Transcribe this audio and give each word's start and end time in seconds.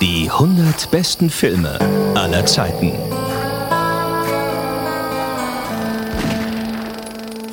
Die 0.00 0.28
100 0.28 0.90
besten 0.90 1.30
Filme 1.30 1.78
aller 2.16 2.44
Zeiten. 2.46 2.92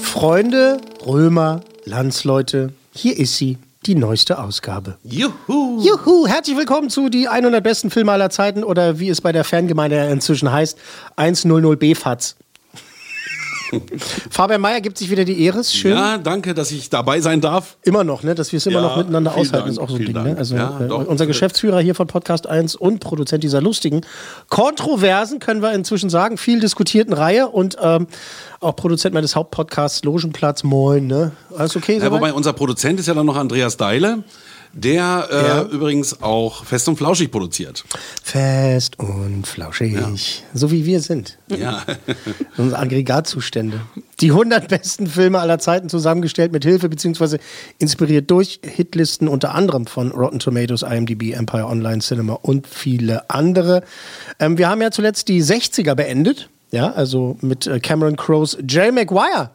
Freunde, 0.02 0.82
Römer, 1.06 1.62
Landsleute, 1.86 2.74
hier 2.94 3.20
ist 3.20 3.38
sie, 3.38 3.60
die 3.86 3.94
neueste 3.94 4.40
Ausgabe. 4.40 4.98
Juhu! 5.04 5.84
Juhu, 5.84 6.26
herzlich 6.26 6.58
willkommen 6.58 6.90
zu 6.90 7.10
die 7.10 7.28
100 7.28 7.64
besten 7.64 7.92
Filme 7.92 8.12
aller 8.12 8.32
Zeiten 8.32 8.64
oder 8.64 8.98
wie 8.98 9.10
es 9.10 9.22
bei 9.22 9.32
der 9.32 9.44
Fangemeinde 9.44 10.10
inzwischen 10.10 10.52
heißt, 10.52 10.80
100b 11.16 11.96
FATS. 11.96 12.38
Fabian 14.30 14.62
Mayer 14.62 14.82
gibt 14.82 14.98
sich 14.98 15.10
wieder 15.10 15.26
die 15.26 15.44
Ehre, 15.44 15.64
schön. 15.64 15.92
Ja, 15.92 16.18
danke, 16.18 16.54
dass 16.54 16.72
ich 16.72 16.90
dabei 16.90 17.22
sein 17.22 17.42
darf. 17.42 17.78
Immer 17.84 18.04
noch, 18.04 18.24
ne? 18.24 18.36
dass 18.36 18.52
wir 18.52 18.58
es 18.58 18.66
immer 18.66 18.82
Ja, 18.82 18.88
noch 18.88 18.98
miteinander 18.98 19.32
aushalten, 19.32 19.52
Dank, 19.52 19.68
ist 19.68 19.80
auch 19.80 19.90
so 19.90 19.96
ein 19.96 20.06
Ding. 20.06 20.14
Ne? 20.14 20.36
Also 20.38 20.56
Ja, 20.56 20.80
äh, 20.80 20.92
unser 20.92 21.26
Geschäftsführer 21.26 21.80
hier 21.80 21.96
von 21.96 22.08
Podcast 22.08 22.48
1 22.48 22.76
und 22.76 23.00
Produzent 23.00 23.44
dieser 23.44 23.62
lustigen, 23.62 24.02
kontroversen, 24.50 25.40
können 25.40 25.62
wir 25.62 25.74
inzwischen 25.74 26.10
sagen, 26.10 26.38
viel 26.38 26.60
diskutierten 26.60 27.14
Reihe 27.14 27.48
und 27.48 27.78
ähm, 27.82 28.08
auch 28.60 28.76
Produzent 28.76 29.14
meines 29.14 29.36
Hauptpodcasts 29.36 30.04
Logenplatz. 30.04 30.64
Moin, 30.64 31.08
ne? 31.08 31.32
Alles 31.56 31.76
okay? 31.76 32.00
Ja, 32.00 32.12
wobei 32.12 32.34
unser 32.34 32.54
Produzent 32.54 33.00
ist 33.00 33.08
ja 33.08 33.14
dann 33.14 33.26
noch 33.26 33.36
Andreas 33.38 33.78
Deile, 33.78 34.24
der 34.74 35.28
äh, 35.32 35.48
Ja. 35.48 35.62
übrigens 35.64 36.22
auch 36.22 36.64
fest 36.66 36.88
und 36.88 36.98
flauschig 36.98 37.32
produziert. 37.32 37.84
Fest 38.24 39.00
und 39.00 39.46
flauschig. 39.48 40.44
So 40.54 40.72
wie 40.72 40.86
wir 40.86 41.02
sind. 41.02 41.38
Ja. 41.48 41.84
Unsere 42.58 42.80
Aggregatzustände. 42.82 43.80
Die 44.20 44.32
100 44.32 44.68
besten 44.68 45.08
Filme 45.08 45.40
aller 45.40 45.60
Zeiten 45.60 45.90
zusammengestellt 45.90 46.52
mit 46.52 46.64
Hilfe 46.64 46.90
bzw. 46.90 47.38
inspiriert 47.80 48.30
durch 48.32 48.60
Hitlisten 48.64 49.28
unter 49.28 49.54
anderem 49.56 49.86
von 49.88 50.12
Rotten 50.12 50.40
Tomatoes, 50.40 50.82
IMDb, 50.82 51.34
Empire 51.34 51.66
Online 51.66 52.00
Cinema 52.00 52.34
und 52.34 52.68
viele 52.68 53.30
andere. 53.30 53.84
Ähm, 54.40 54.58
wir 54.58 54.70
haben 54.70 54.82
ja 54.82 54.92
zuletzt 54.92 55.28
die 55.28 55.44
60er 55.44 55.96
beendet. 55.96 56.50
Ja, 56.70 56.92
also 56.92 57.38
mit 57.42 57.66
äh, 57.66 57.80
Cameron 57.80 58.18
Crowes 58.18 58.58
Jay 58.68 58.92
Maguire 58.92 59.52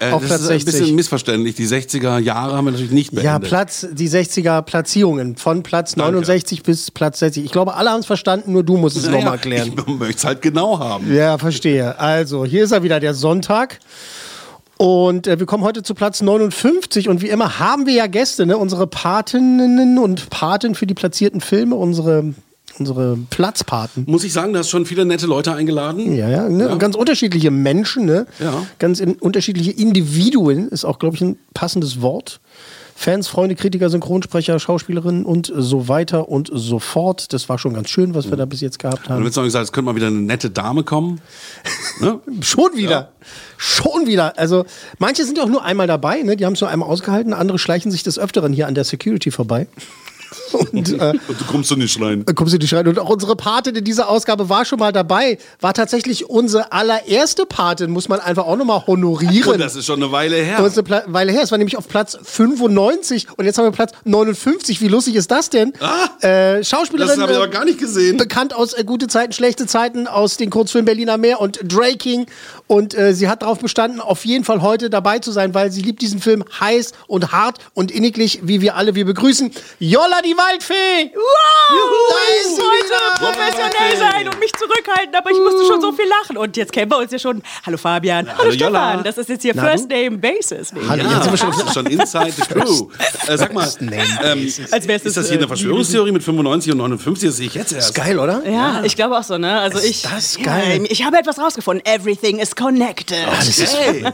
Äh, 0.00 0.12
auf 0.12 0.22
das 0.22 0.28
Platz 0.28 0.40
ist 0.40 0.50
ein 0.50 0.60
60. 0.60 0.80
bisschen 0.80 0.94
missverständlich. 0.96 1.54
Die 1.54 1.66
60er 1.66 2.18
Jahre 2.18 2.56
haben 2.56 2.64
wir 2.64 2.70
natürlich 2.72 2.90
nicht 2.90 3.10
beendet. 3.10 3.24
Ja, 3.24 3.38
Platz, 3.38 3.86
die 3.92 4.08
60er 4.08 4.62
Platzierungen 4.62 5.36
von 5.36 5.62
Platz 5.62 5.94
Danke. 5.94 6.12
69 6.12 6.62
bis 6.62 6.90
Platz 6.90 7.18
60. 7.18 7.44
Ich 7.44 7.52
glaube, 7.52 7.74
alle 7.74 7.90
haben 7.90 8.00
es 8.00 8.06
verstanden, 8.06 8.52
nur 8.52 8.64
du 8.64 8.78
musst 8.78 8.96
es 8.96 9.04
Naja, 9.04 9.18
nochmal 9.18 9.34
erklären. 9.34 9.72
Ich 9.76 9.86
möchte 9.98 10.16
es 10.16 10.24
halt 10.24 10.40
genau 10.40 10.78
haben. 10.78 11.14
Ja, 11.14 11.36
verstehe. 11.36 11.98
Also, 11.98 12.46
hier 12.46 12.64
ist 12.64 12.72
er 12.72 12.82
wieder, 12.82 12.98
der 12.98 13.12
Sonntag. 13.12 13.78
Und 14.78 15.26
äh, 15.26 15.38
wir 15.38 15.44
kommen 15.44 15.62
heute 15.62 15.82
zu 15.82 15.92
Platz 15.94 16.22
59 16.22 17.10
und 17.10 17.20
wie 17.20 17.28
immer 17.28 17.58
haben 17.58 17.84
wir 17.84 17.92
ja 17.92 18.06
Gäste, 18.06 18.46
ne? 18.46 18.56
unsere 18.56 18.86
Patinnen 18.86 19.98
und 19.98 20.30
Paten 20.30 20.74
für 20.74 20.86
die 20.86 20.94
platzierten 20.94 21.42
Filme, 21.42 21.74
unsere, 21.74 22.32
unsere 22.78 23.18
Platzpaten. 23.30 24.04
Muss 24.06 24.24
ich 24.24 24.32
sagen, 24.32 24.52
du 24.52 24.58
hast 24.58 24.70
schon 24.70 24.86
viele 24.86 25.04
nette 25.04 25.26
Leute 25.26 25.52
eingeladen. 25.52 26.14
Ja, 26.14 26.28
ja, 26.28 26.48
ne? 26.48 26.76
ganz 26.78 26.96
unterschiedliche 26.96 27.50
Menschen, 27.50 28.04
ne? 28.06 28.26
Ja. 28.38 28.66
ganz 28.78 29.00
in, 29.00 29.14
unterschiedliche 29.14 29.70
Individuen, 29.72 30.68
ist 30.68 30.84
auch, 30.84 30.98
glaube 30.98 31.16
ich, 31.16 31.22
ein 31.22 31.38
passendes 31.54 32.00
Wort. 32.00 32.40
Fans, 33.00 33.28
Freunde, 33.28 33.54
Kritiker, 33.54 33.88
Synchronsprecher, 33.88 34.58
Schauspielerinnen 34.58 35.24
und 35.24 35.50
so 35.56 35.88
weiter 35.88 36.28
und 36.28 36.50
so 36.52 36.78
fort. 36.78 37.32
Das 37.32 37.48
war 37.48 37.58
schon 37.58 37.72
ganz 37.72 37.88
schön, 37.88 38.14
was 38.14 38.28
wir 38.28 38.36
da 38.36 38.44
bis 38.44 38.60
jetzt 38.60 38.78
gehabt 38.78 38.98
Und 38.98 39.06
du 39.06 39.14
haben. 39.14 39.24
willst 39.24 39.38
noch 39.38 39.44
gesagt, 39.44 39.64
es 39.64 39.72
könnte 39.72 39.86
mal 39.86 39.96
wieder 39.96 40.08
eine 40.08 40.20
nette 40.20 40.50
Dame 40.50 40.84
kommen. 40.84 41.18
ne? 42.00 42.20
Schon 42.42 42.76
wieder. 42.76 43.12
Schon 43.56 44.06
wieder. 44.06 44.38
Also, 44.38 44.66
manche 44.98 45.24
sind 45.24 45.38
ja 45.38 45.44
auch 45.44 45.48
nur 45.48 45.64
einmal 45.64 45.86
dabei, 45.86 46.20
ne? 46.20 46.36
Die 46.36 46.44
haben 46.44 46.52
es 46.52 46.60
nur 46.60 46.68
einmal 46.68 46.90
ausgehalten. 46.90 47.32
Andere 47.32 47.58
schleichen 47.58 47.90
sich 47.90 48.02
des 48.02 48.18
Öfteren 48.18 48.52
hier 48.52 48.66
an 48.66 48.74
der 48.74 48.84
Security 48.84 49.30
vorbei. 49.30 49.66
Und 50.52 50.92
äh, 50.92 51.12
Und 51.28 51.40
du 51.40 51.44
kommst 51.46 51.70
du 51.70 51.76
nicht 51.76 52.00
rein. 52.00 52.24
dann 52.24 52.34
kommst 52.34 52.54
du 52.54 52.58
nicht 52.58 52.72
rein. 52.74 52.86
Und 52.88 52.98
auch 52.98 53.08
unsere 53.08 53.36
Patin 53.36 53.74
in 53.74 53.84
dieser 53.84 54.08
Ausgabe 54.08 54.48
war 54.48 54.64
schon 54.64 54.78
mal 54.78 54.92
dabei. 54.92 55.38
War 55.60 55.74
tatsächlich 55.74 56.28
unsere 56.28 56.72
allererste 56.72 57.46
Patin, 57.46 57.90
muss 57.90 58.08
man 58.08 58.20
einfach 58.20 58.44
auch 58.46 58.56
nochmal 58.56 58.86
honorieren. 58.86 59.52
Und 59.54 59.60
das 59.60 59.76
ist 59.76 59.86
schon 59.86 60.02
eine 60.02 60.12
Weile 60.12 60.36
her. 60.36 60.58
Das 60.58 60.76
ist 60.76 60.90
eine 60.90 61.04
Weile 61.06 61.32
her. 61.32 61.42
Es 61.42 61.50
war 61.50 61.58
nämlich 61.58 61.76
auf 61.76 61.88
Platz 61.88 62.18
95 62.22 63.26
und 63.36 63.44
jetzt 63.44 63.58
haben 63.58 63.64
wir 63.64 63.72
Platz 63.72 63.92
59. 64.04 64.80
Wie 64.80 64.88
lustig 64.88 65.14
ist 65.16 65.30
das 65.30 65.50
denn? 65.50 65.72
äh, 66.20 66.62
Schauspielerin. 66.62 67.10
Ah! 67.10 67.14
Das 67.14 67.22
habe 67.22 67.32
ich 67.32 67.38
äh, 67.38 67.42
aber 67.42 67.48
gar 67.48 67.64
nicht 67.64 67.78
gesehen. 67.78 68.16
bekannt 68.16 68.54
aus 68.54 68.72
äh, 68.72 68.84
Gute 68.84 69.06
Zeiten, 69.08 69.32
Schlechte 69.32 69.66
Zeiten, 69.66 70.06
aus 70.06 70.36
den 70.36 70.50
Kurzfilmen 70.50 70.86
Berliner 70.86 71.16
Meer 71.18 71.40
und 71.40 71.60
Draking. 71.62 72.26
Und 72.70 72.96
äh, 72.96 73.14
sie 73.14 73.28
hat 73.28 73.42
darauf 73.42 73.58
bestanden, 73.58 73.98
auf 74.00 74.24
jeden 74.24 74.44
Fall 74.44 74.62
heute 74.62 74.90
dabei 74.90 75.18
zu 75.18 75.32
sein, 75.32 75.54
weil 75.54 75.72
sie 75.72 75.82
liebt 75.82 76.00
diesen 76.02 76.20
Film 76.20 76.44
heiß 76.60 76.92
und 77.08 77.32
hart 77.32 77.58
und 77.74 77.90
inniglich, 77.90 78.42
wie 78.44 78.60
wir 78.60 78.76
alle. 78.76 78.94
Wir 78.94 79.04
begrüßen 79.04 79.50
Jolla 79.80 80.22
die 80.22 80.36
Waldfee! 80.36 81.10
Wow! 81.12 81.80
Da 82.10 82.40
ist 82.40 82.46
ich 82.46 82.54
sie 82.54 82.62
wollte 82.62 82.84
wieder. 82.86 83.26
professionell 83.32 83.96
sein 83.98 84.28
und 84.28 84.38
mich 84.38 84.52
zurückhalten, 84.52 85.12
aber 85.16 85.32
ich 85.32 85.38
musste 85.40 85.66
schon 85.66 85.80
so 85.80 85.90
viel 85.90 86.04
lachen. 86.08 86.36
Und 86.36 86.56
jetzt 86.56 86.72
kennen 86.72 86.92
wir 86.92 86.98
uns 86.98 87.10
ja 87.10 87.18
schon. 87.18 87.42
Hallo 87.66 87.76
Fabian, 87.76 88.28
hallo, 88.28 88.38
hallo 88.38 88.52
Stefan. 88.52 88.72
Jolla. 88.72 89.02
Das 89.02 89.18
ist 89.18 89.28
jetzt 89.30 89.42
hier 89.42 89.52
Na, 89.56 89.64
First? 89.68 89.88
Name 89.90 90.18
Basis. 90.18 90.72
Hallo, 90.88 91.02
Ja, 91.02 91.10
jetzt 91.14 91.22
sind 91.24 91.32
wir 91.32 91.38
schon 91.38 91.50
das 91.50 91.62
ist 91.64 91.74
schon 91.74 91.86
Inside 91.86 92.32
the 92.36 92.42
Crew. 92.42 92.88
Äh, 93.26 93.36
sag 93.36 93.52
mal, 93.52 93.68
ähm, 93.80 94.52
Als 94.70 94.86
wär's 94.86 95.02
ist 95.02 95.16
das, 95.16 95.26
hier 95.26 95.34
äh, 95.34 95.38
eine 95.38 95.48
Verschwörungstheorie 95.48 96.12
mit 96.12 96.22
95 96.22 96.70
und 96.70 96.78
59? 96.78 97.28
Das 97.30 97.36
sehe 97.36 97.46
ich 97.48 97.54
jetzt 97.54 97.72
erst. 97.72 97.88
Ist 97.88 97.94
geil, 97.96 98.16
oder? 98.16 98.48
Ja, 98.48 98.84
ich 98.84 98.94
glaube 98.94 99.18
auch 99.18 99.24
so, 99.24 99.38
ne? 99.38 99.58
Also 99.58 99.78
Ist 99.78 99.84
ich, 99.86 100.02
das 100.02 100.38
geil? 100.40 100.82
Ja, 100.82 100.88
ich 100.88 101.04
habe 101.04 101.18
etwas 101.18 101.40
rausgefunden. 101.40 101.84
Everything 101.84 102.38
is 102.38 102.54
connected. 102.60 103.16
Das 103.26 103.48
ist 103.48 103.76
Hey. 103.76 104.04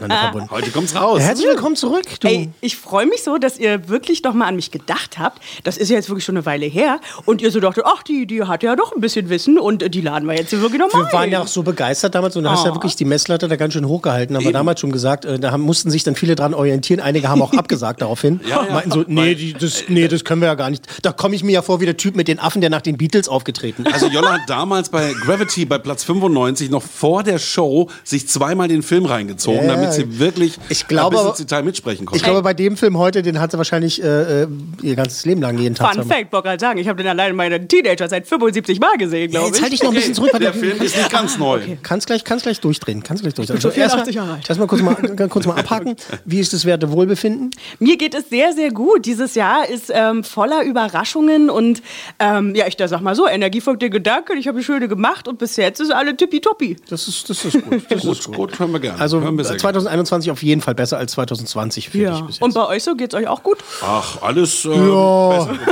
Heute 0.49 0.71
kommt's 0.71 0.95
raus. 0.95 1.19
Herzlich 1.21 1.47
willkommen 1.47 1.75
zurück. 1.75 2.03
Du. 2.21 2.27
Ey, 2.27 2.49
ich 2.61 2.77
freue 2.77 3.05
mich 3.05 3.23
so, 3.23 3.37
dass 3.37 3.57
ihr 3.57 3.89
wirklich 3.89 4.21
doch 4.21 4.33
mal 4.33 4.45
an 4.45 4.55
mich 4.55 4.71
gedacht 4.71 5.17
habt. 5.19 5.41
Das 5.63 5.77
ist 5.77 5.89
ja 5.89 5.95
jetzt 5.97 6.09
wirklich 6.09 6.23
schon 6.25 6.37
eine 6.37 6.45
Weile 6.45 6.65
her. 6.65 6.99
Und 7.25 7.41
ihr 7.41 7.51
so 7.51 7.59
dachtet, 7.59 7.83
ach, 7.85 8.03
die, 8.03 8.25
die 8.25 8.43
hat 8.43 8.63
ja 8.63 8.75
doch 8.75 8.93
ein 8.95 9.01
bisschen 9.01 9.29
Wissen 9.29 9.59
und 9.59 9.83
äh, 9.83 9.89
die 9.89 10.01
laden 10.01 10.27
wir 10.27 10.35
jetzt 10.35 10.51
hier 10.51 10.61
wirklich 10.61 10.79
nochmal 10.79 11.05
Wir 11.07 11.13
waren 11.13 11.31
ja 11.31 11.41
auch 11.41 11.47
so 11.47 11.63
begeistert 11.63 12.15
damals 12.15 12.35
und 12.35 12.43
du 12.43 12.49
hast 12.49 12.63
ja 12.63 12.71
Oh. 12.71 12.75
wirklich 12.75 12.95
die 12.95 13.05
Messlatte 13.05 13.47
da 13.47 13.55
ganz 13.55 13.73
schön 13.73 13.87
hochgehalten. 13.87 14.35
Aber 14.35 14.51
damals 14.51 14.79
schon 14.79 14.91
gesagt, 14.91 15.25
äh, 15.25 15.39
da 15.39 15.51
haben, 15.51 15.61
mussten 15.61 15.89
sich 15.89 16.03
dann 16.03 16.15
viele 16.15 16.35
dran 16.35 16.53
orientieren. 16.53 16.99
Einige 17.01 17.27
haben 17.29 17.41
auch 17.41 17.53
abgesagt 17.57 18.01
daraufhin. 18.01 18.39
Ja, 18.47 18.63
ja. 18.65 18.73
Meinten 18.73 18.91
so, 18.91 19.03
nee, 19.07 19.35
die, 19.35 19.53
das, 19.53 19.83
nee, 19.87 20.07
das 20.07 20.23
können 20.23 20.41
wir 20.41 20.47
ja 20.47 20.55
gar 20.55 20.69
nicht. 20.69 20.85
Da 21.01 21.11
komme 21.11 21.35
ich 21.35 21.43
mir 21.43 21.51
ja 21.53 21.61
vor 21.61 21.79
wie 21.81 21.85
der 21.85 21.97
Typ 21.97 22.15
mit 22.15 22.27
den 22.27 22.39
Affen, 22.39 22.61
der 22.61 22.69
nach 22.69 22.81
den 22.81 22.97
Beatles 22.97 23.27
aufgetreten 23.27 23.85
ist. 23.85 23.93
Also 23.93 24.07
Jolla 24.07 24.33
hat 24.33 24.41
damals 24.47 24.89
bei 24.89 25.13
Gravity 25.25 25.65
bei 25.65 25.77
Platz 25.77 26.03
95 26.03 26.69
noch 26.69 26.83
vor 26.83 27.23
der 27.23 27.39
Show 27.39 27.89
sich 28.03 28.27
zweimal 28.37 28.67
den 28.67 28.83
Film 28.83 29.05
reingezogen, 29.05 29.65
Ja, 29.67 29.75
damit 29.75 29.93
sie 29.93 30.19
wirklich 30.19 30.57
ich 30.69 30.87
glaube 30.87 31.17
ein 31.19 31.25
bisschen 31.31 31.45
Detail 31.47 31.63
mitsprechen 31.63 32.05
konnte. 32.05 32.17
Ich 32.17 32.23
glaube, 32.23 32.41
bei 32.41 32.53
dem 32.53 32.77
Film 32.77 32.97
heute, 32.97 33.21
den 33.21 33.39
hat 33.39 33.51
sie 33.51 33.57
wahrscheinlich 33.57 34.01
äh, 34.03 34.43
äh, 34.43 34.47
ihr 34.81 34.95
ganzes 34.95 35.25
Leben 35.25 35.41
lang 35.41 35.57
jeden 35.57 35.75
Tag. 35.75 35.93
Fun 35.93 36.03
zu- 36.03 36.07
Fact, 36.09 36.29
Bock 36.31 36.45
halt 36.45 36.59
sagen, 36.59 36.79
ich 36.79 36.87
habe 36.87 36.97
den 37.01 37.07
allein 37.07 37.35
meine 37.35 37.67
Teenager 37.67 38.07
seit 38.09 38.27
75 38.27 38.79
Mal 38.79 38.97
gesehen, 38.97 39.31
Ja, 39.31 39.39
glaube 39.39 39.47
jetzt 39.47 39.57
ich. 39.57 39.61
halte 39.63 39.75
ich 39.75 39.83
noch 39.83 39.89
ein 39.89 39.95
bisschen 39.95 40.13
zurück. 40.13 40.31
der 40.39 40.53
Film 40.53 40.81
ist 40.81 40.95
nicht 40.97 41.11
ganz 41.11 41.37
neu. 41.37 41.59
Kannst 41.83 42.07
gleich, 42.07 42.23
kannst 42.23 42.43
gleich 42.43 42.59
durchdrehen. 42.59 43.03
Kannst 43.03 43.23
gleich 43.23 43.33
durchdrehen. 43.33 43.57
Also 43.57 43.69
erstmal 43.69 44.05
84 44.05 44.15
Jahre 44.15 44.33
alt. 44.33 44.49
erstmal 44.49 44.67
kurz 44.67 44.81
mal, 44.81 44.95
ganz 44.95 45.31
kurz 45.33 45.45
mal 45.45 45.55
abhaken. 45.57 45.95
Wie 46.25 46.39
ist 46.39 46.53
das 46.53 46.65
Werte 46.65 46.91
Wohlbefinden? 46.91 47.51
Mir 47.79 47.97
geht 47.97 48.13
es 48.15 48.29
sehr, 48.29 48.53
sehr 48.53 48.71
gut. 48.71 49.05
Dieses 49.05 49.35
Jahr 49.35 49.67
ist 49.69 49.91
ähm, 49.93 50.23
voller 50.23 50.63
Überraschungen 50.63 51.49
und 51.49 51.81
ähm, 52.19 52.55
ja, 52.55 52.67
ich 52.67 52.75
da 52.77 52.87
sag 52.87 53.01
mal 53.01 53.15
so, 53.15 53.27
Energie 53.27 53.61
folgt 53.61 53.81
den 53.81 53.91
Gedanken. 53.91 54.37
Ich 54.37 54.47
habe 54.47 54.57
die 54.59 54.63
Schöne 54.63 54.87
gemacht 54.87 55.27
und 55.27 55.37
bis 55.39 55.55
jetzt 55.57 55.79
ist 55.79 55.91
alle 55.91 56.15
tippitoppi. 56.15 56.75
Das 56.89 57.07
ist, 57.07 57.29
das 57.29 57.45
ist 57.45 57.61
gut. 57.63 57.83
Das 57.89 57.99
ist 58.03 58.07
Gut, 58.07 58.16
gut, 58.25 58.59
hören 58.59 58.71
wir 58.71 58.79
gerne. 58.79 58.99
Also 58.99 59.21
wir 59.21 59.43
sehr 59.45 59.57
2021 59.57 60.31
auf 60.31 60.43
jeden 60.43 60.61
Fall 60.61 60.75
besser 60.75 60.97
als 60.97 61.13
2020 61.13 61.89
für 61.89 61.97
dich 61.97 62.07
Ja. 62.07 62.21
bis 62.21 62.35
jetzt. 62.35 62.41
Und 62.41 62.53
bei 62.53 62.65
euch 62.67 62.83
so 62.83 62.95
geht's 62.95 63.15
euch 63.15 63.27
auch 63.27 63.43
gut? 63.43 63.57
Ach, 63.81 64.21
alles 64.21 64.65
äh, 64.65 64.69
besser 64.69 64.79
geworden. 64.79 65.59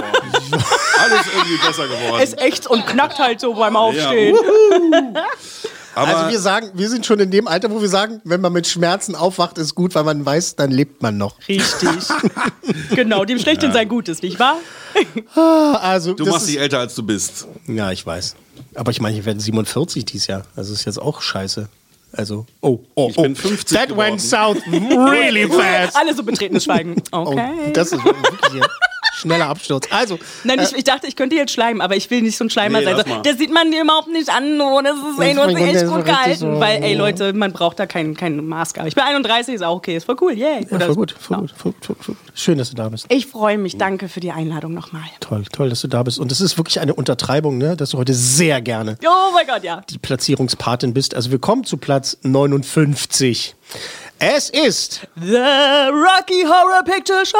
alles 0.51 1.25
irgendwie 1.35 1.57
besser 1.67 1.87
geworden. 1.87 2.21
Es 2.21 2.33
ächzt 2.37 2.67
und 2.67 2.85
knackt 2.87 3.19
halt 3.19 3.39
so 3.39 3.53
beim 3.53 3.75
Aufstehen. 3.75 4.35
Aber 5.95 6.17
also 6.17 6.29
wir 6.29 6.39
sagen, 6.39 6.71
wir 6.73 6.89
sind 6.89 7.05
schon 7.05 7.19
in 7.21 7.31
dem 7.31 7.47
Alter, 7.47 7.71
wo 7.71 7.81
wir 7.81 7.87
sagen, 7.87 8.19
wenn 8.25 8.41
man 8.41 8.51
mit 8.51 8.67
Schmerzen 8.67 9.15
aufwacht, 9.15 9.57
ist 9.57 9.75
gut, 9.75 9.95
weil 9.95 10.03
man 10.03 10.25
weiß, 10.25 10.57
dann 10.57 10.69
lebt 10.69 11.01
man 11.01 11.17
noch. 11.17 11.35
Richtig. 11.47 11.89
genau, 12.95 13.23
dem 13.23 13.39
Schlechten 13.39 13.71
sein 13.71 13.87
Gutes, 13.87 14.21
nicht 14.21 14.37
wahr? 14.37 14.57
Also 15.81 16.13
du 16.13 16.25
das 16.25 16.33
machst 16.33 16.47
ist, 16.47 16.53
dich 16.53 16.59
älter, 16.59 16.79
als 16.79 16.95
du 16.95 17.03
bist. 17.03 17.47
Ja, 17.67 17.91
ich 17.91 18.05
weiß. 18.05 18.35
Aber 18.75 18.91
ich 18.91 18.99
meine, 18.99 19.17
ich 19.17 19.25
werde 19.25 19.39
47 19.39 20.03
dieses 20.03 20.27
Jahr. 20.27 20.43
Also 20.57 20.73
ist 20.73 20.83
jetzt 20.83 21.01
auch 21.01 21.21
scheiße. 21.21 21.69
Also, 22.17 22.45
oh, 22.61 22.79
oh, 22.95 23.09
Ich 23.09 23.17
oh. 23.17 23.23
bin 23.23 23.35
50 23.35 23.77
That 23.77 23.89
geworden. 23.89 24.11
went 24.11 24.21
south 24.21 24.57
really 24.67 25.47
fast. 25.49 25.95
Alle 25.97 26.13
so 26.13 26.23
betretenes 26.23 26.63
Schweigen. 26.63 26.95
Oh, 27.11 27.25
Okay. 27.27 27.71
das 27.73 27.91
ist 27.91 28.03
wirklich 28.05 28.51
hier 28.51 28.67
schneller 29.15 29.47
Absturz. 29.47 29.87
Also, 29.91 30.19
Nein, 30.43 30.59
ich, 30.61 30.75
ich 30.75 30.83
dachte, 30.83 31.07
ich 31.07 31.15
könnte 31.15 31.35
jetzt 31.35 31.51
schleimen, 31.51 31.81
aber 31.81 31.95
ich 31.95 32.09
will 32.11 32.21
nicht 32.21 32.37
so 32.37 32.43
ein 32.45 32.49
Schleimer 32.49 32.79
Nee, 32.79 32.85
sein. 32.85 32.97
So. 32.97 33.21
Das 33.23 33.37
sieht 33.37 33.51
man 33.53 33.71
dir 33.71 33.81
überhaupt 33.83 34.07
nicht 34.09 34.29
an. 34.29 34.59
Oh, 34.61 34.81
das 34.83 34.95
ist, 34.95 35.19
ey, 35.19 35.33
du 35.33 35.41
hast 35.41 35.49
dich 35.49 35.57
Der 35.57 35.67
echt 35.67 35.79
so 35.79 35.93
gut 35.93 36.05
gehalten. 36.05 36.39
so- 36.39 36.59
Weil, 36.59 36.83
ey, 36.83 36.93
Leute, 36.95 37.33
man 37.33 37.51
braucht 37.53 37.79
da 37.79 37.85
keinen 37.85 38.15
kein 38.15 38.45
Maßgabe. 38.45 38.87
Ich 38.87 38.95
bin 38.95 39.03
31, 39.03 39.55
ist 39.55 39.61
auch 39.63 39.75
okay. 39.77 39.95
Ist 39.97 40.05
voll 40.05 40.15
cool. 40.21 40.33
Yay. 40.33 40.65
ja, 40.69 40.75
Oder- 40.75 40.85
voll 40.87 40.95
gut, 40.95 41.15
voll 41.19 41.37
Ja. 41.37 41.41
gut, 41.41 41.53
voll, 41.57 41.73
voll, 41.81 41.95
voll. 41.99 42.15
Schön, 42.33 42.57
dass 42.57 42.69
du 42.69 42.75
da 42.75 42.89
bist. 42.89 43.05
Ich 43.09 43.27
freue 43.27 43.57
mich. 43.57 43.77
Danke 43.77 44.09
für 44.09 44.19
die 44.19 44.31
Einladung 44.31 44.73
nochmal. 44.73 45.03
Toll, 45.19 45.43
toll, 45.51 45.69
dass 45.69 45.81
du 45.81 45.87
da 45.87 46.03
bist. 46.03 46.19
Und 46.19 46.31
es 46.31 46.41
ist 46.41 46.57
wirklich 46.57 46.79
eine 46.79 46.93
Untertreibung, 46.93 47.57
ne, 47.57 47.75
dass 47.77 47.91
du 47.91 47.97
heute 47.97 48.13
sehr 48.13 48.61
gerne 48.61 48.97
Oh 49.05 49.31
mein 49.33 49.47
Gott, 49.47 49.63
ja. 49.63 49.81
die 49.89 49.97
Platzierungspatin 49.97 50.93
bist. 50.93 51.15
Also 51.15 51.31
wir 51.31 51.39
kommen 51.39 51.63
zu 51.63 51.77
Platz 51.77 52.17
59. 52.23 53.55
Es 54.19 54.49
ist. 54.49 55.01
The 55.19 55.35
Rocky 55.35 56.43
Horror 56.43 56.83
Picture 56.85 57.25
Show. 57.25 57.37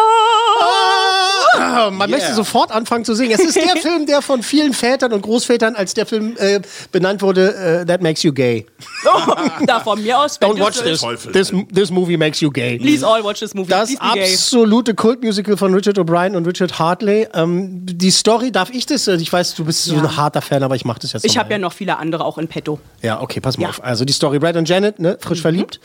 Ah, 1.57 1.89
man 1.91 2.09
möchte 2.09 2.33
sofort 2.33 2.71
anfangen 2.71 3.05
zu 3.05 3.13
singen. 3.15 3.31
Es 3.31 3.39
ist 3.39 3.55
der 3.55 3.75
Film, 3.81 4.05
der 4.05 4.21
von 4.21 4.43
vielen 4.43 4.73
Vätern 4.73 5.13
und 5.13 5.21
Großvätern 5.21 5.75
als 5.75 5.93
der 5.93 6.05
Film 6.05 6.35
äh, 6.37 6.59
benannt 6.91 7.21
wurde, 7.21 7.55
äh, 7.55 7.85
That 7.85 8.01
Makes 8.01 8.23
You 8.23 8.33
Gay. 8.33 8.65
Oh, 9.07 9.33
da 9.67 9.79
von 9.81 10.01
mir 10.01 10.17
aus. 10.19 10.41
Don't 10.41 10.59
watch 10.59 10.81
this. 10.81 11.01
Teufel. 11.01 11.31
This, 11.31 11.53
this 11.71 11.91
movie 11.91 12.17
makes 12.17 12.41
you 12.41 12.49
gay. 12.49 12.79
Please 12.79 13.05
all 13.05 13.23
watch 13.23 13.39
this 13.39 13.53
movie. 13.53 13.69
Das 13.69 13.91
absolute 13.99 14.95
Kultmusical 14.95 15.57
von 15.57 15.73
Richard 15.75 15.99
O'Brien 15.99 16.35
und 16.35 16.47
Richard 16.47 16.79
Hartley. 16.79 17.27
Ähm, 17.35 17.85
die 17.85 18.09
Story, 18.09 18.51
darf 18.51 18.71
ich 18.71 18.87
das? 18.87 19.07
Ich 19.07 19.31
weiß, 19.31 19.53
du 19.55 19.63
bist 19.65 19.83
so 19.85 19.93
Ja. 19.95 20.01
ein 20.01 20.17
harter 20.17 20.41
Fan, 20.41 20.63
aber 20.63 20.75
ich 20.75 20.85
mache 20.85 20.99
das 20.99 21.13
jetzt 21.13 21.23
Ich 21.23 21.37
habe 21.37 21.51
ja 21.51 21.59
noch 21.59 21.71
viele 21.73 21.97
andere 21.99 22.25
auch 22.25 22.39
in 22.39 22.47
petto. 22.47 22.79
Ja, 23.03 23.21
okay, 23.21 23.39
pass 23.41 23.57
mal 23.57 23.63
Ja. 23.65 23.69
auf. 23.69 23.83
Also 23.83 24.05
die 24.05 24.13
Story, 24.13 24.39
Brad 24.39 24.55
und 24.57 24.67
Janet, 24.67 24.99
ne, 24.99 25.17
frisch 25.21 25.41
verliebt, 25.41 25.79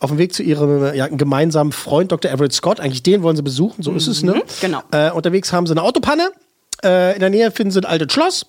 auf 0.00 0.08
dem 0.10 0.16
Weg 0.18 0.32
zu 0.32 0.42
ihrem 0.42 0.94
ja, 0.94 1.08
gemeinsamen 1.08 1.72
Freund 1.72 2.10
Dr. 2.10 2.30
Everett 2.30 2.54
Scott. 2.54 2.80
Eigentlich 2.80 3.02
den 3.02 3.22
wollen 3.22 3.36
sie 3.36 3.42
besuchen, 3.42 3.82
so 3.82 3.92
ist 3.92 4.06
es, 4.06 4.22
ne? 4.22 4.42
genau. 4.62 4.80
Äh, 4.92 5.10
unterwegs 5.14 5.52
haben 5.52 5.66
sie 5.66 5.72
eine 5.72 5.82
Autopanne. 5.82 6.30
Äh, 6.84 7.14
in 7.14 7.20
der 7.20 7.30
Nähe 7.30 7.50
finden 7.50 7.70
sie 7.70 7.80
ein 7.80 7.84
altes 7.84 8.12
Schloss. 8.12 8.46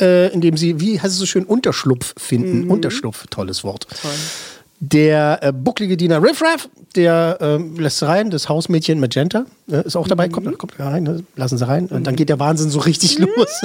Äh, 0.00 0.32
in 0.32 0.40
dem 0.40 0.56
sie, 0.56 0.80
wie 0.80 1.00
heißt 1.00 1.12
es 1.12 1.18
so 1.18 1.26
schön, 1.26 1.44
Unterschlupf 1.44 2.14
finden. 2.16 2.70
Unterschlupf, 2.70 3.26
tolles 3.28 3.64
Wort. 3.64 3.86
Der 4.80 5.40
äh, 5.42 5.52
bucklige 5.52 5.96
Diener 5.96 6.22
Riffraff, 6.22 6.68
der 6.94 7.38
ähm, 7.40 7.76
lässt 7.80 8.00
rein, 8.04 8.30
das 8.30 8.48
Hausmädchen 8.48 9.00
Magenta 9.00 9.44
äh, 9.68 9.84
ist 9.84 9.96
auch 9.96 10.06
dabei, 10.06 10.28
kommt, 10.28 10.56
kommt 10.56 10.78
rein, 10.78 11.02
ne? 11.02 11.24
lassen 11.34 11.58
sie 11.58 11.66
rein. 11.66 11.86
Und 11.86 12.06
dann 12.06 12.14
geht 12.14 12.28
der 12.28 12.38
Wahnsinn 12.38 12.70
so 12.70 12.78
richtig 12.78 13.18
los. 13.18 13.60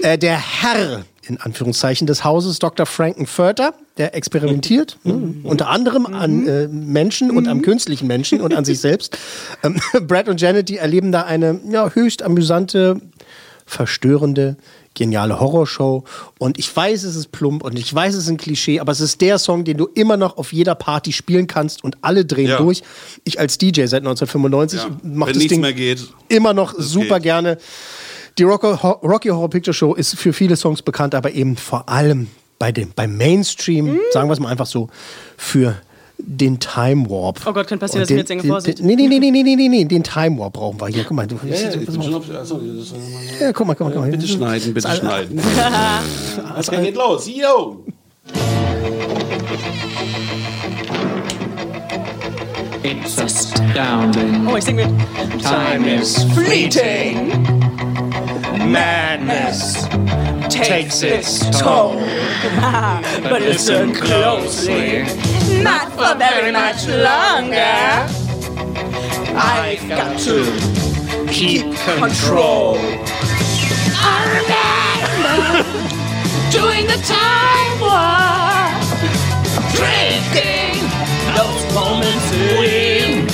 Äh, 0.00 0.16
der 0.16 0.38
Herr, 0.38 1.04
in 1.28 1.38
Anführungszeichen, 1.40 2.06
des 2.06 2.24
Hauses, 2.24 2.58
Dr. 2.58 2.86
Frankenfurter, 2.86 3.74
der 3.98 4.14
experimentiert, 4.14 4.96
ne? 5.04 5.34
unter 5.44 5.68
anderem 5.68 6.06
an 6.06 6.46
äh, 6.48 6.68
Menschen 6.68 7.30
und 7.30 7.46
am 7.48 7.62
künstlichen 7.62 8.06
Menschen 8.06 8.40
und 8.40 8.54
an 8.54 8.64
sich 8.64 8.80
selbst. 8.80 9.16
Ähm, 9.62 9.80
Brad 10.06 10.28
und 10.28 10.40
Janet, 10.40 10.68
die 10.68 10.76
erleben 10.76 11.10
da 11.12 11.22
eine 11.22 11.60
ja, 11.70 11.90
höchst 11.90 12.22
amüsante, 12.22 13.00
verstörende, 13.66 14.56
geniale 14.94 15.38
Horrorshow. 15.40 16.04
Und 16.38 16.58
ich 16.58 16.74
weiß, 16.74 17.04
es 17.04 17.16
ist 17.16 17.30
plump 17.32 17.62
und 17.64 17.78
ich 17.78 17.92
weiß, 17.94 18.14
es 18.14 18.24
ist 18.24 18.28
ein 18.30 18.36
Klischee, 18.36 18.80
aber 18.80 18.92
es 18.92 19.00
ist 19.00 19.20
der 19.20 19.38
Song, 19.38 19.64
den 19.64 19.76
du 19.76 19.86
immer 19.94 20.16
noch 20.16 20.36
auf 20.38 20.52
jeder 20.52 20.74
Party 20.74 21.12
spielen 21.12 21.46
kannst 21.46 21.84
und 21.84 21.98
alle 22.02 22.24
drehen 22.24 22.48
Ja. 22.48 22.58
durch. 22.58 22.82
Ich 23.24 23.38
als 23.38 23.58
DJ 23.58 23.86
seit 23.86 24.02
1995 24.02 24.80
Ja. 24.80 24.88
mach 25.02 25.26
Wenn 25.28 25.34
das 25.34 25.46
Ding 25.46 25.60
mehr 25.60 25.72
geht. 25.72 26.06
immer 26.28 26.54
noch 26.54 26.74
super 26.78 27.16
geht. 27.16 27.24
gerne. 27.24 27.58
Die 28.38 28.44
Rocky, 28.44 29.28
Horror 29.30 29.50
Picture 29.50 29.74
Show 29.74 29.94
ist 29.94 30.16
für 30.16 30.32
viele 30.32 30.54
Songs 30.56 30.82
bekannt, 30.82 31.14
aber 31.14 31.32
eben 31.32 31.56
vor 31.56 31.88
allem 31.88 32.28
bei 32.58 32.70
dem, 32.72 32.92
beim 32.94 33.16
Mainstream, 33.16 33.86
Mhm. 33.86 33.98
sagen 34.12 34.28
wir 34.28 34.32
es 34.34 34.40
mal 34.40 34.48
einfach 34.48 34.66
so, 34.66 34.88
für 35.36 35.76
den 36.18 36.58
Time 36.60 37.08
Warp. 37.10 37.40
Oh 37.46 37.52
Gott, 37.52 37.66
könnte 37.68 37.78
passieren, 37.84 38.02
dass 38.02 38.10
ich 38.10 38.16
jetzt 38.16 38.28
singe. 38.28 38.42
den- 38.42 38.50
Vorsicht. 38.50 38.80
Nee, 38.80 38.96
nee, 38.96 39.06
nee, 39.08 39.18
nee, 39.20 39.30
nee, 39.30 39.42
nee, 39.42 39.54
nee, 39.56 39.68
nee, 39.68 39.84
den 39.84 40.02
Time 40.02 40.38
Warp 40.38 40.52
brauchen 40.54 40.80
wir 40.80 40.88
hier. 40.88 41.04
Guck 41.04 41.16
mal, 41.16 41.26
du, 41.26 41.36
Ja, 41.44 41.54
ja, 41.54 41.70
ich 41.74 41.86
bin 41.86 42.02
schon 42.02 42.14
auf, 42.14 42.24
also, 42.30 42.60
ja, 43.40 43.52
guck 43.52 43.66
mal, 43.66 43.74
guck 43.74 43.86
mal, 43.88 43.92
guck 43.92 44.02
mal. 44.02 44.10
bitte 44.10 44.26
schneiden, 44.28 44.74
bitte 44.74 44.88
schneiden. 44.96 45.40
Also, 46.54 46.72
geht 46.72 46.96
los. 46.96 47.28
Yo! 47.28 47.84
It's 52.84 53.18
astounding. 53.18 54.46
Oh, 54.48 54.56
ich 54.56 54.64
singe 54.64 54.86
mit. 54.86 55.42
Time 55.42 55.86
is 55.88 56.22
Fleeting 56.34 57.57
Madness 58.68 59.84
takes 60.52 61.02
its 61.02 61.40
toll. 61.58 61.94
but 62.60 63.40
listen 63.40 63.94
closely. 63.94 65.04
Not 65.62 65.90
for 65.92 66.14
very 66.18 66.52
much 66.52 66.86
longer. 66.86 68.06
I've 69.34 69.88
got 69.88 70.18
to 70.20 70.44
keep 71.30 71.64
control. 71.78 72.76
I 74.00 74.20
remember 74.36 75.64
doing 76.52 76.86
the 76.86 77.00
time 77.08 77.72
warp, 77.80 78.76
drinking 79.74 80.84
those 81.36 81.74
moments 81.74 82.32
in. 82.32 83.26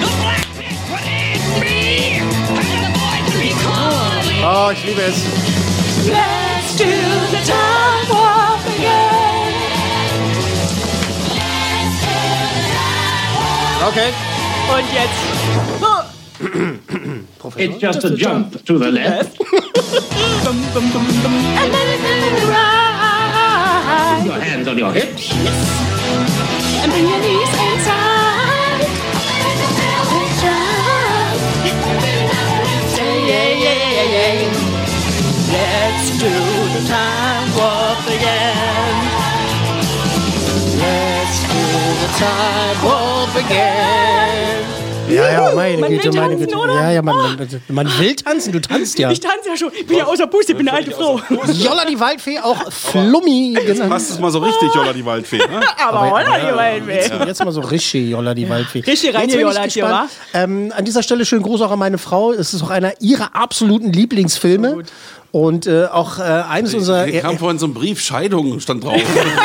The 0.00 0.10
black 0.20 0.46
pit 0.56 0.78
within 0.90 1.40
me, 1.60 2.18
and 2.18 2.80
the 2.84 2.90
voice 2.98 3.34
be 3.38 3.50
calling. 3.62 4.09
Oh, 4.42 4.70
ich 4.72 4.84
liebe 4.84 5.02
es. 5.02 5.22
Let's 6.06 6.76
do 6.76 6.84
the 7.30 7.40
time 7.44 8.08
warp 8.08 8.66
again. 8.66 9.54
Okay. 13.88 14.12
Und 14.72 14.92
jetzt. 14.94 15.20
It's 17.56 17.78
just 17.78 18.04
a 18.04 18.10
jump 18.16 18.64
to 18.64 18.78
the 18.78 18.90
left. 18.90 19.38
And 19.40 19.48
then 21.72 21.88
it's 21.88 22.04
in 22.04 22.20
the 22.34 22.46
right. 22.50 24.22
Your 24.24 24.40
hands 24.40 24.68
on 24.68 24.78
your 24.78 24.92
hips. 24.92 25.32
And 26.82 26.90
bring 26.90 27.06
your 27.06 27.18
knees 27.18 27.48
inside. 27.48 28.19
Yeah. 34.20 34.52
Let's 35.52 36.10
do 36.18 36.28
the 36.28 36.88
time 36.88 37.48
warp 37.56 38.06
again. 38.06 38.96
Let's 40.78 41.42
do 41.42 41.64
the 42.02 42.10
time 42.18 42.84
warp 42.84 43.34
again. 43.44 44.79
Ja, 45.10 45.30
ja, 45.30 45.54
meine 45.54 45.78
Man 45.78 45.90
will 45.90 45.98
Güte, 45.98 46.16
meine 46.16 46.30
tanzen, 46.30 46.46
Güte. 46.46 46.58
oder? 46.58 46.74
Ja, 46.74 46.90
ja, 46.92 47.02
man, 47.02 47.16
man, 47.16 47.62
man 47.68 47.98
will 47.98 48.16
tanzen, 48.16 48.52
du 48.52 48.60
tanzt 48.60 48.98
ja. 48.98 49.10
Ich 49.10 49.20
tanze 49.20 49.48
ja 49.48 49.56
schon. 49.56 49.70
Ich 49.78 49.86
bin 49.86 49.98
ja 49.98 50.06
außer 50.06 50.26
Puste, 50.26 50.52
ich 50.52 50.58
bin 50.58 50.68
eine 50.68 50.78
alte 50.78 50.90
Frau. 50.90 51.20
Jolla 51.52 51.84
die 51.84 51.98
Waldfee, 51.98 52.38
auch 52.38 52.70
Flummi 52.70 53.56
genannt. 53.66 53.90
Passt 53.90 54.10
es 54.10 54.18
mal 54.18 54.30
so 54.30 54.38
richtig, 54.38 54.74
Jolla 54.74 54.92
die 54.92 55.04
Waldfee. 55.04 55.38
Ne? 55.38 55.60
Aber 55.88 56.10
holla, 56.10 56.38
die. 56.78 57.14
Und 57.14 57.26
Jetzt 57.26 57.44
mal 57.44 57.52
so 57.52 57.60
richtig, 57.60 58.10
Jolla 58.10 58.34
die 58.34 58.48
Waldfee. 58.48 58.80
Richtig 58.80 59.14
rein 59.14 59.28
Jolla, 59.28 59.64
gespannt. 59.64 60.10
Ähm, 60.34 60.72
an 60.76 60.84
dieser 60.84 61.02
Stelle 61.02 61.24
schönen 61.24 61.42
Gruß 61.42 61.62
auch 61.62 61.70
an 61.70 61.78
meine 61.78 61.98
Frau. 61.98 62.32
Es 62.32 62.54
ist 62.54 62.62
auch 62.62 62.70
einer 62.70 62.92
ihrer 63.00 63.34
absoluten 63.34 63.92
Lieblingsfilme. 63.92 64.84
Und 65.32 65.66
äh, 65.68 65.84
auch 65.86 66.18
äh, 66.18 66.22
eines 66.22 66.74
unserer 66.74 67.06
kam 67.06 67.38
vorhin 67.38 67.58
so 67.58 67.66
ein 67.66 67.74
Brief, 67.74 68.00
Scheidung 68.00 68.58
stand 68.58 68.82
drauf. 68.82 69.00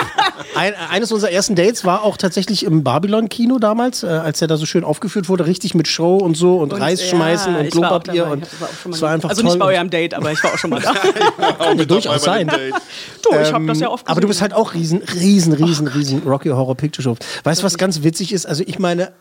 ein, 0.56 0.74
eines 0.89 1.12
unserer 1.12 1.32
ersten 1.32 1.56
Dates 1.56 1.86
war 1.86 2.04
auch 2.04 2.18
tatsächlich 2.18 2.65
im 2.65 2.84
Babylon-Kino 2.84 3.60
damals, 3.60 4.01
äh, 4.01 4.08
als 4.08 4.42
er 4.42 4.48
da 4.48 4.58
so 4.58 4.65
schön 4.65 4.84
aufgeführt 4.84 5.30
wurde, 5.30 5.46
richtig 5.46 5.75
mit 5.75 5.88
Show 5.88 6.18
und 6.18 6.36
so 6.36 6.58
und, 6.58 6.72
Reis 6.74 7.08
schmeißen 7.08 7.54
ja, 7.54 7.60
und 7.60 7.75
war 7.75 7.92
auch 7.92 8.01
Klopapier 8.01 8.27
und 8.27 8.48
Ich 8.48 8.62
war 8.62 8.68
auch 8.68 8.74
schon 8.74 8.92
mal 8.92 8.96
es 8.96 9.01
war 9.01 9.12
einfach 9.12 9.30
Also 9.30 9.42
toll. 9.44 9.51
nicht 9.51 9.60
bei 9.60 9.65
eurem 9.75 9.89
Date, 9.92 10.13
aber 10.15 10.32
ich 10.32 10.44
war 10.44 10.54
auch 10.54 10.58
schon 10.58 10.72
mal 10.72 10.82
da. 10.82 10.94
Kann 11.60 11.77
ja 11.77 11.86
durchaus 11.86 12.24
sein. 12.24 12.48
du, 12.48 13.30
ich 13.39 13.54
habe 13.54 13.65
das 13.68 13.80
ja 13.80 13.89
oft 13.89 14.08
Aber 14.08 14.22
du 14.22 14.27
bist 14.27 14.39
gesehen. 14.39 14.54
halt 14.56 14.60
auch 14.60 14.74
riesen, 14.74 15.04
riesen, 15.04 15.54
riesen, 15.54 15.88
riesen 15.88 16.24
Rocky 16.25 16.50
Horror 16.50 16.75
Picture 16.75 17.04
Show. 17.04 17.15
Weißt 17.44 17.62
du, 17.62 17.65
was 17.65 17.77
ganz 17.77 18.01
witzig 18.01 18.34
ist? 18.34 18.48
Also 18.48 18.63
ich 18.65 18.80
meine, 18.80 19.12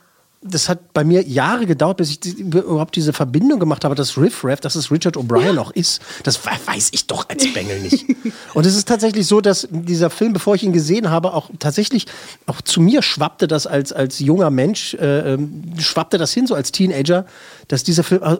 das 0.47 0.69
hat 0.69 0.93
bei 0.93 1.05
mir 1.05 1.23
Jahre 1.27 1.65
gedauert, 1.67 1.97
bis 1.97 2.11
ich 2.11 2.21
die, 2.21 2.31
überhaupt 2.33 2.95
diese 2.97 3.13
Verbindung 3.13 3.59
gemacht 3.59 3.85
habe, 3.85 3.95
dass 3.95 4.19
Riff 4.19 4.45
Raff, 4.45 4.61
dass 4.61 4.75
es 4.75 4.91
Richard 4.91 5.17
O'Brien 5.17 5.59
auch 5.59 5.71
ist. 5.71 6.03
Das 6.23 6.45
we- 6.45 6.51
weiß 6.67 6.91
ich 6.93 7.07
doch 7.07 7.29
als 7.29 7.51
Bengel 7.53 7.81
nicht. 7.81 8.05
Und 8.55 8.67
es 8.67 8.77
ist 8.77 8.87
tatsächlich 8.87 9.27
so, 9.27 9.41
dass 9.41 9.67
dieser 9.71 10.11
Film, 10.11 10.35
bevor 10.35 10.55
ich 10.55 10.63
ihn 10.63 10.73
gesehen 10.75 11.09
habe, 11.11 11.33
auch 11.33 11.51
tatsächlich 11.59 12.07
auch 12.47 12.61
zu 12.61 12.81
mir 12.81 13.03
schwappte 13.03 13.49
das 13.49 13.67
als, 13.67 13.93
als 13.93 14.19
junger 14.19 14.51
Mensch, 14.51 14.95
äh, 14.95 15.35
ähm, 15.35 15.63
schwappte 15.79 16.19
das 16.19 16.33
hin, 16.33 16.47
so 16.47 16.55
als 16.55 16.71
Teenager, 16.73 17.25
dass 17.69 17.83
dieser 17.83 18.05
Film 18.05 18.23
äh, 18.23 18.37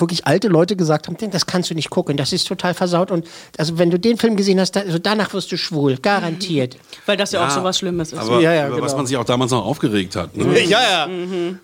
wirklich 0.00 0.26
alte 0.26 0.48
Leute 0.48 0.76
gesagt 0.76 1.06
haben, 1.08 1.16
das 1.30 1.46
kannst 1.46 1.70
du 1.70 1.74
nicht 1.74 1.90
gucken, 1.90 2.16
das 2.16 2.32
ist 2.32 2.46
total 2.46 2.74
versaut 2.74 3.10
und 3.10 3.26
also 3.58 3.78
wenn 3.78 3.90
du 3.90 3.98
den 3.98 4.16
Film 4.18 4.36
gesehen 4.36 4.60
hast, 4.60 4.72
da, 4.72 4.80
also 4.80 4.98
danach 4.98 5.32
wirst 5.32 5.50
du 5.52 5.56
schwul, 5.56 5.96
garantiert. 5.96 6.76
Weil 7.06 7.16
das 7.16 7.32
ja, 7.32 7.40
auch 7.40 7.48
Ja, 7.48 7.50
so 7.50 7.62
was 7.64 7.78
Schlimmes 7.78 8.12
ist. 8.12 8.18
Aber 8.18 8.40
Ja, 8.40 8.52
ja, 8.52 8.66
über 8.68 8.76
was 8.76 8.86
genau. 8.92 8.96
man 8.98 9.06
sich 9.06 9.16
auch 9.16 9.24
damals 9.24 9.50
noch 9.50 9.64
aufgeregt 9.64 10.16
hat. 10.16 10.36
Ne? 10.36 10.46
Ja, 10.66 10.80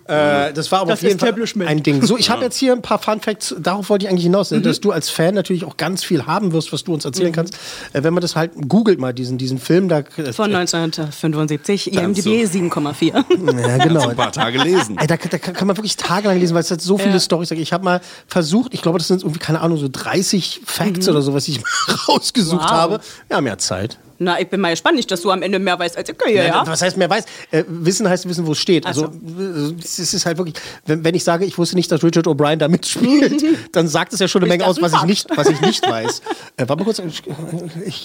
ja. 0.07 0.47
Äh, 0.49 0.53
das 0.53 0.71
war 0.71 0.81
aber 0.81 0.91
Das 0.91 0.99
auf 1.01 1.03
jeden 1.03 1.15
ist 1.17 1.55
Fall 1.57 1.67
ein 1.67 1.83
Ding. 1.83 2.03
So, 2.07 2.17
ich 2.19 2.31
habe 2.31 2.43
jetzt 2.43 2.57
hier 2.57 2.73
ein 2.73 2.83
paar 2.83 2.99
Fun 2.99 3.21
Facts, 3.21 3.55
darauf 3.59 3.89
wollte 3.91 4.05
ich 4.07 4.11
eigentlich 4.11 4.25
hinaus, 4.25 4.51
Mhm. 4.51 4.63
dass 4.63 4.81
du 4.81 4.91
als 4.93 5.09
Fan 5.11 5.35
natürlich 5.35 5.65
auch 5.65 5.77
ganz 5.77 6.05
viel 6.05 6.27
haben 6.27 6.53
wirst, 6.53 6.73
was 6.73 6.85
du 6.85 6.93
uns 6.95 7.05
erzählen 7.05 7.33
kannst. 7.33 7.55
Äh, 7.93 8.03
wenn 8.03 8.15
man 8.15 8.21
das 8.21 8.37
halt 8.37 8.53
googelt 8.69 8.99
mal, 9.01 9.13
diesen, 9.13 9.39
diesen 9.39 9.59
Film, 9.59 9.89
da. 9.89 10.03
Von 10.33 10.55
1975, 10.55 11.93
IMDb 11.93 12.23
so. 12.23 12.31
7,4. 12.31 13.69
Ja, 13.69 13.79
genau. 13.79 14.09
Ein 14.09 14.17
paar 14.17 14.33
Tage 14.33 14.59
lesen. 14.59 14.99
Ey, 14.99 15.07
da, 15.07 15.17
da 15.17 15.39
kann 15.39 15.67
man 15.67 15.77
wirklich 15.77 15.97
tagelang 15.97 16.39
lesen, 16.39 16.55
weil 16.55 16.63
es 16.63 16.71
hat 16.71 16.81
so 16.81 16.99
viele 16.99 17.13
Ja. 17.15 17.21
Storys. 17.21 17.51
Ich 17.51 17.73
habe 17.73 17.85
mal 17.85 18.01
versucht, 18.27 18.73
ich 18.75 18.83
glaube, 18.83 18.99
das 18.99 19.09
sind 19.09 19.23
irgendwie, 19.23 19.39
keine 19.41 19.61
Ahnung, 19.61 19.79
so 19.79 19.89
30 19.91 20.63
Facts 20.65 21.09
oder 21.09 21.23
so, 21.23 21.35
was 21.35 21.49
ich 21.49 21.61
rausgesucht 22.09 22.63
Mhm. 22.63 22.67
Wow. 22.67 22.71
habe. 22.71 23.01
Wir 23.29 23.37
haben 23.37 23.47
ja 23.47 23.59
Zeit. 23.59 23.99
Na, 24.19 24.39
ich 24.41 24.49
bin 24.49 24.61
mal 24.61 24.71
gespannt, 24.71 24.95
nicht, 24.97 25.11
dass 25.11 25.21
du 25.23 25.33
am 25.33 25.43
Ende 25.43 25.59
mehr 25.59 25.77
weißt 25.77 25.97
als 25.97 26.09
ich. 26.09 26.15
Ja, 26.33 26.45
ja. 26.45 26.67
Was 26.67 26.81
heißt, 26.81 26.97
mehr 26.97 27.11
weiß? 27.11 27.25
Äh, 27.51 27.65
wissen 27.67 28.09
heißt 28.09 28.29
wissen, 28.29 28.47
wo 28.47 28.53
es 28.53 28.59
steht. 28.59 28.87
Also, 28.87 29.07
äh, 29.07 29.75
es 29.83 29.99
ist 29.99 30.25
halt 30.27 30.39
wirklich, 30.39 30.55
wenn, 30.87 31.03
wenn 31.03 31.15
ich 31.17 31.25
sage, 31.25 31.45
ich 31.45 31.59
wusste 31.59 31.75
nicht, 31.75 31.91
dass 31.91 32.05
Richard 32.05 32.27
O'Brien 32.29 32.57
da 32.57 32.69
mitspielt, 32.69 33.43
dann 33.73 33.89
sagt 33.89 34.13
es 34.13 34.21
ja 34.21 34.29
schon 34.29 34.43
eine 34.45 34.53
Ist 34.55 34.59
Menge 34.61 34.71
aus, 34.71 34.77
ein 34.79 34.83
was 34.85 34.93
ich 34.93 35.03
nicht, 35.03 35.27
was 35.37 35.49
ich 35.49 35.61
nicht 35.61 35.83
weiß. 35.91 36.21
Äh, 36.57 36.69
warte 36.69 36.77
mal 36.77 36.85
kurz, 36.85 37.01
ich, 37.01 37.23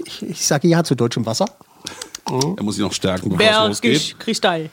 ich, 0.07 0.21
ich 0.23 0.45
sage 0.47 0.67
ja 0.67 0.83
zu 0.83 0.95
deutschem 0.95 1.23
Wasser. 1.27 1.45
Er 2.57 2.63
muss 2.63 2.75
sich 2.75 2.83
noch 2.83 2.93
stärken, 2.93 3.29
bevor 3.29 3.45
es 3.45 3.67
losgeht. 3.67 3.91
Bergisch 3.93 4.15
Kristall. 4.17 4.69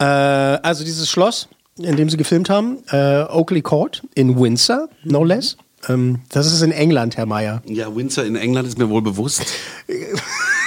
Äh, 0.00 0.04
also 0.04 0.82
dieses 0.84 1.08
Schloss, 1.08 1.48
in 1.82 1.96
dem 1.96 2.08
sie 2.08 2.16
gefilmt 2.16 2.50
haben, 2.50 2.78
äh, 2.90 3.22
Oakley 3.22 3.62
Court 3.62 4.02
in 4.14 4.38
Windsor, 4.38 4.88
no 5.04 5.24
less. 5.24 5.56
Ähm, 5.88 6.20
das 6.28 6.52
ist 6.52 6.62
in 6.62 6.72
England, 6.72 7.16
Herr 7.16 7.26
Mayer. 7.26 7.62
Ja, 7.66 7.94
Windsor 7.94 8.24
in 8.24 8.36
England 8.36 8.68
ist 8.68 8.78
mir 8.78 8.88
wohl 8.88 9.02
bewusst. 9.02 9.44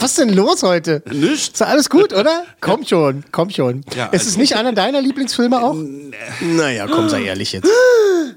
Was 0.00 0.10
ist 0.12 0.18
denn 0.18 0.32
los 0.32 0.62
heute? 0.62 1.02
Nichts. 1.12 1.48
Ist 1.60 1.62
alles 1.62 1.90
gut, 1.90 2.12
oder? 2.12 2.44
Komm 2.60 2.84
schon, 2.86 3.24
komm 3.32 3.50
schon. 3.50 3.82
Ja, 3.96 4.06
ist 4.06 4.22
es 4.22 4.28
also- 4.28 4.40
nicht 4.40 4.56
einer 4.56 4.72
deiner 4.72 5.00
Lieblingsfilme 5.00 5.60
auch? 5.62 5.76
Naja, 6.40 6.86
komm, 6.86 7.08
sei 7.08 7.24
ehrlich 7.24 7.52
jetzt. 7.52 7.68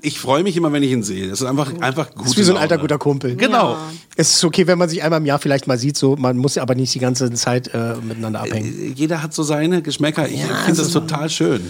Ich 0.04 0.20
freue 0.20 0.42
mich 0.42 0.58
immer, 0.58 0.74
wenn 0.74 0.82
ich 0.82 0.92
ihn 0.92 1.04
sehe. 1.04 1.30
Das 1.30 1.42
ist 1.42 1.48
einfach, 1.48 1.72
einfach 1.80 2.10
gut. 2.10 2.22
Das 2.26 2.32
ist 2.32 2.38
wie 2.38 2.44
so 2.44 2.54
ein 2.54 2.58
alter 2.58 2.80
guter 2.80 2.98
Kumpel. 2.98 3.36
Genau. 3.36 3.78
Es 4.16 4.34
ist 4.34 4.44
okay, 4.44 4.66
wenn 4.66 4.80
man 4.80 4.90
sich 4.90 5.04
einmal 5.04 5.20
im 5.20 5.26
Jahr 5.28 5.38
vielleicht 5.38 5.68
mal 5.68 5.78
sieht, 5.78 5.96
so 5.96 6.16
man 6.16 6.38
muss 6.38 6.56
ja 6.56 6.64
aber 6.64 6.74
nicht 6.74 6.94
die 6.96 7.00
ganze 7.00 7.32
Zeit 7.34 7.72
äh, 7.74 7.94
miteinander 8.02 8.42
abhängen. 8.42 8.94
Jeder 8.96 9.22
hat 9.22 9.34
so 9.34 9.44
seine 9.44 9.84
Geschmäcker. 9.84 10.28
Ich 10.28 10.42
finde 10.42 10.82
das 10.82 10.90
total 10.92 11.30
schön. 11.30 11.62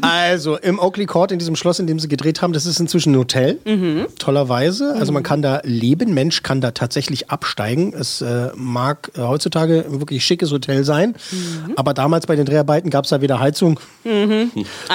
Also 0.00 0.56
im 0.56 0.78
Oakley 0.78 1.04
Court, 1.04 1.32
in 1.32 1.38
diesem 1.38 1.54
Schloss, 1.56 1.78
in 1.78 1.86
dem 1.86 1.98
sie 2.00 2.08
gedreht 2.08 2.40
haben, 2.40 2.54
das 2.54 2.64
ist 2.64 2.80
inzwischen 2.80 3.12
ein 3.12 3.18
Hotel. 3.18 3.58
Tollerweise. 4.18 4.94
Also 4.98 5.12
man 5.12 5.22
kann 5.22 5.42
da 5.42 5.60
leben, 5.64 6.14
Mensch 6.14 6.42
kann 6.42 6.62
da 6.62 6.70
tatsächlich 6.70 7.30
absteigen. 7.30 7.92
Es 7.92 8.22
äh, 8.22 8.48
mag 8.54 9.10
äh, 9.16 9.20
heutzutage 9.28 9.84
ein 9.86 10.00
wirklich 10.00 10.24
schickes 10.24 10.50
Hotel 10.50 10.84
sein, 10.84 11.14
aber 11.76 11.94
damals 11.94 12.26
bei 12.26 12.36
den 12.36 12.46
Dreharbeiten 12.46 12.90
gab 12.90 13.04
es 13.04 13.10
da 13.10 13.20
weder 13.20 13.40
Heizung 13.40 13.80
Ein 14.04 14.50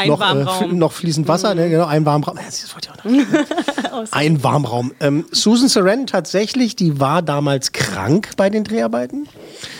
noch, 0.07 0.19
äh, 0.19 0.19
Warmraum. 0.19 0.77
noch 0.77 0.91
fließend 0.91 1.27
Wasser, 1.27 1.55
ne? 1.55 1.69
genau, 1.69 1.85
ein 1.85 2.05
Warmraum. 2.05 2.38
Das 2.38 2.73
wollte 2.73 2.89
ich 2.93 3.00
auch 3.00 3.91
noch. 3.91 4.11
ein 4.11 4.43
Warmraum. 4.43 4.93
Ähm, 5.00 5.25
Susan 5.31 5.67
Sarandon 5.67 6.07
tatsächlich, 6.07 6.75
die 6.75 7.00
war 7.00 7.21
damals 7.21 7.71
krank 7.71 8.31
bei 8.38 8.50
den 8.50 8.63
Dreharbeiten. 8.63 9.27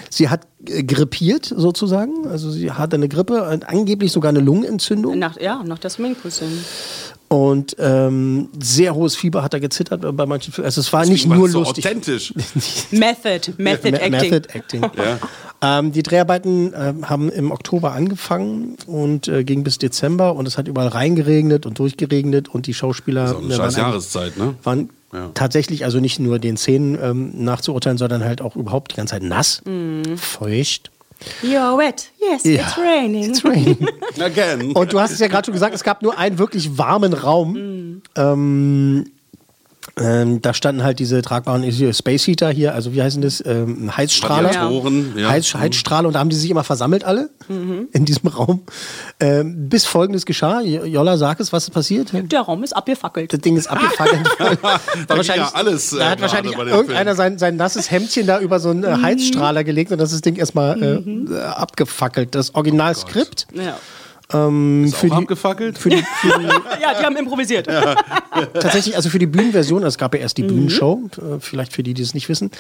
Sie 0.10 0.30
hat 0.30 0.48
äh, 0.68 0.84
grippiert 0.84 1.46
sozusagen, 1.46 2.28
also 2.28 2.52
sie 2.52 2.72
hatte 2.72 2.98
eine 2.98 3.08
Grippe, 3.08 3.62
angeblich 3.66 4.12
sogar 4.12 4.30
eine 4.30 4.40
Lungenentzündung 4.40 5.18
Nach, 5.18 5.40
ja, 5.40 5.64
nach 5.64 5.80
der 5.80 5.90
Swimmingpool-Szene. 5.90 6.52
Und 7.32 7.78
ähm, 7.80 8.50
sehr 8.62 8.94
hohes 8.94 9.16
Fieber 9.16 9.42
hat 9.42 9.54
er 9.54 9.62
gezittert 9.62 10.02
bei 10.18 10.26
manchen 10.26 10.52
Filmen. 10.52 10.66
Also 10.66 10.82
es 10.82 10.92
war 10.92 11.06
nicht 11.06 11.30
War 11.30 11.38
nur 11.38 11.48
so 11.48 11.60
lustig. 11.60 11.86
authentisch. 11.86 12.34
Method, 12.92 13.54
Method 13.58 13.92
Me- 13.92 14.02
Acting. 14.02 14.12
Method 14.32 14.50
Acting. 14.54 14.86
ähm, 15.62 15.92
die 15.94 16.04
Dreharbeiten 16.04 16.74
ähm, 16.78 17.10
haben 17.10 17.30
im 17.30 17.52
Oktober 17.52 17.94
angefangen 17.94 18.76
und 18.86 19.30
äh, 19.30 19.46
ging 19.46 19.64
bis 19.64 19.78
Dezember 19.78 20.36
und 20.36 20.46
es 20.46 20.58
hat 20.58 20.68
überall 20.68 20.90
reingeregnet 20.90 21.66
und 21.66 21.80
durchgeregnet 21.80 22.50
und 22.50 22.68
die 22.68 22.74
Schauspieler 22.74 23.30
So 23.30 23.38
eine 23.38 23.54
äh, 23.54 23.56
scheiß 23.56 23.78
waren, 23.78 23.88
Jahreszeit, 23.92 24.38
ne? 24.38 24.56
waren 24.64 24.90
Ja. 25.14 25.30
tatsächlich 25.34 25.86
also 25.86 26.02
nicht 26.02 26.20
nur 26.20 26.38
den 26.38 26.58
Szenen 26.58 26.98
ähm, 27.02 27.32
nachzuurteilen, 27.46 27.98
sondern 27.98 28.26
halt 28.26 28.42
auch 28.42 28.58
überhaupt 28.58 28.92
die 28.92 28.98
ganze 28.98 29.14
Zeit 29.14 29.24
nass, 29.24 29.62
Mhm. 29.66 30.18
feucht. 30.18 30.92
You're 31.42 31.78
wet. 31.78 32.10
Yes, 32.20 32.44
Ja. 32.44 32.62
it's 32.62 32.78
raining. 32.78 33.30
It's 33.32 33.44
raining. 33.46 33.88
Again. 34.20 34.72
Und 34.74 34.92
du 34.94 35.00
hast 35.00 35.12
es 35.12 35.20
ja 35.20 35.28
gerade 35.28 35.46
schon 35.46 35.54
gesagt, 35.54 35.74
es 35.76 35.84
gab 35.84 36.02
nur 36.02 36.18
einen 36.18 36.38
wirklich 36.40 36.78
warmen 36.78 37.14
Raum. 37.14 38.02
Ähm, 38.16 39.12
ähm, 39.98 40.42
da 40.42 40.54
standen 40.54 40.84
halt 40.84 41.00
diese 41.00 41.22
tragbaren 41.22 41.70
Space 41.94 42.28
Heater 42.28 42.50
hier, 42.50 42.74
also 42.74 42.94
wie 42.94 43.02
heißen 43.02 43.22
das? 43.22 43.44
Ähm, 43.46 43.96
Heizstrahler. 43.96 44.52
Ja. 45.16 45.30
Heiz, 45.30 45.54
Heizstrahler 45.54 46.08
und 46.08 46.14
da 46.14 46.20
haben 46.20 46.30
die 46.30 46.36
sich 46.36 46.50
immer 46.50 46.64
versammelt 46.64 47.04
alle 47.04 47.30
in 47.50 48.06
diesem 48.06 48.30
Raum. 48.30 48.62
Ähm, 49.20 49.70
bis 49.70 49.86
folgendes 49.86 50.26
geschah. 50.26 50.62
Jolla, 50.62 51.18
sag 51.18 51.40
es, 51.40 51.52
was 51.52 51.64
ist 51.66 51.72
passiert? 51.72 52.12
Der 52.14 52.42
Raum 52.42 52.64
ist 52.64 52.74
abgefackelt. 52.74 53.34
Das 53.34 53.40
Ding 53.42 53.58
ist 53.58 53.68
abgefackelt. 53.68 54.28
War 54.62 54.80
wahrscheinlich, 55.08 55.48
ja 55.48 55.52
alles, 55.54 55.94
äh, 55.94 55.98
da 55.98 56.10
hat 56.12 56.20
gerade 56.20 56.22
wahrscheinlich 56.22 56.58
irgendeiner 56.58 57.16
sein, 57.16 57.38
sein 57.38 57.56
nasses 57.56 57.92
Hemdchen 57.92 58.28
da 58.28 58.40
über 58.40 58.60
so 58.60 58.70
einen 58.70 58.84
äh, 58.84 58.98
Heizstrahler 59.02 59.64
gelegt 59.64 59.92
und 59.92 59.98
das 59.98 60.12
ist 60.12 60.18
das 60.18 60.22
Ding 60.22 60.36
erstmal 60.36 60.82
äh, 60.82 61.34
äh, 61.34 61.42
abgefackelt. 61.42 62.36
Das 62.36 62.56
Originalskript. 62.56 63.48
Ja. 63.54 63.78
Ähm, 64.34 64.86
Ist 64.86 65.04
auch 65.04 65.18
abgefackelt? 65.18 65.78
für 65.78 65.90
die, 65.90 65.98
für 66.22 66.40
die, 66.40 66.46
ja, 66.82 66.94
die 67.00 67.06
haben 67.06 67.16
improvisiert. 67.16 67.68
tatsächlich, 68.54 68.96
also 68.96 69.10
für 69.10 69.20
die 69.20 69.26
Bühnenversion, 69.26 69.84
es 69.84 69.98
gab 69.98 70.14
ja 70.14 70.22
erst 70.22 70.38
die 70.38 70.44
Mhm. 70.44 70.48
Bühnenshow, 70.48 71.02
äh, 71.18 71.40
vielleicht 71.40 71.74
für 71.74 71.84
die, 71.84 71.94
die 71.94 72.02
es 72.02 72.14
nicht 72.14 72.30
wissen, 72.30 72.52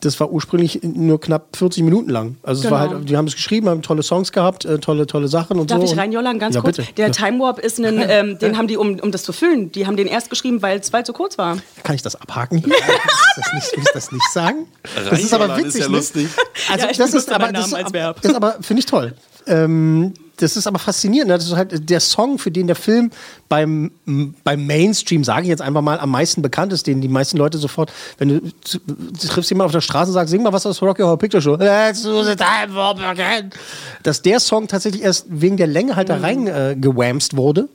das 0.00 0.18
war 0.20 0.30
ursprünglich 0.30 0.80
nur 0.82 1.20
knapp 1.20 1.56
40 1.56 1.82
Minuten 1.82 2.10
lang. 2.10 2.36
Also 2.42 2.64
es 2.64 2.70
war 2.70 2.84
Genau. 2.88 2.98
halt, 2.98 3.08
die 3.10 3.16
haben 3.16 3.26
es 3.26 3.34
geschrieben, 3.34 3.68
haben 3.68 3.82
tolle 3.82 4.02
Songs 4.02 4.32
gehabt, 4.32 4.64
äh, 4.64 4.78
tolle, 4.78 5.06
tolle 5.06 5.28
Sachen 5.28 5.58
und 5.58 5.70
Darf 5.70 5.78
so. 5.80 5.92
ich 5.92 5.96
reinjollern, 5.98 6.38
ganz 6.38 6.54
ja, 6.54 6.60
kurz? 6.60 6.76
Bitte. 6.76 6.92
Der 6.94 7.06
ja. 7.06 7.12
Time 7.12 7.38
Warp 7.40 7.58
ist 7.58 7.78
ein, 7.80 8.04
ähm, 8.08 8.38
den 8.38 8.56
haben 8.58 8.68
die, 8.68 8.76
um, 8.76 8.98
um 9.00 9.10
das 9.10 9.22
zu 9.22 9.32
füllen, 9.32 9.72
die 9.72 9.86
haben 9.86 9.96
den 9.96 10.06
erst 10.06 10.30
geschrieben, 10.30 10.62
weil 10.62 10.78
es 10.80 10.90
zu 11.04 11.12
kurz 11.12 11.38
war. 11.38 11.58
Kann 11.82 11.94
ich 11.96 12.02
das 12.02 12.16
abhaken 12.16 12.58
hier? 12.58 12.68
Muss 12.68 12.76
das 13.36 13.52
nicht, 13.54 13.76
muss 13.78 13.92
das 13.92 14.12
nicht 14.12 14.32
sagen? 14.32 14.66
Das 15.10 15.20
ist 15.20 15.34
aber 15.34 15.56
witzig. 15.56 15.66
ist 15.74 15.78
ja 15.80 15.88
ne? 15.88 15.96
lustig. 15.96 16.28
Also 16.70 16.84
Ja, 16.86 16.90
ich 16.90 16.96
das 16.98 17.14
ist 17.14 17.32
aber 17.32 17.52
das 17.52 17.66
ist, 17.68 17.74
als 17.74 17.92
Verb. 17.92 18.20
das 18.22 18.30
ist 18.30 18.36
aber 18.36 18.56
finde 18.60 18.80
ich 18.80 18.86
toll. 18.86 19.14
Ähm, 19.46 20.14
das 20.36 20.56
ist 20.56 20.66
aber 20.66 20.78
faszinierend. 20.78 21.28
ne? 21.28 21.38
Das 21.38 21.46
ist 21.46 21.54
halt 21.54 21.88
der 21.88 22.00
Song, 22.00 22.38
für 22.38 22.50
den 22.50 22.66
der 22.66 22.76
Film 22.76 23.10
beim, 23.48 23.92
beim 24.42 24.66
Mainstream, 24.66 25.22
sage 25.22 25.42
ich 25.42 25.48
jetzt 25.48 25.62
einfach 25.62 25.80
mal, 25.80 26.00
am 26.00 26.10
meisten 26.10 26.42
bekannt 26.42 26.72
ist, 26.72 26.86
den 26.86 27.00
die 27.00 27.08
meisten 27.08 27.36
Leute 27.36 27.58
sofort, 27.58 27.92
wenn 28.18 28.28
du, 28.28 28.40
du 28.40 29.28
triffst 29.28 29.50
jemanden 29.50 29.66
auf 29.66 29.72
der 29.72 29.80
Straße 29.80 30.08
und 30.10 30.14
sagst, 30.14 30.30
sing 30.30 30.42
mal 30.42 30.52
was 30.52 30.66
aus 30.66 30.82
Rocky 30.82 31.02
Horror 31.02 31.18
Picture 31.18 31.40
Show. 31.40 31.56
Dass 34.02 34.22
der 34.22 34.40
Song 34.40 34.66
tatsächlich 34.66 35.02
erst 35.02 35.26
wegen 35.28 35.56
der 35.56 35.68
Länge 35.68 35.94
halt 35.94 36.08
da 36.08 36.16
rein 36.16 36.46
äh, 36.46 36.76
gewamst 36.78 37.36
wurde 37.36 37.68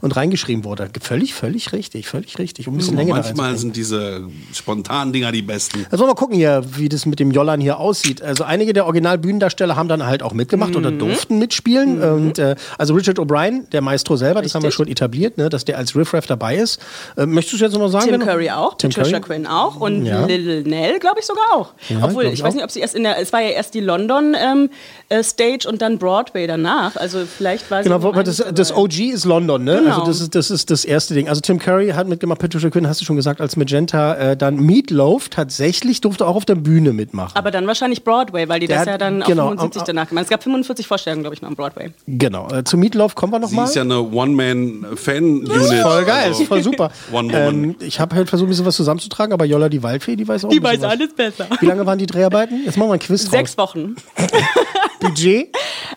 und 0.00 0.16
reingeschrieben 0.16 0.64
wurde. 0.64 0.88
Völlig, 1.00 1.34
völlig 1.34 1.72
richtig, 1.72 2.08
völlig 2.08 2.38
richtig. 2.38 2.68
Um 2.68 2.74
ein 2.74 2.78
bisschen 2.78 2.96
Länge 2.96 3.10
da 3.12 3.16
Manchmal 3.20 3.56
sind 3.56 3.76
diese 3.76 4.24
spontanen 4.52 5.12
Dinger 5.12 5.32
die 5.32 5.42
besten. 5.42 5.86
Also 5.90 6.06
mal 6.06 6.14
gucken 6.14 6.36
hier, 6.36 6.62
wie 6.76 6.88
das 6.88 7.06
mit 7.06 7.20
dem 7.20 7.30
Jollern 7.30 7.60
hier 7.60 7.78
aussieht. 7.78 8.22
Also 8.22 8.44
einige 8.44 8.72
der 8.72 8.86
Originalbühnendarsteller 8.86 9.76
haben 9.76 9.88
dann 9.88 10.06
halt 10.06 10.22
auch 10.22 10.32
mitgemacht 10.32 10.76
oder 10.76 10.90
durften 10.90 11.38
mitspielen. 11.38 12.02
Und 12.02 12.38
äh, 12.38 12.56
also 12.78 12.94
Richard 12.94 13.18
O'Brien, 13.18 13.68
der 13.70 13.80
Maestro 13.80 14.16
selber, 14.16 14.42
das 14.42 14.54
haben 14.54 14.62
wir 14.62 14.68
Richtig. 14.68 14.76
schon 14.76 14.88
etabliert, 14.88 15.38
ne, 15.38 15.48
dass 15.48 15.64
der 15.64 15.78
als 15.78 15.94
Riffraff 15.94 16.26
dabei 16.26 16.56
ist. 16.56 16.80
Äh, 17.16 17.26
möchtest 17.26 17.52
du 17.52 17.56
es 17.56 17.60
jetzt 17.62 17.72
noch 17.72 17.80
mal 17.80 17.88
sagen? 17.88 18.10
Tim 18.10 18.20
Curry 18.20 18.50
auch, 18.50 18.76
Tim 18.76 18.90
Patricia 18.90 19.20
Curry? 19.20 19.36
Quinn 19.38 19.46
auch 19.46 19.76
und 19.76 20.06
Ja. 20.06 20.24
Lil 20.26 20.62
Nell, 20.62 20.98
glaube 20.98 21.20
ich 21.20 21.26
sogar 21.26 21.44
auch. 21.54 21.72
Ja, 21.88 22.04
Obwohl, 22.04 22.26
ich, 22.26 22.34
ich 22.34 22.42
weiß 22.42 22.50
auch. 22.50 22.54
nicht, 22.56 22.64
ob 22.64 22.70
sie 22.70 22.80
erst 22.80 22.94
in 22.94 23.02
der, 23.02 23.18
es 23.18 23.32
war 23.32 23.40
ja 23.40 23.50
erst 23.50 23.74
die 23.74 23.80
London 23.80 24.34
ähm, 24.38 24.70
äh, 25.08 25.22
Stage 25.22 25.68
und 25.68 25.82
dann 25.82 25.98
Broadway 25.98 26.46
danach. 26.46 26.96
Also 26.96 27.20
vielleicht 27.26 27.70
war 27.70 27.82
sie. 27.82 27.88
Genau, 27.90 28.12
das, 28.22 28.42
das. 28.54 28.74
OG 28.74 28.98
ist 29.00 29.24
London, 29.24 29.64
ne? 29.64 29.89
Genau. 29.90 30.00
Also 30.06 30.10
das 30.12 30.20
ist, 30.20 30.34
das 30.34 30.50
ist 30.50 30.70
das 30.70 30.84
erste 30.84 31.14
Ding. 31.14 31.28
Also 31.28 31.40
Tim 31.40 31.58
Curry 31.58 31.90
hat 31.90 32.08
mitgemacht, 32.08 32.38
Patricia 32.40 32.70
Quinn, 32.70 32.86
hast 32.88 33.00
du 33.00 33.04
schon 33.04 33.16
gesagt, 33.16 33.40
als 33.40 33.56
Magenta. 33.56 34.14
Äh, 34.14 34.36
dann 34.36 34.56
Meatloaf 34.56 35.28
tatsächlich 35.28 36.00
durfte 36.00 36.26
auch 36.26 36.36
auf 36.36 36.44
der 36.44 36.54
Bühne 36.54 36.92
mitmachen. 36.92 37.36
Aber 37.36 37.50
dann 37.50 37.66
wahrscheinlich 37.66 38.04
Broadway, 38.04 38.48
weil 38.48 38.60
die 38.60 38.66
Der 38.66 38.78
das 38.78 38.86
hat- 38.86 38.92
ja 38.92 38.98
dann 38.98 39.20
genau, 39.20 39.44
auf 39.44 39.48
75 39.50 39.80
am- 39.82 39.86
danach 39.86 40.08
gemacht 40.08 40.20
haben. 40.20 40.24
Es 40.24 40.30
gab 40.30 40.42
45 40.42 40.86
Vorstellungen, 40.86 41.22
glaube 41.22 41.34
ich, 41.34 41.42
noch 41.42 41.48
am 41.48 41.56
Broadway. 41.56 41.90
genau. 42.06 42.48
Äh, 42.50 42.64
zu 42.64 42.76
Meatloaf 42.76 43.14
kommen 43.14 43.32
wir 43.32 43.38
noch 43.38 43.48
Sie 43.48 43.56
mal. 43.56 43.64
ist 43.64 43.74
ja 43.74 43.82
eine 43.82 44.00
One-Man-Fan-Unit. 44.00 45.82
Voll 45.82 46.04
geil, 46.04 46.24
Also, 46.28 46.42
ist 46.42 46.48
voll 46.48 46.62
super. 46.62 46.90
Ähm, 47.32 47.76
ich 47.80 48.00
habe 48.00 48.14
halt 48.16 48.28
versucht, 48.28 48.46
ein 48.46 48.50
bisschen 48.50 48.66
was 48.66 48.76
zusammenzutragen, 48.76 49.32
aber 49.32 49.44
Jolla, 49.44 49.68
die 49.68 49.82
Waldfee, 49.82 50.16
die 50.16 50.26
weiß 50.26 50.44
auch 50.44 50.50
ein 50.50 50.60
bisschen 50.60 50.82
was. 50.82 51.12
besser. 51.14 51.46
Wie 51.60 51.66
lange 51.66 51.84
waren 51.86 51.98
die 51.98 52.06
Dreharbeiten? 52.06 52.62
Jetzt 52.64 52.76
machen 52.76 52.88
wir 52.90 52.94
ein 52.94 52.98
Quiz 53.00 53.22
Sechs 53.30 53.56
draus. 53.56 53.70
Wochen. 53.74 53.96
Budget? 55.00 55.48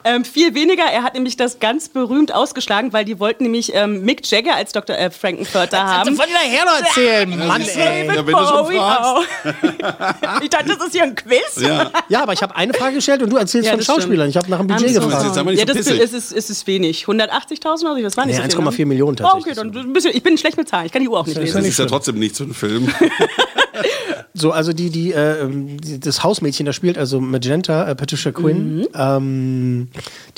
Ähm, 0.05 0.23
viel 0.25 0.53
weniger. 0.53 0.83
Er 0.83 1.03
hat 1.03 1.13
nämlich 1.13 1.37
das 1.37 1.59
ganz 1.59 1.89
berühmt 1.89 2.33
ausgeschlagen, 2.33 2.93
weil 2.93 3.05
die 3.05 3.19
wollten 3.19 3.43
nämlich 3.43 3.73
ähm, 3.83 4.01
Mick 4.03 4.29
Jagger 4.29 4.55
als 4.55 4.71
Dr. 4.71 4.97
Äh, 4.97 5.11
Frankenfurter 5.11 5.83
haben. 5.83 6.15
Von 6.15 6.25
daher 6.33 6.65
noch 6.65 6.79
erzählen, 6.79 7.47
Mann, 7.47 7.61
ey. 7.61 8.07
Ja, 8.07 8.25
wenn 8.25 8.33
Bowie 8.33 8.79
auch. 8.79 9.23
ich 10.41 10.49
dachte, 10.49 10.65
das 10.77 10.87
ist 10.87 10.91
hier 10.93 11.03
ein 11.03 11.15
Quiz. 11.15 11.57
Ja. 11.59 11.91
Ja, 12.09 12.23
aber 12.23 12.33
ich 12.33 12.41
habe 12.41 12.55
eine 12.55 12.73
Frage 12.73 12.95
gestellt 12.95 13.21
und 13.23 13.29
du 13.29 13.37
erzählst 13.37 13.65
Ja, 13.65 13.71
von 13.71 13.79
das. 13.79 13.85
Schauspielern. 13.87 14.29
Ich 14.29 14.37
habe 14.37 14.49
nach 14.49 14.59
dem 14.59 14.67
Budget 14.67 14.89
so 14.93 15.01
gefragt. 15.01 15.23
Nicht 15.45 15.59
Ja, 15.59 15.67
so 15.67 15.73
das 15.73 15.77
pissig. 15.85 15.99
ist, 15.99 16.13
ist, 16.13 16.31
ist, 16.31 16.49
ist 16.49 16.67
wenig. 16.67 17.05
180.000 17.05 17.65
oder 17.65 17.95
so? 17.95 18.01
Das 18.01 18.17
war 18.17 18.25
nicht 18.25 18.37
Nee, 18.39 18.49
so 18.49 18.57
viel. 18.61 18.67
1,4 18.67 18.77
ne? 18.79 18.85
Millionen 18.85 19.17
Oh, 19.21 19.25
okay, 19.25 19.53
tatsächlich. 19.53 19.55
dann 19.73 19.77
ein 19.89 19.93
bisschen, 19.93 20.11
ich 20.15 20.23
bin 20.23 20.37
schlecht 20.37 20.57
mit 20.57 20.67
Zahlen. 20.69 20.85
Ich 20.87 20.91
kann 20.91 21.01
die 21.01 21.09
Uhr 21.09 21.19
auch 21.19 21.25
nicht 21.25 21.37
Das 21.37 21.43
lesen. 21.43 21.57
Das 21.57 21.67
ist 21.67 21.79
ja 21.79 21.85
trotzdem 21.85 22.19
nichts 22.19 22.37
für 22.37 22.43
einen 22.45 22.53
Film. 22.53 22.93
So, 24.35 24.51
also 24.51 24.73
die, 24.73 24.89
die, 24.89 25.11
äh, 25.13 25.41
ähm, 25.43 25.77
das 25.99 26.23
Hausmädchen, 26.23 26.65
das 26.65 26.75
spielt 26.75 26.97
also 26.97 27.21
Magenta, 27.21 27.87
äh, 27.87 27.93
Patricia 27.95 28.31
Quinn, 28.31 28.77
Mhm. 28.77 28.87
ähm, 28.95 29.87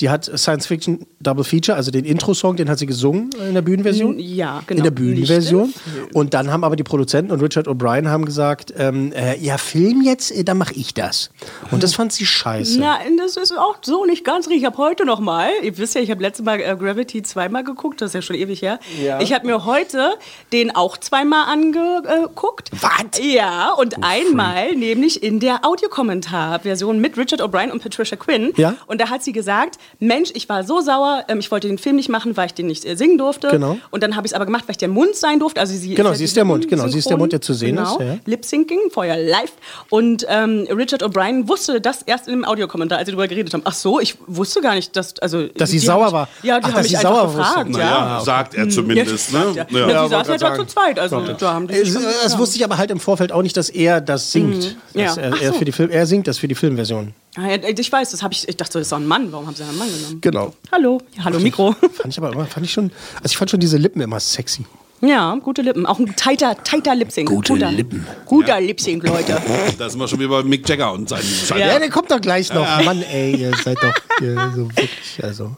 die 0.00 0.10
hat 0.10 0.30
Science 0.36 0.66
Fiction 0.66 1.06
Double 1.20 1.44
Feature, 1.44 1.76
also 1.78 1.90
den 1.90 2.04
Intro-Song, 2.04 2.56
den 2.56 2.68
hat 2.68 2.78
sie 2.78 2.84
gesungen 2.84 3.30
in 3.48 3.54
der 3.54 3.62
Bühnenversion. 3.62 4.18
Ja, 4.18 4.62
genau. 4.66 4.78
In 4.78 4.84
der 4.84 4.90
Bühnenversion. 4.90 5.72
Und 6.12 6.34
dann 6.34 6.52
haben 6.52 6.62
aber 6.62 6.76
die 6.76 6.82
Produzenten 6.82 7.32
und 7.32 7.40
Richard 7.40 7.68
O'Brien 7.68 8.08
haben 8.08 8.26
gesagt, 8.26 8.74
ähm, 8.76 9.12
äh, 9.12 9.38
ja, 9.38 9.56
Film 9.56 10.02
jetzt, 10.02 10.30
äh, 10.30 10.44
dann 10.44 10.58
mache 10.58 10.74
ich 10.74 10.92
das. 10.92 11.30
Und 11.70 11.82
das 11.82 11.94
fand 11.94 12.12
sie 12.12 12.26
scheiße. 12.26 12.78
Nein, 12.78 13.16
das 13.16 13.38
ist 13.38 13.56
auch 13.56 13.76
so 13.82 14.04
nicht 14.04 14.24
ganz 14.24 14.46
richtig. 14.46 14.60
Ich 14.62 14.66
habe 14.66 14.76
heute 14.78 15.06
noch 15.06 15.20
mal, 15.20 15.48
ihr 15.62 15.76
wisst 15.78 15.94
ja, 15.94 16.02
ich 16.02 16.10
habe 16.10 16.20
letztes 16.22 16.44
Mal 16.44 16.60
äh, 16.60 16.76
Gravity 16.78 17.22
zweimal 17.22 17.64
geguckt, 17.64 18.00
das 18.02 18.10
ist 18.10 18.14
ja 18.14 18.22
schon 18.22 18.36
ewig 18.36 18.60
her. 18.60 18.78
Ja. 19.02 19.20
Ich 19.20 19.32
habe 19.32 19.46
mir 19.46 19.64
heute 19.64 20.10
den 20.52 20.74
auch 20.76 20.98
zweimal 20.98 21.46
angeguckt. 21.50 22.70
Was? 22.80 23.18
Ja, 23.34 23.72
und 23.72 24.02
einmal 24.02 24.74
nämlich 24.74 25.22
in 25.22 25.40
der 25.40 25.64
Audiokommentarversion 25.64 27.00
mit 27.00 27.16
Richard 27.16 27.40
O'Brien 27.42 27.70
und 27.70 27.82
Patricia 27.82 28.16
Quinn. 28.16 28.52
Ja. 28.56 28.74
Und 28.86 29.00
da 29.00 29.10
hat 29.10 29.22
sie 29.22 29.32
gesagt, 29.32 29.78
Mensch, 29.98 30.30
ich 30.34 30.48
war 30.48 30.64
so 30.64 30.80
sauer, 30.80 31.24
ähm, 31.28 31.38
ich 31.38 31.50
wollte 31.50 31.68
den 31.68 31.78
Film 31.78 31.96
nicht 31.96 32.08
machen, 32.08 32.36
weil 32.36 32.46
ich 32.46 32.54
den 32.54 32.66
nicht 32.66 32.84
äh, 32.84 32.96
singen 32.96 33.18
durfte. 33.18 33.48
Genau. 33.48 33.78
Und 33.90 34.02
dann 34.02 34.16
habe 34.16 34.26
ich 34.26 34.32
es 34.32 34.34
aber 34.34 34.44
gemacht, 34.46 34.64
weil 34.66 34.72
ich 34.72 34.78
der 34.78 34.88
Mund 34.88 35.16
sein 35.16 35.40
durfte. 35.40 35.60
Also 35.60 35.74
sie 35.74 35.94
Genau, 35.94 36.10
ja 36.10 36.14
sie 36.14 36.24
ist 36.24 36.36
der 36.36 36.44
Mund, 36.44 36.68
genau, 36.68 36.86
sie 36.88 36.98
ist 36.98 37.08
der 37.10 37.16
Mund, 37.16 37.32
der 37.32 37.40
zu 37.40 37.54
sehen 37.54 37.76
genau. 37.76 37.98
ist, 37.98 38.00
ja. 38.06 38.16
Lip-Syncing, 38.26 38.90
vorher 38.90 39.16
live. 39.16 39.52
Und 39.90 40.24
ähm, 40.28 40.66
Richard 40.70 41.02
O'Brien 41.02 41.48
wusste 41.48 41.80
das 41.80 42.02
erst 42.02 42.28
im 42.28 42.44
Audiokommentar, 42.44 42.98
als 42.98 43.06
sie 43.06 43.12
darüber 43.12 43.28
geredet 43.28 43.52
haben. 43.54 43.62
Ach 43.64 43.74
so, 43.74 44.00
ich 44.00 44.16
wusste 44.26 44.60
gar 44.60 44.74
nicht, 44.74 44.94
dass... 44.96 45.18
Also, 45.20 45.46
Dass 45.48 45.70
sie 45.70 45.78
sauer 45.78 46.04
mich- 46.04 46.12
war. 46.12 46.28
Ja, 46.42 46.58
die 46.60 46.64
Ach, 46.64 46.68
haben 46.68 46.74
dass 46.74 46.82
mich 46.82 46.90
sie 46.92 46.96
einfach 46.98 47.16
sauer 47.16 47.26
gefragt. 47.36 47.68
wusste. 47.68 47.80
Naja, 47.80 48.20
sagt 48.24 48.54
er 48.54 48.68
zumindest. 48.68 49.32
Ne? 49.32 49.44
Ja, 49.54 49.66
Ja. 49.70 49.78
ja, 49.78 49.88
Ja, 49.88 50.02
sie 50.04 50.10
saßen 50.10 50.32
ja 50.32 50.38
grad 50.38 50.52
da 50.52 50.56
zu 50.56 50.64
zweit. 50.66 50.98
Also, 50.98 51.20
da 51.38 51.54
haben 51.54 51.66
die 51.68 51.74
Es, 51.74 51.92
das 51.94 52.38
wusste 52.38 52.56
ich 52.56 52.64
aber 52.64 52.76
halt 52.78 52.90
im 52.90 53.00
Vorfeld 53.00 53.15
auch 53.32 53.42
nicht, 53.42 53.56
dass 53.56 53.68
er 53.68 54.00
das 54.00 54.32
singt. 54.32 54.76
Mhm. 54.94 55.00
Ja. 55.00 55.14
er, 55.14 55.40
er, 55.40 55.52
so. 55.52 55.58
für 55.58 55.64
die 55.64 55.72
Film, 55.72 55.90
er 55.90 56.06
singt 56.06 56.26
das 56.26 56.38
für 56.38 56.48
die 56.48 56.54
Filmversion. 56.54 57.12
Ah, 57.36 57.48
ja, 57.48 57.56
ich 57.56 57.92
weiß, 57.92 58.10
das 58.10 58.22
habe 58.22 58.32
ich. 58.32 58.48
Ich 58.48 58.56
dachte, 58.56 58.74
das 58.74 58.82
ist 58.82 58.92
doch 58.92 58.98
ein 58.98 59.06
Mann. 59.06 59.30
Warum 59.32 59.46
haben 59.46 59.54
sie 59.54 59.62
einen 59.62 59.76
Mann 59.76 59.88
genommen? 59.88 60.20
Genau. 60.20 60.54
Hallo, 60.72 61.00
ja, 61.16 61.24
hallo 61.24 61.38
Mikro. 61.38 61.72
Fand 61.92 62.08
ich 62.08 62.18
aber 62.18 62.32
immer, 62.32 62.46
fand 62.46 62.64
ich 62.64 62.72
schon, 62.72 62.90
also 63.16 63.26
ich 63.26 63.36
fand 63.36 63.50
schon 63.50 63.60
diese 63.60 63.76
Lippen 63.76 64.00
immer 64.00 64.20
sexy. 64.20 64.64
Ja, 65.02 65.34
gute 65.42 65.60
Lippen. 65.60 65.84
Auch 65.84 65.98
ein 65.98 66.16
tighter, 66.16 66.56
tighter 66.62 66.94
Lip-Sync. 66.94 67.28
Gute 67.28 67.52
guter, 67.52 67.70
Lippen. 67.70 68.06
Guter 68.24 68.60
Lip-Sync, 68.60 69.06
Leute. 69.06 69.40
Da 69.78 69.90
sind 69.90 70.00
wir 70.00 70.08
schon 70.08 70.18
wieder 70.18 70.30
bei 70.30 70.42
Mick 70.42 70.66
Jagger 70.66 70.92
und 70.92 71.08
seinen 71.08 71.22
Scheiß. 71.22 71.58
Ja, 71.58 71.78
der 71.78 71.90
kommt 71.90 72.10
doch 72.10 72.20
gleich 72.20 72.52
noch. 72.52 72.64
Mann, 72.82 73.02
ey, 73.02 73.36
ihr 73.36 73.52
seid 73.62 73.76
doch 73.82 73.94
ihr, 74.22 74.34
so 74.56 74.68
wirklich, 74.68 75.22
also. 75.22 75.56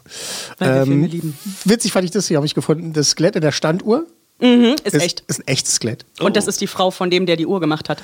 Lieben. 0.59 1.37
Witzig 1.63 1.93
fand 1.93 2.05
ich 2.05 2.11
das 2.11 2.27
hier, 2.27 2.37
habe 2.37 2.45
ich 2.45 2.53
gefunden. 2.53 2.91
Das 2.91 3.11
Skelett 3.11 3.37
in 3.37 3.41
der 3.41 3.53
Standuhr 3.53 4.07
Ist, 4.39 4.85
ist, 4.95 5.03
echt. 5.03 5.23
ist 5.27 5.39
ein 5.41 5.47
echtes 5.47 5.75
Skelett. 5.75 6.05
Und 6.21 6.37
das 6.37 6.47
ist 6.47 6.61
die 6.61 6.67
Frau 6.67 6.91
von 6.91 7.09
dem, 7.09 7.25
der 7.25 7.35
die 7.35 7.45
Uhr 7.45 7.59
gemacht 7.59 7.89
hat. 7.89 8.01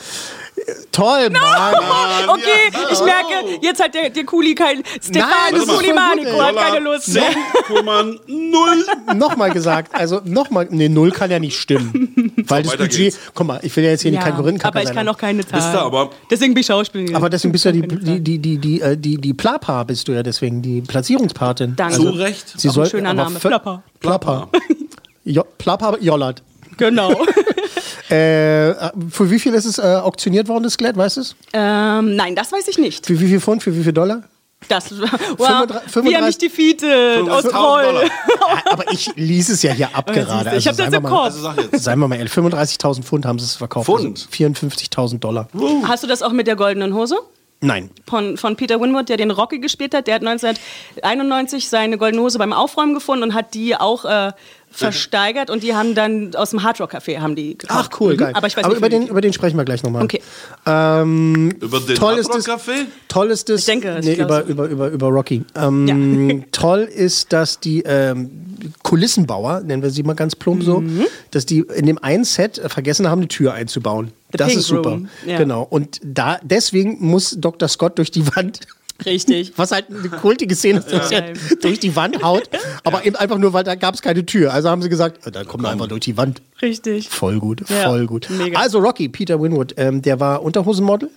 Toll, 0.91 1.29
Mann. 1.29 1.75
Okay, 2.27 2.71
ich 2.91 2.99
merke, 3.01 3.59
jetzt 3.61 3.81
hat 3.81 3.93
der, 3.93 4.09
der 4.09 4.25
Kuli 4.25 4.55
kein. 4.55 4.77
Nein, 4.77 4.83
Stefan 5.01 5.55
ist 5.55 5.67
Kulimanico 5.67 6.41
hat 6.41 6.55
keine 6.55 6.79
Lust 6.79 7.09
mehr. 7.13 7.23
Kuhlmann, 7.67 8.19
null. 8.27 8.85
nochmal 9.15 9.51
gesagt, 9.51 9.93
also 9.93 10.21
nochmal, 10.25 10.67
nee, 10.71 10.89
null 10.89 11.11
kann 11.11 11.29
ja 11.31 11.39
nicht 11.39 11.57
stimmen. 11.57 12.33
Weil 12.47 12.63
das 12.63 12.75
Budget, 12.77 12.91
geht's. 12.97 13.19
guck 13.33 13.47
mal, 13.47 13.59
ich 13.63 13.75
will 13.75 13.83
ja 13.83 13.91
jetzt 13.91 14.01
hier 14.01 14.11
Ja, 14.11 14.21
kein 14.21 14.35
Korinthenkacker 14.35 14.79
aber 14.79 14.89
ich 14.89 14.93
kann 14.95 15.07
auch 15.07 15.17
keine 15.17 15.45
Zahlen. 15.45 15.63
Bist 15.63 15.73
du 15.73 15.79
aber- 15.79 16.09
Deswegen 16.29 16.53
bin 16.53 16.61
ich 16.61 16.67
Schauspielerin. 16.67 17.15
aber 17.15 17.29
deswegen 17.29 17.51
bist 17.51 17.65
du 17.65 17.69
ja 17.69 17.73
die, 17.73 17.81
Keine 17.87 18.01
die, 18.01 18.19
die, 18.21 18.39
die, 18.39 18.57
die, 18.57 18.81
äh, 18.81 18.97
die, 18.97 19.17
die 19.17 19.33
Plapa 19.33 19.83
bist 19.83 20.07
du 20.07 20.13
ja 20.13 20.23
deswegen, 20.23 20.61
die 20.61 20.81
Platzierungspatin. 20.81 21.75
Danke. 21.75 21.95
Zu 21.95 22.09
Recht. 22.09 22.53
Sie 22.59 22.67
Auch 22.69 22.71
ein 22.71 22.75
soll, 22.75 22.89
schöner 22.89 23.13
Name, 23.13 23.39
Plappa. 23.39 23.83
Plappa. 23.99 24.49
Jo, 25.25 25.43
Plappa 25.57 25.97
Jollert. 25.99 26.41
Genau. 26.77 27.11
Äh, 28.07 28.75
für 29.09 29.31
wie 29.31 29.39
viel 29.39 29.55
ist 29.55 29.65
es 29.65 29.79
äh, 29.79 29.81
auktioniert 29.81 30.47
worden, 30.47 30.61
das 30.63 30.73
Skelett, 30.73 30.95
weißt 30.95 31.17
du 31.17 31.21
es? 31.21 31.35
ähm, 31.53 32.15
nein, 32.15 32.35
das 32.35 32.51
weiß 32.51 32.67
ich 32.67 32.77
nicht. 32.77 33.03
Für 33.07 33.19
wie 33.19 33.27
viel 33.27 33.39
Pfund, 33.41 33.63
für 33.63 33.75
wie 33.75 33.83
viel 33.83 33.93
Dollar? 33.93 34.21
Das, 34.67 34.91
wow, 35.37 35.65
35 35.67 36.03
wir 36.03 36.17
haben 36.17 36.25
nicht 36.27 36.39
defeated 36.39 37.27
aus 37.27 37.45
25.000 37.45 37.49
Troll. 37.49 38.03
Ja, 38.03 38.61
aber 38.71 38.91
ich 38.91 39.09
ließ 39.15 39.49
es 39.49 39.63
ja 39.63 39.71
hier 39.73 39.89
ab 39.95 40.05
du, 40.05 40.13
gerade. 40.13 40.55
ich 40.55 40.67
hab 40.67 40.77
das 40.77 40.93
im 40.93 41.01
mal- 41.01 41.09
Kopf. 41.09 41.43
Also. 41.43 41.69
Seien 41.73 41.97
wir 41.97 42.07
mal 42.07 42.15
ehrlich, 42.17 42.31
35.000 42.31 43.01
Pfund 43.01 43.25
haben 43.25 43.39
sie 43.39 43.45
es 43.45 43.55
verkauft. 43.55 43.87
Pfund? 43.87 44.27
Also 44.29 44.29
54.000 44.29 45.17
Dollar. 45.17 45.47
Hast 45.87 46.03
du 46.03 46.07
das 46.07 46.21
auch 46.21 46.31
mit 46.31 46.45
der 46.45 46.55
goldenen 46.55 46.93
Hose? 46.93 47.17
Nein. 47.61 47.89
Von, 48.07 48.37
von 48.37 48.55
Peter 48.55 48.79
Winwood, 48.79 49.09
der 49.09 49.17
den 49.17 49.31
Rocky 49.31 49.57
gespielt 49.57 49.95
hat. 49.95 50.05
Der 50.05 50.15
hat 50.15 50.21
1991 50.21 51.69
seine 51.69 51.97
goldene 51.97 52.21
Hose 52.21 52.37
beim 52.37 52.53
Aufräumen 52.53 52.93
gefunden 52.93 53.23
und 53.23 53.33
hat 53.33 53.53
die 53.55 53.75
auch 53.75 54.05
äh, 54.05 54.31
versteigert 54.71 55.49
und 55.49 55.63
die 55.63 55.73
haben 55.73 55.95
dann 55.95 56.35
aus 56.35 56.49
dem 56.49 56.61
Hard 56.63 56.81
Rock 56.81 56.93
Café 56.95 57.19
haben 57.19 57.35
die 57.35 57.57
gekauft. 57.57 57.89
Ach 57.93 57.99
cool, 58.01 58.13
Mhm. 58.13 58.17
geil. 58.17 58.31
Aber 58.35 58.47
ich 58.47 58.57
weiß 58.57 58.65
aber 58.65 58.73
nicht, 58.73 58.79
über, 58.79 58.89
den, 58.89 59.07
über 59.07 59.21
den 59.21 59.31
sprechen 59.31 59.57
wir 59.57 59.63
gleich 59.63 59.83
nochmal. 59.83 60.03
Okay. 60.03 60.21
Ähm, 60.65 61.51
Über 61.61 61.79
den 61.79 61.95
toll 61.95 62.15
Hard 62.15 62.27
Rock 62.27 62.41
Café? 62.41 62.85
toll 63.07 63.31
ist 63.31 63.49
es, 63.49 63.61
Ich 63.61 63.65
denke, 63.65 63.97
ich 63.99 64.05
nee, 64.05 64.15
glaube 64.15 64.43
über, 64.49 64.65
so. 64.65 64.71
über, 64.71 64.87
über, 64.87 64.87
über 64.89 65.07
Rocky. 65.07 65.43
Ähm, 65.55 66.43
Toll 66.51 66.81
ist, 66.81 67.31
dass 67.31 67.59
die 67.59 67.83
ähm, 67.83 68.29
Kulissenbauer, 68.83 69.61
nennen 69.61 69.81
wir 69.83 69.89
sie 69.91 70.03
mal 70.03 70.13
ganz 70.13 70.35
plump 70.35 70.63
so, 70.63 70.83
dass 71.31 71.45
die 71.45 71.59
in 71.59 71.85
dem 71.85 71.97
einen 72.03 72.23
Set 72.25 72.61
vergessen 72.67 73.07
haben, 73.09 73.19
eine 73.21 73.27
Tür 73.27 73.53
einzubauen. 73.53 74.11
The 74.31 74.37
das 74.37 74.47
Pink 74.49 74.59
ist 74.59 74.67
super. 74.67 74.99
Ja. 75.25 75.37
Genau. 75.37 75.63
Und 75.69 76.01
da 76.03 76.39
deswegen 76.43 76.97
muss 76.99 77.35
Dr. 77.39 77.69
Scott 77.69 77.97
durch 77.97 78.11
die 78.11 78.25
Wand 78.35 78.59
Richtig. 79.05 79.53
was 79.57 79.71
halt 79.71 79.85
eine 79.89 80.07
kultige 80.09 80.55
Szene 80.55 80.79
ist, 80.79 80.91
dass 80.91 81.11
er 81.11 81.29
Ja. 81.29 81.33
durch 81.61 81.79
die 81.79 81.95
Wand 81.95 82.23
haut, 82.23 82.49
aber 82.83 83.05
eben 83.05 83.15
einfach 83.15 83.37
nur, 83.37 83.51
weil 83.53 83.63
da 83.63 83.75
gab 83.75 83.93
es 83.95 84.01
keine 84.01 84.25
Tür. 84.25 84.53
Also 84.53 84.69
haben 84.69 84.81
sie 84.81 84.89
gesagt, 84.89 85.25
äh, 85.27 85.31
dann 85.31 85.45
kommen 85.47 85.63
wir 85.63 85.69
einfach 85.69 85.87
durch 85.87 86.01
die 86.01 86.15
Wand. 86.17 86.41
Richtig. 86.61 87.09
Voll 87.09 87.39
gut, 87.39 87.61
Ja, 87.69 87.89
voll 87.89 88.05
gut. 88.05 88.29
mega. 88.29 88.57
Also 88.59 88.79
Rocky, 88.79 89.09
Peter 89.09 89.41
Winwood, 89.41 89.73
ähm, 89.77 90.01
der 90.01 90.19
war 90.21 90.41
Unterhosenmodel. 90.43 91.09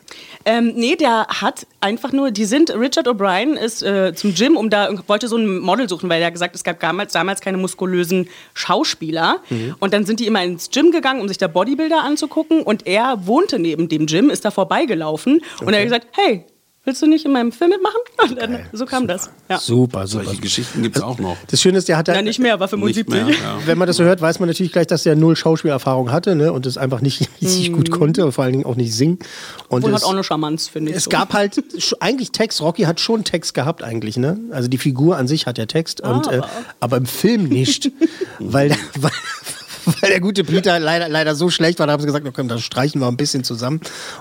Ähm, 0.44 0.72
nee, 0.74 0.96
der 0.96 1.26
hat 1.28 1.66
einfach 1.80 2.10
nur, 2.12 2.30
die 2.32 2.44
sind, 2.46 2.70
Richard 2.70 3.06
O'Brien 3.06 3.54
ist 3.54 3.82
äh, 3.82 4.12
zum 4.14 4.34
Gym, 4.34 4.56
um 4.56 4.70
da, 4.70 4.90
wollte 5.06 5.28
so 5.28 5.36
ein 5.36 5.58
Model 5.60 5.88
suchen, 5.88 6.08
weil 6.10 6.20
er 6.20 6.30
gesagt, 6.32 6.56
es 6.56 6.64
gab 6.64 6.80
damals, 6.80 7.12
damals 7.12 7.40
keine 7.40 7.58
muskulösen 7.58 8.28
Schauspieler. 8.54 9.38
Mhm. 9.50 9.76
Und 9.78 9.92
dann 9.94 10.04
sind 10.04 10.20
die 10.20 10.26
immer 10.26 10.42
ins 10.42 10.70
Gym 10.70 10.90
gegangen, 10.90 11.20
um 11.20 11.28
sich 11.28 11.38
da 11.38 11.46
Bodybuilder 11.48 12.02
anzugucken. 12.02 12.62
Und 12.62 12.86
er 12.86 13.26
wohnte 13.26 13.58
neben 13.58 13.88
dem 13.88 14.06
Gym, 14.06 14.30
ist 14.30 14.44
da 14.44 14.50
vorbeigelaufen. 14.50 15.40
Und 15.60 15.72
er 15.72 15.78
hat 15.80 15.84
gesagt, 15.84 16.06
hey, 16.12 16.44
willst 16.88 17.02
du 17.02 17.06
nicht 17.06 17.24
in 17.26 17.32
meinem 17.32 17.52
Film 17.52 17.70
mitmachen? 17.70 18.00
Und 18.30 18.40
dann, 18.40 18.58
so 18.72 18.86
kam 18.86 19.06
das. 19.06 19.30
Ja. 19.48 19.58
Super, 19.58 20.06
super. 20.06 20.24
Solche 20.24 20.40
Geschichten 20.40 20.82
gibt 20.82 20.96
es 20.96 21.02
auch 21.02 21.18
noch. 21.18 21.36
Das 21.48 21.60
Schöne 21.60 21.78
ist, 21.78 21.86
der 21.88 21.98
hat 21.98 22.08
Ja, 22.08 22.22
nicht 22.22 22.40
mehr, 22.40 22.58
war 22.58 22.66
75. 22.66 23.06
Nicht 23.06 23.28
mehr, 23.28 23.36
ja. 23.38 23.58
Wenn 23.66 23.78
man 23.78 23.86
das 23.86 23.98
so 23.98 24.04
hört, 24.04 24.20
weiß 24.20 24.40
man 24.40 24.48
natürlich 24.48 24.72
gleich, 24.72 24.86
dass 24.86 25.02
der 25.02 25.14
null 25.14 25.36
Schauspielerfahrung 25.36 26.10
hatte 26.10 26.34
ne, 26.34 26.52
und 26.52 26.66
es 26.66 26.78
einfach 26.78 27.02
nicht 27.02 27.20
richtig 27.42 27.72
gut 27.72 27.90
konnte 27.90 28.24
und 28.24 28.32
vor 28.32 28.44
allen 28.44 28.54
Dingen 28.54 28.64
auch 28.64 28.74
nicht 28.74 28.94
singen. 28.94 29.18
Und 29.68 29.86
es, 29.86 29.92
hat 29.92 30.04
auch 30.04 30.12
eine 30.12 30.24
Charmanz, 30.24 30.66
finde 30.66 30.90
ich. 30.90 30.96
es 30.96 31.04
so. 31.04 31.10
gab 31.10 31.34
halt 31.34 31.62
eigentlich 32.00 32.32
Text, 32.32 32.60
Rocky 32.62 32.84
hat 32.84 33.00
schon 33.00 33.22
Text 33.22 33.52
gehabt 33.52 33.84
eigentlich, 33.84 34.16
ne? 34.16 34.40
Also 34.50 34.68
die 34.68 34.78
Figur 34.78 35.18
an 35.18 35.28
sich 35.28 35.46
hat 35.46 35.58
ja 35.58 35.66
Text, 35.66 36.00
und, 36.00 36.26
äh, 36.28 36.40
aber 36.80 36.96
im 36.96 37.06
Film 37.06 37.44
nicht, 37.44 37.92
weil, 38.38 38.74
weil, 38.98 39.12
weil 40.00 40.10
der 40.10 40.20
gute 40.20 40.44
Peter 40.44 40.78
leider, 40.78 41.08
leider 41.08 41.34
so 41.34 41.50
schlecht 41.50 41.78
war, 41.78 41.86
da 41.86 41.92
haben 41.94 42.00
sie 42.00 42.06
gesagt, 42.06 42.26
okay, 42.26 42.46
das 42.46 42.62
streichen 42.62 43.00
wir 43.00 43.08
ein 43.08 43.16
bisschen 43.16 43.44
zusammen. 43.44 43.80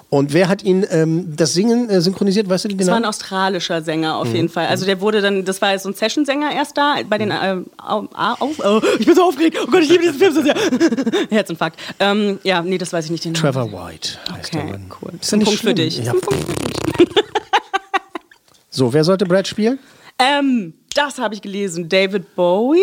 Und 0.09 0.33
wer 0.33 0.47
hat 0.49 0.63
ihn 0.63 0.85
ähm, 0.89 1.35
das 1.35 1.53
Singen 1.53 1.89
äh, 1.89 2.01
synchronisiert, 2.01 2.49
weißt 2.49 2.65
du 2.65 2.69
den 2.69 2.77
Das 2.77 2.87
war 2.87 2.95
ein 2.95 3.01
Namen? 3.03 3.09
australischer 3.09 3.81
Sänger 3.81 4.13
Mhm. 4.15 4.19
auf 4.21 4.33
jeden 4.33 4.49
Fall. 4.49 4.67
Also 4.67 4.85
der 4.85 5.01
wurde 5.01 5.21
dann, 5.21 5.45
das 5.45 5.61
war 5.61 5.77
so 5.79 5.89
ein 5.89 5.93
Session-Sänger 5.95 6.51
erst 6.53 6.77
da 6.77 6.95
bei 7.09 7.17
den. 7.17 7.31
Äh, 7.31 7.57
au, 7.77 8.07
au, 8.13 8.35
au, 8.39 8.49
oh, 8.63 8.81
ich 8.99 9.05
bin 9.05 9.15
so 9.15 9.23
aufgeregt. 9.23 9.57
Oh 9.61 9.67
Gott, 9.69 9.83
ich 9.83 9.89
liebe 9.89 10.03
diesen 10.03 10.17
Film 10.19 10.33
so 10.33 10.41
sehr. 10.41 10.55
Herzinfarkt. 11.29 11.79
Ähm, 11.99 12.39
ja, 12.43 12.61
nee, 12.61 12.77
das 12.77 12.93
weiß 12.93 13.05
ich 13.05 13.11
nicht 13.11 13.25
den 13.25 13.33
Namen. 13.33 13.41
Trevor 13.53 13.71
White 13.71 14.09
heißt 14.31 14.53
der 14.53 14.61
Okay, 14.63 14.71
Mann. 14.71 14.91
cool. 15.01 15.11
Ist 15.19 15.33
Ein 15.33 15.39
Punkt 15.41 15.59
für 15.59 15.73
dich. 15.73 15.97
Ja. 15.99 16.11
Punkt 16.13 16.25
für 16.33 16.65
dich. 16.65 16.77
So, 18.69 18.93
wer 18.93 19.03
sollte 19.03 19.25
Brad 19.25 19.47
spielen? 19.47 19.79
Ähm, 20.19 20.73
das 20.95 21.17
habe 21.17 21.33
ich 21.35 21.41
gelesen. 21.41 21.89
David 21.89 22.35
Bowie. 22.35 22.79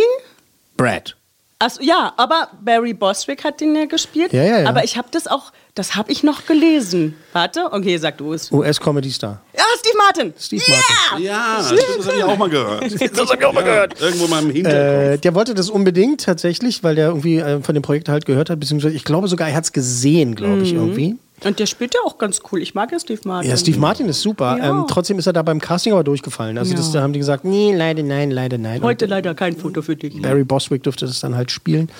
Brad. 0.76 1.16
Achso, 1.58 1.82
ja, 1.82 2.12
aber 2.16 2.48
Barry 2.60 2.92
Bostwick 2.92 3.44
hat 3.44 3.60
den 3.60 3.74
ja 3.76 3.86
gespielt. 3.86 4.32
Ja, 4.32 4.42
ja, 4.42 4.58
ja. 4.60 4.68
Aber 4.68 4.84
ich 4.84 4.96
habe 4.96 5.08
das 5.10 5.26
auch, 5.26 5.52
das 5.74 5.94
habe 5.94 6.10
ich 6.10 6.22
noch 6.22 6.46
gelesen. 6.46 7.16
Warte, 7.32 7.68
okay, 7.72 7.96
sag 7.96 8.18
du 8.18 8.32
es. 8.32 8.50
US-Comedy-Star. 8.50 9.40
Ja, 9.56 9.62
Steve 9.78 9.96
Martin. 9.96 10.34
Steve 10.38 10.62
yeah! 10.66 11.18
Ja, 11.18 11.64
stimmt, 11.64 11.98
das 11.98 12.06
habe 12.06 12.16
ich 12.18 12.24
auch 12.24 12.36
mal 12.36 12.50
gehört. 12.50 12.82
Das 13.14 13.30
habe 13.30 13.38
ich 13.38 13.44
auch 13.46 13.52
mal 13.52 13.64
gehört. 13.64 14.00
Irgendwo 14.00 14.24
in 14.24 14.30
meinem 14.30 14.50
Hinterkopf. 14.50 15.14
Äh, 15.14 15.18
der 15.18 15.34
wollte 15.34 15.54
das 15.54 15.70
unbedingt 15.70 16.24
tatsächlich, 16.24 16.82
weil 16.82 16.96
der 16.96 17.08
irgendwie 17.08 17.38
äh, 17.38 17.60
von 17.62 17.74
dem 17.74 17.82
Projekt 17.82 18.08
halt 18.08 18.26
gehört 18.26 18.50
hat, 18.50 18.58
beziehungsweise 18.58 18.94
ich 18.94 19.04
glaube 19.04 19.28
sogar, 19.28 19.48
er 19.48 19.54
hat 19.54 19.64
es 19.64 19.72
gesehen, 19.72 20.34
glaube 20.34 20.62
ich, 20.62 20.72
irgendwie. 20.72 21.16
Und 21.42 21.58
der 21.58 21.66
spielt 21.66 21.94
ja 21.94 22.00
auch 22.04 22.16
ganz 22.16 22.40
cool. 22.50 22.62
Ich 22.62 22.74
mag 22.74 22.92
ja 22.92 22.98
Steve 22.98 23.20
Martin. 23.24 23.50
Ja, 23.50 23.56
Steve 23.56 23.78
Martin 23.78 24.08
ist 24.08 24.22
super. 24.22 24.56
Ja. 24.56 24.70
Ähm, 24.70 24.84
trotzdem 24.88 25.18
ist 25.18 25.26
er 25.26 25.32
da 25.32 25.42
beim 25.42 25.60
Casting 25.60 25.92
aber 25.92 26.04
durchgefallen. 26.04 26.56
Also 26.58 26.74
das, 26.74 26.92
da 26.92 27.02
haben 27.02 27.12
die 27.12 27.18
gesagt, 27.18 27.44
nee, 27.44 27.74
leider 27.74 28.02
nein, 28.02 28.30
leider 28.30 28.56
nein. 28.56 28.82
Heute 28.82 29.06
Und 29.06 29.10
leider 29.10 29.34
kein 29.34 29.56
Foto 29.56 29.82
für 29.82 29.96
dich. 29.96 30.22
Barry 30.22 30.44
Boswick 30.44 30.84
durfte 30.84 31.06
das 31.06 31.20
dann 31.20 31.36
halt 31.36 31.50
spielen. 31.50 31.90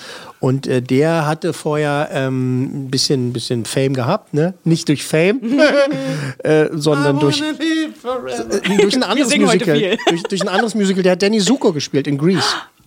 Und 0.40 0.66
äh, 0.66 0.80
der 0.80 1.26
hatte 1.26 1.52
vorher 1.52 2.08
ähm, 2.12 2.84
ein 2.84 2.90
bisschen, 2.90 3.32
bisschen 3.32 3.64
Fame 3.64 3.94
gehabt, 3.94 4.34
ne? 4.34 4.54
Nicht 4.64 4.88
durch 4.88 5.04
Fame, 5.04 5.40
äh, 6.38 6.68
sondern 6.72 7.18
durch, 7.18 7.40
äh, 7.40 8.76
durch 8.80 8.94
ein 8.94 9.02
anderes 9.02 9.36
Musical. 9.36 9.96
Durch, 10.08 10.22
durch 10.22 10.42
ein 10.42 10.48
anderes 10.48 10.74
Musical. 10.74 11.02
Der 11.02 11.12
hat 11.12 11.22
Danny 11.22 11.40
Zuko 11.40 11.72
gespielt 11.72 12.06
in 12.06 12.18
Grease. 12.18 12.44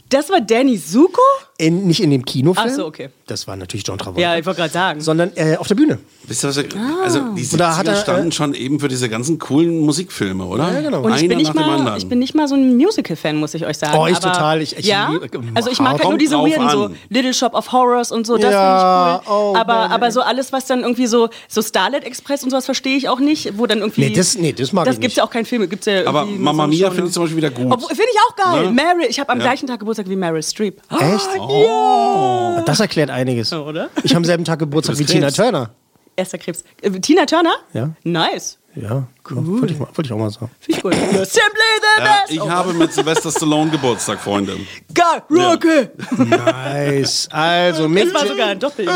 Das 0.10 0.30
war 0.30 0.40
Danny 0.40 0.82
Zuko? 0.82 1.22
In, 1.60 1.88
nicht 1.88 2.04
in 2.04 2.12
dem 2.12 2.24
Kinofilm. 2.24 2.68
Ach 2.70 2.76
so, 2.76 2.86
okay. 2.86 3.10
Das 3.26 3.48
war 3.48 3.56
natürlich 3.56 3.86
John 3.88 3.98
Travolta. 3.98 4.22
Ja, 4.22 4.38
ich 4.38 4.46
wollte 4.46 4.60
gerade 4.62 4.72
sagen. 4.74 5.02
Sondern 5.02 5.32
äh, 5.36 5.58
auf 5.58 5.68
der 5.68 5.74
Bühne. 5.74 5.98
Wisst 6.28 6.44
ihr 6.44 6.50
was? 6.50 6.58
ich- 6.58 6.68
Also 7.04 7.20
die 7.36 7.42
Und 7.52 7.58
da 7.58 7.72
70er 7.72 7.78
hat 7.78 7.88
er, 7.88 7.94
äh, 7.94 8.02
standen 8.02 8.32
schon 8.32 8.54
eben 8.54 8.80
für 8.80 8.88
diese 8.88 9.10
ganzen 9.10 9.40
coolen 9.40 9.80
Musikfilme, 9.80 10.46
oder? 10.46 10.72
Ja, 10.72 10.82
genau. 10.82 11.02
Und 11.02 11.14
ich 11.16 11.20
Einer 11.22 11.30
bin, 11.30 11.38
nicht 11.40 11.56
mal, 11.56 11.98
ich 11.98 12.08
bin 12.08 12.20
nicht 12.20 12.36
mal 12.36 12.48
so 12.48 12.54
ein 12.54 12.78
Musical-Fan, 12.78 13.38
muss 13.38 13.56
ich 13.56 13.66
euch 13.66 13.76
sagen. 13.78 13.98
Oh, 13.98 14.06
ich 14.06 14.18
aber, 14.18 14.32
total. 14.34 14.62
Ich- 14.62 14.78
ich 14.78 14.86
ja? 14.86 15.10
Also 15.56 15.72
ich 15.72 15.80
mag 15.80 15.94
halt 15.94 16.04
nur 16.08 16.18
diese 16.20 16.36
weirden, 16.38 16.70
so. 16.70 16.90
Little 17.10 17.34
Shop 17.34 17.56
of 17.56 17.72
Horrors 17.72 18.12
und 18.12 18.28
so, 18.28 18.38
das 18.38 18.52
Ja, 18.54 19.14
finde 19.16 19.24
ich 19.24 19.30
cool. 19.32 19.54
oh, 19.54 19.56
aber, 19.58 19.90
aber 19.90 20.12
so 20.12 20.22
alles, 20.22 20.54
was 20.54 20.68
dann 20.68 20.82
irgendwie 20.82 21.08
so, 21.08 21.30
so 21.48 21.64
Starlet 21.64 22.04
Express 22.04 22.44
und 22.44 22.52
sowas 22.52 22.66
verstehe 22.66 22.96
ich 22.98 23.10
auch 23.10 23.20
nicht, 23.20 23.58
wo 23.58 23.66
dann 23.66 23.80
irgendwie... 23.80 24.02
Nee, 24.10 24.14
das- 24.16 24.38
nee, 24.38 24.54
das 24.54 24.72
mag 24.74 24.86
Das 24.86 24.96
ich 24.96 25.02
gibt's 25.02 25.16
nicht. 25.16 25.18
ja 25.18 25.24
auch 25.24 25.32
keinen 25.32 25.46
Film, 25.46 25.68
gibt's 25.68 25.88
ja 25.88 26.06
Aber 26.06 26.22
so 26.26 26.28
Mia 26.32 26.54
schon, 26.54 26.72
finde 26.72 26.88
ich 26.98 27.00
ne? 27.00 27.10
zum 27.10 27.24
Beispiel 27.24 27.38
wieder 27.38 27.50
gut. 27.50 27.74
Finde 27.88 28.04
ich 28.14 28.20
auch 28.30 28.36
geil. 28.54 28.66
Ne? 28.68 28.72
Meryl, 28.74 29.08
ich 29.10 29.20
habe 29.20 29.30
am 29.32 29.40
gleichen 29.40 29.66
Tag 29.66 29.80
Geburtstag 29.80 30.08
wie 30.08 30.16
Meryl 30.16 30.44
Streep. 30.44 30.82
Echt? 30.92 31.30
Ja. 31.50 32.64
Das 32.66 32.80
erklärt 32.80 33.10
einiges. 33.10 33.54
Oder? 33.54 33.90
Ich 34.04 34.12
habe 34.12 34.18
am 34.18 34.26
selben 34.26 34.46
Tag 34.46 34.60
Geburtstag 34.60 34.96
wie 34.98 35.04
bist 35.04 35.12
Tina 35.12 35.28
Krebs. 35.28 35.38
Turner. 35.38 35.70
Erster 36.16 36.38
Krebs. 36.38 36.64
Äh, 36.82 36.92
Tina 36.92 37.26
Turner? 37.26 37.56
Ja. 37.74 37.92
Nice. 38.04 38.58
Ja, 38.76 39.08
cool. 39.32 39.62
Wollte 39.62 39.74
ich, 39.74 39.80
mal- 39.80 39.88
wollte 39.94 40.04
ich 40.06 40.14
auch 40.14 40.18
mal 40.18 40.30
sagen. 40.30 40.52
Finde 40.60 40.78
ich 40.78 40.84
gut. 40.84 40.94
You're 40.94 41.26
simply 41.26 41.28
the 41.28 42.00
Ja, 42.04 42.04
best. 42.22 42.34
ich 42.34 42.42
Oh. 42.42 42.50
habe 42.50 42.74
mit 42.74 42.94
Sylvester 42.94 43.32
Stallone 43.32 43.72
Geburtstag, 43.72 44.20
Freunde. 44.20 44.58
Geil, 44.94 45.22
Rocky. 45.30 45.90
Nice. 46.18 47.28
Also, 47.32 47.88
Mick 47.88 48.06
Das 48.12 48.14
war 48.22 48.28
sogar 48.28 48.48
ein 48.48 48.60
Doppel. 48.60 48.88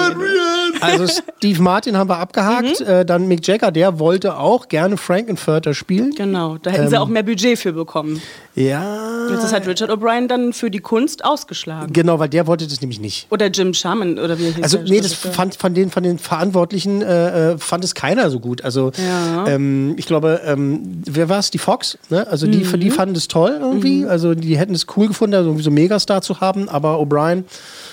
also 0.82 1.08
Steve 1.38 1.62
Martin 1.62 1.98
haben 1.98 2.10
wir 2.10 2.18
abgehakt. 2.18 2.80
Mhm. 2.80 2.86
Äh, 2.88 3.06
dann 3.06 3.28
Mick 3.28 3.46
Jagger, 3.46 3.72
der 3.72 4.00
wollte 4.00 4.38
auch 4.38 4.68
gerne 4.68 4.98
Frankenfurter 4.98 5.74
spielen. 5.74 6.12
Genau, 6.16 6.58
da 6.58 6.72
hätten 6.72 6.90
sie 6.90 6.98
auch 6.98 7.08
mehr 7.08 7.24
Budget 7.24 7.58
für 7.60 7.74
bekommen. 7.74 8.22
Ja. 8.56 9.28
Jetzt 9.30 9.54
hat 9.54 9.66
Richard 9.68 9.90
O'Brien 9.92 10.28
dann 10.28 10.52
für 10.54 10.70
die 10.70 10.80
Kunst 10.80 11.24
ausgeschlagen. 11.24 11.94
Genau, 11.94 12.20
weil 12.20 12.28
der 12.30 12.48
wollte 12.48 12.68
das 12.68 12.82
nämlich 12.82 13.00
nicht. 13.00 13.28
Oder 13.32 13.48
Jim 13.48 13.74
Sharman, 13.74 14.20
oder 14.20 14.38
wie 14.40 14.54
Also 14.62 14.78
der 14.78 14.88
nee, 14.90 14.98
das 15.00 15.12
Regisseur. 15.12 15.32
fand 15.34 15.56
von 15.56 15.74
den 15.74 15.90
von 15.90 16.04
den 16.04 16.20
Verantwortlichen 16.20 17.02
äh, 17.02 17.52
äh, 17.54 17.58
fand 17.58 17.84
es 17.84 17.96
keiner 17.96 18.30
so 18.30 18.40
gut. 18.40 18.64
Also 18.64 18.92
Ja. 18.98 19.48
ähm, 19.48 19.94
ich 19.98 20.06
glaube, 20.06 20.21
ähm, 20.46 21.02
wer 21.06 21.30
war 21.30 21.40
es? 21.40 21.52
Die 21.52 21.58
Fox. 21.58 21.98
Ne? 22.10 22.28
Also 22.28 22.48
die, 22.48 22.60
Mhm. 22.64 22.80
die 22.80 22.92
fanden 22.92 23.16
es 23.16 23.28
toll 23.28 23.58
irgendwie. 23.60 24.06
Also 24.06 24.36
die 24.36 24.58
hätten 24.58 24.74
es 24.76 24.86
cool 24.96 25.08
gefunden, 25.08 25.36
also 25.36 25.50
irgendwie 25.50 25.64
so 25.64 25.72
Megastar 25.72 26.22
zu 26.22 26.40
haben. 26.42 26.70
Aber 26.70 27.00
O'Brien 27.00 27.44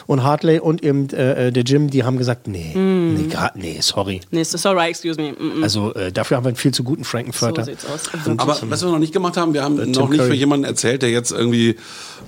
und 0.06 0.22
Hartley 0.22 0.58
und 0.60 0.82
eben 0.82 1.08
äh, 1.10 1.48
äh, 1.48 1.52
der 1.52 1.62
Jim, 1.64 1.90
die 1.90 2.04
haben 2.04 2.16
gesagt, 2.18 2.48
nee, 2.48 2.72
Mhm. 2.74 3.14
nee, 3.14 3.26
gar, 3.28 3.52
nee, 3.54 3.78
sorry. 3.80 4.20
Nee, 4.30 4.42
so- 4.44 4.56
sorry, 4.58 4.88
excuse 4.88 5.20
me. 5.20 5.32
Mm, 5.32 5.60
mm. 5.60 5.62
Also 5.62 5.94
äh, 5.94 6.10
dafür 6.12 6.36
haben 6.36 6.44
wir 6.44 6.48
einen 6.48 6.56
viel 6.56 6.72
zu 6.72 6.82
guten 6.84 7.04
So 7.04 7.10
Frankenfurter. 7.10 7.64
sieht's 7.64 7.84
aus. 7.86 8.02
Aber 8.38 8.56
was 8.68 8.82
wir 8.84 8.90
noch 8.90 8.98
nicht 8.98 9.12
gemacht 9.12 9.36
haben, 9.36 9.54
wir 9.54 9.62
haben 9.62 9.76
noch 9.90 10.08
nicht 10.08 10.18
Curry. 10.18 10.30
für 10.30 10.34
jemanden 10.36 10.64
erzählt, 10.64 11.02
der 11.02 11.10
jetzt 11.10 11.32
irgendwie 11.32 11.76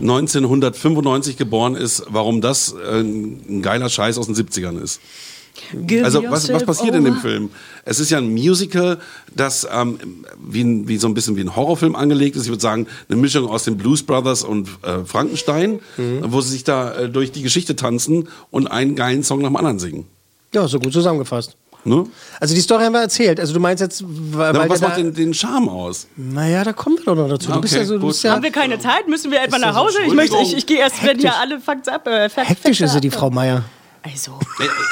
1995 0.00 1.36
geboren 1.36 1.74
ist, 1.74 2.02
warum 2.08 2.40
das 2.40 2.72
äh, 2.74 3.00
ein 3.00 3.62
geiler 3.62 3.88
Scheiß 3.88 4.18
aus 4.18 4.26
den 4.26 4.34
70ern 4.34 4.80
ist. 4.82 5.00
Give 5.73 6.05
Also 6.05 6.23
was, 6.29 6.53
was 6.53 6.64
passiert 6.64 6.94
in 6.94 7.05
dem 7.05 7.14
over. 7.14 7.23
Film? 7.23 7.51
Es 7.85 8.01
ist 8.01 8.11
ja 8.11 8.18
ein 8.18 8.31
Musical, 8.31 8.99
das 9.35 9.66
ähm, 9.73 9.99
wie, 10.42 10.62
ein, 10.62 10.88
wie 10.88 10.96
so 10.99 11.07
ein 11.09 11.14
bisschen 11.14 11.37
wie 11.37 11.40
ein 11.42 11.55
Horrorfilm 11.57 11.96
angelegt 11.96 12.37
ist. 12.37 12.42
Ich 12.44 12.49
würde 12.49 12.62
sagen, 12.62 12.87
eine 13.09 13.18
Mischung 13.20 13.49
aus 13.49 13.64
den 13.64 13.77
Blues 13.77 14.03
Brothers 14.03 14.44
und 14.44 14.68
äh, 14.83 15.05
Frankenstein, 15.05 15.81
wo 16.23 16.40
sie 16.40 16.51
sich 16.51 16.64
da 16.64 16.92
äh, 16.92 17.09
durch 17.09 17.33
die 17.33 17.42
Geschichte 17.42 17.77
tanzen 17.77 18.29
und 18.51 18.66
einen 18.66 18.94
geilen 18.96 19.23
Song 19.23 19.40
nach 19.40 19.49
dem 19.49 19.57
anderen 19.57 19.79
singen. 19.79 20.07
Ja, 20.55 20.66
so 20.66 20.79
gut 20.81 20.92
zusammengefasst. 20.92 21.57
Ne? 21.85 22.05
Also 22.38 22.55
die 22.55 22.61
Story 22.61 22.85
haben 22.85 22.92
wir 22.92 23.01
erzählt. 23.01 23.40
Also 23.40 23.55
du 23.55 23.61
meinst 23.61 23.81
jetzt, 23.81 24.05
weil, 24.07 24.53
Na, 24.53 24.68
was 24.68 24.81
macht 24.83 24.92
da, 24.92 24.96
den, 24.96 25.14
den 25.14 25.33
Charme 25.33 25.68
aus? 25.70 26.07
Naja, 26.16 26.62
da 26.62 26.75
kommen 26.75 26.99
wir 26.99 27.05
doch 27.07 27.16
noch 27.16 27.29
dazu. 27.29 27.51
Du 27.53 27.61
bist 27.61 27.73
Okay, 27.73 27.83
ja 27.83 27.87
so, 27.88 27.99
bist 27.99 28.23
ja 28.23 28.33
Haben 28.33 28.42
wir 28.42 28.51
keine 28.51 28.79
Zeit? 28.79 29.09
Müssen 29.09 29.31
wir 29.31 29.40
etwa 29.42 29.57
ja 29.57 29.66
nach 29.66 29.75
so 29.75 29.81
Hause? 29.81 29.99
Ich, 30.07 30.12
möchte, 30.12 30.37
ich, 30.42 30.57
ich 30.59 30.66
gehe 30.66 30.79
erst, 30.79 30.96
wenn 31.03 31.18
hier 31.18 31.31
Hektisch. 31.31 31.40
alle 31.40 31.61
Facts 31.61 31.88
ab. 31.88 32.07
Äh, 32.07 32.29
hektisch 32.29 32.83
ist 32.83 32.92
sie, 32.92 33.01
die 33.01 33.11
Frau 33.11 33.31
Meier. 33.31 33.64
Also, 34.02 34.32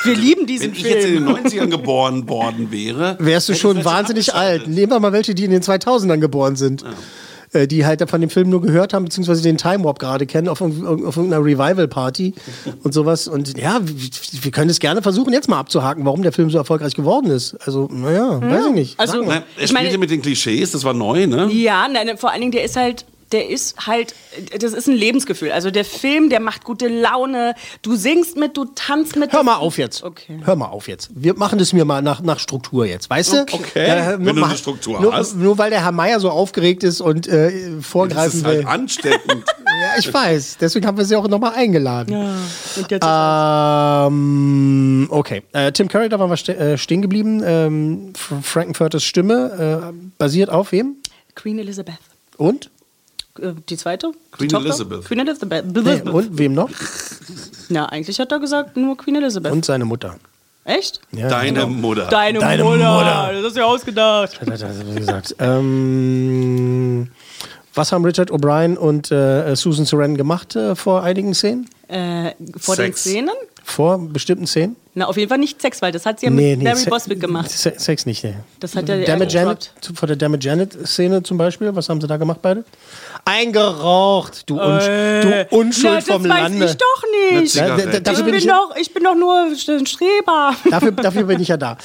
wir 0.04 0.14
lieben 0.16 0.46
diesen 0.46 0.72
Wenn 0.72 0.72
ich 0.74 0.82
jetzt 0.82 1.06
in 1.06 1.24
Film. 1.24 1.34
den 1.34 1.46
90ern 1.46 1.70
geboren 1.70 2.28
worden 2.28 2.70
wäre, 2.70 3.16
Wärst 3.20 3.48
du 3.48 3.54
schon 3.54 3.72
vielleicht 3.78 3.86
wahnsinnig 3.86 4.34
alt. 4.34 4.68
Nehmen 4.68 4.92
wir 4.92 5.00
mal 5.00 5.12
welche, 5.12 5.34
die 5.34 5.44
in 5.44 5.50
den 5.50 5.62
2000ern 5.62 6.18
geboren 6.18 6.56
sind. 6.56 6.84
Äh, 7.54 7.66
Die 7.66 7.86
halt 7.86 8.06
von 8.10 8.20
dem 8.20 8.28
Film 8.28 8.50
nur 8.50 8.60
gehört 8.60 8.92
haben, 8.92 9.06
beziehungsweise 9.06 9.42
den 9.42 9.56
Time 9.56 9.82
Warp 9.84 9.98
gerade 9.98 10.26
kennen 10.26 10.48
auf, 10.48 10.60
auf 10.60 10.70
irgendeiner 11.16 11.42
Revival-Party 11.42 12.34
und 12.82 12.92
sowas. 12.92 13.26
Und 13.28 13.56
ja, 13.56 13.80
wir, 13.82 14.50
können 14.50 14.68
es 14.68 14.78
gerne 14.80 15.00
versuchen, 15.00 15.32
jetzt 15.32 15.48
mal 15.48 15.58
abzuhaken, 15.58 16.04
warum 16.04 16.20
der 16.22 16.32
Film 16.32 16.50
so 16.50 16.58
erfolgreich 16.58 16.92
geworden 16.94 17.30
ist. 17.30 17.54
Also, 17.64 17.88
naja, 17.90 18.42
weiß 18.42 18.66
ich 18.66 18.72
nicht. 18.74 19.00
Also-. 19.00 19.22
Na, 19.24 19.36
er 19.36 19.42
Ich 19.56 19.72
meine- 19.72 19.86
spielte 19.86 19.98
mit 19.98 20.10
den 20.10 20.20
Klischees, 20.20 20.72
das 20.72 20.84
war 20.84 20.92
neu, 20.92 21.26
ne? 21.26 21.48
Ja, 21.50 21.88
nein, 21.88 22.18
vor 22.18 22.30
allen 22.30 22.40
Dingen, 22.40 22.52
der 22.52 22.64
ist 22.64 22.76
halt. 22.76 23.06
Der 23.32 23.50
ist 23.50 23.86
halt, 23.86 24.14
das 24.58 24.72
ist 24.72 24.88
ein 24.88 24.94
Lebensgefühl. 24.94 25.52
Also 25.52 25.70
der 25.70 25.84
Film, 25.84 26.30
der 26.30 26.40
macht 26.40 26.64
gute 26.64 26.88
Laune. 26.88 27.54
Du 27.82 27.94
singst 27.94 28.36
mit, 28.36 28.56
du 28.56 28.64
tanzt 28.74 29.16
mit. 29.16 29.32
Hör 29.32 29.42
mal 29.42 29.56
auf 29.56 29.76
jetzt. 29.76 30.02
Okay. 30.02 30.40
Hör 30.44 30.56
mal 30.56 30.66
auf 30.68 30.88
jetzt. 30.88 31.10
Wir 31.14 31.34
machen 31.34 31.58
das 31.58 31.72
mir 31.74 31.84
mal 31.84 32.00
nach, 32.00 32.22
nach 32.22 32.38
Struktur 32.38 32.86
jetzt, 32.86 33.10
weißt 33.10 33.32
du? 33.34 33.42
Okay. 33.42 33.86
Ja, 33.86 34.12
Wenn 34.12 34.22
nur 34.22 34.32
du 34.34 34.40
mal- 34.40 34.48
eine 34.48 34.56
Struktur 34.56 34.98
nur, 35.00 35.12
hast. 35.12 35.36
Nur 35.36 35.58
weil 35.58 35.68
der 35.70 35.82
Herr 35.84 35.92
Meier 35.92 36.20
so 36.20 36.30
aufgeregt 36.30 36.82
ist 36.84 37.00
und 37.02 37.26
äh, 37.28 37.50
Das 37.76 37.86
vorgreifen 37.86 38.38
ist 38.40 38.46
halt 38.46 38.58
will. 38.60 38.66
ansteckend. 38.66 39.44
Ja, 39.80 39.90
ich 39.98 40.12
weiß. 40.12 40.56
Deswegen 40.60 40.86
haben 40.86 40.96
wir 40.98 41.04
sie 41.04 41.14
auch 41.14 41.28
nochmal 41.28 41.52
eingeladen. 41.54 42.12
Und 42.76 42.90
jetzt 42.90 43.04
Ähm, 44.08 45.06
okay. 45.10 45.42
Äh, 45.52 45.72
Tim 45.72 45.88
Curry, 45.88 46.08
da 46.08 46.18
waren 46.18 46.30
wir 46.30 46.36
ste 46.36 46.56
äh, 46.56 46.78
stehen 46.78 47.02
geblieben. 47.02 47.42
Ähm, 47.44 48.12
Frankenfurters 48.42 49.04
Stimme 49.04 49.92
äh, 49.92 50.08
basiert 50.18 50.50
auf 50.50 50.72
wem? 50.72 50.96
Queen 51.34 51.58
Elizabeth. 51.58 51.98
Und? 52.36 52.70
Äh, 53.38 53.54
Die 53.68 53.76
zweite? 53.76 54.12
Queen 54.32 54.48
die? 54.48 54.56
Elizabeth. 54.56 55.04
Queen 55.04 55.20
Elizabeth. 55.20 55.64
Nee, 55.66 56.10
und 56.10 56.38
wem 56.38 56.54
noch? 56.54 56.70
Na, 57.68 57.86
eigentlich 57.86 58.18
hat 58.18 58.32
er 58.32 58.38
gesagt 58.40 58.76
nur 58.76 58.96
Queen 58.96 59.16
Elizabeth. 59.16 59.52
Und 59.52 59.64
seine 59.64 59.84
Mutter. 59.84 60.16
Echt? 60.64 61.00
Ja, 61.12 61.28
Deine 61.28 61.60
genau. 61.60 61.68
Mutter. 61.68 62.06
Deine, 62.10 62.38
Deine 62.40 62.62
Mutter. 62.62 62.92
Mutter. 62.94 63.30
Das 63.32 63.44
hast 63.44 63.56
du 63.56 63.60
ja 63.60 63.66
ausgedacht. 63.66 64.38
Hat 64.40 64.48
er 64.48 64.58
das 64.58 64.94
gesagt. 64.96 65.34
Ähm, 65.38 67.08
was 67.74 67.92
haben 67.92 68.04
Richard 68.04 68.30
O'Brien 68.30 68.76
und 68.76 69.10
äh, 69.10 69.54
Susan 69.56 69.86
Sarandon 69.86 70.16
gemacht 70.18 70.56
äh, 70.56 70.74
vor 70.74 71.02
einigen 71.02 71.32
Szenen? 71.34 71.68
Äh, 71.88 72.32
vor 72.58 72.74
Sex. 72.76 73.04
den 73.04 73.12
Szenen? 73.12 73.34
Vor 73.70 73.98
bestimmten 73.98 74.46
Szenen? 74.46 74.76
Na, 74.94 75.06
auf 75.06 75.16
jeden 75.18 75.28
Fall 75.28 75.36
nicht 75.38 75.60
Sex, 75.60 75.82
weil 75.82 75.92
das 75.92 76.06
hat 76.06 76.20
sie 76.20 76.26
ja 76.26 76.32
mit 76.32 76.64
Barry 76.64 76.76
Se- 76.76 76.88
Boswick 76.90 77.20
gemacht. 77.20 77.50
Se 77.50 77.74
Sex 77.76 78.06
nicht, 78.06 78.24
nee. 78.24 78.34
Das 78.60 78.74
hat 78.74 78.88
er 78.88 79.04
Damage 79.04 79.34
Janet, 79.34 79.72
vor 79.94 80.06
der 80.08 80.16
Damage 80.16 80.48
Janet-Szene 80.48 81.22
zum 81.22 81.36
Beispiel, 81.38 81.74
was 81.76 81.88
haben 81.88 82.00
sie 82.00 82.06
da 82.06 82.16
gemacht 82.16 82.40
beide? 82.42 82.64
Eingeraucht, 83.26 84.48
du, 84.48 84.58
Unsch 84.60 84.86
Äh, 84.88 85.44
du 85.44 85.56
Unschuld 85.56 86.04
na, 86.08 86.14
vom 86.14 86.22
das 86.24 86.32
weiß 86.32 86.40
Lande. 86.42 86.64
ich 86.66 86.76
doch 86.76 87.02
nicht. 87.40 87.54
Ja, 87.54 87.64
Zigarette. 87.76 88.00
da- 88.00 88.12
Ich 88.12 88.24
bin 88.24 88.34
ich 88.34 88.44
ja- 88.44 88.54
doch, 88.54 88.76
ich 88.76 88.92
bin 88.94 89.04
doch 89.04 89.14
nur 89.14 89.34
ein 89.50 89.86
Streber. 89.86 90.54
Dafür, 90.70 90.92
dafür 90.92 91.24
bin 91.24 91.40
ich 91.40 91.48
ja 91.48 91.56
da. 91.56 91.76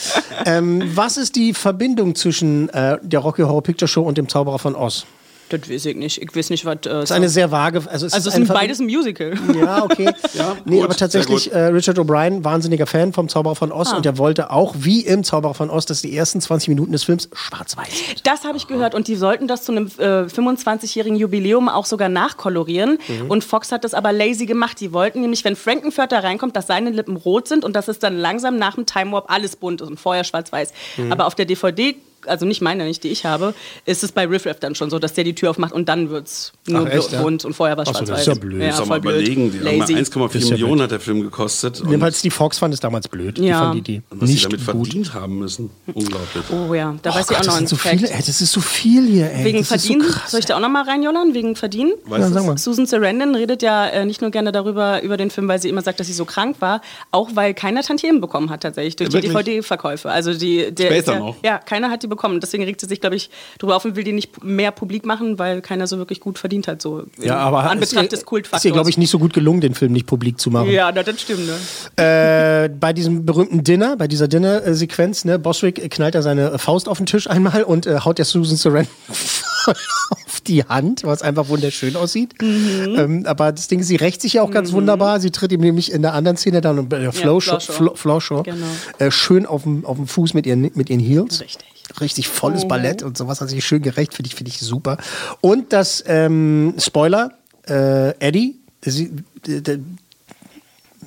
Ähm, 0.45 0.81
was 0.95 1.17
ist 1.17 1.35
die 1.35 1.53
Verbindung 1.53 2.15
zwischen 2.15 2.69
äh, 2.69 2.97
der 3.01 3.19
Rocky 3.19 3.41
Horror 3.43 3.61
Picture 3.63 3.87
Show 3.87 4.01
und 4.03 4.17
dem 4.17 4.27
Zauberer 4.29 4.57
von 4.59 4.75
Oz? 4.75 5.05
Das 5.49 5.69
weiß 5.69 5.85
ich 5.85 5.95
nicht. 5.95 6.21
Ich 6.21 6.35
weiß 6.35 6.49
nicht, 6.49 6.65
was. 6.65 6.75
Äh, 6.77 6.79
Das 6.83 7.03
ist 7.05 7.11
eine 7.11 7.29
sehr 7.29 7.51
vage. 7.51 7.83
Also 7.87 8.05
es 8.07 8.13
also, 8.13 8.29
ist 8.29 8.35
es 8.39 8.45
sind 8.45 8.47
beides 8.47 8.79
ein 8.79 8.85
Musical. 8.85 9.33
Ja, 9.55 9.83
okay. 9.83 10.11
nee, 10.65 10.77
gut, 10.77 10.85
aber 10.85 10.95
tatsächlich, 10.95 11.51
äh, 11.51 11.57
Richard 11.65 11.97
O'Brien, 11.99 12.43
wahnsinniger 12.43 12.85
Fan 12.87 13.13
vom 13.13 13.29
Zauberer 13.29 13.55
von 13.55 13.71
Oz 13.71 13.89
Ah. 13.91 13.97
und 13.97 14.05
der 14.05 14.17
wollte 14.17 14.49
auch, 14.51 14.73
wie 14.77 15.01
im 15.01 15.23
Zauberer 15.23 15.53
von 15.53 15.69
Oz, 15.69 15.85
dass 15.85 16.01
die 16.01 16.15
ersten 16.15 16.41
20 16.41 16.69
Minuten 16.69 16.91
des 16.91 17.03
Films 17.03 17.29
schwarz-weiß 17.33 17.87
sind. 18.07 18.27
Das 18.27 18.43
habe 18.45 18.57
ich 18.57 18.67
gehört 18.67 18.95
und 18.95 19.07
die 19.07 19.15
sollten 19.15 19.47
das 19.47 19.63
zu 19.63 19.71
einem 19.71 19.87
äh, 19.97 20.23
25-jährigen 20.25 21.17
Jubiläum 21.17 21.69
auch 21.69 21.85
sogar 21.85 22.09
nachkolorieren. 22.09 22.97
Mhm. 23.07 23.29
Und 23.29 23.43
Fox 23.43 23.71
hat 23.71 23.83
das 23.83 23.93
aber 23.93 24.11
lazy 24.11 24.45
gemacht. 24.45 24.79
Die 24.79 24.93
wollten 24.93 25.21
nämlich, 25.21 25.43
wenn 25.45 25.55
Frankenfurter 25.55 26.23
reinkommt, 26.23 26.55
dass 26.55 26.67
seine 26.67 26.89
Lippen 26.89 27.15
rot 27.17 27.47
sind 27.47 27.63
und 27.63 27.75
dass 27.75 27.87
es 27.87 27.99
dann 27.99 28.17
langsam 28.17 28.57
nach 28.57 28.75
dem 28.75 28.85
Time 28.85 29.11
Warp 29.11 29.31
alles 29.31 29.55
bunt 29.55 29.81
ist 29.81 29.87
und 29.87 29.99
vorher 29.99 30.23
schwarz-weiß. 30.23 30.71
Mhm. 30.97 31.11
Aber 31.11 31.27
auf 31.27 31.35
der 31.35 31.45
DVD 31.45 31.95
also 32.27 32.45
nicht 32.45 32.61
meine, 32.61 32.85
nicht 32.85 33.03
die 33.03 33.09
ich 33.09 33.25
habe, 33.25 33.53
ist 33.85 34.03
es 34.03 34.11
bei 34.11 34.25
Riff 34.25 34.45
Raff 34.45 34.59
dann 34.59 34.75
schon 34.75 34.89
so, 34.89 34.99
dass 34.99 35.13
der 35.13 35.23
die 35.23 35.35
Tür 35.35 35.49
aufmacht 35.51 35.73
und 35.73 35.89
dann 35.89 36.09
wird's 36.09 36.53
nur 36.67 36.87
Ach, 36.87 36.91
echt, 36.93 37.11
ja? 37.11 37.21
bunt 37.21 37.45
und 37.45 37.53
vorher 37.53 37.77
war 37.77 37.83
Ach 37.87 37.93
so, 37.93 37.99
das 37.99 38.07
schwarz-weiß. 38.07 38.21
ist 38.21 38.27
ja 38.27 38.33
blöd. 38.35 38.61
Ja, 38.61 38.67
Muss 38.69 38.79
mal 38.79 38.85
voll 38.85 38.99
blöd. 39.01 39.13
überlegen, 39.15 39.51
die 39.51 39.57
haben 39.59 39.77
mal 39.77 39.89
Lazy. 39.91 39.95
1,4 39.95 40.37
ja 40.45 40.49
Millionen 40.51 40.81
hat 40.81 40.91
der 40.91 40.99
Film 40.99 41.21
gekostet. 41.21 41.81
Jedenfalls 41.85 42.21
die 42.21 42.29
Fox 42.29 42.57
fand 42.59 42.73
es 42.73 42.79
damals 42.79 43.07
blöd. 43.07 43.37
Die 43.37 43.43
Ja. 43.45 43.73
die, 43.73 43.81
die 43.81 44.01
was 44.09 44.27
sie 44.29 44.33
nicht 44.35 44.45
damit 44.45 44.57
gut. 44.65 44.65
verdient 44.65 45.13
haben 45.13 45.39
müssen. 45.39 45.69
Unglaublich. 45.93 46.43
Oh 46.51 46.73
ja, 46.73 46.95
da 47.01 47.11
Oh 47.11 47.15
weiß 47.15 47.29
ich 47.29 47.35
auch 47.35 47.39
das 47.41 47.47
noch 47.47 47.55
einen 47.57 47.67
so 47.67 47.75
Fact. 47.75 47.95
viele, 47.97 48.09
ey, 48.11 48.17
das 48.25 48.41
ist 48.41 48.51
so 48.51 48.61
viel 48.61 49.05
hier, 49.07 49.31
ey. 49.31 49.45
Wegen 49.45 49.59
das 49.59 49.67
Verdienen, 49.67 50.01
so 50.01 50.13
soll 50.27 50.39
ich 50.39 50.45
da 50.45 50.55
auch 50.55 50.59
nochmal 50.61 50.83
reinjollern? 50.83 51.33
Wegen 51.33 51.55
Verdienen? 51.55 51.93
Ja, 52.09 52.29
mal. 52.29 52.57
Susan 52.57 52.85
Sarandon 52.85 53.35
redet 53.35 53.61
ja 53.61 53.87
äh, 53.87 54.05
nicht 54.05 54.21
nur 54.21 54.31
gerne 54.31 54.51
darüber, 54.51 55.01
über 55.03 55.17
den 55.17 55.29
Film, 55.29 55.47
weil 55.47 55.61
sie 55.61 55.69
immer 55.69 55.81
sagt, 55.81 55.99
dass 55.99 56.07
sie 56.07 56.13
so 56.13 56.25
krank 56.25 56.57
war, 56.59 56.81
auch 57.11 57.29
weil 57.33 57.53
keiner 57.53 57.81
Tantiemen 57.83 58.21
bekommen 58.21 58.49
hat 58.49 58.61
tatsächlich 58.61 58.95
durch 58.95 59.13
Ja, 59.13 59.19
die? 59.21 59.27
DVD-Verkäufe. 59.27 60.09
Also 60.09 60.33
die, 60.33 60.71
der 60.73 60.87
Später 60.87 61.19
noch? 61.19 61.35
Ja, 61.43 61.57
keiner 61.59 61.89
hat 61.89 62.03
die 62.03 62.07
bekommen. 62.15 62.39
Deswegen 62.39 62.63
regt 62.63 62.79
sie 62.81 62.87
sich, 62.87 63.01
glaube 63.01 63.15
ich, 63.15 63.29
darüber 63.59 63.75
auf 63.75 63.85
und 63.85 63.95
will 63.95 64.03
die 64.03 64.13
nicht 64.13 64.43
mehr 64.43 64.71
publik 64.71 65.05
machen, 65.05 65.39
weil 65.39 65.61
keiner 65.61 65.87
so 65.87 65.97
wirklich 65.97 66.19
gut 66.19 66.37
verdient 66.39 66.67
hat. 66.67 66.81
So 66.81 67.03
Ja, 67.21 67.37
aber 67.37 67.69
an 67.69 67.79
ist 67.81 67.89
Betracht 67.91 68.05
ihr- 68.05 68.09
des 68.09 68.19
ist 68.19 68.25
Kultfaktors. 68.25 68.65
ihr, 68.65 68.71
glaube 68.71 68.89
ich, 68.89 68.97
nicht 68.97 69.09
so 69.09 69.19
gut 69.19 69.33
gelungen, 69.33 69.61
den 69.61 69.73
Film 69.73 69.91
nicht 69.91 70.05
publik 70.05 70.39
zu 70.39 70.49
machen. 70.51 70.69
Ja, 70.69 70.91
das 70.91 71.19
stimmt. 71.21 71.47
Ne? 71.47 72.03
Äh, 72.03 72.69
bei 72.69 72.93
diesem 72.93 73.25
berühmten 73.25 73.63
Dinner, 73.63 73.95
bei 73.97 74.07
dieser 74.07 74.27
Dinner-Sequenz, 74.27 75.25
ne, 75.25 75.39
Boswick 75.39 75.89
knallt 75.91 76.15
da 76.15 76.21
seine 76.21 76.57
Faust 76.59 76.87
auf 76.89 76.97
den 76.97 77.05
Tisch 77.05 77.29
einmal 77.29 77.63
und 77.63 77.85
äh, 77.85 77.99
haut 77.99 78.17
der 78.17 78.25
Susan 78.25 78.57
Sarandon 78.57 78.87
auf 79.67 80.41
die 80.41 80.63
Hand, 80.63 81.03
was 81.03 81.21
einfach 81.21 81.47
wunderschön 81.47 81.95
aussieht. 81.95 82.33
Mhm. 82.41 82.95
Ähm, 82.97 83.25
aber 83.25 83.51
das 83.51 83.67
Ding 83.67 83.79
ist, 83.79 83.87
sie 83.87 83.95
rächt 83.95 84.21
sich 84.21 84.33
ja 84.33 84.41
auch 84.41 84.51
ganz 84.51 84.71
wunderbar. 84.73 85.19
Sie 85.19 85.31
tritt 85.31 85.51
ihm 85.51 85.61
nämlich 85.61 85.91
in 85.91 86.01
der 86.01 86.13
anderen 86.13 86.37
Szene 86.37 86.61
dann 86.61 86.89
bei 86.89 86.99
der 86.99 87.11
Flow 87.13 87.39
Show, 87.39 87.59
Floor-Show. 87.59 87.73
Flo- 87.73 87.95
Floor 87.95 88.21
Show, 88.21 88.43
Genau. 88.43 88.65
äh, 88.99 89.09
schön 89.11 89.45
auf 89.45 89.63
dem, 89.63 89.85
auf 89.85 89.97
dem 89.97 90.07
Fuß 90.07 90.33
mit 90.33 90.45
ihren, 90.45 90.69
mit 90.75 90.89
ihren 90.89 90.99
Heels. 90.99 91.39
Richtig. 91.41 91.65
Richtig 91.99 92.27
volles 92.27 92.67
Ballett 92.67 93.03
und 93.03 93.17
sowas 93.17 93.41
hat 93.41 93.49
sich 93.49 93.65
schön 93.65 93.81
gerecht, 93.81 94.13
finde 94.13 94.27
ich, 94.27 94.35
finde 94.35 94.49
ich 94.49 94.59
super. 94.59 94.97
Und 95.41 95.73
das 95.73 96.03
ähm, 96.07 96.73
Spoiler, 96.77 97.31
äh, 97.67 98.17
Eddie, 98.19 98.59
sie, 98.83 99.11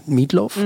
Meatloaf, 0.07 0.59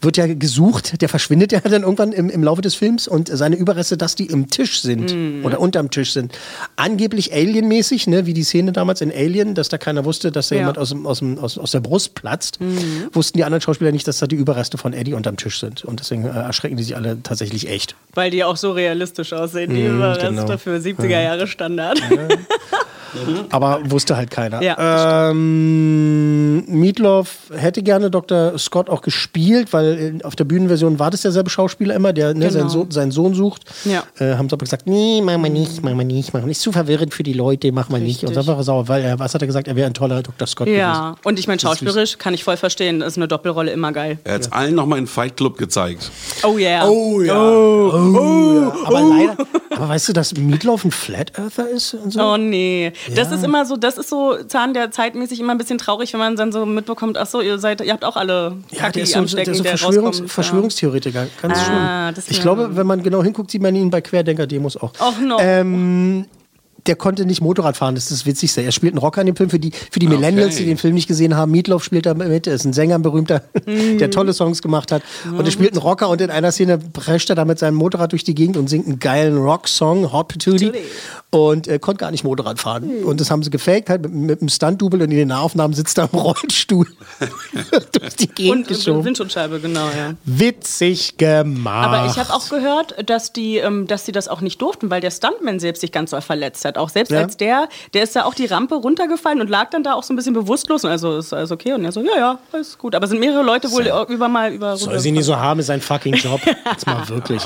wird 0.00 0.16
ja 0.16 0.26
gesucht, 0.26 1.00
der 1.00 1.08
verschwindet 1.08 1.52
ja 1.52 1.60
dann 1.60 1.82
irgendwann 1.82 2.12
im, 2.12 2.30
im 2.30 2.42
Laufe 2.42 2.62
des 2.62 2.74
Films 2.74 3.08
und 3.08 3.28
seine 3.28 3.56
Überreste, 3.56 3.96
dass 3.96 4.14
die 4.14 4.26
im 4.26 4.48
Tisch 4.48 4.80
sind 4.80 5.14
oder 5.44 5.60
unterm 5.60 5.90
Tisch 5.90 6.12
sind. 6.12 6.32
Angeblich 6.76 7.32
alienmäßig, 7.32 8.06
ne, 8.06 8.26
wie 8.26 8.34
die 8.34 8.44
Szene 8.44 8.72
damals 8.72 9.00
in 9.00 9.10
Alien, 9.12 9.54
dass 9.54 9.68
da 9.68 9.78
keiner 9.78 10.04
wusste, 10.04 10.30
dass 10.32 10.48
da 10.48 10.54
Ja. 10.54 10.62
jemand 10.62 10.78
aus, 10.78 10.90
dem, 10.90 11.06
aus, 11.06 11.18
dem, 11.20 11.38
aus, 11.38 11.58
aus 11.58 11.70
der 11.70 11.80
Brust 11.80 12.14
platzt, 12.14 12.58
wussten 13.12 13.38
die 13.38 13.44
anderen 13.44 13.60
Schauspieler 13.60 13.92
nicht, 13.92 14.06
dass 14.08 14.18
da 14.18 14.26
die 14.26 14.36
Überreste 14.36 14.78
von 14.78 14.92
Eddie 14.92 15.14
unterm 15.14 15.36
Tisch 15.36 15.60
sind. 15.60 15.84
Und 15.84 16.00
deswegen 16.00 16.24
äh, 16.24 16.28
erschrecken 16.30 16.76
die 16.76 16.82
sich 16.82 16.96
alle 16.96 17.22
tatsächlich 17.22 17.68
echt. 17.68 17.94
Weil 18.14 18.30
die 18.30 18.44
auch 18.44 18.56
so 18.56 18.72
realistisch 18.72 19.32
aussehen, 19.32 19.74
die 19.74 19.84
Überreste 19.86 20.28
genau. 20.28 20.56
für 20.58 20.76
70er 20.76 21.20
Jahre 21.20 21.46
Standard. 21.46 22.00
Aber 23.50 23.80
wusste 23.84 24.16
halt 24.16 24.30
keiner. 24.30 24.62
Ja, 24.62 25.30
ähm, 25.30 26.64
Meatloaf 26.66 27.50
hätte 27.56 27.82
gerne 27.82 28.10
Dr. 28.10 28.45
Scott 28.58 28.88
auch 28.90 29.02
gespielt, 29.02 29.72
weil 29.72 30.18
äh, 30.20 30.24
auf 30.24 30.36
der 30.36 30.44
Bühnenversion 30.44 30.98
war 30.98 31.10
das 31.10 31.22
derselbe 31.22 31.50
Schauspieler 31.50 31.94
immer, 31.94 32.12
der 32.12 32.34
ne, 32.34 32.40
Genau. 32.46 32.50
seinen, 32.50 32.68
Sohn, 32.68 32.90
seinen 32.90 33.10
Sohn 33.10 33.34
sucht. 33.34 33.62
Ja. 33.84 34.04
Äh, 34.18 34.36
haben 34.36 34.48
sie 34.48 34.54
aber 34.54 34.64
gesagt, 34.64 34.86
nee, 34.86 35.20
machen 35.20 35.42
wir 35.42 35.50
nicht, 35.50 35.82
machen 35.82 35.98
wir 35.98 36.04
nicht, 36.04 36.32
machen 36.32 36.44
wir 36.44 36.48
nicht. 36.48 36.58
Ist 36.58 36.62
zu 36.62 36.72
verwirrend 36.72 37.12
für 37.14 37.22
die 37.22 37.32
Leute, 37.32 37.72
machen 37.72 37.92
wir 37.92 37.98
nicht. 38.00 38.24
Und 38.24 38.36
dann 38.36 38.46
war 38.46 38.56
er 38.56 38.62
sauer, 38.62 38.88
weil 38.88 39.02
er, 39.02 39.18
was 39.18 39.34
hat 39.34 39.42
er 39.42 39.46
gesagt, 39.46 39.68
er 39.68 39.76
wäre 39.76 39.86
ein 39.86 39.94
toller 39.94 40.22
Dr. 40.22 40.46
Scott 40.46 40.66
gewesen. 40.66 40.80
Ja, 40.80 41.16
und 41.24 41.38
ich 41.38 41.46
meine, 41.48 41.60
schauspielerisch 41.60 42.18
kann 42.18 42.34
ich 42.34 42.44
voll 42.44 42.56
verstehen, 42.56 43.00
ist 43.02 43.16
eine 43.16 43.28
Doppelrolle 43.28 43.70
immer 43.70 43.92
geil. 43.92 44.18
Er 44.24 44.34
hat 44.34 44.40
es 44.42 44.52
allen 44.52 44.74
nochmal 44.74 44.98
in 44.98 45.06
Fight 45.06 45.36
Club 45.36 45.58
gezeigt. 45.58 46.10
Oh 46.42 46.56
yeah. 46.58 46.86
Oh 46.86 47.20
ja. 47.20 47.36
Oh, 47.40 47.90
ja. 48.60 48.72
Aber 48.84 49.00
leider, 49.00 49.36
aber 49.70 49.88
weißt 49.88 50.08
du, 50.08 50.12
dass 50.12 50.34
Meatloaf 50.36 50.84
ein 50.84 50.90
Flat 50.90 51.38
Earther 51.38 51.68
ist 51.68 51.94
und 51.94 52.12
so? 52.12 52.20
Oh 52.22 52.36
nee, 52.36 52.92
das 53.14 53.32
ist 53.32 53.44
immer 53.44 53.66
so, 53.66 53.76
das 53.76 53.98
ist 53.98 54.08
so 54.08 54.36
Zahn 54.46 54.74
der 54.74 54.90
Zeitmäßig 54.90 55.40
immer 55.40 55.52
ein 55.52 55.58
bisschen 55.58 55.78
traurig, 55.78 56.12
wenn 56.12 56.20
man 56.20 56.36
dann 56.36 56.52
so 56.52 56.64
mitbekommt, 56.66 57.18
ach 57.18 57.26
so, 57.26 57.40
ihr 57.40 57.58
seid, 57.58 57.80
ihr 57.80 57.92
habt 57.92 58.04
auch 58.04 58.16
alle 58.16 58.35
Ja, 58.70 58.78
Kacke 58.78 58.92
der 58.94 59.02
ist 59.04 59.12
so, 59.12 59.18
am 59.18 59.26
der 59.26 59.46
ist 59.48 59.56
so 59.58 59.62
der 59.62 59.76
Verschwörungs 59.78 60.06
rauskommt. 60.16 60.30
Verschwörungstheoretiker. 60.30 61.26
Ganz 61.42 61.58
Ah, 61.58 62.12
schlimm. 62.12 62.24
Ich 62.28 62.40
glaube, 62.40 62.76
wenn 62.76 62.86
man 62.86 63.02
genau 63.02 63.22
hinguckt, 63.22 63.50
sieht 63.50 63.62
man 63.62 63.74
ihn 63.74 63.90
bei 63.90 64.00
Querdenker-Demos 64.00 64.76
auch. 64.76 64.92
Och 65.00 65.20
no. 65.20 65.36
Ähm, 65.40 66.26
der 66.86 66.96
konnte 66.96 67.26
nicht 67.26 67.40
Motorrad 67.40 67.76
fahren, 67.76 67.94
das 67.94 68.04
ist 68.04 68.12
das 68.20 68.26
Witzigste. 68.26 68.62
Er 68.62 68.72
spielt 68.72 68.92
einen 68.92 68.98
Rocker 68.98 69.20
in 69.20 69.26
dem 69.26 69.36
Film. 69.36 69.50
Für 69.50 69.58
die, 69.58 69.72
für 69.90 69.98
die 69.98 70.08
Millennials, 70.08 70.56
die 70.56 70.64
den 70.64 70.76
Film 70.78 70.94
nicht 70.94 71.06
gesehen 71.08 71.36
haben, 71.36 71.50
Meatloaf 71.52 71.84
spielt 71.84 72.06
da 72.06 72.14
mit. 72.14 72.46
Er 72.46 72.54
ist 72.54 72.64
ein 72.64 72.72
Sänger, 72.72 72.96
ein 72.96 73.02
berühmter, 73.02 73.42
Mhm. 73.66 73.98
der 73.98 74.10
tolle 74.10 74.32
Songs 74.32 74.62
gemacht 74.62 74.92
hat. 74.92 75.02
Und 75.24 75.44
er 75.44 75.50
spielt 75.50 75.72
einen 75.72 75.82
Rocker 75.82 76.08
und 76.08 76.20
in 76.20 76.30
einer 76.30 76.52
Szene 76.52 76.78
prescht 76.78 77.28
er 77.30 77.36
da 77.36 77.44
mit 77.44 77.58
seinem 77.58 77.74
Motorrad 77.74 78.12
durch 78.12 78.24
die 78.24 78.34
Gegend 78.34 78.56
und 78.56 78.68
singt 78.68 78.86
einen 78.86 78.98
geilen 78.98 79.36
Rock-Song, 79.36 80.12
Hot 80.12 80.28
Patootie. 80.28 80.72
Und 81.30 81.68
äh, 81.68 81.78
konnte 81.78 81.98
gar 82.00 82.10
nicht 82.10 82.24
Motorrad 82.24 82.58
fahren. 82.60 83.00
Mhm. 83.00 83.06
Und 83.06 83.20
das 83.20 83.30
haben 83.30 83.42
sie 83.42 83.50
gefaked, 83.50 83.90
halt 83.90 84.02
mit, 84.02 84.12
mit 84.12 84.40
einem 84.40 84.48
Stunt-Double 84.48 85.02
und 85.02 85.10
in 85.10 85.16
den 85.16 85.28
Nahaufnahmen 85.28 85.74
sitzt 85.74 85.98
er 85.98 86.08
im 86.12 86.18
Rollstuhl 86.18 86.86
durch 87.92 88.16
die 88.16 88.28
Gegend 88.28 88.52
Und, 88.52 88.58
und 88.58 88.68
geschoben. 88.68 89.04
Windschutzscheibe, 89.04 89.60
genau, 89.60 89.86
ja. 89.86 90.14
Witzig 90.24 91.16
gemacht. 91.16 91.88
Aber 91.88 92.10
ich 92.10 92.16
habe 92.18 92.32
auch 92.32 92.48
gehört, 92.48 93.08
dass 93.08 93.32
die, 93.32 93.56
ähm, 93.58 93.86
dass 93.86 94.04
die 94.04 94.12
das 94.12 94.28
auch 94.28 94.40
nicht 94.40 94.60
durften, 94.62 94.90
weil 94.90 95.00
der 95.00 95.10
Stuntman 95.10 95.58
selbst 95.58 95.80
sich 95.80 95.92
ganz 95.92 96.10
doll 96.10 96.20
verletzt 96.20 96.64
hat. 96.64 96.75
Auch 96.76 96.88
selbst 96.88 97.10
Ja. 97.10 97.20
als 97.22 97.36
der, 97.36 97.68
der 97.94 98.02
ist 98.02 98.14
da 98.16 98.24
auch 98.24 98.34
die 98.34 98.46
Rampe 98.46 98.74
runtergefallen 98.76 99.40
und 99.40 99.48
lag 99.50 99.70
dann 99.70 99.82
da 99.82 99.94
auch 99.94 100.02
so 100.02 100.12
ein 100.12 100.16
bisschen 100.16 100.34
bewusstlos. 100.34 100.84
Und 100.84 100.90
also 100.90 101.18
ist 101.18 101.32
alles 101.32 101.50
okay. 101.50 101.72
Und 101.72 101.84
er 101.84 101.92
so, 101.92 102.00
ja, 102.02 102.16
ja, 102.16 102.38
alles 102.52 102.78
gut. 102.78 102.94
Aber 102.94 103.06
sind 103.06 103.20
mehrere 103.20 103.42
Leute 103.42 103.70
wohl 103.70 103.86
über 104.08 104.28
mal 104.28 104.52
über. 104.52 104.76
Soll 104.76 104.98
sie 105.00 105.12
nicht 105.12 105.24
so 105.24 105.36
haben, 105.36 105.60
ist 105.60 105.70
ein 105.70 105.80
fucking 105.80 106.14
Job. 106.14 106.40
Jetzt 106.70 106.86
mal 106.86 107.08
wirklich. 107.08 107.42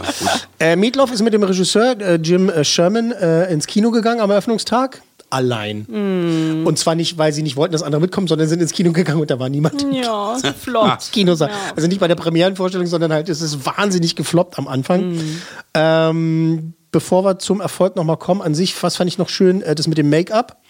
äh, 0.58 0.76
Meatloaf 0.76 1.12
ist 1.12 1.22
mit 1.22 1.32
dem 1.32 1.42
Regisseur 1.42 1.98
äh, 2.00 2.16
Jim 2.16 2.48
äh, 2.48 2.64
Sherman 2.64 3.12
äh, 3.12 3.52
ins 3.52 3.66
Kino 3.66 3.90
gegangen 3.90 4.20
am 4.20 4.30
Eröffnungstag. 4.30 5.02
Allein. 5.32 5.86
Mm. 5.86 6.66
Und 6.66 6.76
zwar 6.80 6.96
nicht, 6.96 7.16
weil 7.16 7.32
sie 7.32 7.44
nicht 7.44 7.54
wollten, 7.56 7.70
dass 7.72 7.84
andere 7.84 8.00
mitkommen, 8.00 8.26
sondern 8.26 8.48
sind 8.48 8.60
ins 8.60 8.72
Kino 8.72 8.90
gegangen 8.90 9.20
und 9.20 9.30
da 9.30 9.38
war 9.38 9.48
niemand 9.48 9.86
Ja, 9.92 10.36
so 10.36 10.48
flott. 10.52 10.98
Kinosaal. 11.12 11.50
Also 11.76 11.86
nicht 11.86 12.00
bei 12.00 12.08
der 12.08 12.16
Premierenvorstellung, 12.16 12.88
sondern 12.88 13.12
halt, 13.12 13.28
es 13.28 13.40
ist 13.40 13.64
wahnsinnig 13.64 14.16
gefloppt 14.16 14.58
am 14.58 14.66
Anfang. 14.66 15.12
Mm. 15.12 15.42
Ähm, 15.74 16.72
bevor 16.92 17.24
wir 17.24 17.38
zum 17.38 17.60
Erfolg 17.60 17.96
nochmal 17.96 18.16
kommen, 18.16 18.42
an 18.42 18.54
sich, 18.54 18.80
was 18.82 18.96
fand 18.96 19.08
ich 19.08 19.18
noch 19.18 19.28
schön, 19.28 19.62
äh, 19.62 19.74
das 19.74 19.86
mit 19.86 19.98
dem 19.98 20.10
Make-up. 20.10 20.60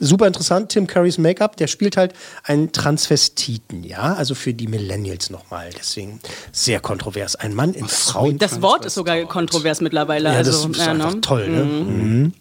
Super 0.00 0.26
interessant, 0.26 0.70
Tim 0.70 0.86
Currys 0.86 1.18
Make-up, 1.18 1.56
der 1.56 1.66
spielt 1.66 1.96
halt 1.96 2.12
einen 2.44 2.72
Transvestiten, 2.72 3.82
ja, 3.84 4.14
also 4.14 4.34
für 4.34 4.54
die 4.54 4.68
Millennials 4.68 5.30
nochmal. 5.30 5.70
Deswegen 5.76 6.20
sehr 6.52 6.80
kontrovers. 6.80 7.36
Ein 7.36 7.54
Mann 7.54 7.74
in 7.74 7.88
Frauen. 7.88 8.38
Das 8.38 8.62
Wort 8.62 8.84
ist 8.84 8.94
sogar 8.94 9.20
kontrovers 9.24 9.80
mittlerweile. 9.80 10.30
Ja, 10.32 10.38
das 10.38 10.56
also, 10.56 10.68
ist 10.70 10.78
ja, 10.78 10.92
einfach 10.92 11.14
ne? 11.14 11.20
toll, 11.20 11.48
ne? 11.48 11.64
Mhm. 11.64 12.32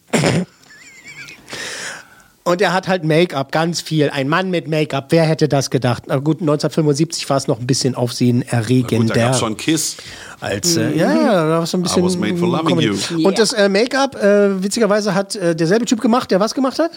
Und 2.48 2.62
er 2.62 2.72
hat 2.72 2.88
halt 2.88 3.04
Make-up, 3.04 3.52
ganz 3.52 3.82
viel. 3.82 4.10
Ein 4.10 4.30
Mann 4.30 4.50
mit 4.50 4.70
Make-up, 4.70 5.08
wer 5.10 5.26
hätte 5.26 5.50
das 5.50 5.70
gedacht? 5.70 6.04
Na 6.08 6.16
gut, 6.16 6.40
1975 6.40 7.30
war 7.30 7.36
es 7.36 7.48
noch 7.48 7.60
ein 7.60 7.68
bisschen 7.68 7.94
Gut, 7.94 7.98
da 7.98 8.02
aufsehenerregender. 8.04 9.14
gab 9.16 9.36
schon 9.36 9.58
Kiss. 9.58 9.98
als, 10.40 10.78
äh, 10.78 10.96
ja, 10.96 11.14
ja, 11.14 11.34
da 11.34 11.50
war 11.50 11.64
es 11.64 11.72
so 11.72 11.78
ein 11.78 11.84
bisschen. 11.84 12.06
was 12.06 12.16
made 12.16 12.38
for 12.38 12.48
loving 12.48 12.80
you. 12.80 12.96
Und 13.22 13.38
das 13.38 13.52
äh, 13.52 13.68
Make-up, 13.68 14.16
äh, 14.16 14.64
witzigerweise, 14.64 15.14
hat 15.14 15.36
äh, 15.36 15.58
derselbe 15.58 15.84
Typ 15.84 16.00
gemacht, 16.00 16.32
der 16.32 16.40
was 16.40 16.54
gemacht 16.54 16.80
hat? 16.80 16.92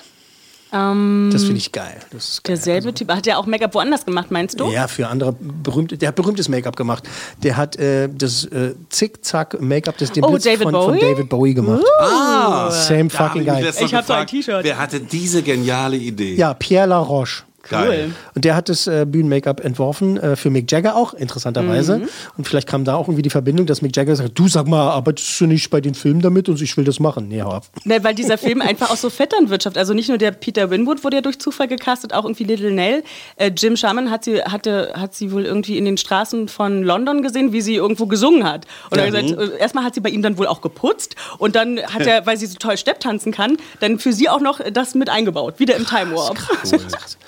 Ähm, 0.73 1.31
Das 1.33 1.43
finde 1.43 1.59
ich 1.59 1.73
geil. 1.73 1.97
Das 2.13 2.29
ist 2.29 2.45
geil. 2.45 2.57
derselbe 2.57 2.95
Typ. 2.95 3.11
Hat 3.11 3.27
der 3.27 3.39
auch 3.39 3.47
Make-up 3.47 3.75
woanders 3.75 4.05
gemacht, 4.05 4.31
meinst 4.31 4.61
du? 4.61 4.71
Ja, 4.71 4.87
für 4.89 5.09
andere 5.09 5.35
berühmte, 5.41 5.99
der 5.99 6.09
hat 6.09 6.15
berühmtes 6.17 6.49
Make-up 6.49 6.77
gemacht. 6.77 7.05
Der 7.43 7.57
hat 7.57 7.77
äh, 7.77 8.09
das 8.09 8.45
äh, 8.45 8.75
Zick-Zack-Make-up, 8.89 9.97
das 9.99 10.13
den 10.13 10.25
Oh, 10.25 10.31
Blitz 10.31 10.45
David 10.45 10.63
von, 10.63 10.73
von 10.73 10.87
Bowie? 10.95 11.01
David 11.01 11.29
Bowie 11.29 11.55
gemacht. 11.55 11.83
Ah, 12.01 12.71
Same 12.71 13.11
fucking 13.11 13.43
ich 13.43 13.47
geil. 13.49 13.65
letztens 13.65 13.91
Ich 13.91 13.95
hab 13.97 14.07
so 14.07 14.13
ein 14.13 14.27
T-Shirt. 14.27 14.63
Wer 14.65 14.79
hatte 14.79 15.01
diese 15.01 15.43
geniale 15.43 15.97
Idee? 15.97 16.35
Ja, 16.37 16.55
Pierre 16.55 16.87
Laroche. 16.89 17.43
Geil. 17.71 18.13
Und 18.35 18.45
der 18.45 18.57
hat 18.57 18.69
das 18.69 18.87
äh, 18.87 19.07
Bühnen-Make-up 19.07 19.65
entworfen, 19.65 20.19
äh, 20.19 20.37
für 20.37 20.51
Mick 20.51 20.71
Jagger 20.71 20.97
auch, 20.97 21.15
interessanterweise. 21.15 21.99
Mhm. 21.99 22.09
Und 22.37 22.49
vielleicht 22.49 22.69
kam 22.69 22.85
da 22.85 22.95
auch 22.97 23.09
irgendwie 23.09 23.23
die 23.23 23.31
Verbindung, 23.31 23.67
dass 23.67 23.81
Mick 23.81 23.97
Jagger 23.97 24.17
sagt, 24.17 24.39
du 24.39 24.49
sag 24.49 24.67
mal, 24.67 24.91
arbeitest 24.91 25.41
du 25.41 25.47
nicht 25.47 25.71
bei 25.71 25.81
den 25.81 25.95
Filmen 25.95 26.21
damit 26.21 26.49
und 26.49 26.61
ich 26.61 26.77
will 26.77 26.85
das 26.85 27.01
machen. 27.01 27.29
Nee, 27.29 27.43
hau 27.43 27.51
ab. 27.51 27.67
Ne, 27.85 28.03
weil 28.03 28.15
dieser 28.15 28.39
Film 28.39 28.61
einfach 28.61 28.91
auch 28.91 28.97
so 28.97 29.09
Vetternwirtschaft, 29.09 29.79
also 29.79 29.95
nicht 29.95 30.09
nur 30.09 30.19
der 30.19 30.33
Peter 30.33 30.71
Winwood 30.71 31.05
wurde 31.05 31.17
ja 31.17 31.23
durch 31.23 31.39
Zufall 31.39 31.69
gecastet, 31.69 32.13
auch 32.13 32.25
irgendwie 32.25 32.45
Little 32.45 32.73
Nell. 32.73 33.05
Äh, 33.37 33.53
Jim 33.57 33.77
Sherman 33.77 34.11
hat 34.11 34.25
sie, 34.25 34.43
hatte, 34.43 34.93
hat 34.97 35.15
sie 35.15 35.33
wohl 35.33 35.45
irgendwie 35.45 35.79
in 35.79 35.85
den 35.85 35.97
Straßen 35.97 36.49
von 36.49 36.83
London 36.83 37.23
gesehen, 37.23 37.53
wie 37.53 37.61
sie 37.61 37.77
irgendwo 37.77 38.07
gesungen 38.07 38.45
hat. 38.45 38.67
Und 38.91 38.99
er 38.99 39.07
hat 39.07 39.13
gesagt, 39.13 39.53
äh, 39.53 39.59
erstmal 39.59 39.85
hat 39.85 39.95
sie 39.95 40.01
bei 40.01 40.11
ihm 40.11 40.23
dann 40.23 40.39
wohl 40.39 40.47
auch 40.47 40.61
geputzt 40.61 41.15
und 41.39 41.55
dann 41.55 41.81
hat 41.81 42.07
er, 42.07 42.27
weil 42.27 42.37
sie 42.37 42.47
so 42.47 42.57
toll 42.59 42.77
Stepptanzen 42.77 43.33
kann, 43.33 43.57
dann 43.79 43.99
für 43.99 44.13
sie 44.13 44.29
auch 44.29 44.41
noch 44.41 44.61
das 44.73 44.95
mit 44.95 45.09
eingebaut, 45.09 45.59
wieder 45.59 45.77
im 45.77 45.87
Time 45.87 46.15
Warp. 46.17 46.37
Krass, 46.37 46.71
krass, 46.91 47.19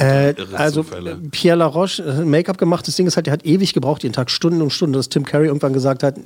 Äh, 0.00 0.34
also 0.54 0.82
Zufälle. 0.82 1.12
äh, 1.12 1.16
Pierre 1.30 1.58
Laroche, 1.58 2.02
äh, 2.02 2.24
Make-up 2.24 2.58
gemacht. 2.58 2.86
Das 2.88 2.96
Ding 2.96 3.06
ist 3.06 3.16
halt, 3.16 3.26
der 3.26 3.32
hat 3.32 3.44
ewig 3.46 3.72
gebraucht, 3.74 4.02
jeden 4.02 4.12
Tag 4.14 4.30
Stunden 4.30 4.62
und 4.62 4.70
Stunden, 4.70 4.92
dass 4.94 5.08
Tim 5.08 5.24
Curry 5.24 5.46
irgendwann 5.46 5.72
gesagt 5.72 6.02
hat, 6.02 6.16
äh, 6.18 6.20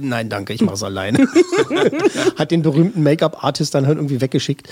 nein, 0.00 0.28
danke, 0.28 0.52
ich 0.52 0.60
mach's 0.62 0.82
alleine. 0.82 1.18
hat 2.38 2.50
den 2.50 2.62
berühmten 2.62 3.02
Make-up-Artist 3.02 3.74
dann 3.74 3.86
halt 3.86 3.98
irgendwie 3.98 4.20
weggeschickt. 4.20 4.68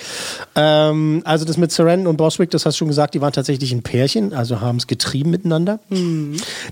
Ähm, 0.54 1.22
also 1.24 1.44
das 1.44 1.56
mit 1.56 1.72
Saran 1.72 2.06
und 2.06 2.16
Boswick, 2.16 2.50
das 2.50 2.66
hast 2.66 2.74
du 2.76 2.78
schon 2.80 2.88
gesagt, 2.88 3.14
die 3.14 3.20
waren 3.20 3.32
tatsächlich 3.32 3.72
ein 3.72 3.82
Pärchen, 3.82 4.32
also 4.34 4.60
haben 4.60 4.76
es 4.78 4.86
getrieben 4.86 5.30
miteinander. 5.30 5.78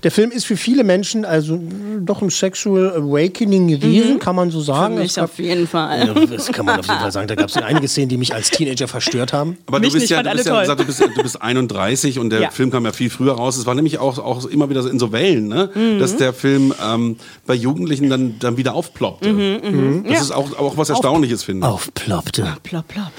Der 0.03 0.11
Film 0.11 0.31
ist 0.31 0.45
für 0.45 0.57
viele 0.57 0.83
Menschen 0.83 1.25
also 1.25 1.55
mh, 1.57 2.01
doch 2.01 2.21
ein 2.21 2.29
Sexual 2.29 2.91
Awakening 2.95 3.67
gewesen, 3.67 4.19
kann 4.19 4.35
man 4.35 4.51
so 4.51 4.61
sagen. 4.61 4.95
Für 4.97 5.01
Es 5.03 5.07
mich 5.07 5.15
gab- 5.15 5.23
auf 5.25 5.39
jeden 5.39 5.67
Fall. 5.67 6.07
ja, 6.07 6.13
das 6.25 6.47
kann 6.51 6.65
man 6.65 6.79
auf 6.79 6.87
jeden 6.87 6.99
Fall 6.99 7.11
sagen. 7.11 7.27
Da 7.27 7.35
gab 7.35 7.49
es 7.49 7.57
einige 7.57 7.87
Szenen, 7.87 8.09
die 8.09 8.17
mich 8.17 8.33
als 8.33 8.49
Teenager 8.49 8.87
verstört 8.87 9.33
haben. 9.33 9.57
Aber 9.67 9.79
Mich 9.79 9.89
du 9.89 9.93
bist 9.99 10.03
nicht, 10.03 10.09
ja, 10.11 10.23
du 10.23 10.29
bist, 10.31 10.47
alle 10.47 10.57
ja 10.59 10.65
toll. 10.65 10.75
gesagt, 10.75 10.79
du, 10.81 10.85
bist, 10.99 11.17
du 11.17 11.23
bist 11.23 11.41
31 11.41 12.19
und 12.19 12.29
der 12.29 12.41
Ja. 12.41 12.49
Film 12.51 12.71
kam 12.71 12.85
ja 12.85 12.91
viel 12.91 13.09
früher 13.09 13.33
raus. 13.33 13.57
Es 13.57 13.65
war 13.65 13.75
nämlich 13.75 13.97
auch, 13.99 14.17
auch 14.19 14.45
immer 14.45 14.69
wieder 14.69 14.81
so 14.83 14.89
in 14.89 14.99
so 14.99 15.11
Wellen, 15.11 15.47
ne? 15.47 15.69
Mhm. 15.73 15.99
dass 15.99 16.17
der 16.17 16.33
Film 16.33 16.73
ähm, 16.85 17.17
bei 17.45 17.53
Jugendlichen 17.53 18.09
dann, 18.09 18.37
dann 18.39 18.57
wieder 18.57 18.73
aufploppte. 18.73 19.31
Mhm, 19.31 20.03
Das 20.09 20.21
ist 20.21 20.31
auch, 20.31 20.57
auch 20.57 20.77
was 20.77 20.89
Erstaunliches, 20.89 21.43
finde 21.43 21.65
ich. 21.67 21.73
Aufploppte. 21.73 22.41
Plopp, 22.63 22.87
plopp. 22.87 23.11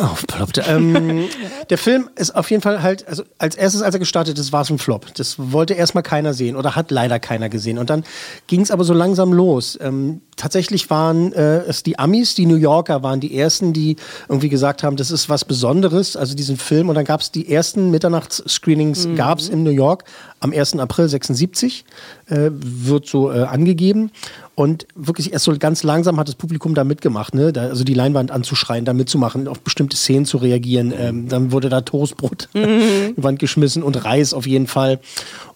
Aufploppte. 0.00 0.64
Ähm, 0.68 1.28
der 1.70 1.78
Film 1.78 2.08
ist 2.14 2.34
auf 2.34 2.50
jeden 2.50 2.62
Fall 2.62 2.82
halt, 2.82 3.06
also 3.08 3.24
als 3.38 3.56
erstes, 3.56 3.82
als 3.82 3.94
er 3.94 3.98
gestartet 3.98 4.38
ist, 4.38 4.52
war 4.52 4.62
es 4.62 4.70
ein 4.70 4.78
Flop. 4.78 5.14
Das 5.14 5.36
wollte 5.38 5.74
erstmal 5.74 6.02
keiner 6.02 6.34
sehen 6.34 6.56
oder 6.56 6.76
hat 6.76 6.90
leider 6.90 7.18
keiner 7.18 7.48
gesehen. 7.48 7.78
Und 7.78 7.90
dann 7.90 8.04
ging 8.46 8.60
es 8.60 8.70
aber 8.70 8.84
so 8.84 8.94
langsam 8.94 9.32
los. 9.32 9.78
Ähm, 9.80 10.20
tatsächlich 10.36 10.88
waren 10.90 11.32
äh, 11.32 11.58
es 11.60 11.82
die 11.82 11.98
Amis, 11.98 12.34
die 12.34 12.46
New 12.46 12.56
Yorker 12.56 13.02
waren 13.02 13.20
die 13.20 13.36
ersten, 13.36 13.72
die 13.72 13.96
irgendwie 14.28 14.48
gesagt 14.48 14.82
haben, 14.82 14.96
das 14.96 15.10
ist 15.10 15.28
was 15.28 15.44
Besonderes, 15.44 16.16
also 16.16 16.34
diesen 16.34 16.56
Film. 16.56 16.88
Und 16.88 16.94
dann 16.94 17.04
gab 17.04 17.20
es 17.20 17.30
die 17.30 17.52
ersten 17.52 17.90
Mitternachts-Screenings, 17.90 19.08
gab 19.16 19.38
es 19.38 19.48
in 19.48 19.62
New 19.62 19.70
York 19.70 20.04
am 20.40 20.52
1. 20.52 20.78
April 20.78 21.08
76, 21.08 21.84
äh, 22.26 22.50
wird 22.50 23.06
so 23.06 23.32
äh, 23.32 23.42
angegeben. 23.42 24.12
Und 24.58 24.88
wirklich 24.96 25.32
erst 25.32 25.44
so 25.44 25.56
ganz 25.56 25.84
langsam 25.84 26.18
hat 26.18 26.26
das 26.26 26.34
Publikum 26.34 26.74
da 26.74 26.82
mitgemacht, 26.82 27.32
ne? 27.32 27.52
da, 27.52 27.68
also 27.68 27.84
die 27.84 27.94
Leinwand 27.94 28.32
anzuschreien, 28.32 28.84
da 28.84 28.92
mitzumachen, 28.92 29.46
auf 29.46 29.60
bestimmte 29.60 29.96
Szenen 29.96 30.26
zu 30.26 30.36
reagieren. 30.36 30.92
Ähm, 30.98 31.28
dann 31.28 31.52
wurde 31.52 31.68
da 31.68 31.82
Toastbrot 31.82 32.48
in 32.54 33.14
die 33.16 33.22
Wand 33.22 33.38
geschmissen 33.38 33.84
und 33.84 34.04
Reis 34.04 34.34
auf 34.34 34.48
jeden 34.48 34.66
Fall. 34.66 34.98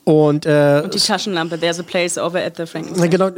Und, 0.05 0.47
äh, 0.47 0.89
Die 0.89 0.99
Taschenlampe, 0.99 1.59
there's 1.61 1.79
a 1.79 1.85
place 1.85 2.19
over 2.19 2.41
at 2.45 2.57
the 2.57 2.65
na 2.97 3.07
genau, 3.07 3.31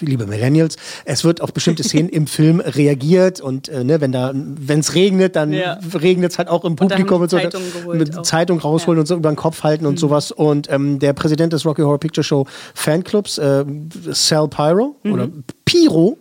liebe 0.00 0.26
Millennials, 0.26 0.76
es 1.06 1.24
wird 1.24 1.40
auf 1.40 1.52
bestimmte 1.54 1.82
Szenen 1.84 2.10
im 2.10 2.26
Film 2.26 2.60
reagiert 2.60 3.40
und 3.40 3.68
äh, 3.70 3.84
ne, 3.84 4.00
wenn 4.02 4.12
da, 4.12 4.32
wenn 4.34 4.80
es 4.80 4.94
regnet, 4.94 5.34
dann 5.34 5.52
Ja. 5.54 5.78
regnet 5.98 6.32
es 6.32 6.38
halt 6.38 6.48
auch 6.48 6.64
im 6.66 6.76
Publikum 6.76 7.18
die 7.18 7.22
und 7.22 7.30
so. 7.30 7.38
Geholt 7.38 7.98
mit 7.98 8.18
auch. 8.18 8.22
Zeitung 8.22 8.58
rausholen 8.58 8.98
Ja. 8.98 9.00
und 9.00 9.06
so 9.06 9.14
über 9.16 9.30
den 9.30 9.36
Kopf 9.36 9.62
halten 9.62 9.86
und 9.86 9.98
sowas. 9.98 10.30
Und 10.30 10.70
ähm, 10.70 10.98
der 10.98 11.14
Präsident 11.14 11.54
des 11.54 11.64
Rocky 11.64 11.80
Horror 11.82 11.98
Picture 12.00 12.24
Show 12.24 12.46
Fanclubs, 12.74 13.38
äh, 13.38 13.64
Sal 14.12 14.48
Pyro 14.48 14.96
oder 15.04 15.28
Piro, 15.64 16.18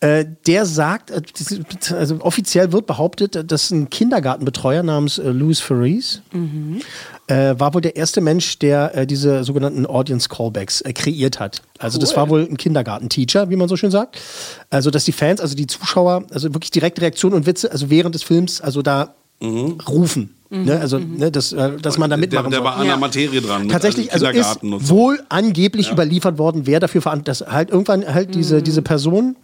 äh, 0.00 0.24
der 0.46 0.66
sagt, 0.66 1.10
äh, 1.10 1.22
also 1.94 2.20
offiziell 2.20 2.72
wird 2.72 2.86
behauptet, 2.86 3.50
dass 3.50 3.70
ein 3.70 3.88
Kindergartenbetreuer 3.88 4.82
namens 4.82 5.18
äh, 5.18 5.30
Louis 5.30 5.60
Ferris 5.60 6.22
äh, 7.28 7.54
war 7.58 7.74
wohl 7.74 7.80
der 7.80 7.96
erste 7.96 8.20
Mensch, 8.20 8.58
der 8.58 8.94
äh, 8.94 9.06
diese 9.06 9.44
sogenannten 9.44 9.86
Audience 9.86 10.28
Callbacks 10.28 10.80
äh, 10.80 10.92
kreiert 10.92 11.40
hat. 11.40 11.62
Also 11.78 11.98
das 11.98 12.16
war 12.16 12.28
wohl 12.28 12.48
ein 12.50 12.56
Kindergartenteacher, 12.56 13.48
wie 13.50 13.56
man 13.56 13.68
so 13.68 13.76
schön 13.76 13.90
sagt. 13.90 14.20
Also 14.70 14.90
dass 14.90 15.04
die 15.04 15.12
Fans, 15.12 15.40
also 15.40 15.54
die 15.54 15.66
Zuschauer, 15.66 16.24
also 16.32 16.52
wirklich 16.52 16.70
direkte 16.70 17.02
Reaktionen 17.02 17.36
und 17.36 17.46
Witze, 17.46 17.70
also 17.70 17.90
während 17.90 18.14
des 18.14 18.22
Films, 18.22 18.60
also 18.60 18.82
da 18.82 19.14
rufen. 19.42 20.34
Ne? 20.62 20.80
Also, 20.80 20.98
ne, 20.98 21.30
dass, 21.30 21.52
äh, 21.52 21.76
dass 21.80 21.98
man 21.98 22.10
da 22.10 22.16
der, 22.16 22.20
mitmachen 22.20 22.50
der 22.50 22.60
soll. 22.60 22.66
war 22.66 22.76
an 22.76 22.86
der 22.86 22.96
Materie 22.96 23.40
dran. 23.40 23.68
Tatsächlich, 23.68 24.12
also 24.12 24.28
ist 24.28 24.60
so. 24.60 24.88
wohl 24.88 25.20
angeblich 25.28 25.90
überliefert 25.90 26.38
worden, 26.38 26.62
wer 26.66 26.80
dafür 26.80 27.02
verantwortlich 27.02 27.46
ist. 27.46 27.52
Halt 27.52 27.70
irgendwann 27.70 28.06
halt 28.06 28.34
diese, 28.34 28.62
diese 28.62 28.82
Person 28.82 29.36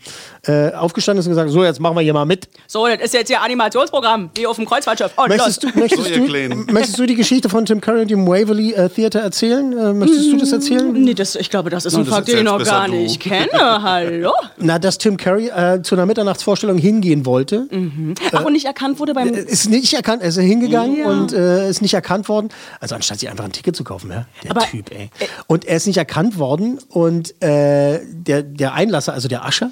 äh, 0.46 0.72
aufgestanden 0.72 1.20
ist 1.20 1.26
und 1.26 1.32
gesagt, 1.32 1.50
so 1.50 1.62
jetzt 1.64 1.80
machen 1.80 1.96
wir 1.96 2.02
hier 2.02 2.14
mal 2.14 2.24
mit. 2.24 2.48
So, 2.66 2.86
das 2.86 3.00
ist 3.00 3.14
jetzt 3.14 3.28
hier 3.28 3.40
Animationsprogramm, 3.42 4.30
wie 4.34 4.46
auf 4.46 4.56
dem 4.56 4.66
Kreuzfahrtschiff. 4.66 5.12
Und 5.16 5.28
Möchtest 5.28 5.62
du, 5.62 5.66
los. 5.68 5.76
möchtest, 5.76 6.04
So, 6.04 6.26
du, 6.26 6.36
ihr 6.36 6.48
möchtest 6.72 6.98
du 6.98 7.06
die 7.06 7.14
Geschichte 7.14 7.48
von 7.48 7.66
Tim 7.66 7.80
Curry 7.80 8.02
und 8.02 8.10
dem 8.10 8.26
Waverly 8.26 8.72
äh, 8.72 8.88
Theater 8.88 9.20
erzählen? 9.20 9.76
Äh, 9.76 9.92
möchtest 9.92 10.32
du 10.32 10.36
das 10.38 10.52
erzählen? 10.52 10.92
Nee, 10.92 11.14
das, 11.14 11.34
ich 11.36 11.50
glaube, 11.50 11.70
das 11.70 11.84
ist 11.84 11.92
Na, 11.94 12.00
ein 12.00 12.06
Fakt, 12.06 12.28
den 12.28 12.38
ich 12.38 12.44
noch 12.44 12.62
gar 12.64 12.86
du. 12.86 12.94
nicht 12.94 13.20
kenne. 13.20 13.48
Hallo? 13.52 14.32
Na, 14.58 14.78
dass 14.78 14.98
Tim 14.98 15.16
Curry 15.16 15.48
äh, 15.48 15.82
zu 15.82 15.94
einer 15.94 16.06
Mitternachtsvorstellung 16.06 16.78
hingehen 16.78 17.26
wollte. 17.26 17.66
Ach, 18.32 18.44
und 18.44 18.52
nicht 18.52 18.66
erkannt 18.66 18.98
wurde 18.98 19.14
beim. 19.14 19.28
Äh, 19.34 19.40
Ist 19.42 19.68
nicht 19.68 19.92
erkannt, 19.94 20.22
er 20.22 20.28
ist 20.28 20.38
hingegangen 20.38 20.96
Ja. 20.98 21.06
und 21.08 21.32
äh, 21.32 21.68
ist 21.68 21.82
nicht 21.82 21.94
erkannt 21.94 22.28
worden. 22.28 22.48
Also 22.80 22.94
anstatt 22.94 23.20
sich 23.20 23.28
einfach 23.28 23.44
ein 23.44 23.52
Ticket 23.52 23.76
zu 23.76 23.84
kaufen, 23.84 24.10
ja? 24.10 24.26
Der 24.44 24.50
Aber, 24.52 24.60
Typ, 24.62 24.90
ey. 24.90 25.10
Und 25.46 25.64
er 25.64 25.76
ist 25.76 25.86
nicht 25.86 25.96
erkannt 25.98 26.38
worden 26.38 26.78
und 26.88 27.40
äh, 27.42 28.00
der, 28.10 28.42
der 28.42 28.74
Einlasser, 28.74 29.12
also 29.12 29.28
der 29.28 29.44
Ascher, 29.44 29.70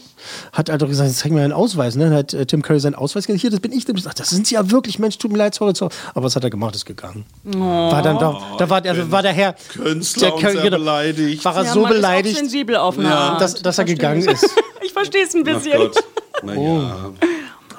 hat 0.53 0.71
halt 0.71 0.83
doch 0.83 0.89
gesagt, 0.89 1.13
zeig 1.13 1.33
mir 1.33 1.43
einen 1.43 1.53
Ausweis. 1.53 1.97
Ne? 1.97 2.05
Dann 2.05 2.15
hat 2.15 2.35
äh, 2.35 2.47
Tim 2.47 2.63
Curry 2.63 2.81
seinen 2.81 2.95
Ausweis 2.95 3.27
gesagt, 3.27 3.41
hier, 3.41 3.51
das 3.51 3.61
bin 3.61 3.73
ich. 3.73 3.85
Dann 3.85 3.97
gesagt, 3.97 4.21
das 4.21 4.31
sind 4.31 4.47
Sie 4.47 4.55
ja 4.55 4.71
wirklich, 4.71 4.99
Mensch, 4.99 5.19
tut 5.19 5.33
mir 5.33 5.39
leid, 5.39 5.55
sorry, 5.55 5.73
sorry. 5.75 5.93
Aber 6.15 6.25
was 6.25 6.37
hat 6.37 6.45
er 6.45 6.51
gemacht? 6.51 6.75
Ist 6.75 6.87
gegangen. 6.87 7.25
War 7.45 8.03
dann 8.03 8.19
da, 8.19 8.41
da 8.59 8.71
war, 8.71 8.81
der, 8.81 9.11
war 9.11 9.23
der 9.23 9.33
Herr, 9.33 9.55
Künstler 9.73 10.35
und 10.35 10.41
sehr 10.41 10.71
beleidigt. 10.71 11.45
war 11.45 11.57
er 11.57 11.65
Ja, 11.65 11.73
so 11.73 11.81
man 11.81 11.91
ist 11.91 11.97
auch 11.97 12.01
beleidigt, 12.01 12.37
sensibel 12.37 12.77
auf 12.77 12.99
eine 12.99 13.15
Art. 13.15 13.41
dass, 13.41 13.55
dass 13.55 13.79
er 13.79 13.85
Ich 13.87 13.95
gegangen 13.95 14.23
versteh's. 14.23 14.51
ist. 14.51 14.63
Ich 14.85 14.93
verstehe 14.93 15.25
es 15.25 15.35
ein 15.35 15.43
Ach 15.49 15.55
bisschen. 15.55 15.79
Gott. 15.79 16.05
Naja, 16.43 17.11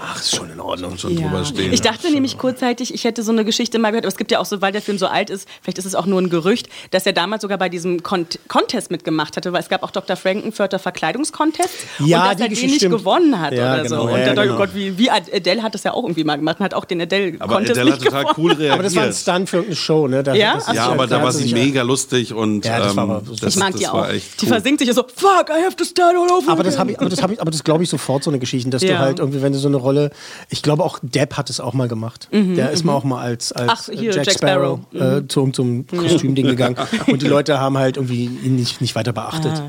Ach, 0.01 0.19
ist 0.19 0.35
schon 0.35 0.49
in 0.49 0.59
Ordnung. 0.59 0.97
schon 0.97 1.15
drüber 1.15 1.43
stehen. 1.43 1.73
Ich 1.73 1.81
dachte 1.81 2.09
nämlich 2.11 2.37
kurzzeitig, 2.37 2.93
ich 2.93 3.03
hätte 3.03 3.21
so 3.23 3.31
eine 3.31 3.43
Geschichte 3.43 3.79
mal 3.79 3.89
gehört, 3.89 4.05
aber 4.05 4.11
es 4.11 4.17
gibt 4.17 4.31
ja 4.31 4.39
auch 4.39 4.45
so, 4.45 4.61
weil 4.61 4.71
der 4.71 4.81
Film 4.81 4.97
so 4.97 5.07
alt 5.07 5.29
ist, 5.29 5.47
vielleicht 5.61 5.77
ist 5.77 5.85
es 5.85 5.95
auch 5.95 6.05
nur 6.05 6.21
ein 6.21 6.29
Gerücht, 6.29 6.69
dass 6.91 7.05
er 7.05 7.13
damals 7.13 7.41
sogar 7.41 7.57
bei 7.57 7.69
diesem 7.69 8.01
Con 8.03 8.25
Contest 8.47 8.91
mitgemacht 8.91 9.35
hatte, 9.37 9.51
weil 9.53 9.61
es 9.61 9.69
gab 9.69 9.83
auch 9.83 9.91
Dr. 9.91 10.15
Frankenfurter 10.15 10.79
Verkleidungskontest 10.79 11.69
Ja, 11.99 12.21
und 12.23 12.27
dass 12.29 12.35
die 12.37 12.43
er 12.43 12.49
den 12.49 12.65
nicht 12.67 12.75
stimmt. 12.77 12.97
gewonnen 12.97 13.39
hat 13.39 13.53
Ja, 13.53 13.73
oder 13.73 13.83
genau, 13.83 13.95
so. 13.95 14.01
Und 14.03 14.19
ja, 14.19 14.27
ich, 14.33 14.39
genau. 14.39 14.53
oh 14.53 14.57
Gott, 14.57 14.69
wie, 14.73 14.97
wie 14.97 15.09
Adele 15.09 15.63
hat 15.63 15.73
das 15.73 15.83
ja 15.83 15.93
auch 15.93 16.03
irgendwie 16.03 16.23
mal 16.23 16.35
gemacht 16.37 16.59
und 16.59 16.65
hat 16.65 16.73
auch 16.73 16.85
den 16.85 17.01
Adele-Contest 17.01 17.41
aber 17.43 17.55
Adele 17.57 17.83
nicht 17.85 17.93
hat 17.93 18.03
total 18.03 18.23
gewonnen. 18.25 18.35
cool 18.37 18.51
reagiert. 18.53 18.71
Aber 18.73 18.83
das 18.83 18.95
war 18.95 19.03
ein 19.03 19.13
Stunt 19.13 19.49
für 19.49 19.55
irgendeine 19.57 19.75
Show, 19.75 20.07
ne? 20.07 20.23
Da, 20.23 20.33
Ja? 20.33 20.59
ja, 20.73 20.85
so, 20.85 20.91
aber 20.91 21.07
da 21.07 21.21
war 21.21 21.31
sie 21.31 21.53
mega 21.53 21.81
lustig 21.81 22.33
und 22.33 22.65
Ja, 22.65 22.79
das 22.79 22.95
war 22.95 23.19
ähm, 23.19 23.27
das, 23.41 23.53
Ich 23.55 23.59
mag 23.59 23.71
das 23.71 23.79
die 23.81 23.87
auch. 23.87 24.07
echt 24.07 24.41
Die 24.41 24.45
cool. 24.45 24.51
versinkt 24.53 24.79
sich 24.79 24.87
ja 24.87 24.93
so, 24.93 25.03
fuck, 25.03 25.49
I 25.49 25.63
have 25.65 25.75
to 25.75 25.83
start 25.85 26.15
all 26.15 26.31
over 26.31 26.51
Aber 26.51 26.63
das 26.63 26.75
ich, 26.75 26.79
aber 26.99 27.09
das 27.09 27.21
habe 27.21 27.33
ich, 27.33 27.41
aber 27.41 27.51
das 27.51 27.63
glaube 27.63 27.83
ich 27.83 27.89
sofort 27.89 28.23
so 28.23 28.29
eine 28.31 28.39
Geschichte, 28.39 28.69
dass 28.69 28.81
du 28.81 28.87
Ja. 28.87 28.99
halt 28.99 29.19
irgendwie, 29.19 29.41
wenn 29.41 29.53
du 29.53 29.59
so 29.59 29.67
eine 29.67 29.77
Rolle, 29.89 30.11
ich 30.49 30.61
glaube 30.61 30.83
auch 30.83 30.99
Depp 31.01 31.35
hat 31.37 31.49
es 31.49 31.59
auch 31.59 31.73
mal 31.73 31.87
gemacht. 31.87 32.27
Der 32.31 32.69
ist 32.71 32.83
mal 32.85 32.93
auch 32.93 33.03
mal 33.03 33.21
als, 33.21 33.51
als 33.51 33.87
Mhm, 33.87 33.93
Ach, 33.95 33.99
hier, 33.99 34.11
Jack 34.13 34.25
Jack 34.27 34.35
Sparrow, 34.35 34.79
Sparrow. 34.93 35.17
äh, 35.23 35.27
zum, 35.27 35.53
zum 35.53 35.87
Kostümding 35.87 36.45
gegangen 36.45 36.75
und 37.07 37.21
die 37.21 37.27
Leute 37.27 37.59
haben 37.59 37.77
halt 37.77 37.97
irgendwie 37.97 38.25
ihn 38.25 38.55
nicht, 38.55 38.81
nicht 38.81 38.95
weiter 38.95 39.13
beachtet. 39.13 39.63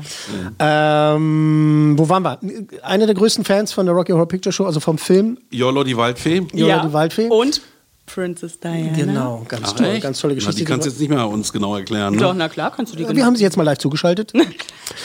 Ah. 0.59 1.15
Ähm, 1.15 1.95
wo 1.97 2.07
waren 2.09 2.23
wir? 2.23 2.39
Einer 2.83 3.05
der 3.05 3.15
größten 3.15 3.43
Fans 3.45 3.73
von 3.73 3.85
der 3.85 3.95
Rocky 3.95 4.11
Horror 4.11 4.27
Picture 4.27 4.53
Show, 4.53 4.65
also 4.65 4.79
vom 4.79 4.97
Film. 4.97 5.37
Jolo 5.49 5.83
die 5.83 5.97
Waldfee. 5.97 6.43
Yola 6.53 6.85
die 6.85 6.93
Waldfee. 6.93 7.27
Und 7.29 7.61
Princess 8.13 8.59
Diana. 8.59 8.91
Genau, 8.95 9.45
ganz 9.47 9.69
Ach, 9.69 9.73
toll, 9.73 9.85
echt? 9.87 10.03
ganz 10.03 10.19
tolle 10.19 10.33
Na, 10.33 10.35
Geschichte. 10.39 10.57
die 10.57 10.65
kannst 10.65 10.85
du 10.85 10.89
jetzt 10.89 10.99
nicht 10.99 11.09
mehr 11.09 11.27
uns 11.27 11.51
genau 11.53 11.75
erklären. 11.75 12.17
Doch, 12.17 12.33
Ne? 12.33 12.39
na 12.39 12.49
klar, 12.49 12.71
kannst 12.75 12.93
du 12.93 12.97
die 12.97 13.07
wir 13.15 13.25
haben 13.25 13.35
sie 13.35 13.43
jetzt 13.43 13.57
mal 13.57 13.63
live 13.63 13.77
zugeschaltet. 13.77 14.33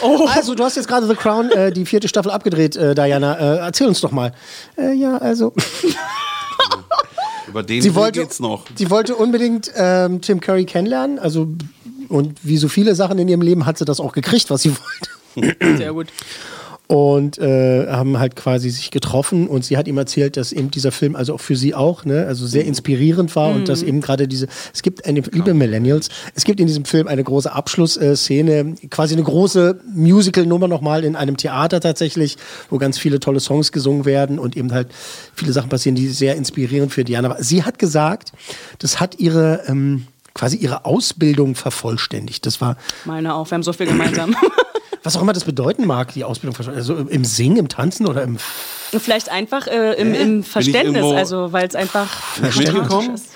Oh. 0.03 0.27
Also, 0.35 0.57
du 0.57 0.65
hast 0.65 0.75
jetzt 0.75 0.89
gerade 0.89 1.07
The 1.07 1.15
Crown, 1.15 1.49
äh, 1.53 1.71
die 1.71 1.87
vierte 1.87 2.09
Staffel 2.09 2.33
abgedreht, 2.33 2.75
äh, 2.75 2.95
Diana. 2.97 3.35
Äh, 3.39 3.59
erzähl 3.59 3.87
uns 3.87 4.01
doch 4.01 4.11
mal. 4.11 4.33
Äh, 4.77 4.95
ja, 4.95 5.17
also. 5.19 5.53
Über 7.49 7.63
den 7.63 7.81
sie 7.81 7.95
wollte, 7.95 8.21
geht's 8.21 8.41
noch. 8.41 8.65
sie 8.75 8.91
wollte 8.91 9.15
unbedingt 9.15 9.71
ähm, 9.77 10.21
Tim 10.21 10.41
Curry 10.41 10.65
kennenlernen. 10.65 11.19
Also, 11.21 11.47
und 12.09 12.37
wie 12.43 12.57
so 12.57 12.67
viele 12.69 12.95
Sachen 12.97 13.19
in 13.21 13.29
ihrem 13.29 13.43
Leben 13.43 13.65
hat 13.65 13.79
sie 13.79 13.85
das 13.85 14.01
auch 14.01 14.13
gekriegt, 14.13 14.51
was 14.51 14.63
sie 14.63 14.73
wollte. 15.37 15.77
Sehr 15.79 15.93
gut. 15.93 16.09
Und 16.89 17.39
äh, 17.39 17.89
haben 17.89 18.21
halt 18.21 18.37
quasi 18.37 18.71
sich 18.71 18.93
getroffen 18.93 19.49
und 19.49 19.65
sie 19.65 19.77
hat 19.77 19.89
ihm 19.89 19.99
erzählt, 19.99 20.37
dass 20.37 20.53
eben 20.53 20.71
dieser 20.71 20.93
Film 20.93 21.17
also 21.17 21.35
auch 21.35 21.41
für 21.41 21.57
sie 21.57 21.75
auch, 21.75 22.05
ne, 22.05 22.27
also 22.29 22.47
sehr 22.47 22.65
inspirierend 22.65 23.35
war 23.35 23.51
und 23.51 23.69
dass 23.69 23.83
eben 23.83 24.01
gerade 24.01 24.29
diese, 24.29 24.47
es 24.73 24.83
gibt 24.83 25.05
eine, 25.05 25.19
liebe 25.21 25.53
Millennials, 25.53 26.11
es 26.37 26.45
gibt 26.45 26.61
in 26.61 26.69
diesem 26.69 26.85
Film 26.85 27.09
eine 27.09 27.25
große 27.25 27.53
Abschlussszene, 27.53 28.77
quasi 28.89 29.15
eine 29.15 29.25
große 29.25 29.81
Musical-Nummer 29.93 30.69
nochmal 30.69 31.03
in 31.03 31.17
einem 31.17 31.37
Theater 31.37 31.81
tatsächlich, 31.81 32.37
wo 32.71 32.79
ganz 32.79 32.99
viele 32.99 33.19
tolle 33.19 33.41
Songs 33.41 33.73
gesungen 33.73 34.05
werden 34.05 34.39
und 34.39 34.57
eben 34.57 34.73
halt 34.73 34.89
viele 35.35 35.53
Sachen 35.53 35.69
passieren, 35.69 35.97
die 35.97 36.07
sehr 36.07 36.37
inspirierend 36.37 36.93
für 36.93 37.03
Diana 37.03 37.31
waren. 37.31 37.43
Sie 37.43 37.65
hat 37.65 37.81
gesagt, 37.81 38.31
das 38.79 39.01
hat 39.01 39.19
ihre, 39.19 39.65
ähm, 39.67 40.07
quasi 40.35 40.57
ihre 40.57 40.85
Ausbildung 40.85 41.57
vervollständigt. 41.57 42.47
Das 42.47 42.61
war 42.61 42.77
Meine 43.07 43.35
auch, 43.35 43.51
wir 43.51 43.55
haben 43.57 43.63
so 43.63 43.73
viel 43.73 43.87
gemeinsam. 43.87 44.37
was 45.07 45.17
auch 45.17 45.23
immer 45.23 45.33
das 45.33 45.45
bedeuten 45.45 45.87
mag, 45.87 46.13
die 46.13 46.25
Ausbildung, 46.25 46.57
also 46.75 46.97
im 46.97 47.25
Singen, 47.25 47.57
im 47.57 47.69
Tanzen 47.69 48.07
oder 48.07 48.23
im 48.23 48.37
Vielleicht 48.99 49.31
einfach 49.31 49.67
äh, 49.67 49.95
im, 49.95 50.13
im 50.15 50.43
Verständnis, 50.45 51.05
also 51.05 51.53
weil 51.53 51.67
es 51.67 51.75
einfach 51.75 52.09
mitgekommen? 52.43 53.15
ist. 53.15 53.27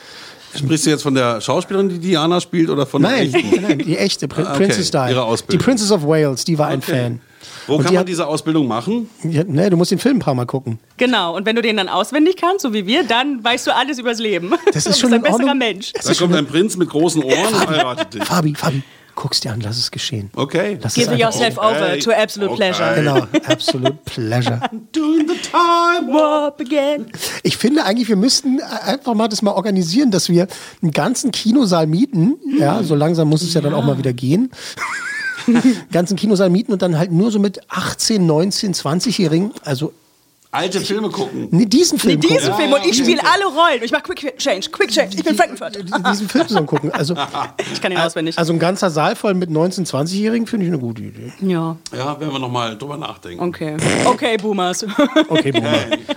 Sprichst 0.57 0.85
du 0.87 0.91
jetzt 0.91 1.03
von 1.05 1.15
der 1.15 1.41
Schauspielerin, 1.41 1.89
die 1.89 1.99
Diana 2.01 2.41
spielt, 2.41 2.71
oder 2.71 2.85
von 2.85 3.03
der 3.03 3.13
Nein, 3.13 3.33
echten? 3.35 3.63
nein, 3.63 3.79
die 3.79 3.97
echte 3.97 4.27
Prin 4.27 4.45
Ah, 4.47 4.51
okay. 4.55 4.65
Princess 4.67 4.91
Di. 4.91 4.99
Ihre 5.11 5.23
Ausbildung. 5.23 5.59
Die 5.61 5.65
Princess 5.65 5.93
of 5.93 6.05
Wales, 6.05 6.45
die 6.45 6.59
war 6.59 6.67
ein 6.69 6.79
Okay. 6.81 6.91
Fan. 6.93 7.21
Wo 7.69 7.75
Und 7.77 7.83
kann 7.83 7.89
die 7.89 7.95
man 7.95 8.01
hat- 8.01 8.09
diese 8.09 8.27
Ausbildung 8.27 8.67
machen? 8.67 9.09
Ja, 9.23 9.45
ne, 9.45 9.71
du 9.71 9.77
musst 9.77 9.93
den 9.93 10.01
Film 10.01 10.17
ein 10.17 10.21
paar 10.21 10.35
Mal 10.35 10.47
gucken. 10.47 10.81
Genau, 10.97 11.37
und 11.37 11.47
wenn 11.47 11.55
du 11.55 11.63
den 11.63 11.77
dann 11.77 11.89
auswendig 11.89 12.35
kannst, 12.37 12.63
so 12.63 12.73
wie 12.73 12.85
wir, 12.85 13.05
dann 13.05 13.45
weißt 13.45 13.69
du 13.69 13.75
alles 13.77 13.99
übers 14.01 14.19
Leben. 14.19 14.51
Das 14.51 14.59
Du 14.73 14.79
ist 14.79 14.85
bist 14.89 15.01
schon 15.01 15.13
ein 15.13 15.23
in 15.25 15.31
besserer. 15.31 15.55
Mensch. 15.55 15.93
Da 15.93 16.15
kommt 16.15 16.35
ein 16.35 16.47
Prinz 16.47 16.77
mit 16.77 16.89
großen 16.91 17.23
Ohren 17.23 17.55
und 17.55 17.69
heiratet 17.69 18.15
dich. 18.15 18.25
Fabi, 18.25 18.55
Fabi, 18.57 18.83
guck's 19.15 19.41
dir 19.41 19.53
an, 19.53 19.61
lass 19.61 19.79
es 19.79 19.91
geschehen. 19.91 20.31
Okay. 20.35 20.79
Lass 20.83 20.97
es 20.97 21.05
Give 21.05 21.17
yourself 21.17 21.59
over 21.59 21.99
to 21.99 22.11
absolute 22.13 22.55
pleasure. 22.55 22.95
Genau, 22.95 23.27
absolute 23.47 23.99
pleasure. 24.05 24.61
Doing 24.93 25.29
the 25.29 25.37
time. 25.37 26.13
Warp 26.13 26.61
again. 26.61 27.07
Ich 27.43 27.57
finde 27.57 27.85
eigentlich, 27.85 28.09
wir 28.09 28.17
müssten 28.17 28.61
einfach 28.61 29.15
mal 29.15 29.29
das 29.29 29.43
mal 29.43 29.53
organisieren, 29.53 30.11
dass 30.11 30.29
wir 30.29 30.47
einen 30.83 30.93
ganzen 30.93 31.31
Kinosaal 31.31 31.87
mieten. 31.87 32.37
Ja, 32.59 32.83
so 32.83 32.95
langsam 32.95 33.29
muss 33.29 33.43
es 33.43 33.55
ja, 33.55 33.61
dann 33.61 33.75
auch 33.75 33.85
mal 33.85 33.99
wieder 33.99 34.13
gehen. 34.13 34.51
einen 35.47 35.87
ganzen 35.93 36.17
Kinosaal 36.17 36.51
mieten 36.51 36.73
und 36.73 36.83
dann 36.83 36.99
halt 36.99 37.13
nur 37.13 37.31
so 37.31 37.39
mit 37.39 37.61
18, 37.69 38.25
19, 38.25 38.75
20-Jährigen, 38.75 39.53
also 39.65 39.93
Alte 40.53 40.81
Filme 40.81 41.11
gucken. 41.11 41.47
nee, 41.53 41.65
diesen 41.65 41.97
Film 41.99 42.19
Nee, 42.19 42.27
diesen 42.27 42.51
gucken. 42.51 42.57
Film 42.57 42.73
und 42.73 42.85
ich 42.85 42.97
spiele 42.99 43.21
alle 43.23 43.45
Rollen. 43.45 43.83
Ich 43.85 43.93
mache 43.93 44.03
Quick 44.03 44.37
Change, 44.37 44.69
Quick 44.73 44.91
Change. 44.91 45.17
Ich 45.17 45.23
bin 45.23 45.37
Frankfurt. 45.37 45.79
diesen 46.09 46.29
Film 46.29 46.49
zusammen 46.49 46.67
gucken. 46.67 46.91
Also, 46.91 47.15
Ich 47.73 47.81
kann 47.81 47.93
ihn 47.93 47.99
auswendig. 47.99 48.37
also 48.37 48.53
ein 48.53 48.59
ganzer 48.59 48.91
Saal 48.91 49.15
voll 49.15 49.35
mit 49.35 49.49
19, 49.49 49.87
20-Jährigen 49.87 50.49
finde 50.49 50.67
ich 50.67 50.73
eine 50.73 50.81
gute 50.81 51.03
Idee. 51.03 51.33
Ja, 51.41 51.77
Ja, 51.97 52.19
werden 52.19 52.33
wir 52.33 52.41
nochmal 52.41 52.77
drüber 52.77 52.97
nachdenken. 52.97 53.45
okay. 53.45 53.77
Okay, 54.05 54.37
Boomers. 54.39 54.85
Okay, 55.29 55.53
Boomer. 55.53 55.73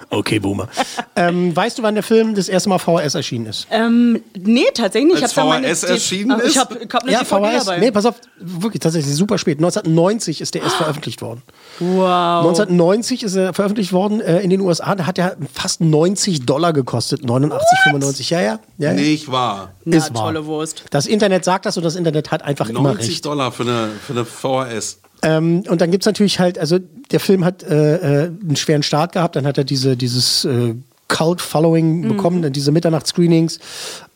Okay, 0.10 0.39
Boomer. 0.39 0.67
Ähm, 1.15 1.56
weißt 1.56 1.78
du, 1.78 1.84
wann 1.84 1.93
der 1.93 2.04
Film 2.04 2.34
das 2.34 2.50
erste 2.50 2.69
Mal 2.69 2.80
VHS 2.80 3.13
erschienen 3.15 3.46
ist? 3.48 3.67
ähm, 3.69 4.19
nee, 4.36 4.65
tatsächlich 4.74 5.13
nicht. 5.13 5.17
Ich 5.17 5.24
Als 5.24 5.36
meine 5.36 5.67
VHS 5.67 5.82
D- 5.82 5.88
erschienen 5.88 6.39
ist? 6.39 6.48
Ich 6.50 6.58
habe 6.58 6.80
hab 6.91 7.04
eine 7.04 7.12
Ja, 7.12 7.19
DVD 7.24 7.58
VHS. 7.60 7.65
dabei. 7.65 7.80
Nee, 7.80 7.91
pass 7.91 8.06
auf, 8.08 8.15
wirklich 8.39 8.80
tatsächlich 8.82 9.13
super 9.15 9.38
spät. 9.38 9.60
1990 9.60 10.42
ist 10.42 10.56
der 10.56 10.63
erst 10.63 10.75
veröffentlicht 10.77 11.21
worden. 11.21 11.44
wow. 11.79 12.40
1990 12.46 13.23
ist 13.23 13.36
er 13.36 13.54
veröffentlicht 13.54 13.94
worden 13.94 14.21
äh, 14.26 14.44
in 14.44 14.50
den 14.50 14.62
USA. 14.62 14.96
Da 14.96 15.06
hat 15.06 15.17
er 15.17 15.38
fast 15.52 15.82
90 15.82 16.46
Dollar 16.46 16.74
gekostet. 16.74 17.21
89,95. 17.24 18.32
Ja, 18.32 18.42
ja. 18.42 18.60
ja, 18.78 18.90
ja. 18.90 18.94
Nicht 18.94 19.32
wahr. 19.32 19.74
Na, 19.86 19.98
ist 19.98 20.13
wahr. 20.13 20.26
tolle 20.26 20.46
Wurst. 20.46 20.86
Das 20.90 21.06
Internet 21.06 21.46
sagt 21.46 21.65
das 21.65 21.78
und 21.78 21.84
das 21.84 21.96
Internet 21.96 22.32
hat 22.32 22.44
einfach 22.44 22.69
immer 22.69 22.82
90 22.82 23.10
recht. 23.10 23.26
Dollar 23.26 23.52
für 23.52 23.63
eine, 23.63 23.90
für 24.06 24.13
eine 24.13 24.26
VHS. 24.26 25.00
Ähm, 25.21 25.63
und 25.69 25.82
dann 25.82 25.90
gibt 25.92 26.04
es 26.04 26.06
natürlich 26.06 26.40
halt, 26.40 26.60
also 26.60 26.80
der 27.12 27.19
Film 27.19 27.46
hat 27.46 27.63
äh, 27.63 28.26
äh, 28.26 28.26
einen 28.26 28.56
schweren 28.56 28.84
Start 28.84 29.13
gehabt, 29.13 29.36
dann 29.36 29.48
hat 29.48 29.58
er 29.58 29.63
diese, 29.63 29.96
dieses 29.96 30.44
äh, 30.46 30.76
Cult-Following 31.08 32.08
bekommen, 32.08 32.42
dann 32.42 32.54
diese 32.54 32.71
Mitternachtsscreenings. 32.71 33.60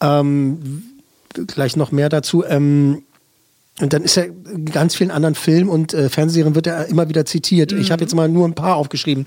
Ähm, 0.02 0.84
gleich 1.46 1.76
noch 1.76 1.92
mehr 1.92 2.10
dazu. 2.10 2.44
Ähm, 2.44 3.04
und 3.80 3.94
dann 3.94 4.02
ist 4.02 4.18
er 4.18 4.26
in 4.26 4.66
ganz 4.66 4.96
vielen 4.96 5.12
anderen 5.12 5.36
Filmen 5.36 5.70
und 5.70 5.94
äh, 5.94 6.10
Fernsehserien 6.10 6.56
wird 6.56 6.66
er 6.66 6.88
immer 6.88 7.10
wieder 7.10 7.26
zitiert. 7.26 7.72
Ich 7.74 7.92
habe 7.92 8.02
jetzt 8.02 8.16
mal 8.16 8.28
nur 8.28 8.48
ein 8.48 8.56
paar 8.56 8.76
aufgeschrieben. 8.76 9.26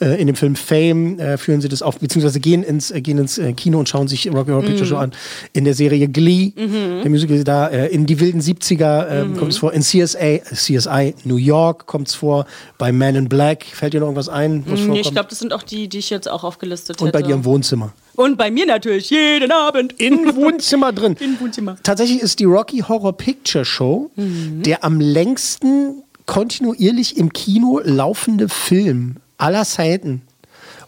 Äh, 0.00 0.20
in 0.20 0.26
dem 0.26 0.34
Film 0.34 0.56
Fame 0.56 1.20
äh, 1.20 1.38
führen 1.38 1.60
sie 1.60 1.68
das 1.68 1.82
auf, 1.82 2.00
beziehungsweise 2.00 2.40
gehen 2.40 2.64
ins, 2.64 2.90
äh, 2.90 3.00
gehen 3.00 3.18
ins 3.18 3.38
äh, 3.38 3.52
Kino 3.52 3.78
und 3.78 3.88
schauen 3.88 4.08
sich 4.08 4.26
Rocky 4.26 4.50
Horror 4.50 4.62
Picture 4.62 4.86
Show 4.86 4.96
an. 4.96 5.12
In 5.52 5.64
der 5.64 5.74
Serie 5.74 6.08
Glee, 6.08 6.52
der 6.56 7.08
Musical 7.10 7.44
da, 7.44 7.68
äh, 7.68 7.88
in 7.88 8.06
die 8.06 8.18
wilden 8.18 8.40
70er 8.40 9.06
äh, 9.06 9.38
kommt 9.38 9.52
es 9.52 9.58
vor. 9.58 9.72
In 9.72 9.82
CSA, 9.82 10.38
CSI 10.52 11.14
New 11.22 11.36
York 11.36 11.86
kommt 11.86 12.08
es 12.08 12.16
vor. 12.16 12.46
Bei 12.78 12.90
Man 12.90 13.14
in 13.14 13.28
Black, 13.28 13.64
fällt 13.64 13.94
dir 13.94 14.00
noch 14.00 14.06
irgendwas 14.06 14.28
ein? 14.28 14.64
Was 14.66 14.80
Nee, 14.80 15.00
ich 15.00 15.12
glaube, 15.12 15.28
das 15.30 15.38
sind 15.38 15.52
auch 15.52 15.62
die, 15.62 15.88
die 15.88 15.98
ich 15.98 16.10
jetzt 16.10 16.28
auch 16.28 16.42
aufgelistet 16.42 17.00
und 17.00 17.06
hätte. 17.06 17.18
bei 17.18 17.22
dir 17.22 17.34
im 17.34 17.44
Wohnzimmer. 17.44 17.92
Und 18.14 18.36
bei 18.36 18.50
mir 18.50 18.66
natürlich, 18.66 19.10
jeden 19.10 19.52
Abend. 19.52 19.94
Im 20.00 20.34
Wohnzimmer 20.36 20.92
drin. 20.92 21.16
Im 21.18 21.40
Wohnzimmer. 21.40 21.76
Tatsächlich 21.82 22.20
ist 22.20 22.40
die 22.40 22.44
Rocky 22.44 22.78
Horror 22.80 23.16
Picture 23.16 23.64
Show 23.64 24.10
der 24.16 24.84
am 24.84 25.00
längsten 25.00 26.02
kontinuierlich 26.26 27.16
im 27.16 27.32
Kino 27.32 27.80
laufende 27.82 28.48
Film 28.48 29.16
aller 29.38 29.64
Zeiten. 29.64 30.22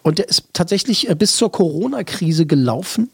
Und 0.02 0.18
der 0.18 0.28
ist 0.28 0.44
tatsächlich 0.52 1.08
äh, 1.08 1.14
bis 1.14 1.36
zur 1.36 1.50
Corona-Krise 1.50 2.46
gelaufen. 2.46 3.10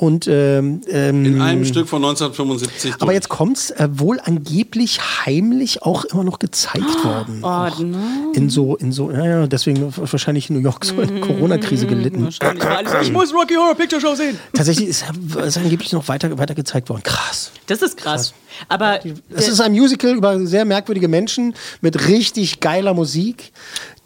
Und 0.00 0.26
ähm, 0.28 0.80
ähm, 0.88 1.26
In 1.26 1.42
einem 1.42 1.66
Stück 1.66 1.86
von 1.86 2.02
1975. 2.02 2.94
aber 3.00 3.12
jetzt 3.12 3.28
kommt's 3.28 3.70
äh, 3.70 3.86
wohl 3.92 4.18
angeblich 4.18 4.98
heimlich 5.26 5.82
auch 5.82 6.06
immer 6.06 6.24
noch 6.24 6.38
gezeigt 6.38 7.04
worden. 7.04 7.40
Oh, 7.42 7.82
ne? 7.84 8.32
in 8.32 8.48
so, 8.48 8.76
in 8.76 8.92
so, 8.92 9.10
ja, 9.10 9.26
ja, 9.26 9.46
deswegen 9.46 9.92
wahrscheinlich 9.94 10.48
in 10.48 10.56
New 10.56 10.62
York 10.62 10.86
so 10.86 10.98
eine 10.98 11.20
Corona-Krise 11.20 11.86
gelitten. 11.86 12.24
Wahrscheinlich 12.24 12.64
war 12.64 12.78
alles, 12.78 12.94
ich 13.02 13.12
muss 13.12 13.34
Rocky 13.34 13.56
Horror 13.56 13.74
Picture 13.74 14.00
Show 14.00 14.14
sehen. 14.14 14.38
Tatsächlich 14.54 14.88
ist, 14.88 15.04
ist 15.44 15.58
angeblich 15.58 15.92
noch 15.92 16.08
weiter, 16.08 16.38
weiter 16.38 16.54
gezeigt 16.54 16.88
worden. 16.88 17.02
Krass. 17.02 17.52
Das 17.66 17.82
ist 17.82 17.98
krass. 17.98 18.32
Aber 18.68 19.00
Es 19.30 19.48
ist 19.48 19.60
ein 19.60 19.72
Musical 19.72 20.14
über 20.14 20.44
sehr 20.46 20.64
merkwürdige 20.64 21.08
Menschen 21.08 21.54
mit 21.80 22.08
richtig 22.08 22.60
geiler 22.60 22.94
Musik, 22.94 23.52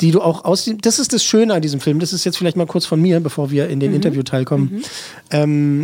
die 0.01 0.11
du 0.11 0.20
auch 0.20 0.45
aus 0.45 0.64
dem. 0.64 0.80
Das 0.80 0.99
ist 0.99 1.12
das 1.12 1.24
Schöne 1.24 1.55
an 1.55 1.62
diesem 1.62 1.80
Film. 1.80 1.99
Das 2.01 2.12
ist 2.12 2.24
jetzt 2.24 2.36
vielleicht 2.36 2.57
mal 2.57 2.66
kurz 2.66 2.84
von 2.84 3.01
mir, 3.01 3.20
bevor 3.20 3.51
wir 3.51 3.68
in 3.68 3.80
den 3.80 3.95
Interviewteil 3.95 4.45
kommen. 4.45 4.82
Ähm, 5.30 5.84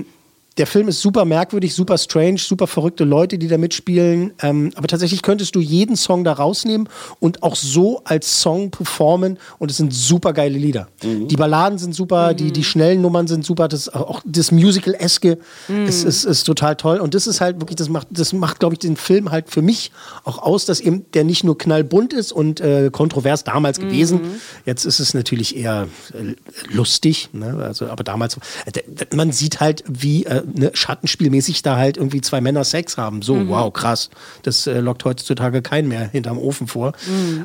der 0.59 0.67
Film 0.67 0.89
ist 0.89 1.01
super 1.01 1.25
merkwürdig, 1.25 1.75
super 1.75 1.97
strange, 1.97 2.39
super 2.39 2.67
verrückte 2.67 3.05
Leute, 3.05 3.39
die 3.39 3.49
da 3.49 3.57
mitspielen. 3.57 4.33
Ähm, 4.43 4.73
aber 4.75 4.89
tatsächlich 4.89 5.23
könntest 5.23 5.55
du 5.55 5.61
jeden 5.61 5.97
Song 5.97 6.25
da 6.25 6.33
rausnehmen 6.33 6.89
und 7.21 7.43
auch 7.43 7.55
so 7.55 8.03
als 8.05 8.43
Song 8.43 8.71
performen. 8.71 9.39
Und 9.59 9.71
es 9.71 9.77
sind 9.77 9.95
super 9.95 10.33
geile 10.33 10.59
Lieder. 10.59 10.89
Die 11.03 11.37
Balladen 11.37 11.79
sind 11.79 11.95
super, 11.95 12.35
die, 12.35 12.53
die 12.53 12.65
schnellen 12.65 13.01
Nummern 13.01 13.27
sind 13.27 13.45
super. 13.45 13.69
Das, 13.69 13.89
auch 13.89 14.23
das 14.25 14.51
Musical-eske 14.51 15.39
ist, 15.87 16.05
ist, 16.05 16.25
ist 16.25 16.45
total 16.45 16.77
toll. 16.77 16.99
Und 16.99 17.15
das 17.15 17.27
ist 17.27 17.41
halt 17.41 17.61
wirklich, 17.61 17.77
das 17.77 17.89
macht, 17.89 18.09
das 18.11 18.33
macht, 18.33 18.59
glaube 18.59 18.75
ich, 18.75 18.81
den 18.81 18.97
Film 18.97 19.31
halt 19.31 19.51
für 19.51 19.63
mich 19.63 19.93
auch 20.25 20.39
aus, 20.39 20.67
dass 20.67 20.81
eben 20.81 21.07
der 21.15 21.25
nicht 21.25 21.45
nur 21.45 21.57
knallbunt 21.57 22.13
ist 22.13 22.33
und 22.33 22.61
äh, 22.61 22.91
kontrovers 22.93 23.45
damals 23.45 23.79
gewesen. 23.79 24.21
Jetzt 24.67 24.85
ist 24.85 25.01
es 25.01 25.15
natürlich 25.15 25.57
eher 25.57 25.89
äh, 26.13 26.35
lustig, 26.73 27.31
ne? 27.33 27.57
also, 27.63 27.87
aber 27.87 28.05
damals, 28.05 28.37
äh, 28.67 28.83
man 29.15 29.33
sieht 29.33 29.61
halt, 29.61 29.85
wie 29.89 30.25
äh, 30.25 30.43
ne, 30.55 30.71
schattenspielmäßig 30.75 31.63
da 31.63 31.77
halt 31.77 31.97
irgendwie 31.97 32.21
zwei 32.21 32.41
Männer 32.41 32.65
Sex 32.65 32.97
haben. 32.97 33.23
So, 33.23 33.49
wow, 33.49 33.73
krass. 33.73 34.11
Das 34.43 34.67
äh, 34.67 34.81
lockt 34.81 35.05
heutzutage 35.05 35.63
keinen 35.63 35.89
mehr 35.89 36.09
hinterm 36.09 36.39
Ofen 36.39 36.67
vor. 36.67 36.93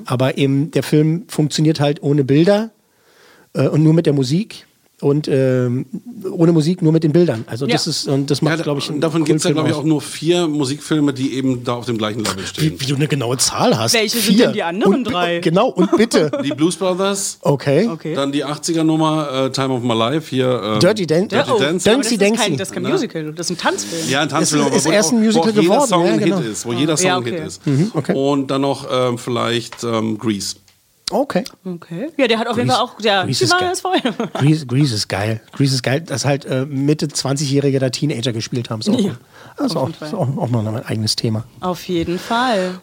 Aber 0.05 0.37
eben 0.37 0.71
der 0.71 0.83
Film 0.83 1.25
funktioniert 1.27 1.79
halt 1.79 2.01
ohne 2.03 2.23
Bilder 2.23 2.71
äh, 3.53 3.67
und 3.67 3.83
nur 3.83 3.93
mit 3.93 4.05
der 4.05 4.13
Musik. 4.13 4.65
Und 5.01 5.27
ähm, 5.27 5.85
ohne 6.31 6.53
Musik 6.53 6.81
nur 6.81 6.93
mit 6.93 7.03
den 7.03 7.11
Bildern. 7.11 7.43
Also 7.47 7.67
das 7.67 7.85
Ja. 7.85 7.89
ist, 7.89 8.07
und 8.07 8.31
das 8.31 8.41
macht, 8.41 8.57
Ja, 8.59 8.63
glaube 8.63 8.79
ich, 8.79 8.89
einen 8.89 9.01
davon 9.01 9.25
gibt 9.25 9.39
es 9.39 9.43
ja, 9.43 9.51
glaube 9.51 9.67
ich, 9.67 9.75
auch 9.75 9.83
nur 9.83 9.99
vier 10.01 10.47
Musikfilme, 10.47 11.11
die 11.13 11.33
eben 11.33 11.65
da 11.65 11.73
auf 11.73 11.85
dem 11.85 11.97
gleichen 11.97 12.23
Level 12.23 12.45
stehen. 12.45 12.71
Wie, 12.75 12.81
wie 12.81 12.85
du 12.85 12.95
eine 12.95 13.09
genaue 13.09 13.35
Zahl 13.37 13.77
hast. 13.77 13.93
Welche 13.93 14.17
sind 14.19 14.35
Vier. 14.35 14.45
denn 14.45 14.53
die 14.53 14.63
anderen 14.63 14.93
und, 14.95 15.03
drei? 15.03 15.39
Genau, 15.39 15.67
und 15.67 15.91
bitte. 15.97 16.31
Die 16.45 16.51
Blues 16.51 16.77
Brothers, 16.77 17.39
Okay. 17.41 17.89
Okay. 17.91 18.15
dann 18.15 18.31
die 18.31 18.45
80er-Nummer 18.45 19.45
äh, 19.47 19.51
Time 19.51 19.73
of 19.73 19.83
My 19.83 19.93
Life, 19.93 20.29
hier. 20.29 20.61
ähm, 20.63 20.79
Dirty 20.79 21.05
Dan 21.05 21.27
Dirty 21.27 21.51
oh, 21.51 21.59
Dancing. 21.59 21.91
aber 21.93 22.01
das 22.01 22.11
ist 22.11 22.21
Dancy. 22.21 22.37
kein, 22.37 22.57
das 22.57 22.67
ist 22.69 22.73
kein 22.73 22.83
Ne? 22.83 22.89
Musical, 22.89 23.33
das 23.33 23.49
ist 23.49 23.57
ein 23.57 23.59
Tanzfilm. 23.61 24.09
Ja, 24.09 24.21
ein 24.21 24.29
Tanzfilm, 24.29 24.61
Es 24.61 24.67
aber 24.67 24.75
ist 24.77 24.85
wo, 24.85 24.91
erst 24.91 25.11
ein 25.11 25.19
Musical 25.23 25.43
wo 25.47 25.49
auch 25.49 25.55
jeder 25.55 25.61
geworden, 25.73 25.87
Song 25.89 26.05
ja, 26.05 26.11
ein 26.13 26.19
genau. 26.19 26.37
Hit 26.39 26.51
ist, 26.51 26.65
wo 26.65 26.71
jeder 26.73 26.95
Song 26.97 27.07
Ja, 27.07 27.17
ein 27.17 27.23
Hit 27.25 27.33
okay. 27.33 27.45
ist. 27.47 27.61
okay. 27.93 28.13
Und 28.15 28.47
dann 28.49 28.61
noch 28.61 28.87
ähm, 28.89 29.17
vielleicht 29.17 29.83
ähm, 29.83 30.17
Grease. 30.17 30.55
Okay. 31.11 31.43
Okay. 31.63 32.09
Ja, 32.17 32.27
der 32.27 32.39
hat 32.39 32.47
auf 32.47 32.57
jeden 32.57 32.69
Fall 32.69 32.79
auch, 32.79 32.97
der, 32.97 33.25
Grease 33.25 33.43
ist 33.43 33.51
geil. 33.51 33.69
das 33.69 33.81
vorher. 33.81 34.11
Grease, 34.33 34.65
Grease 34.65 34.95
ist 34.95 35.07
geil. 35.07 35.39
Grease 35.51 35.75
ist 35.75 35.83
geil, 35.83 36.01
dass 36.01 36.25
halt 36.25 36.45
äh, 36.45 36.65
Mitte 36.65 37.05
20-Jährige 37.05 37.77
da 37.77 37.91
Teenager 37.91 38.33
gespielt 38.33 38.71
haben. 38.71 38.79
Ist 38.79 38.89
auch, 38.89 38.95
das 39.55 39.67
ist 39.67 39.77
auch, 39.77 39.85
jeden 39.85 39.99
Fall. 39.99 40.07
ist 40.07 40.13
auch, 40.15 40.37
auch 40.37 40.49
noch 40.49 40.65
ein 40.65 40.83
eigenes 40.83 41.15
Thema. 41.15 41.43
Auf 41.61 41.83
jeden 41.87 42.17
Fall. 42.17 42.81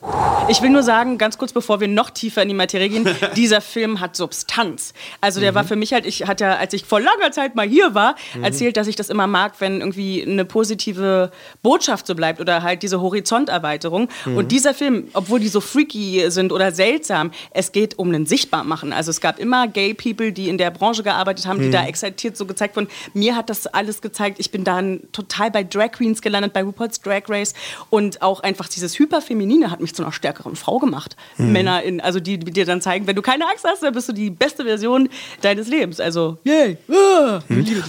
Ich 0.48 0.62
will 0.62 0.70
nur 0.70 0.84
sagen, 0.84 1.18
ganz 1.18 1.36
kurz, 1.36 1.52
bevor 1.52 1.80
wir 1.80 1.88
noch 1.88 2.10
tiefer 2.10 2.42
in 2.42 2.48
die 2.48 2.54
Materie 2.54 2.88
gehen, 2.88 3.08
dieser 3.36 3.60
Film 3.60 3.98
hat 3.98 4.14
Substanz. 4.14 4.94
Also 5.20 5.40
der 5.40 5.56
war 5.56 5.64
für 5.64 5.76
mich 5.76 5.92
halt, 5.92 6.06
ich 6.06 6.28
hatte 6.28 6.44
ja, 6.44 6.56
als 6.56 6.74
ich 6.74 6.84
vor 6.84 7.00
langer 7.00 7.32
Zeit 7.32 7.56
mal 7.56 7.66
hier 7.66 7.94
war, 7.94 8.14
erzählt, 8.40 8.76
dass 8.76 8.86
ich 8.86 8.94
das 8.94 9.10
immer 9.10 9.26
mag, 9.26 9.54
wenn 9.58 9.80
irgendwie 9.80 10.22
eine 10.22 10.44
positive 10.44 11.32
Botschaft 11.62 12.06
so 12.06 12.14
bleibt 12.14 12.40
oder 12.40 12.62
halt 12.62 12.84
diese 12.84 13.00
Horizonterweiterung. 13.00 14.08
Und 14.26 14.52
dieser 14.52 14.74
Film, 14.74 15.08
obwohl 15.12 15.40
die 15.40 15.48
so 15.48 15.60
freaky 15.60 16.30
sind 16.30 16.52
oder 16.52 16.70
seltsam, 16.70 17.32
es 17.50 17.72
geht 17.72 17.98
um 17.98 18.11
ein 18.14 18.26
Sichtbarmachen. 18.26 18.92
Also 18.92 19.10
es 19.10 19.20
gab 19.20 19.38
immer 19.38 19.68
Gay 19.68 19.94
People, 19.94 20.32
die 20.32 20.48
in 20.48 20.58
der 20.58 20.70
Branche 20.70 21.02
gearbeitet 21.02 21.46
haben, 21.46 21.60
die 21.60 21.70
da 21.70 21.86
exaltiert 21.86 22.36
so 22.36 22.46
gezeigt 22.46 22.76
wurden. 22.76 22.88
Mir 23.14 23.36
hat 23.36 23.50
das 23.50 23.66
alles 23.66 24.00
gezeigt. 24.00 24.38
Ich 24.40 24.50
bin 24.50 24.64
dann 24.64 25.00
total 25.12 25.50
bei 25.50 25.64
Drag 25.64 25.92
Queens 25.92 26.22
gelandet, 26.22 26.52
bei 26.52 26.62
RuPaul's 26.62 27.00
Drag 27.00 27.22
Race 27.28 27.54
und 27.90 28.22
auch 28.22 28.40
einfach 28.40 28.68
dieses 28.68 28.98
Hyperfeminine 28.98 29.70
hat 29.70 29.80
mich 29.80 29.94
zu 29.94 30.02
einer 30.02 30.12
stärkeren 30.12 30.56
Frau 30.56 30.78
gemacht. 30.78 31.16
Männer 31.36 31.82
in, 31.82 32.00
also 32.00 32.20
die, 32.20 32.38
die 32.38 32.52
dir 32.52 32.64
dann 32.66 32.80
zeigen, 32.80 33.06
wenn 33.06 33.16
du 33.16 33.22
keine 33.22 33.48
Angst 33.48 33.64
hast, 33.66 33.82
dann 33.82 33.92
bist 33.94 34.08
du 34.08 34.12
die 34.12 34.30
beste 34.30 34.64
Version 34.64 35.08
deines 35.40 35.68
Lebens. 35.68 36.00
Also, 36.00 36.38
yay. 36.44 36.76
Ah. 36.90 37.40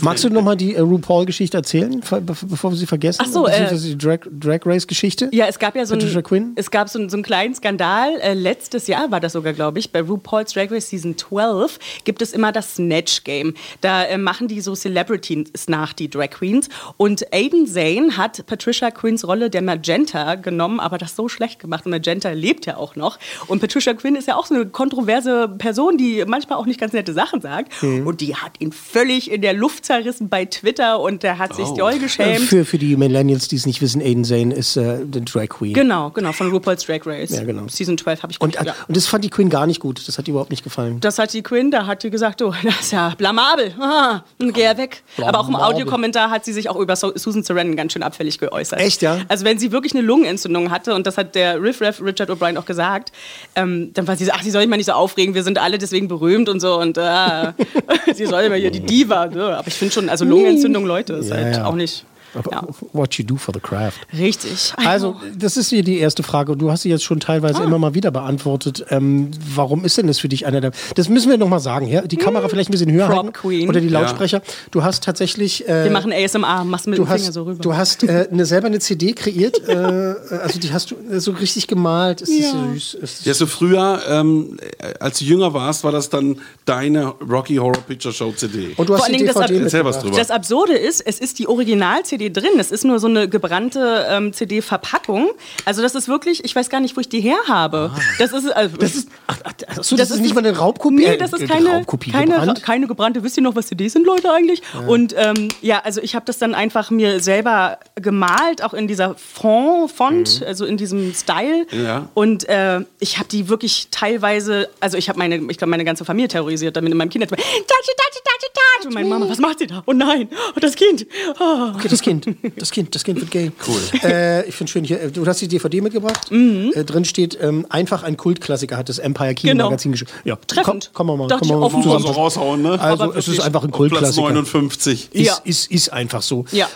Magst 0.01 0.23
du 0.23 0.29
nochmal 0.29 0.55
die 0.57 0.75
äh, 0.75 0.79
RuPaul-Geschichte 0.79 1.57
erzählen, 1.57 2.01
be- 2.09 2.21
bevor 2.21 2.71
wir 2.71 2.77
sie 2.77 2.85
vergessen? 2.85 3.21
Ach 3.25 3.29
so, 3.31 3.47
äh, 3.47 3.75
die 3.77 3.97
Drag, 3.97 4.19
Drag 4.31 4.59
Race-Geschichte? 4.65 5.29
Ja, 5.31 5.45
es 5.47 5.59
gab 5.59 5.75
ja 5.75 5.85
so 5.85 5.95
Quinn? 5.97 6.53
es 6.55 6.69
gab 6.71 6.89
so, 6.89 6.99
so 7.09 7.15
einen 7.15 7.23
kleinen 7.23 7.55
Skandal. 7.55 8.19
Äh, 8.21 8.33
letztes 8.33 8.87
Jahr 8.87 9.11
war 9.11 9.19
das 9.19 9.33
sogar, 9.33 9.53
glaube 9.53 9.79
ich, 9.79 9.91
bei 9.91 10.07
RuPaul's 10.13 10.53
Drag 10.53 10.71
Race 10.71 10.89
Season 10.89 11.17
12 11.17 11.79
gibt 12.03 12.21
es 12.21 12.33
immer 12.33 12.51
das 12.51 12.75
Snatch 12.75 13.23
Game. 13.23 13.55
Da 13.81 14.05
äh, 14.05 14.17
machen 14.17 14.47
die 14.47 14.61
so 14.61 14.75
Celebrities 14.75 15.67
nach, 15.67 15.93
die 15.93 16.09
Drag 16.09 16.29
Queens. 16.29 16.69
Und 16.97 17.33
Aiden 17.33 17.67
Zane 17.67 18.17
hat 18.17 18.45
Patricia 18.45 18.91
Quinns 18.91 19.27
Rolle 19.27 19.49
der 19.49 19.61
Magenta 19.61 20.35
genommen, 20.35 20.79
aber 20.79 20.97
das 20.97 21.15
so 21.15 21.27
schlecht 21.27 21.59
gemacht. 21.59 21.85
Und 21.85 21.91
Magenta 21.91 22.29
lebt 22.31 22.65
ja 22.65 22.77
auch 22.77 22.95
noch. 22.95 23.17
Und 23.47 23.59
Patricia 23.59 23.93
Quinn 23.93 24.15
ist 24.15 24.27
ja 24.27 24.35
auch 24.35 24.45
so 24.45 24.55
eine 24.55 24.65
kontroverse 24.67 25.49
Person, 25.57 25.97
die 25.97 26.23
manchmal 26.27 26.59
auch 26.59 26.65
nicht 26.65 26.79
ganz 26.79 26.93
nette 26.93 27.13
Sachen 27.13 27.41
sagt. 27.41 27.81
Mhm. 27.81 28.05
Und 28.07 28.21
die 28.21 28.35
hat 28.35 28.59
ihn 28.59 28.71
völlig 28.71 29.31
in 29.31 29.41
der 29.41 29.53
Luft 29.53 29.85
zerrissen 29.85 30.29
bei 30.29 30.45
Twitter 30.45 30.99
und 30.99 31.23
der 31.23 31.37
hat 31.37 31.55
sich 31.55 31.69
doll 31.69 31.99
geschämt. 31.99 32.41
Für, 32.41 32.65
für 32.65 32.77
die 32.77 32.95
Millennials, 32.95 33.47
die 33.47 33.55
es 33.55 33.65
nicht 33.65 33.81
wissen, 33.81 34.01
Aiden 34.01 34.25
Zane 34.25 34.53
ist 34.53 34.75
äh, 34.77 34.99
die 35.05 35.23
Drag 35.25 35.49
Queen. 35.49 35.73
Genau, 35.73 36.09
genau, 36.11 36.31
von 36.31 36.51
RuPaul's 36.51 36.85
Drag 36.85 37.05
Race. 37.05 37.31
Ja, 37.31 37.43
genau. 37.43 37.67
Season 37.67 37.97
12 37.97 38.23
habe 38.23 38.31
ich 38.31 38.41
Und, 38.41 38.55
äh, 38.55 38.65
ja. 38.65 38.75
und 38.87 38.95
das 38.95 39.07
fand 39.07 39.23
die 39.23 39.29
Queen 39.29 39.49
gar 39.49 39.67
nicht 39.67 39.79
gut. 39.79 40.02
Das 40.05 40.17
hat 40.17 40.27
ihr 40.27 40.31
überhaupt 40.31 40.51
nicht 40.51 40.63
gefallen. 40.63 40.99
Das 40.99 41.19
hat 41.19 41.33
die 41.33 41.41
Quinn, 41.41 41.71
da 41.71 41.85
hat 41.85 42.03
die 42.03 42.09
gesagt, 42.09 42.41
oh, 42.41 42.53
das 42.63 42.81
ist 42.81 42.91
ja 42.91 43.13
blamabel. 43.17 43.73
Ah, 43.79 44.21
geh 44.39 44.63
ja 44.63 44.77
weg. 44.77 45.03
Aber 45.21 45.39
auch 45.39 45.47
im 45.47 45.53
Blamabel. 45.53 45.75
Audiokommentar 45.75 46.29
hat 46.29 46.45
sie 46.45 46.53
sich 46.53 46.69
auch 46.69 46.77
über 46.77 46.95
Susan 46.95 47.43
Sarandon 47.43 47.75
ganz 47.75 47.93
schön 47.93 48.03
abfällig 48.03 48.39
geäußert. 48.39 48.79
Echt, 48.79 49.01
ja? 49.01 49.19
Also 49.27 49.45
wenn 49.45 49.59
sie 49.59 49.71
wirklich 49.71 49.93
eine 49.93 50.01
Lungenentzündung 50.01 50.71
hatte, 50.71 50.93
und 50.93 51.07
das 51.07 51.17
hat 51.17 51.35
der 51.35 51.61
Riff 51.61 51.81
Raff 51.81 52.01
Richard 52.01 52.29
O'Brien 52.29 52.57
auch 52.57 52.65
gesagt, 52.65 53.11
ähm, 53.55 53.91
dann 53.93 54.07
war 54.07 54.15
sie 54.15 54.25
so, 54.25 54.31
ach, 54.33 54.43
sie 54.43 54.51
soll 54.51 54.61
sich 54.61 54.69
mal 54.69 54.77
nicht 54.77 54.85
so 54.87 54.93
aufregen, 54.93 55.33
wir 55.35 55.43
sind 55.43 55.57
alle 55.57 55.77
deswegen 55.77 56.07
berühmt 56.07 56.49
und 56.49 56.59
so. 56.59 56.79
Und 56.79 56.97
äh, 56.97 57.53
sie 58.13 58.25
soll 58.25 58.43
immer 58.43 58.55
hier 58.55 58.71
die 58.71 58.81
Diva. 58.81 59.27
Ne? 59.27 59.57
Aber 59.57 59.67
ich 59.67 59.73
finde 59.75 59.93
schon, 59.93 60.09
also 60.09 60.25
Lungenentzündung, 60.25 60.85
Leute, 60.85 61.13
ist 61.13 61.29
Ja, 61.29 61.35
halt 61.35 61.55
ja. 61.57 61.65
auch 61.65 61.75
nicht... 61.75 62.05
Aber 62.35 62.51
Ja. 62.51 62.67
What 62.93 63.13
you 63.15 63.25
do 63.25 63.35
for 63.35 63.53
the 63.53 63.59
craft. 63.59 63.99
Richtig. 64.17 64.73
Also, 64.77 65.15
das 65.37 65.57
ist 65.57 65.69
hier 65.69 65.83
die 65.83 65.97
erste 65.99 66.23
Frage. 66.23 66.55
Du 66.57 66.71
hast 66.71 66.81
sie 66.83 66.89
jetzt 66.89 67.03
schon 67.03 67.19
teilweise 67.19 67.61
Ah. 67.61 67.65
immer 67.65 67.77
mal 67.79 67.93
wieder 67.93 68.11
beantwortet. 68.11 68.85
Ähm, 68.89 69.31
warum 69.55 69.85
ist 69.85 69.97
denn 69.97 70.07
das 70.07 70.19
für 70.19 70.29
dich 70.29 70.45
einer 70.45 70.61
der. 70.61 70.71
Das 70.95 71.09
müssen 71.09 71.29
wir 71.29 71.37
nochmal 71.37 71.59
sagen, 71.59 71.87
ja? 71.87 72.01
Die 72.01 72.17
Kamera 72.17 72.47
vielleicht 72.49 72.69
ein 72.69 72.73
bisschen 72.73 72.91
höher 72.91 73.07
Prop 73.07 73.17
halten. 73.17 73.33
Queen. 73.33 73.69
Oder 73.69 73.81
die 73.81 73.89
Lautsprecher. 73.89 74.41
Du 74.71 74.83
hast 74.83 75.03
tatsächlich. 75.03 75.67
Äh, 75.67 75.85
wir 75.85 75.91
machen 75.91 76.11
ASMR, 76.11 76.63
machst 76.63 76.87
mit 76.87 76.97
Du 76.97 77.03
dem 77.03 77.07
Finger 77.11 77.27
hast, 77.27 77.33
so 77.33 77.43
rüber. 77.43 77.61
du 77.61 77.75
hast 77.75 78.03
äh, 78.03 78.27
eine, 78.31 78.45
selber 78.45 78.67
eine 78.67 78.79
CD 78.79 79.13
kreiert, 79.13 79.67
äh, 79.67 79.73
also 79.73 80.59
die 80.59 80.71
hast 80.73 80.91
du 80.91 80.95
äh, 81.11 81.19
so 81.19 81.31
richtig 81.31 81.67
gemalt. 81.67 82.21
Ist 82.21 82.29
Ja. 82.31 82.51
das 82.51 82.73
süß? 82.91 82.93
Ist 83.01 83.25
Ja, 83.25 83.33
so 83.33 83.45
früher, 83.45 84.01
ähm, 84.09 84.57
als 84.99 85.19
du 85.19 85.25
jünger 85.25 85.53
warst, 85.53 85.83
war 85.83 85.91
das 85.91 86.09
dann 86.09 86.37
deine 86.65 87.07
Rocky 87.29 87.55
Horror 87.57 87.81
Picture 87.87 88.13
Show 88.13 88.31
CD. 88.35 88.73
und 88.77 88.89
du 88.89 88.93
hast 88.93 89.01
Vor 89.01 89.07
die 89.09 89.13
Dingen 89.17 89.27
das 89.33 89.35
DVD 89.47 89.79
Ab-. 89.79 90.03
Das 90.15 90.31
Absurde 90.31 90.73
ist, 90.73 91.01
es 91.01 91.19
ist 91.19 91.39
die 91.39 91.47
Original-CD 91.47 92.22
drin. 92.31 92.51
Es 92.59 92.71
ist 92.71 92.83
nur 92.85 92.99
so 92.99 93.07
eine 93.07 93.27
gebrannte 93.27 94.05
ähm, 94.09 94.33
CD-Verpackung. 94.33 95.29
Also 95.65 95.81
das 95.81 95.95
ist 95.95 96.07
wirklich, 96.07 96.43
ich 96.43 96.55
weiß 96.55 96.69
gar 96.69 96.79
nicht, 96.79 96.95
wo 96.95 97.01
ich 97.01 97.09
die 97.09 97.19
her 97.21 97.37
habe. 97.47 97.91
Das 98.19 98.31
ist, 98.31 98.51
also, 98.51 98.73
Ah. 98.73 98.77
Das 98.79 98.95
ist, 98.95 99.09
ach, 99.27 99.37
ach, 99.43 99.51
ach 99.67 99.83
so, 99.83 99.95
das, 99.97 100.11
ist 100.11 100.19
nicht 100.21 100.33
mal 100.35 100.45
eine 100.45 100.57
Raubkopie. 100.57 100.95
Nee, 100.95 101.05
äh, 101.05 101.17
das 101.17 101.33
ist 101.33 101.47
keine, 101.47 101.69
Raubkopie 101.69 102.11
keine, 102.11 102.35
gebrannt. 102.35 102.63
keine 102.63 102.87
gebrannte. 102.87 103.23
Wisst 103.23 103.37
ihr 103.37 103.43
noch, 103.43 103.55
was 103.55 103.67
CDs 103.67 103.93
sind, 103.93 104.05
Leute, 104.05 104.31
eigentlich? 104.31 104.61
Und 104.87 105.13
ähm, 105.17 105.49
ja, 105.61 105.81
also 105.83 106.01
ich 106.01 106.15
habe 106.15 106.25
das 106.25 106.37
dann 106.37 106.53
einfach 106.53 106.91
mir 106.91 107.19
selber 107.19 107.77
gemalt, 107.95 108.63
auch 108.63 108.73
in 108.73 108.87
dieser 108.87 109.15
Font, 109.15 109.91
Font 109.91 110.41
Mhm. 110.41 110.47
also 110.47 110.65
in 110.65 110.77
diesem 110.77 111.13
Style. 111.13 111.65
Ja. 111.71 112.07
Und 112.13 112.47
äh, 112.49 112.81
ich 112.99 113.17
habe 113.17 113.27
die 113.29 113.49
wirklich 113.49 113.87
teilweise, 113.91 114.69
also 114.79 114.97
ich 114.97 115.09
habe 115.09 115.17
meine, 115.19 115.35
ich 115.49 115.57
glaube, 115.57 115.71
meine 115.71 115.85
ganze 115.85 116.05
Familie 116.05 116.27
terrorisiert 116.27 116.75
damit 116.77 116.91
in 116.91 116.97
meinem 116.97 117.09
Kinderzimmer. 117.09 117.37
Touch 117.41 117.47
it, 117.49 117.65
touch 117.65 118.15
it, 118.15 118.23
touch 118.23 118.43
it, 118.45 118.53
touch. 118.53 118.85
Und 118.87 118.93
meine 118.93 119.07
Mama, 119.09 119.27
was 119.29 119.39
macht 119.39 119.59
sie 119.59 119.67
da? 119.67 119.81
Oh 119.85 119.93
nein, 119.93 120.29
oh, 120.55 120.59
das 120.59 120.75
Kind. 120.75 121.05
Oh. 121.39 121.71
Okay, 121.75 121.87
das 121.89 122.01
Kind, 122.01 122.12
das 122.57 122.71
Kind, 122.71 122.95
das 122.95 123.03
Kind 123.03 123.19
wird 123.19 123.31
gay. 123.31 123.51
Cool. 123.67 123.79
Äh, 124.03 124.47
ich 124.47 124.55
finde 124.55 124.71
schön 124.71 124.83
hier, 124.83 125.01
äh, 125.01 125.11
du 125.11 125.25
hast 125.25 125.41
die 125.41 125.47
DVD 125.47 125.81
mitgebracht. 125.81 126.31
Mhm. 126.31 126.71
Äh, 126.75 126.83
drin 126.83 127.05
steht, 127.05 127.37
ähm, 127.41 127.65
einfach 127.69 128.03
ein 128.03 128.17
Kultklassiker 128.17 128.77
hat 128.77 128.89
das 128.89 128.99
Empire 128.99 129.33
Kino 129.35 129.51
Genau. 129.53 129.65
Magazin 129.65 129.91
geschrieben. 129.91 130.11
Ja, 130.23 130.35
Treffend. 130.47 130.91
Komm, 130.93 131.07
komm 131.07 131.17
mal, 131.19 131.27
Dachte 131.27 131.47
komm 131.49 131.59
mal 131.59 131.67
ich, 131.79 131.85
man 131.85 132.01
so 132.01 132.07
raushauen, 132.09 132.61
ne? 132.61 132.79
Also 132.79 133.03
Aber 133.03 133.15
es 133.17 133.27
ist 133.27 133.39
einfach 133.39 133.63
ein 133.63 133.71
Auf 133.73 133.77
Platz 133.77 133.89
Kultklassiker. 133.89 134.21
59. 134.29 135.09
Ist, 135.13 135.25
Ja. 135.25 135.37
ist, 135.43 135.71
ist 135.71 135.93
einfach 135.93 136.21
so. 136.21 136.45
Ja. 136.51 136.67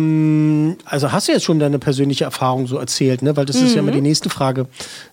Ähm, 0.00 0.76
also 0.84 1.12
hast 1.12 1.28
du 1.28 1.32
jetzt 1.32 1.44
schon 1.44 1.58
deine 1.58 1.78
persönliche 1.78 2.24
Erfahrung 2.24 2.66
so 2.66 2.76
erzählt, 2.76 3.22
ne? 3.22 3.36
Weil 3.36 3.46
das 3.46 3.56
ist 3.56 3.74
ja 3.74 3.80
immer 3.80 3.92
die 3.92 4.00
nächste 4.00 4.30
Frage. 4.30 4.66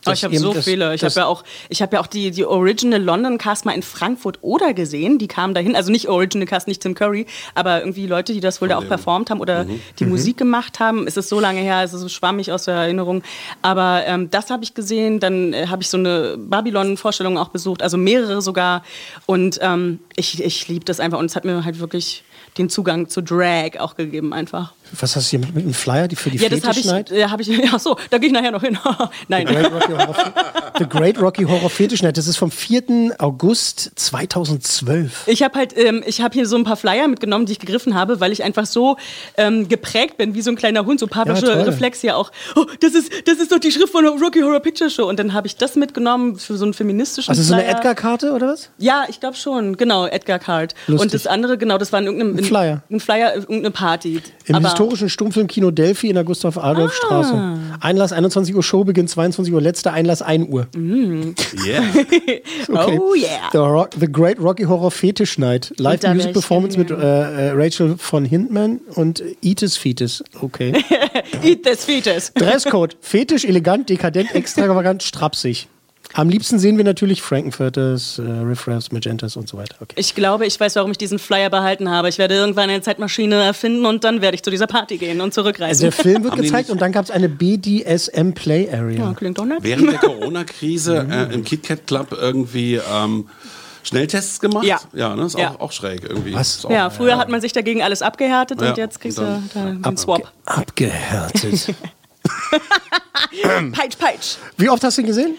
Oh, 0.05 0.11
ich 0.11 0.23
habe 0.23 0.37
so 0.37 0.53
das- 0.53 0.65
viele. 0.65 0.93
Ich 0.95 1.03
habe 1.03 1.13
ja 1.15 1.25
auch, 1.25 1.43
ich 1.69 1.81
habe 1.81 1.95
ja 1.95 2.01
auch 2.01 2.07
die, 2.07 2.31
die 2.31 2.45
Original 2.45 3.01
London 3.01 3.37
Cast 3.37 3.65
mal 3.65 3.73
in 3.73 3.81
Frankfurt 3.83 4.39
oder 4.41 4.73
gesehen. 4.73 5.17
Die 5.17 5.27
kamen 5.27 5.53
dahin. 5.53 5.75
Also 5.75 5.91
nicht 5.91 6.07
Original 6.09 6.47
Cast, 6.47 6.67
nicht 6.67 6.81
Tim 6.81 6.95
Curry, 6.95 7.25
aber 7.55 7.79
irgendwie 7.79 8.07
Leute, 8.07 8.33
die 8.33 8.39
das 8.39 8.61
wohl 8.61 8.67
da 8.67 8.77
auch 8.77 8.87
performt 8.87 9.29
haben 9.29 9.39
oder 9.39 9.65
Mhm. 9.65 9.72
Die 9.99 10.05
Musik 10.05 10.37
gemacht 10.37 10.79
haben. 10.79 11.07
Es 11.07 11.17
ist 11.17 11.29
so 11.29 11.39
lange 11.39 11.61
her, 11.61 11.83
es 11.83 11.93
ist 11.93 12.01
so 12.01 12.09
schwammig 12.09 12.51
aus 12.51 12.65
der 12.65 12.75
Erinnerung. 12.75 13.23
Aber 13.61 14.03
ähm, 14.05 14.29
das 14.29 14.49
habe 14.49 14.63
ich 14.63 14.73
gesehen. 14.73 15.19
Dann 15.19 15.53
äh, 15.53 15.67
habe 15.67 15.81
ich 15.81 15.89
so 15.89 15.97
eine 15.97 16.35
Babylon-Vorstellung 16.37 17.37
auch 17.37 17.49
besucht, 17.49 17.81
also 17.81 17.97
mehrere 17.97 18.41
sogar. 18.41 18.83
Und 19.25 19.59
ähm, 19.61 19.99
ich, 20.15 20.43
ich 20.43 20.67
liebe 20.67 20.85
das 20.85 20.99
einfach. 20.99 21.19
Und 21.19 21.25
es 21.25 21.35
hat 21.35 21.45
mir 21.45 21.65
halt 21.65 21.79
wirklich 21.79 22.23
den 22.57 22.69
Zugang 22.69 23.09
zu 23.09 23.21
Drag 23.21 23.79
auch 23.79 23.95
gegeben 23.95 24.33
einfach. 24.33 24.73
Was 24.99 25.15
hast 25.15 25.27
du 25.27 25.29
hier 25.31 25.39
mit, 25.39 25.55
mit 25.55 25.63
einem 25.65 25.73
Flyer 25.73 26.07
die 26.07 26.15
für 26.15 26.29
die 26.29 26.37
Ja, 26.37 26.49
das 26.49 26.63
habe 26.63 26.79
ich, 26.79 26.85
ja, 27.11 27.31
hab 27.31 27.39
ich, 27.39 27.47
ja, 27.47 27.79
so, 27.79 27.97
da 28.09 28.17
gehe 28.17 28.27
ich 28.27 28.33
nachher 28.33 28.51
noch 28.51 28.61
hin. 28.61 28.77
Nein. 29.27 29.45
Great 29.45 29.71
Rocky 29.71 29.91
Horror, 29.93 30.15
The 30.77 30.85
Great 30.87 31.21
Rocky 31.21 31.43
Horror 31.45 31.69
Fetish 31.69 32.03
Night. 32.03 32.17
Das 32.17 32.27
ist 32.27 32.37
vom 32.37 32.51
4. 32.51 33.15
August 33.19 33.91
2012. 33.95 35.23
Ich 35.27 35.43
habe 35.43 35.57
halt, 35.57 35.77
ähm, 35.77 36.03
ich 36.05 36.21
habe 36.21 36.33
hier 36.33 36.45
so 36.47 36.55
ein 36.55 36.63
paar 36.63 36.77
Flyer 36.77 37.07
mitgenommen, 37.07 37.45
die 37.45 37.53
ich 37.53 37.59
gegriffen 37.59 37.95
habe, 37.95 38.19
weil 38.19 38.31
ich 38.31 38.43
einfach 38.43 38.65
so 38.65 38.97
ähm, 39.37 39.67
geprägt 39.67 40.17
bin, 40.17 40.35
wie 40.35 40.41
so 40.41 40.51
ein 40.51 40.55
kleiner 40.55 40.85
Hund, 40.85 40.99
so 40.99 41.07
papische 41.07 41.45
Ja. 41.47 41.61
Reflex 41.63 42.01
hier 42.01 42.17
auch. 42.17 42.31
Oh, 42.55 42.65
das 42.79 42.93
ist, 42.93 43.11
das 43.27 43.37
ist 43.39 43.51
doch 43.51 43.59
die 43.59 43.71
Schrift 43.71 43.91
von 43.91 44.05
Rocky 44.05 44.41
Horror 44.41 44.59
Picture 44.59 44.89
Show. 44.89 45.05
Und 45.07 45.17
dann 45.19 45.33
habe 45.33 45.47
ich 45.47 45.55
das 45.57 45.75
mitgenommen 45.75 46.37
für 46.37 46.57
so 46.57 46.65
einen 46.65 46.73
feministischen 46.73 47.29
Also 47.29 47.41
so 47.43 47.53
eine. 47.53 47.65
Edgar-Karte 47.65 48.31
oder 48.33 48.47
was? 48.49 48.69
Ja, 48.77 49.05
ich 49.09 49.19
glaube 49.19 49.35
schon, 49.37 49.77
genau, 49.77 50.05
Edgar 50.05 50.39
Card. 50.39 50.75
Lustig. 50.87 51.01
Und 51.05 51.13
das 51.13 51.27
andere, 51.27 51.57
genau, 51.57 51.77
das 51.77 51.91
war 51.91 51.99
in 51.99 52.05
irgendeinem 52.05 52.37
Ein 52.37 52.43
Flyer. 52.43 52.83
Ein 52.89 52.99
Flyer, 52.99 53.35
irgendeine 53.35 53.71
Party. 53.71 54.21
Im 54.45 54.55
Aber- 54.55 54.69
historischen 54.83 55.09
Stummfilmkino 55.09 55.71
Delphi 55.71 56.09
in 56.09 56.15
der 56.15 56.23
Gustav-Adolf-Straße. 56.23 57.33
Ah. 57.33 57.57
Einlass 57.79 58.11
21 58.11 58.53
Uhr, 58.53 58.63
Show 58.63 58.83
beginnt 58.83 59.09
22 59.09 59.53
Uhr, 59.53 59.61
letzter 59.61 59.93
Einlass 59.93 60.21
1 60.21 60.49
Uhr. 60.49 60.67
Yeah. 60.75 61.83
Okay. 62.67 62.99
Oh 62.99 63.13
yeah. 63.13 63.49
The, 63.51 63.57
Rock, 63.57 63.91
The 63.99 64.07
Great 64.11 64.39
Rocky 64.39 64.63
Horror 64.63 64.91
Fetish 64.91 65.37
Night. 65.37 65.73
Live 65.77 66.01
Music 66.03 66.33
Performance 66.33 66.77
mit 66.77 66.89
äh, 66.89 66.95
äh, 66.95 67.51
Rachel 67.51 67.95
von 67.97 68.25
Hindman 68.25 68.79
und 68.95 69.23
Eatus 69.41 69.77
Fetus. 69.77 70.23
Okay. 70.41 70.73
Eat 71.43 71.63
this 71.63 71.85
fetus. 71.85 72.33
Dresscode: 72.33 72.95
Fetisch, 73.01 73.45
elegant, 73.45 73.89
dekadent, 73.89 74.33
extravagant, 74.33 75.03
strapsig. 75.03 75.67
Am 76.15 76.29
liebsten 76.29 76.59
sehen 76.59 76.77
wir 76.77 76.83
natürlich 76.83 77.21
Frankenfurters, 77.23 78.19
äh, 78.19 78.21
Riffraffs, 78.21 78.91
Magentas 78.91 79.35
und 79.35 79.49
so 79.49 79.57
weiter. 79.57 79.75
Okay. 79.79 79.95
Ich 79.97 80.13
glaube, 80.13 80.45
ich 80.45 80.59
weiß, 80.59 80.75
warum 80.75 80.91
ich 80.91 80.97
diesen 80.99 81.17
Flyer 81.17 81.49
behalten 81.49 81.89
habe. 81.89 82.07
Ich 82.09 82.19
werde 82.19 82.35
irgendwann 82.35 82.69
eine 82.69 82.81
Zeitmaschine 82.81 83.41
erfinden 83.43 83.85
und 83.85 84.03
dann 84.03 84.21
werde 84.21 84.35
ich 84.35 84.43
zu 84.43 84.51
dieser 84.51 84.67
Party 84.67 84.97
gehen 84.97 85.21
und 85.21 85.33
zurückreisen. 85.33 85.81
Der 85.81 85.91
Film 85.91 86.23
wird 86.23 86.35
gezeigt 86.35 86.69
und 86.69 86.81
dann 86.81 86.91
gab 86.91 87.05
es 87.05 87.11
eine 87.11 87.29
BDSM 87.29 88.31
Play 88.33 88.69
Area. 88.71 89.05
ja, 89.05 89.13
klingt 89.13 89.39
doch 89.39 89.45
nett. 89.45 89.59
Während 89.61 89.91
der 89.91 89.99
Corona-Krise 89.99 91.07
äh, 91.09 91.33
im 91.33 91.43
KitKat 91.43 91.87
Club 91.87 92.15
irgendwie 92.19 92.79
ähm, 92.93 93.27
Schnelltests 93.81 94.39
gemacht? 94.39 94.65
Ja. 94.65 94.79
Ja, 94.93 95.15
ne? 95.15 95.25
Ist 95.25 95.37
Ja. 95.37 95.51
Auch, 95.55 95.61
auch 95.61 95.71
schräg 95.71 96.03
irgendwie. 96.03 96.33
Was? 96.33 96.65
Ja, 96.69 96.91
früher 96.91 97.17
hat 97.17 97.29
man 97.29 97.41
sich 97.41 97.53
dagegen 97.53 97.81
alles 97.81 98.03
abgehärtet 98.03 98.61
Ja, 98.61 98.69
und 98.69 98.77
jetzt 98.77 99.01
kriegst 99.01 99.17
du 99.17 99.43
den 99.83 99.97
Swap. 99.97 100.31
Abgehärtet. 100.45 101.73
Peitsch, 103.73 103.97
peitsch. 103.97 104.35
Wie 104.57 104.69
oft 104.69 104.83
hast 104.83 104.97
du 104.97 105.01
ihn 105.01 105.07
gesehen? 105.07 105.35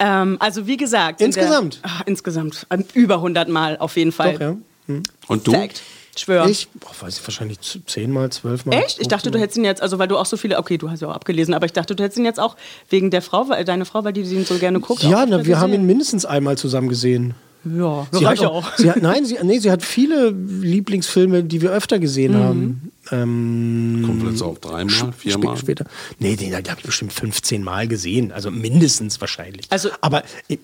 Ähm, 0.00 0.36
also 0.40 0.66
wie 0.66 0.76
gesagt. 0.76 1.20
in 1.20 1.26
Insgesamt? 1.26 1.80
Der, 1.82 1.90
ah, 1.90 2.02
insgesamt. 2.06 2.66
ähm, 2.70 2.84
Über 2.94 3.16
100 3.16 3.48
Mal 3.48 3.78
auf 3.78 3.96
jeden 3.96 4.12
Fall. 4.12 4.34
Doch, 4.34 4.40
ja. 4.40 4.56
Und 5.26 5.46
du? 5.46 5.52
Fact. 5.52 5.82
Schwör. 6.16 6.46
Ich, 6.48 6.68
boah, 6.80 6.90
weiß 7.00 7.18
ich, 7.20 7.26
wahrscheinlich 7.26 7.58
zehnmal, 7.86 8.30
zwölfmal. 8.30 8.76
Echt? 8.82 8.98
Ich 9.00 9.06
dachte, 9.06 9.30
du 9.30 9.38
hättest 9.38 9.56
ihn 9.58 9.64
jetzt, 9.64 9.80
also 9.80 10.00
weil 10.00 10.08
du 10.08 10.16
auch 10.18 10.26
so 10.26 10.36
viele, 10.36 10.58
okay, 10.58 10.76
du 10.76 10.90
hast 10.90 11.00
ja 11.00 11.06
auch 11.08 11.14
abgelesen, 11.14 11.54
aber 11.54 11.66
ich 11.66 11.72
dachte, 11.72 11.94
du 11.94 12.02
hättest 12.02 12.18
ihn 12.18 12.24
jetzt 12.24 12.40
auch 12.40 12.56
wegen 12.90 13.12
der 13.12 13.22
Frau, 13.22 13.48
weil 13.48 13.64
deine 13.64 13.84
Frau, 13.84 14.02
weil 14.02 14.12
die 14.12 14.22
ihn 14.22 14.44
so 14.44 14.56
gerne 14.58 14.80
guckt. 14.80 15.04
Ja, 15.04 15.22
auch 15.22 15.26
na, 15.28 15.44
wir 15.46 15.60
haben 15.60 15.68
ihn 15.70 15.74
gesehen. 15.74 15.86
mindestens 15.86 16.24
einmal 16.26 16.58
zusammen 16.58 16.88
gesehen. 16.88 17.34
Ja, 17.64 18.06
Sie 18.12 18.26
hat 18.26 18.40
auch. 18.40 18.66
Sie 18.76 18.90
hat, 18.90 19.00
nein, 19.02 19.24
sie, 19.26 19.36
nee, 19.42 19.58
sie 19.60 19.70
hat 19.70 19.84
viele 19.84 20.30
Lieblingsfilme, 20.30 21.44
die 21.44 21.60
wir 21.62 21.70
öfter 21.70 21.98
gesehen 21.98 22.32
Mhm. 22.32 22.42
haben. 22.44 22.92
Ähm, 23.12 24.02
Kommt 24.04 24.22
vielleicht 24.22 24.42
auch 24.42 24.58
dreimal, 24.58 25.12
viermal. 25.16 25.54
sp- 25.56 25.60
Später. 25.60 25.84
Nee, 26.18 26.36
den, 26.36 26.50
den 26.50 26.56
habe 26.68 26.76
ich 26.80 26.86
bestimmt 26.86 27.12
15 27.12 27.62
Mal 27.62 27.88
gesehen. 27.88 28.32
Also 28.32 28.50
mindestens 28.50 29.20
wahrscheinlich. 29.20 29.66
Also- 29.70 29.90
Aber 30.00 30.22
äh, 30.48 30.56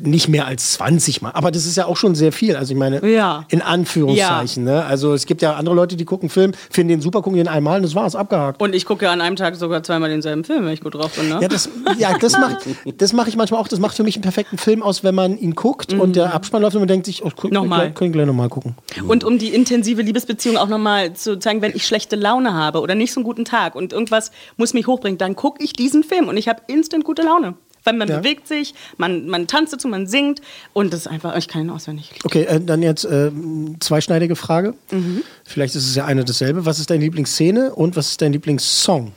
nicht 0.00 0.28
mehr 0.28 0.46
als 0.46 0.72
20 0.74 1.22
Mal. 1.22 1.30
Aber 1.32 1.50
das 1.50 1.66
ist 1.66 1.76
ja 1.76 1.86
auch 1.86 1.96
schon 1.96 2.14
sehr 2.14 2.32
viel. 2.32 2.56
Also 2.56 2.72
ich 2.72 2.78
meine, 2.78 3.06
Ja. 3.08 3.44
in 3.50 3.62
Anführungszeichen. 3.62 4.64
Ne? 4.64 4.84
Also 4.84 5.12
es 5.14 5.26
gibt 5.26 5.42
ja 5.42 5.54
andere 5.54 5.74
Leute, 5.74 5.96
die 5.96 6.04
gucken 6.04 6.28
Film, 6.28 6.52
finden 6.70 6.88
den 6.88 7.00
super, 7.00 7.22
gucken 7.22 7.36
den 7.36 7.48
einmal 7.48 7.76
und 7.76 7.82
das 7.82 7.94
war's, 7.94 8.14
abgehakt. 8.16 8.60
Und 8.60 8.74
ich 8.74 8.84
gucke 8.86 9.04
ja 9.04 9.12
an 9.12 9.20
einem 9.20 9.36
Tag 9.36 9.56
sogar 9.56 9.82
zweimal 9.82 10.08
denselben 10.10 10.44
Film, 10.44 10.64
wenn 10.64 10.72
ich 10.72 10.80
gut 10.80 10.94
drauf 10.94 11.12
bin. 11.16 11.28
Ne? 11.28 11.38
Ja, 11.40 11.48
das, 11.48 11.68
ja, 11.98 12.16
das 12.18 12.32
mache 12.32 12.58
das 12.96 13.12
mach 13.12 13.26
ich 13.26 13.36
manchmal 13.36 13.60
auch. 13.60 13.68
Das 13.68 13.78
macht 13.80 13.96
für 13.96 14.02
mich 14.02 14.16
einen 14.16 14.22
perfekten 14.22 14.58
Film 14.58 14.82
aus, 14.82 15.04
wenn 15.04 15.14
man 15.14 15.38
ihn 15.38 15.54
guckt 15.54 15.92
und 15.92 16.16
der 16.16 16.34
Abspann 16.34 16.62
läuft 16.62 16.76
und 16.76 16.80
man 16.82 16.88
denkt 16.88 17.06
sich, 17.06 17.24
oh, 17.24 17.30
guck, 17.34 17.50
Mhm. 17.52 17.54
Nochmal. 17.54 17.92
Können 17.92 18.10
wir 18.12 18.18
gleich 18.18 18.26
nochmal 18.26 18.48
gucken. 18.48 18.74
Und 19.06 19.24
um 19.24 19.38
die 19.38 19.48
intensive 19.48 20.00
Liebesbeziehung 20.02 20.56
auch 20.56 20.68
nochmal 20.68 21.12
zu 21.12 21.31
zeigen, 21.36 21.62
wenn 21.62 21.74
ich 21.74 21.86
schlechte 21.86 22.16
Laune 22.16 22.54
habe 22.54 22.80
oder 22.80 22.94
nicht 22.94 23.12
so 23.12 23.20
einen 23.20 23.24
guten 23.24 23.44
Tag 23.44 23.74
und 23.74 23.92
irgendwas 23.92 24.30
muss 24.56 24.74
mich 24.74 24.86
hochbringen, 24.86 25.18
dann 25.18 25.36
gucke 25.36 25.62
ich 25.62 25.72
diesen 25.72 26.04
Film 26.04 26.28
und 26.28 26.36
ich 26.36 26.48
habe 26.48 26.62
instant 26.68 27.04
gute 27.04 27.22
Laune. 27.22 27.54
Weil 27.84 27.94
man 27.94 28.08
Ja. 28.08 28.18
bewegt 28.18 28.46
sich, 28.46 28.74
man, 28.96 29.26
man 29.26 29.48
tanzt 29.48 29.72
dazu, 29.72 29.88
man 29.88 30.06
singt 30.06 30.40
und 30.72 30.92
das 30.92 31.00
ist 31.00 31.06
einfach, 31.08 31.36
ich 31.36 31.48
kann 31.48 31.62
ihn 31.62 31.70
auswendig. 31.70 32.12
Okay, 32.24 32.44
äh, 32.44 32.60
dann 32.60 32.80
jetzt 32.80 33.04
äh, 33.04 33.32
zweischneidige 33.80 34.36
Frage. 34.36 34.74
Mhm. 34.92 35.22
Vielleicht 35.44 35.74
ist 35.74 35.88
es 35.88 35.96
ja 35.96 36.04
eine 36.04 36.24
dasselbe. 36.24 36.64
Was 36.64 36.78
ist 36.78 36.90
deine 36.90 37.02
Lieblingsszene 37.02 37.74
und 37.74 37.96
was 37.96 38.10
ist 38.10 38.22
dein 38.22 38.32
Lieblingssong? 38.34 39.10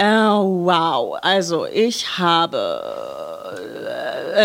Oh, 0.00 0.64
wow. 0.64 1.16
Also, 1.22 1.66
ich 1.66 2.18
habe 2.18 2.80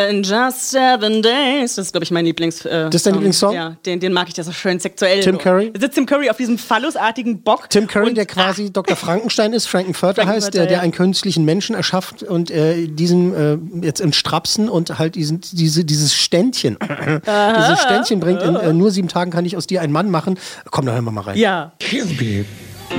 in 0.10 0.24
Just 0.24 0.72
Seven 0.72 1.22
Days, 1.22 1.76
das 1.76 1.88
ist, 1.88 1.92
glaube 1.94 2.04
ich, 2.04 2.12
mein 2.12 2.26
Lieblings. 2.26 2.66
Äh, 2.66 2.86
Das 2.86 2.96
ist 2.96 3.06
dein 3.06 3.14
Lieblingssong? 3.16 3.54
Ja, 3.54 3.76
den, 3.86 4.00
den 4.00 4.14
mag 4.14 4.28
ich, 4.30 4.38
ist 4.38 4.46
so 4.46 4.52
schön 4.52 4.80
sexuell. 4.80 5.22
Tim 5.22 5.38
Curry? 5.38 5.72
Sitzt 5.78 5.96
Tim 5.96 6.06
Curry 6.06 6.30
auf 6.30 6.38
diesem 6.38 6.58
phallusartigen 6.58 7.42
Bock. 7.42 7.70
Tim 7.70 7.88
Curry, 7.88 8.10
und- 8.10 8.18
der 8.18 8.26
quasi 8.26 8.72
Dr. 8.72 8.96
Frankenstein 8.96 9.54
ist, 9.54 9.68
Frankenfurter 9.68 10.26
heißt, 10.26 10.54
der, 10.54 10.66
der 10.66 10.78
ja. 10.78 10.84
einen 10.84 10.92
künstlichen 10.92 11.46
Menschen 11.46 11.76
erschafft 11.76 12.24
und 12.24 12.52
äh, 12.52 12.88
diesen 12.88 13.36
äh, 13.36 13.86
jetzt 13.86 14.00
in 14.02 14.14
Strapsen 14.14 14.70
und 14.70 15.00
halt 15.00 15.16
diesen, 15.16 15.42
diese, 15.52 15.84
dieses 15.86 16.14
Ständchen, 16.14 16.78
dieses 17.22 17.80
Ständchen 17.82 18.20
bringt, 18.20 18.42
in 18.42 18.56
äh, 18.56 18.74
nur 18.74 18.92
sieben 18.92 19.08
Tagen 19.08 19.32
kann 19.32 19.46
ich 19.46 19.58
aus 19.58 19.68
dir 19.68 19.82
einen 19.82 19.94
Mann 19.94 20.10
machen. 20.12 20.38
Komm, 20.72 20.86
da 20.86 20.94
hören 20.94 21.06
wir 21.06 21.12
mal 21.12 21.22
rein. 21.22 21.38
Ja. 21.38 21.72
He'll 21.82 22.06
be 22.18 22.46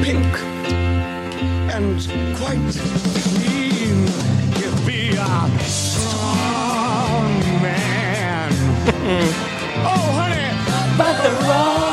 pink 0.03 0.25
and 1.73 1.99
quite 2.37 2.59
clean. 3.15 4.07
He'll 4.57 4.87
be 4.87 5.17
a 5.19 5.49
oh, 9.13 10.13
honey, 10.19 10.49
but 10.97 11.15
the 11.23 11.31
wrong. 11.47 11.91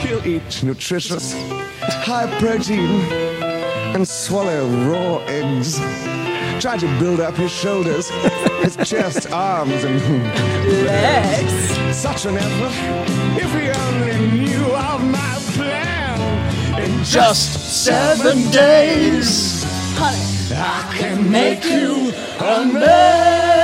He'll 0.00 0.26
eat 0.26 0.62
nutritious, 0.62 1.34
high 1.80 2.26
protein, 2.38 3.02
and 3.94 4.06
swallow 4.06 4.66
raw 4.88 5.18
eggs. 5.26 5.78
Try 6.60 6.76
to 6.78 6.86
build 6.98 7.20
up 7.20 7.34
his 7.34 7.52
shoulders, 7.52 8.08
his 8.62 8.76
chest, 8.88 9.30
arms, 9.32 9.84
and 9.84 10.00
legs. 10.86 11.96
Such 11.96 12.26
an 12.26 12.36
effort. 12.36 12.72
If 13.42 13.52
he 13.52 13.70
only 13.70 14.30
knew 14.30 14.64
of 14.74 15.04
my 15.04 15.38
plan. 15.52 16.80
In 16.80 17.04
just 17.04 17.84
seven 17.84 18.50
days, 18.50 19.63
I 19.96 20.98
can 20.98 21.30
make 21.30 21.64
you 21.64 22.12
a 22.40 22.64
man. 22.64 23.54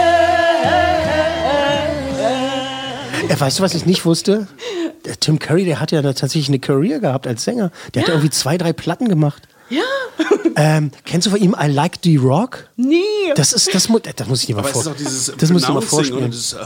Weißt 3.39 3.59
du, 3.59 3.63
was 3.63 3.75
ich 3.75 3.87
nicht 3.87 4.05
wusste? 4.05 4.47
Der 5.07 5.19
Tim 5.19 5.39
Curry, 5.39 5.65
der 5.65 5.81
hat 5.81 5.93
ja 5.93 6.03
tatsächlich 6.03 6.49
eine 6.49 6.59
Career 6.59 7.01
gehabt 7.01 7.27
als 7.27 7.43
Sänger. 7.45 7.71
Der 7.95 8.03
hat 8.03 8.09
ja 8.09 8.15
irgendwie 8.15 8.31
zwei, 8.31 8.59
drei 8.59 8.75
Platten 8.75 9.09
gemacht. 9.09 9.49
Ja. 9.71 9.83
Ähm, 10.57 10.91
kennst 11.05 11.27
du 11.27 11.31
von 11.31 11.41
ihm 11.41 11.55
I 11.61 11.67
Like 11.69 11.99
the 12.03 12.17
Rock? 12.17 12.69
Nie. 12.77 13.03
Das 13.37 13.53
ist, 13.53 13.73
das, 13.75 13.89
mu 13.89 13.99
das 14.01 14.27
muss 14.29 14.41
ich 14.41 14.47
dir 14.47 14.55
mal 14.57 14.61
Aber 14.61 14.69
es 14.69 14.73
vor. 14.73 14.83
ist 14.83 14.89
auch 14.89 14.97
dieses 14.97 15.33
das 15.39 15.51
musst 15.51 15.69
du 15.69 15.73
dir 15.73 15.81
mal 16.21 16.29
das, 16.29 16.53
äh, 16.55 16.59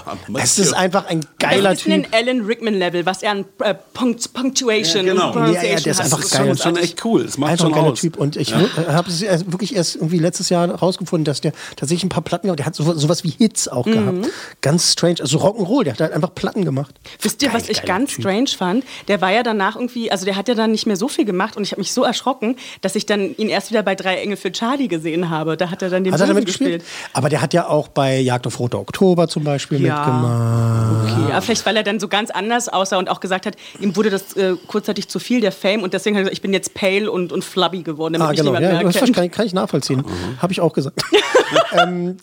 Es 0.43 0.59
ist 0.59 0.73
einfach 0.73 1.07
ein 1.07 1.21
geiler 1.39 1.71
das 1.71 1.81
ist 1.87 1.93
ein 1.93 2.05
Typ. 2.05 2.15
Alan 2.15 2.41
Rickman-Level, 2.41 3.05
was 3.07 3.23
er 3.23 3.33
an 3.33 3.45
äh, 3.61 3.75
Punkt, 3.75 4.33
Punctuation 4.33 5.07
Ja, 5.07 5.13
genau. 5.13 5.35
Ja, 5.53 5.63
ja, 5.63 5.81
der 5.81 5.87
ist 5.93 5.99
hat. 5.99 6.07
einfach 6.07 6.21
Das 6.21 6.31
geil. 6.31 6.47
schon, 6.47 6.57
schon 6.57 6.77
echt 6.77 7.05
cool. 7.05 7.25
Das 7.25 7.37
macht 7.39 7.51
Einfach 7.53 7.67
ein 7.67 7.69
schon 7.73 7.79
geiler 7.81 7.93
aus. 7.93 8.01
Typ. 8.01 8.17
Und 8.17 8.37
ich 8.37 8.55
habe 8.55 9.11
es 9.11 9.21
wirklich 9.53 9.77
erst 9.77 9.97
irgendwie 9.97 10.19
letztes 10.19 10.49
Jahr 10.49 10.69
rausgefunden, 10.71 11.25
dass 11.25 11.41
der 11.43 11.53
tatsächlich 11.77 12.05
ein 12.05 12.09
paar 12.09 12.23
Platten 12.25 12.47
gehabt 12.47 12.59
Der 12.61 12.67
hat 12.67 12.75
so, 12.75 12.95
sowas 12.95 13.23
wie 13.23 13.31
Hits 13.31 13.69
auch 13.69 13.85
Mhm. 13.87 13.93
gehabt. 13.93 14.29
Ganz 14.63 14.93
strange. 14.93 15.17
Also 15.21 15.39
Rock'n'Roll, 15.39 15.85
der 15.85 15.93
hat 15.93 16.01
halt 16.01 16.13
einfach 16.13 16.35
Platten 16.35 16.65
gemacht. 16.65 16.95
Wisst 17.21 17.43
ihr, 17.43 17.53
was 17.53 17.69
ich 17.69 17.83
ganz 17.83 18.13
Typ. 18.13 18.23
strange 18.23 18.49
fand? 18.57 18.85
Der 19.09 19.21
war 19.21 19.31
ja 19.31 19.43
danach 19.43 19.77
irgendwie, 19.77 20.11
also 20.11 20.25
der 20.25 20.37
hat 20.37 20.49
ja 20.49 20.55
dann 20.55 20.73
nicht 20.73 20.87
mehr 20.87 20.97
so 20.97 21.09
viel 21.09 21.27
gemacht 21.27 21.57
und 21.57 21.63
ich 21.65 21.73
habe 21.73 21.81
mich 21.81 21.93
so 21.93 22.03
erschrocken, 22.03 22.57
dass 22.81 22.93
ich 22.97 23.07
dann 23.07 23.34
ihn 23.36 23.49
erst 23.49 23.70
wieder 23.70 23.82
bei 23.82 23.95
Drei 23.95 24.16
Engel 24.16 24.36
für 24.36 24.53
Charlie 24.53 24.88
gesehen 24.88 25.30
habe. 25.30 25.57
Da 25.57 25.70
hat 25.70 25.82
er 25.82 25.90
dann 25.90 26.05
den 26.05 26.12
Hat 26.12 26.20
er 26.20 26.26
damit 26.26 26.47
gespielt? 26.47 26.82
Aber 27.12 27.28
der 27.28 27.40
hat 27.40 27.53
ja 27.55 27.68
auch 27.68 27.88
bei 27.88 28.18
Jagd 28.20 28.47
auf 28.47 28.59
Roter 28.59 28.78
Oktober 28.80 29.28
zum 29.28 29.45
Beispiel 29.45 29.80
Ja. 29.84 29.97
mitgemacht. 29.99 31.12
Okay, 31.24 31.32
aber 31.32 31.42
vielleicht 31.42 31.66
weil 31.66 31.76
er 31.76 31.82
dann 31.82 32.01
so 32.01 32.09
ganz 32.09 32.30
anders 32.30 32.68
aussah 32.68 32.99
und 32.99 33.09
auch 33.11 33.20
gesagt 33.20 33.47
hat, 33.47 33.57
ihm 33.80 33.97
wurde 33.97 34.11
das 34.11 34.36
äh, 34.36 34.55
kurzzeitig 34.66 35.09
zu 35.09 35.18
viel, 35.18 35.40
der 35.40 35.53
Fame, 35.53 35.82
und 35.82 35.95
deswegen 35.95 36.16
hat 36.16 36.20
er 36.20 36.24
gesagt, 36.24 36.36
ich 36.36 36.42
bin 36.42 36.53
jetzt 36.53 36.74
pale 36.74 37.11
und, 37.11 37.32
und 37.32 37.45
flubby 37.45 37.82
geworden, 37.82 38.14
damit 38.14 38.26
Ah, 38.26 38.30
mich 38.30 38.38
genau. 38.40 38.51
niemand 38.53 38.64
Ja, 38.64 38.72
mehr 38.82 38.84
das 38.92 38.97
kann, 39.14 39.24
ich- 39.24 39.32
kann 39.32 39.47
ich 39.47 39.53
nachvollziehen. 39.55 40.05
Habe 40.38 40.53
ich 40.53 40.61
auch 40.61 40.72
gesagt. 40.72 41.01
ähm, 41.72 42.16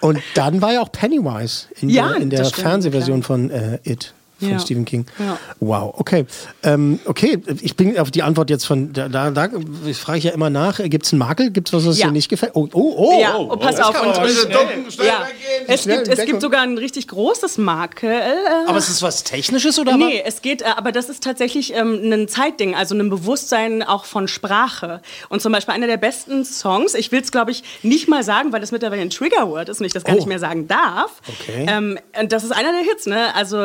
und 0.00 0.18
dann 0.34 0.60
war 0.60 0.72
ja 0.72 0.80
auch 0.80 0.92
Pennywise 0.92 1.66
in 1.80 1.88
Ja, 1.88 2.08
der, 2.08 2.16
in 2.18 2.30
der 2.30 2.44
stimmt, 2.44 2.60
Fernsehversion 2.62 3.22
von 3.22 3.50
äh, 3.50 3.78
It. 3.84 4.12
Von 4.40 4.50
Ja. 4.50 4.58
Stephen 4.58 4.84
King. 4.84 5.06
Ja. 5.18 5.38
Wow, 5.60 5.94
okay. 5.96 6.26
Ähm, 6.62 6.98
okay, 7.04 7.38
ich 7.62 7.76
bin 7.76 7.98
auf 7.98 8.10
die 8.10 8.22
Antwort 8.22 8.50
jetzt 8.50 8.66
von, 8.66 8.92
da, 8.92 9.08
da, 9.08 9.30
da 9.30 9.48
ich 9.86 9.96
frage 9.96 10.18
ich 10.18 10.24
ja 10.24 10.32
immer 10.32 10.50
nach, 10.50 10.78
gibt 10.82 11.06
es 11.06 11.12
einen 11.12 11.20
Makel? 11.20 11.50
Gibt 11.50 11.68
es 11.68 11.72
was, 11.72 11.86
was 11.86 11.98
Ja. 11.98 12.06
dir 12.06 12.12
nicht 12.12 12.28
gefällt? 12.28 12.52
Oh, 12.54 12.68
oh, 12.72 12.94
oh. 12.96 13.20
ja, 13.20 13.36
oh, 13.36 13.50
oh, 13.52 13.56
pass 13.56 13.78
auf. 13.80 13.94
kann 13.94 14.08
Und, 14.08 14.18
und, 14.18 14.92
schnell. 14.92 15.06
ja, 15.06 15.26
es, 15.68 15.82
Schnell 15.84 16.02
gibt, 16.04 16.18
es 16.18 16.24
gibt 16.26 16.40
sogar 16.40 16.62
ein 16.62 16.76
richtig 16.78 17.06
großes 17.08 17.58
Makel. 17.58 18.10
Äh, 18.10 18.34
Aber 18.66 18.76
es 18.78 18.88
ist 18.88 19.02
was 19.02 19.22
Technisches 19.24 19.78
oder 19.78 19.96
Nee, 19.96 20.22
es 20.24 20.42
geht, 20.42 20.62
äh, 20.62 20.66
aber 20.76 20.90
das 20.92 21.08
ist 21.08 21.22
tatsächlich 21.22 21.72
ähm, 21.74 22.00
ein 22.12 22.26
Zeitding, 22.28 22.74
also 22.74 22.94
ein 22.96 23.08
Bewusstsein 23.08 23.82
auch 23.82 24.04
von 24.04 24.26
Sprache. 24.28 25.00
Und 25.28 25.42
zum 25.42 25.52
Beispiel 25.52 25.74
einer 25.74 25.86
der 25.86 25.96
besten 25.96 26.44
Songs, 26.44 26.94
ich 26.94 27.12
will 27.12 27.20
es 27.20 27.30
glaube 27.30 27.52
ich 27.52 27.62
nicht 27.82 28.08
mal 28.08 28.24
sagen, 28.24 28.52
weil 28.52 28.60
das 28.60 28.72
mittlerweile 28.72 29.02
ein 29.02 29.10
Triggerword 29.10 29.68
ist 29.68 29.80
und 29.80 29.86
ich 29.86 29.92
das 29.92 30.02
gar 30.04 30.14
Oh. 30.14 30.16
nicht 30.16 30.26
mehr 30.28 30.38
sagen 30.40 30.66
darf. 30.68 31.20
Okay. 31.28 31.66
Ähm, 31.68 31.98
und 32.20 32.32
das 32.32 32.44
ist 32.44 32.50
einer 32.52 32.72
der 32.72 32.82
Hits, 32.82 33.06
ne? 33.06 33.34
Also 33.34 33.58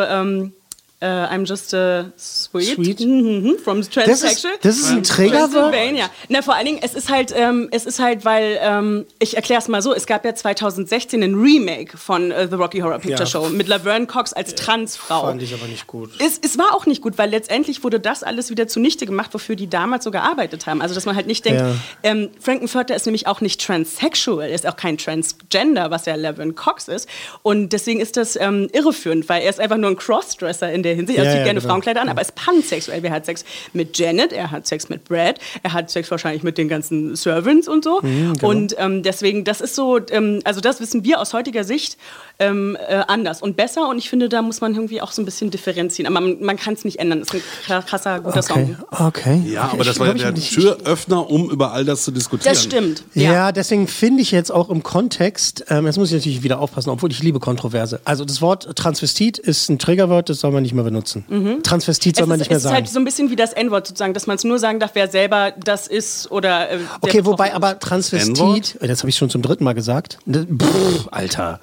äh, 1.01 1.05
I'm 1.05 1.45
just 1.45 1.73
a 1.73 2.11
sweet, 2.17 2.75
Sweet? 2.75 2.99
Mhm, 2.99 3.57
from 3.63 3.77
Das 3.77 3.87
ist, 3.87 3.93
transsexual. 3.93 4.53
das 4.61 4.77
ist 4.77 4.89
ein 4.89 5.03
Triggerwort? 5.03 5.71
Pennsylvania. 5.71 6.09
Na, 6.27 6.41
vor 6.41 6.55
allen 6.55 6.65
Dingen, 6.65 6.79
es 6.81 6.93
ist 6.93 7.09
halt, 7.09 7.33
ähm, 7.35 7.69
es 7.71 7.85
ist 7.85 7.99
halt, 7.99 8.25
weil, 8.25 8.59
ähm, 8.61 9.05
ich 9.19 9.35
erkläre 9.37 9.61
es 9.61 9.67
mal 9.69 9.81
so, 9.81 9.93
es 9.93 10.05
gab 10.05 10.25
ja 10.25 10.35
2016 10.35 11.23
ein 11.23 11.35
Remake 11.35 11.97
von 11.97 12.31
äh, 12.31 12.47
The 12.49 12.55
Rocky 12.55 12.79
Horror 12.79 12.99
Picture 12.99 13.19
Ja. 13.21 13.25
Show 13.25 13.47
mit 13.49 13.67
Laverne 13.69 14.07
Cox 14.07 14.33
als 14.33 14.55
Transfrau. 14.55 15.21
Fand 15.21 15.41
ich 15.41 15.53
aber 15.53 15.67
nicht 15.67 15.87
gut. 15.87 16.11
Es, 16.19 16.37
es 16.43 16.57
war 16.57 16.75
auch 16.75 16.85
nicht 16.85 17.01
gut, 17.01 17.17
weil 17.17 17.29
letztendlich 17.29 17.83
wurde 17.83 17.99
das 18.01 18.23
alles 18.23 18.49
wieder 18.49 18.67
zunichte 18.67 19.05
gemacht, 19.05 19.33
wofür 19.33 19.55
die 19.55 19.69
damals 19.69 20.03
so 20.03 20.11
gearbeitet 20.11 20.67
haben. 20.67 20.81
Also, 20.81 20.95
dass 20.95 21.05
man 21.05 21.15
halt 21.15 21.27
nicht 21.27 21.45
denkt, 21.45 21.61
Ja. 21.61 21.75
ähm, 22.03 22.29
Frankenfurter 22.41 22.95
ist 22.95 23.05
nämlich 23.05 23.25
auch 23.27 23.39
nicht 23.41 23.61
transsexual, 23.65 24.49
ist 24.49 24.67
auch 24.67 24.75
kein 24.75 24.97
Transgender, 24.97 25.91
was 25.91 26.05
ja 26.05 26.15
Laverne 26.15 26.53
Cox 26.53 26.87
ist. 26.89 27.07
Und 27.41 27.69
deswegen 27.73 28.01
ist 28.01 28.17
das 28.17 28.35
ähm, 28.35 28.67
irreführend, 28.73 29.29
weil 29.29 29.43
er 29.43 29.49
ist 29.49 29.59
einfach 29.59 29.77
nur 29.77 29.89
ein 29.89 29.95
Crossdresser 29.97 30.71
in 30.71 30.83
der 30.83 30.88
Hinsicht. 30.95 31.17
Er 31.19 31.25
Ja, 31.25 31.31
zieht 31.31 31.39
ja, 31.39 31.45
gerne 31.45 31.59
genau. 31.59 31.71
Frauenkleider 31.71 32.01
an, 32.01 32.09
aber 32.09 32.21
ist 32.21 32.35
pansexuell. 32.35 33.03
Er 33.03 33.11
hat 33.11 33.25
Sex 33.25 33.43
mit 33.73 33.97
Janet, 33.97 34.33
er 34.33 34.51
hat 34.51 34.67
Sex 34.67 34.89
mit 34.89 35.05
Brad, 35.05 35.39
er 35.63 35.73
hat 35.73 35.89
Sex 35.89 36.09
wahrscheinlich 36.11 36.43
mit 36.43 36.57
den 36.57 36.67
ganzen 36.69 37.15
Servants 37.15 37.67
und 37.67 37.83
so. 37.83 37.99
Mhm, 38.01 38.33
genau. 38.33 38.49
Und 38.49 38.75
ähm, 38.77 39.03
deswegen, 39.03 39.43
das 39.43 39.61
ist 39.61 39.75
so, 39.75 39.99
ähm, 40.11 40.41
also 40.43 40.61
das 40.61 40.79
wissen 40.79 41.03
wir 41.03 41.19
aus 41.19 41.33
heutiger 41.33 41.63
Sicht 41.63 41.97
ähm, 42.39 42.77
äh, 42.87 43.01
anders 43.07 43.41
und 43.41 43.57
besser. 43.57 43.89
Und 43.89 43.97
ich 43.97 44.09
finde, 44.09 44.29
da 44.29 44.41
muss 44.41 44.61
man 44.61 44.73
irgendwie 44.73 45.01
auch 45.01 45.11
so 45.11 45.21
ein 45.21 45.25
bisschen 45.25 45.51
differenzieren. 45.51 46.11
Aber 46.15 46.25
man, 46.25 46.41
man 46.41 46.57
kann 46.57 46.73
es 46.73 46.85
nicht 46.85 46.99
ändern. 46.99 47.19
Das 47.19 47.29
ist 47.29 47.35
ein 47.35 47.41
kra- 47.67 47.85
krasser, 47.85 48.19
guter 48.19 48.39
Okay, 48.39 48.47
Song. 48.53 48.77
okay. 49.07 49.41
Ja, 49.45 49.65
okay. 49.65 49.69
aber 49.73 49.83
das 49.83 49.95
Ich 49.95 49.99
war 49.99 50.07
ja 50.07 50.13
der 50.31 50.35
Türöffner, 50.35 51.29
um 51.29 51.49
über 51.49 51.71
all 51.73 51.85
das 51.85 52.03
zu 52.03 52.11
diskutieren. 52.11 52.53
Das 52.53 52.63
stimmt. 52.63 53.03
Ja, 53.13 53.51
deswegen 53.51 53.87
finde 53.87 54.21
ich 54.21 54.31
jetzt 54.31 54.51
auch 54.51 54.69
im 54.69 54.83
Kontext, 54.83 55.65
ähm, 55.69 55.85
jetzt 55.85 55.97
muss 55.97 56.09
ich 56.09 56.15
natürlich 56.15 56.43
wieder 56.43 56.59
aufpassen, 56.59 56.89
obwohl 56.89 57.11
ich 57.11 57.21
liebe 57.23 57.39
Kontroverse. 57.39 57.99
Also 58.05 58.25
das 58.25 58.41
Wort 58.41 58.75
Transvestit 58.75 59.37
ist 59.37 59.69
ein 59.69 59.79
Triggerwort, 59.79 60.29
das 60.29 60.39
soll 60.39 60.51
man 60.51 60.63
nicht 60.63 60.73
mehr 60.80 60.86
benutzen. 60.86 61.61
Transvestit 61.63 62.15
soll 62.15 62.25
Mhm. 62.25 62.27
Es 62.27 62.30
man 62.30 62.36
ist, 62.36 62.39
nicht 62.39 62.49
mehr 62.49 62.57
es 62.57 62.63
ist 62.63 62.69
sagen. 62.69 62.75
halt 62.75 62.88
so 62.89 62.99
ein 62.99 63.05
bisschen 63.05 63.30
wie 63.30 63.36
das 63.36 63.53
N-Wort 63.53 63.88
sozusagen, 63.88 64.13
dass 64.13 64.27
man 64.27 64.36
es 64.38 64.43
nur 64.43 64.59
sagen 64.59 64.80
darf, 64.80 64.91
wer 64.93 65.07
selber 65.09 65.51
das 65.63 65.88
ist 65.88 66.32
oder. 66.32 66.71
Äh, 66.71 66.80
Okay, 67.01 67.25
wobei 67.25 67.53
aber 67.53 67.73
ist. 67.73 67.82
Transvestit, 67.82 68.77
äh, 68.82 68.88
das 68.88 68.99
habe 68.99 69.09
ich 69.09 69.15
schon 69.17 69.30
zum 69.30 69.41
dritten 69.41 69.63
Mal 69.63 69.73
gesagt. 69.73 70.17
Pff, 70.27 71.07
Alter. 71.11 71.59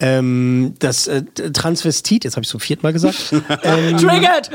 Ähm, 0.00 0.74
das 0.78 1.06
äh, 1.06 1.22
Transvestit, 1.52 2.24
jetzt 2.24 2.36
habe 2.36 2.42
ich 2.44 2.48
zum 2.48 2.60
vierten 2.60 2.82
Mal 2.82 2.92
gesagt. 2.92 3.32
ähm, 3.62 3.96
Triggered! 3.98 4.50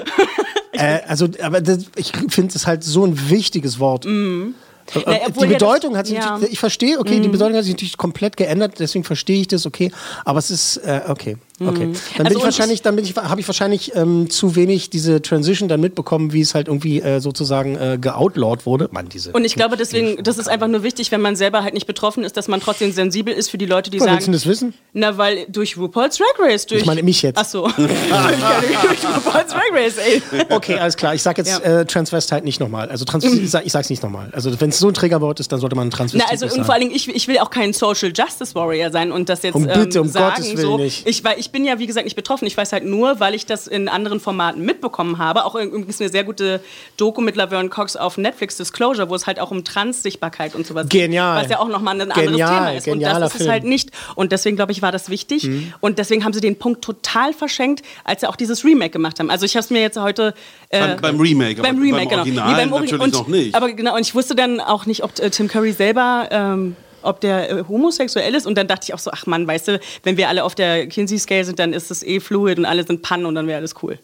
äh, 0.73 0.99
also, 1.07 1.27
aber 1.41 1.61
das, 1.61 1.79
ich 1.95 2.11
finde 2.29 2.55
es 2.55 2.67
halt 2.67 2.83
so 2.83 3.05
ein 3.05 3.29
wichtiges 3.29 3.79
Wort. 3.79 4.05
Äh, 4.05 4.09
Na, 4.09 5.13
die 5.13 5.19
obwohl 5.27 5.47
ja 5.47 5.53
Bedeutung 5.53 5.91
das- 5.93 5.99
hat 5.99 6.07
sich, 6.07 6.15
ja. 6.17 6.21
Mhm. 6.25 6.29
natürlich- 6.33 6.53
ich 6.53 6.59
verstehe, 6.59 6.99
okay, 6.99 7.19
die 7.19 7.27
Bedeutung 7.27 7.55
hat 7.57 7.63
sich 7.63 7.73
natürlich 7.73 7.97
komplett 7.97 8.37
geändert, 8.37 8.73
deswegen 8.79 9.03
verstehe 9.03 9.41
ich 9.41 9.47
das, 9.47 9.65
okay, 9.65 9.91
aber 10.25 10.39
es 10.39 10.51
ist, 10.51 10.77
äh, 10.77 11.01
okay. 11.07 11.37
Okay. 11.59 11.69
Dann 11.69 11.91
bin 12.17 12.25
Also 12.25 12.37
ich 12.39 12.43
wahrscheinlich, 12.43 12.81
dann 12.81 12.95
bin 12.97 13.05
ich, 13.05 13.15
habe 13.15 13.39
ich 13.39 13.47
wahrscheinlich 13.47 13.95
ähm, 13.95 14.29
zu 14.29 14.55
wenig 14.55 14.89
diese 14.89 15.21
Transition 15.21 15.69
dann 15.69 15.79
mitbekommen, 15.79 16.33
wie 16.33 16.41
es 16.41 16.53
halt 16.53 16.67
irgendwie 16.67 17.01
äh, 17.01 17.19
sozusagen 17.21 17.75
äh, 17.77 17.97
geoutlawed 17.99 18.65
wurde. 18.65 18.89
Mann, 18.91 19.07
diese. 19.07 19.31
Und 19.31 19.45
ich 19.45 19.55
glaube, 19.55 19.77
deswegen, 19.77 20.21
das 20.23 20.37
ist 20.37 20.47
einfach 20.49 20.67
nur 20.67 20.83
wichtig, 20.83 21.11
wenn 21.11 21.21
man 21.21 21.35
selber 21.37 21.63
halt 21.63 21.73
nicht 21.73 21.87
betroffen 21.87 22.23
ist, 22.25 22.35
dass 22.35 22.47
man 22.49 22.59
trotzdem 22.59 22.91
sensibel 22.91 23.33
ist 23.33 23.49
für 23.49 23.57
die 23.57 23.65
Leute, 23.65 23.89
die 23.89 23.99
Woher 24.01 24.11
willst 24.13 24.27
du 24.27 24.31
sagen. 24.31 24.33
das 24.33 24.45
wissen? 24.47 24.73
Na, 24.93 25.17
weil 25.17 25.45
durch 25.47 25.77
RuPaul's 25.77 26.17
Drag 26.17 26.25
Race, 26.39 26.65
durch. 26.65 26.81
Ich 26.81 26.87
meine 26.87 27.03
mich 27.03 27.21
jetzt. 27.21 27.37
Ach 27.37 27.45
so. 27.45 27.67
durch 27.77 29.05
RuPaul's 29.05 29.51
Drag 29.51 29.71
Race, 29.73 29.95
ey. 29.97 30.21
Okay, 30.49 30.77
alles 30.77 30.97
klar. 30.97 31.15
Ich 31.15 31.21
sag 31.21 31.37
jetzt 31.37 31.49
Ja. 31.63 31.81
äh, 31.81 31.85
Transvestite 31.85 32.43
nicht 32.43 32.59
nochmal. 32.59 32.89
Also 32.89 33.05
Trans 33.05 33.23
ich, 33.23 33.49
sag, 33.49 33.65
ich 33.65 33.71
sag's 33.71 33.89
nicht 33.89 34.03
nochmal. 34.03 34.29
Also 34.33 34.59
wenn 34.59 34.69
es 34.69 34.79
so 34.79 34.87
ein 34.87 34.93
Trägerwort 34.93 35.39
ist, 35.39 35.51
dann 35.51 35.59
sollte 35.59 35.75
man 35.75 35.87
ein 35.87 35.91
Transvestit 35.91 36.25
Na, 36.27 36.31
also 36.31 36.47
sagen. 36.47 36.59
und 36.59 36.65
vor 36.65 36.73
allen 36.73 36.81
Dingen, 36.81 36.95
ich, 36.95 37.07
ich 37.07 37.27
will 37.27 37.37
auch 37.39 37.49
kein 37.49 37.73
Social 37.73 38.11
Justice 38.15 38.55
Warrior 38.55 38.91
sein 38.91 39.11
und 39.11 39.29
das 39.29 39.43
jetzt 39.43 39.55
Um 39.55 39.65
bitte, 39.65 39.99
ähm, 39.99 40.05
um 40.05 40.07
sagen. 40.09 40.35
Gottes 40.35 40.57
Willen 40.57 40.61
so. 40.61 40.77
nicht. 40.77 41.07
Ich, 41.07 41.23
weil 41.23 41.39
ich 41.39 41.44
bin 41.51 41.65
ja, 41.65 41.79
wie 41.79 41.87
gesagt, 41.87 42.05
nicht 42.05 42.15
betroffen. 42.15 42.45
Ich 42.45 42.55
weiß 42.57 42.73
halt 42.73 42.85
nur, 42.85 43.19
weil 43.19 43.33
ich 43.35 43.45
das 43.45 43.67
in 43.67 43.87
anderen 43.87 44.19
Formaten 44.19 44.63
mitbekommen 44.63 45.17
habe. 45.17 45.45
Auch 45.45 45.55
übrigens 45.55 45.99
eine 45.99 46.09
sehr 46.09 46.23
gute 46.23 46.61
Doku 46.97 47.21
mit 47.21 47.35
Laverne 47.35 47.69
Cox 47.69 47.95
auf 47.95 48.17
Netflix, 48.17 48.57
Disclosure, 48.57 49.09
wo 49.09 49.15
es 49.15 49.27
halt 49.27 49.39
auch 49.39 49.51
um 49.51 49.63
Transsichtbarkeit 49.63 50.55
und 50.55 50.65
sowas 50.65 50.87
Genial. 50.89 51.35
geht. 51.35 51.45
Was 51.45 51.51
ja 51.51 51.59
auch 51.59 51.67
nochmal 51.67 51.95
ein 51.95 52.01
anderes 52.11 52.23
Genial, 52.31 52.49
Thema 52.49 52.73
ist. 52.73 52.87
Und 52.87 52.93
genialer 52.93 53.19
das 53.19 53.29
ist 53.29 53.35
es 53.35 53.37
Film. 53.37 53.47
Mhm. 53.49 53.51
halt 53.53 53.63
nicht. 53.65 53.91
Und 54.15 54.31
deswegen, 54.31 54.55
glaube 54.55 54.71
ich, 54.71 54.81
war 54.81 54.91
das 54.91 55.09
wichtig. 55.09 55.49
Und 55.81 55.99
deswegen 55.99 56.23
haben 56.25 56.33
sie 56.33 56.41
den 56.41 56.57
Punkt 56.57 56.83
total 56.83 57.33
verschenkt, 57.33 57.83
als 58.03 58.21
sie 58.21 58.27
auch 58.27 58.35
dieses 58.35 58.63
Remake 58.63 58.91
gemacht 58.91 59.19
haben. 59.19 59.29
Also 59.29 59.45
ich 59.45 59.55
habe 59.55 59.63
es 59.63 59.69
mir 59.69 59.81
jetzt 59.81 59.97
heute... 59.99 60.33
Äh, 60.69 60.79
Beim, 60.79 61.01
beim 61.01 61.19
Remake, 61.19 61.61
beim 61.61 61.75
aber 61.75 61.85
Remake, 61.85 62.09
beim 62.15 62.23
genau. 62.25 62.43
Original 62.43 62.47
Nee, 62.49 62.55
beim 62.55 62.73
Ori- 62.73 62.81
natürlich 62.83 63.03
und, 63.03 63.13
noch 63.13 63.27
nicht. 63.27 63.55
Aber 63.55 63.71
genau, 63.71 63.95
und 63.95 64.01
ich 64.01 64.15
wusste 64.15 64.35
dann 64.35 64.59
auch 64.59 64.85
nicht, 64.85 65.03
ob 65.03 65.17
äh, 65.19 65.29
Tim 65.29 65.47
Curry 65.47 65.71
selber, 65.71 66.27
ähm, 66.31 66.75
ob 67.05 67.21
der 67.21 67.49
äh, 67.49 67.63
homosexuell 67.67 68.33
ist. 68.35 68.45
Und 68.45 68.57
dann 68.57 68.67
dachte 68.67 68.85
ich 68.85 68.93
auch 68.93 68.99
so, 68.99 69.11
ach 69.11 69.25
Mann, 69.25 69.47
weißt 69.47 69.67
du, 69.69 69.79
wenn 70.03 70.17
wir 70.17 70.29
alle 70.29 70.43
auf 70.43 70.55
der 70.55 70.87
Kinsey-Scale 70.87 71.45
sind, 71.45 71.59
dann 71.59 71.73
ist 71.73 71.91
es 71.91 72.03
eh 72.03 72.19
fluid 72.19 72.57
und 72.57 72.65
alle 72.65 72.85
sind 72.85 73.01
Pannen 73.01 73.25
und 73.25 73.35
dann 73.35 73.47
wäre 73.47 73.57
alles 73.57 73.75
cool. 73.83 73.99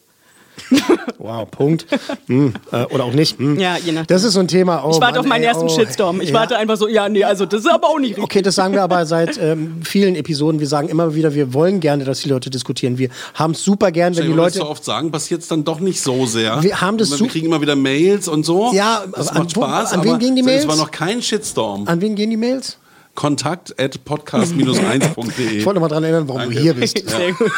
Wow, 1.17 1.49
Punkt. 1.51 1.85
Hm, 2.27 2.53
äh, 2.71 2.85
oder 2.85 3.03
auch 3.03 3.13
nicht. 3.13 3.37
Hm. 3.37 3.59
Ja, 3.59 3.77
je 3.77 3.91
nachdem. 3.91 4.07
Das 4.07 4.23
ist 4.23 4.33
so 4.33 4.39
ein 4.39 4.47
Thema. 4.47 4.83
Oh, 4.83 4.89
ich 4.91 4.99
warte 4.99 5.13
Mann, 5.13 5.19
auf 5.19 5.25
meinen 5.27 5.43
ey, 5.43 5.49
ersten 5.49 5.65
oh, 5.65 5.69
Shitstorm. 5.69 6.19
Ich 6.19 6.29
ja. 6.29 6.35
warte 6.35 6.57
einfach 6.57 6.77
so, 6.77 6.87
ja, 6.87 7.07
nee, 7.09 7.23
also 7.23 7.45
das 7.45 7.61
ist 7.61 7.69
aber 7.69 7.87
auch 7.87 7.99
nicht 7.99 8.11
richtig. 8.11 8.23
Okay, 8.23 8.41
das 8.41 8.55
sagen 8.55 8.73
wir 8.73 8.81
aber 8.81 9.05
seit 9.05 9.37
ähm, 9.37 9.81
vielen 9.83 10.15
Episoden. 10.15 10.59
Wir 10.59 10.67
sagen 10.67 10.89
immer 10.89 11.13
wieder, 11.13 11.35
wir 11.35 11.53
wollen 11.53 11.79
gerne, 11.79 12.05
dass 12.05 12.21
die 12.21 12.29
Leute 12.29 12.49
diskutieren. 12.49 12.97
Wir 12.97 13.09
haben 13.35 13.51
es 13.51 13.63
super 13.63 13.91
gern, 13.91 14.15
wenn 14.15 14.23
die 14.23 14.29
wir 14.29 14.35
das 14.35 14.55
Leute. 14.55 14.57
so 14.65 14.69
oft 14.69 14.83
sagen, 14.83 15.11
passiert 15.11 15.41
es 15.41 15.47
dann 15.47 15.63
doch 15.63 15.79
nicht 15.79 16.01
so 16.01 16.25
sehr. 16.25 16.61
Wir 16.63 16.81
haben 16.81 16.97
das 16.97 17.19
wir 17.19 17.27
kriegen 17.27 17.45
immer 17.45 17.61
wieder 17.61 17.75
Mails 17.75 18.27
und 18.27 18.43
so. 18.43 18.71
Ja, 18.73 19.03
das 19.11 19.27
aber 19.27 19.37
an 19.37 19.43
macht 19.43 19.51
Spaß. 19.51 19.93
an 19.93 20.03
wen 20.03 20.09
aber 20.09 20.19
gehen 20.19 20.35
die 20.35 20.41
Es 20.41 20.45
Mails? 20.45 20.67
war 20.67 20.75
noch 20.75 20.91
kein 20.91 21.21
Shitstorm. 21.21 21.87
An 21.87 22.01
wen 22.01 22.15
gehen 22.15 22.31
die 22.31 22.37
Mails? 22.37 22.77
Kontakt 23.21 23.79
at 23.79 24.03
podcast-1.de. 24.03 25.59
Ich 25.59 25.63
wollte 25.63 25.79
noch 25.79 25.87
mal 25.87 25.93
dran 25.93 26.03
erinnern, 26.03 26.27
warum 26.27 26.41
Danke. 26.41 26.55
du 26.55 26.61
hier 26.61 26.73
bist. 26.73 27.07
Sehr 27.07 27.33
gut. 27.33 27.51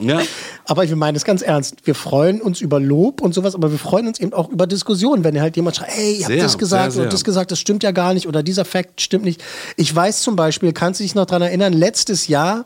Ja. 0.00 0.22
Aber 0.64 0.88
wir 0.88 0.96
meinen 0.96 1.14
das 1.14 1.24
ganz 1.24 1.42
ernst. 1.42 1.76
Wir 1.84 1.94
freuen 1.94 2.40
uns 2.40 2.60
über 2.60 2.80
Lob 2.80 3.20
und 3.20 3.32
sowas, 3.32 3.54
aber 3.54 3.70
wir 3.70 3.78
freuen 3.78 4.08
uns 4.08 4.18
eben 4.18 4.32
auch 4.32 4.48
über 4.48 4.66
Diskussionen, 4.66 5.22
wenn 5.22 5.40
halt 5.40 5.54
jemand 5.54 5.76
schreibt, 5.76 5.92
hey, 5.92 6.14
ihr 6.14 6.24
habt 6.24 6.32
Sehr, 6.34 6.42
das 6.42 6.58
gesagt 6.58 6.92
sehr, 6.92 7.02
oder 7.02 7.10
sehr. 7.10 7.12
das 7.12 7.22
gesagt, 7.22 7.52
das 7.52 7.60
stimmt 7.60 7.84
ja 7.84 7.92
gar 7.92 8.12
nicht 8.12 8.26
oder 8.26 8.42
dieser 8.42 8.64
Fakt 8.64 9.00
stimmt 9.00 9.24
nicht. 9.24 9.40
Ich 9.76 9.94
weiß 9.94 10.22
zum 10.22 10.34
Beispiel, 10.34 10.72
kannst 10.72 10.98
du 10.98 11.04
dich 11.04 11.14
noch 11.14 11.26
dran 11.26 11.42
erinnern, 11.42 11.72
letztes 11.72 12.26
Jahr, 12.26 12.64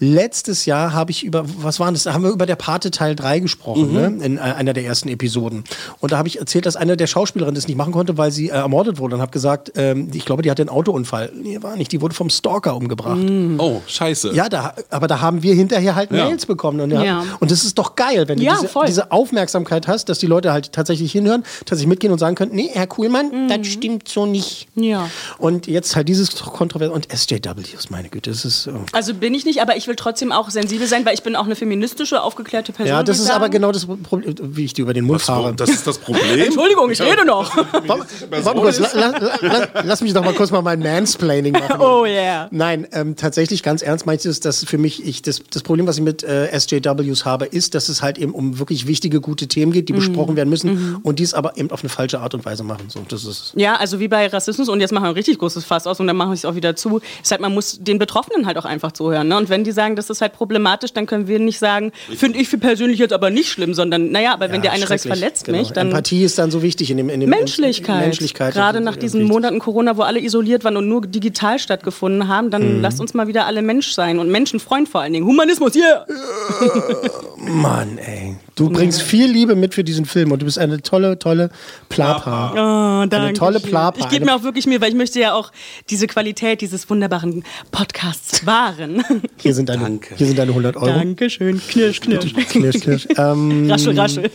letztes 0.00 0.64
Jahr 0.66 0.92
habe 0.92 1.10
ich 1.10 1.24
über, 1.24 1.44
was 1.62 1.80
war 1.80 1.90
das, 1.90 2.04
da 2.04 2.12
haben 2.14 2.22
wir 2.22 2.30
über 2.30 2.46
der 2.46 2.56
Pate 2.56 2.90
Teil 2.90 3.16
3 3.16 3.40
gesprochen, 3.40 3.88
Mhm. 3.88 3.94
ne, 4.18 4.24
in 4.24 4.36
äh, 4.38 4.40
einer 4.40 4.72
der 4.72 4.84
ersten 4.84 5.08
Episoden. 5.08 5.64
Und 6.00 6.12
da 6.12 6.18
habe 6.18 6.28
ich 6.28 6.38
erzählt, 6.38 6.66
dass 6.66 6.76
eine 6.76 6.96
der 6.96 7.06
Schauspielerinnen 7.06 7.54
das 7.54 7.66
nicht 7.66 7.76
machen 7.76 7.92
konnte, 7.92 8.16
weil 8.18 8.30
sie 8.30 8.48
äh, 8.48 8.52
ermordet 8.52 8.98
wurde 8.98 9.16
und 9.16 9.20
habe 9.22 9.32
gesagt, 9.32 9.72
ähm, 9.76 10.10
ich 10.12 10.24
glaube, 10.24 10.42
die 10.42 10.50
hatte 10.50 10.62
einen 10.62 10.68
Autounfall. 10.68 11.32
Nee, 11.34 11.62
war 11.62 11.76
nicht, 11.76 11.90
die 11.92 12.00
wurde 12.00 12.14
vom 12.14 12.30
Stalker 12.30 12.76
umgebracht. 12.76 13.18
Oh, 13.58 13.80
scheiße. 13.86 14.32
Ja, 14.34 14.48
da, 14.48 14.74
aber 14.90 15.06
da 15.08 15.20
haben 15.20 15.42
wir 15.42 15.54
hinterher 15.54 15.94
halt 15.96 16.10
Ja. 16.12 16.26
Mails 16.26 16.46
bekommen. 16.46 16.80
Und, 16.80 16.90
ja. 16.92 17.02
Ja. 17.02 17.24
und 17.40 17.50
das 17.50 17.64
ist 17.64 17.76
doch 17.78 17.96
geil, 17.96 18.28
wenn 18.28 18.38
du 18.38 18.44
Ja, 18.44 18.58
diese, 18.60 18.72
diese 18.86 19.10
Aufmerksamkeit 19.12 19.88
hast, 19.88 20.08
dass 20.08 20.18
die 20.18 20.26
Leute 20.26 20.52
halt 20.52 20.72
tatsächlich 20.72 21.10
hinhören, 21.12 21.42
tatsächlich 21.60 21.88
mitgehen 21.88 22.12
und 22.12 22.18
sagen 22.18 22.36
können, 22.36 22.52
nee, 22.54 22.70
Herr 22.72 22.86
Kuhlmann, 22.86 23.48
das 23.48 23.66
stimmt 23.66 24.08
so 24.08 24.26
nicht. 24.26 24.68
Ja. 24.76 25.08
Und 25.38 25.66
jetzt 25.66 25.96
halt 25.96 26.08
dieses 26.08 26.36
Kontrovers 26.36 26.90
und 26.90 27.08
SJWs, 27.12 27.90
meine 27.90 28.08
Güte, 28.08 28.30
das 28.30 28.44
ist... 28.44 28.66
äh, 28.68 28.72
Also 28.92 29.14
bin 29.14 29.34
ich 29.34 29.44
nicht, 29.44 29.60
aber 29.60 29.76
ich 29.76 29.87
will 29.88 29.96
trotzdem 29.96 30.30
auch 30.32 30.50
sensibel 30.50 30.86
sein, 30.86 31.04
weil 31.04 31.14
ich 31.14 31.22
bin 31.22 31.34
auch 31.36 31.46
eine 31.46 31.56
feministische, 31.56 32.22
aufgeklärt 32.22 32.66
Person. 32.68 32.86
Ja, 32.86 33.02
das 33.02 33.18
ist 33.18 33.30
aber 33.30 33.48
genau 33.48 33.72
das 33.72 33.86
Problem, 33.86 34.34
wie 34.40 34.64
ich 34.64 34.74
dir 34.74 34.82
über 34.82 34.94
den 34.94 35.04
Mund 35.04 35.20
Das, 35.20 35.26
fahre. 35.26 35.54
das 35.54 35.70
ist 35.70 35.86
das 35.86 35.98
Problem. 35.98 36.38
Entschuldigung, 36.38 36.90
ich 36.90 37.00
rede 37.00 37.24
noch. 37.24 37.56
Warte 37.86 38.60
kurz, 38.60 38.78
la, 38.78 38.88
la, 38.94 39.08
la, 39.18 39.38
la, 39.40 39.68
lass 39.84 40.00
mich 40.00 40.12
doch 40.12 40.24
mal 40.24 40.34
kurz 40.34 40.50
mal 40.50 40.62
mein 40.62 40.80
Mansplaining 40.80 41.52
machen. 41.52 41.76
Oh 41.80 42.04
yeah. 42.04 42.48
Nein, 42.50 42.86
ähm, 42.92 43.16
tatsächlich 43.16 43.62
ganz 43.62 43.82
ernst 43.82 44.04
meinte 44.06 44.28
ich, 44.28 44.32
es, 44.32 44.40
dass 44.40 44.64
für 44.64 44.78
mich 44.78 45.04
ich 45.06 45.22
das, 45.22 45.40
das 45.50 45.62
Problem, 45.62 45.86
was 45.86 45.96
ich 45.96 46.02
mit 46.02 46.22
äh, 46.22 46.48
SJWs 46.58 47.24
habe, 47.24 47.46
ist, 47.46 47.74
dass 47.74 47.88
es 47.88 48.02
halt 48.02 48.18
eben 48.18 48.32
um 48.34 48.58
wirklich 48.58 48.86
wichtige, 48.86 49.20
gute 49.20 49.48
Themen 49.48 49.72
geht, 49.72 49.88
die 49.88 49.92
Mhm. 49.92 49.98
besprochen 49.98 50.36
werden 50.36 50.48
müssen 50.50 50.96
und 51.02 51.18
die 51.18 51.22
es 51.24 51.34
aber 51.34 51.56
eben 51.56 51.70
auf 51.70 51.80
eine 51.82 51.88
falsche 51.88 52.20
Art 52.20 52.34
und 52.34 52.44
Weise 52.44 52.62
machen. 52.64 52.84
So, 52.88 53.00
das 53.08 53.24
ist 53.24 53.52
Ja, 53.56 53.76
also 53.76 54.00
wie 54.00 54.08
bei 54.08 54.26
Rassismus 54.26 54.68
und 54.68 54.80
jetzt 54.80 54.92
machen 54.92 55.04
wir 55.04 55.08
ein 55.08 55.14
richtig 55.14 55.38
großes 55.38 55.64
Fass 55.64 55.86
aus 55.86 55.98
und 56.00 56.06
dann 56.06 56.16
mache 56.16 56.34
ich 56.34 56.40
es 56.40 56.44
auch 56.44 56.54
wieder 56.54 56.76
zu. 56.76 57.00
Ist 57.22 57.30
halt, 57.30 57.40
man 57.40 57.54
muss 57.54 57.78
den 57.80 57.98
Betroffenen 57.98 58.46
halt 58.46 58.58
auch 58.58 58.64
einfach 58.64 58.92
zuhören. 58.92 59.28
Ne? 59.28 59.36
Und 59.36 59.48
wenn 59.48 59.64
die 59.64 59.72
sagen, 59.78 59.96
das 59.96 60.10
ist 60.10 60.20
halt 60.20 60.32
problematisch, 60.32 60.92
dann 60.92 61.06
können 61.06 61.26
wir 61.28 61.38
nicht 61.38 61.58
sagen, 61.58 61.92
finde 62.16 62.38
ich 62.38 62.48
für 62.48 62.58
persönlich 62.58 62.98
jetzt 62.98 63.12
aber 63.12 63.30
nicht 63.30 63.48
schlimm, 63.48 63.72
sondern 63.74 64.10
naja, 64.10 64.32
aber 64.34 64.48
wenn 64.48 64.56
ja, 64.56 64.60
der 64.62 64.72
eine 64.72 64.86
sagt, 64.86 65.00
verletzt 65.02 65.44
Genau. 65.46 65.58
mich, 65.58 65.70
dann 65.70 65.86
Empathie 65.88 66.24
ist 66.24 66.38
dann 66.38 66.50
so 66.50 66.62
wichtig 66.62 66.90
in 66.90 66.96
dem, 66.96 67.08
in 67.08 67.20
dem 67.20 67.30
Menschlichkeit. 67.30 68.00
Menschlichkeit. 68.00 68.52
Gerade 68.54 68.80
nach 68.80 68.96
diesen 68.96 69.20
Irgendwie. 69.20 69.32
Monaten 69.34 69.58
Corona, 69.60 69.96
wo 69.96 70.02
alle 70.02 70.20
isoliert 70.20 70.64
waren 70.64 70.76
und 70.76 70.88
nur 70.88 71.02
digital 71.02 71.58
stattgefunden 71.58 72.28
haben, 72.28 72.46
Mhm. 72.46 72.50
dann 72.50 72.82
lasst 72.82 73.00
uns 73.00 73.14
mal 73.14 73.28
wieder 73.28 73.46
alle 73.46 73.62
Mensch 73.62 73.92
sein 73.92 74.18
und 74.18 74.28
Menschenfreund 74.30 74.88
vor 74.88 75.00
allen 75.02 75.12
Dingen. 75.12 75.26
Humanismus, 75.26 75.74
yeah! 75.76 76.04
Mann, 77.36 77.98
ey. 77.98 78.36
Du 78.58 78.70
bringst 78.70 79.00
viel 79.02 79.26
Liebe 79.30 79.54
mit 79.54 79.74
für 79.74 79.84
diesen 79.84 80.04
Film 80.04 80.32
und 80.32 80.42
du 80.42 80.44
bist 80.44 80.58
eine 80.58 80.82
tolle, 80.82 81.18
tolle 81.18 81.50
Plapa. 81.88 82.50
Oh, 82.52 83.06
danke 83.06 83.16
Eine 83.28 83.32
tolle. 83.34 83.60
Plapa. 83.60 83.98
Ich 84.00 84.08
gebe 84.08 84.24
mir 84.24 84.34
auch 84.34 84.42
wirklich 84.42 84.66
Mühe, 84.66 84.80
weil 84.80 84.90
ich 84.90 84.96
möchte 84.96 85.20
ja 85.20 85.32
auch 85.34 85.52
diese 85.90 86.06
Qualität 86.06 86.60
dieses 86.60 86.90
wunderbaren 86.90 87.44
Podcasts 87.70 88.44
wahren. 88.46 89.02
Hier 89.38 89.54
sind 89.54 89.68
deine, 89.68 89.82
Danke. 89.84 90.14
hier 90.16 90.26
sind 90.26 90.38
deine 90.38 90.50
100 90.50 90.76
Euro. 90.76 90.86
Dankeschön. 90.86 91.60
Knirsch, 91.68 92.00
knirsch. 92.00 92.34
Knirsch, 92.34 92.80
knirsch. 92.80 93.06
ähm, 93.16 93.70
Raschel, 93.70 93.98
raschel. 93.98 94.30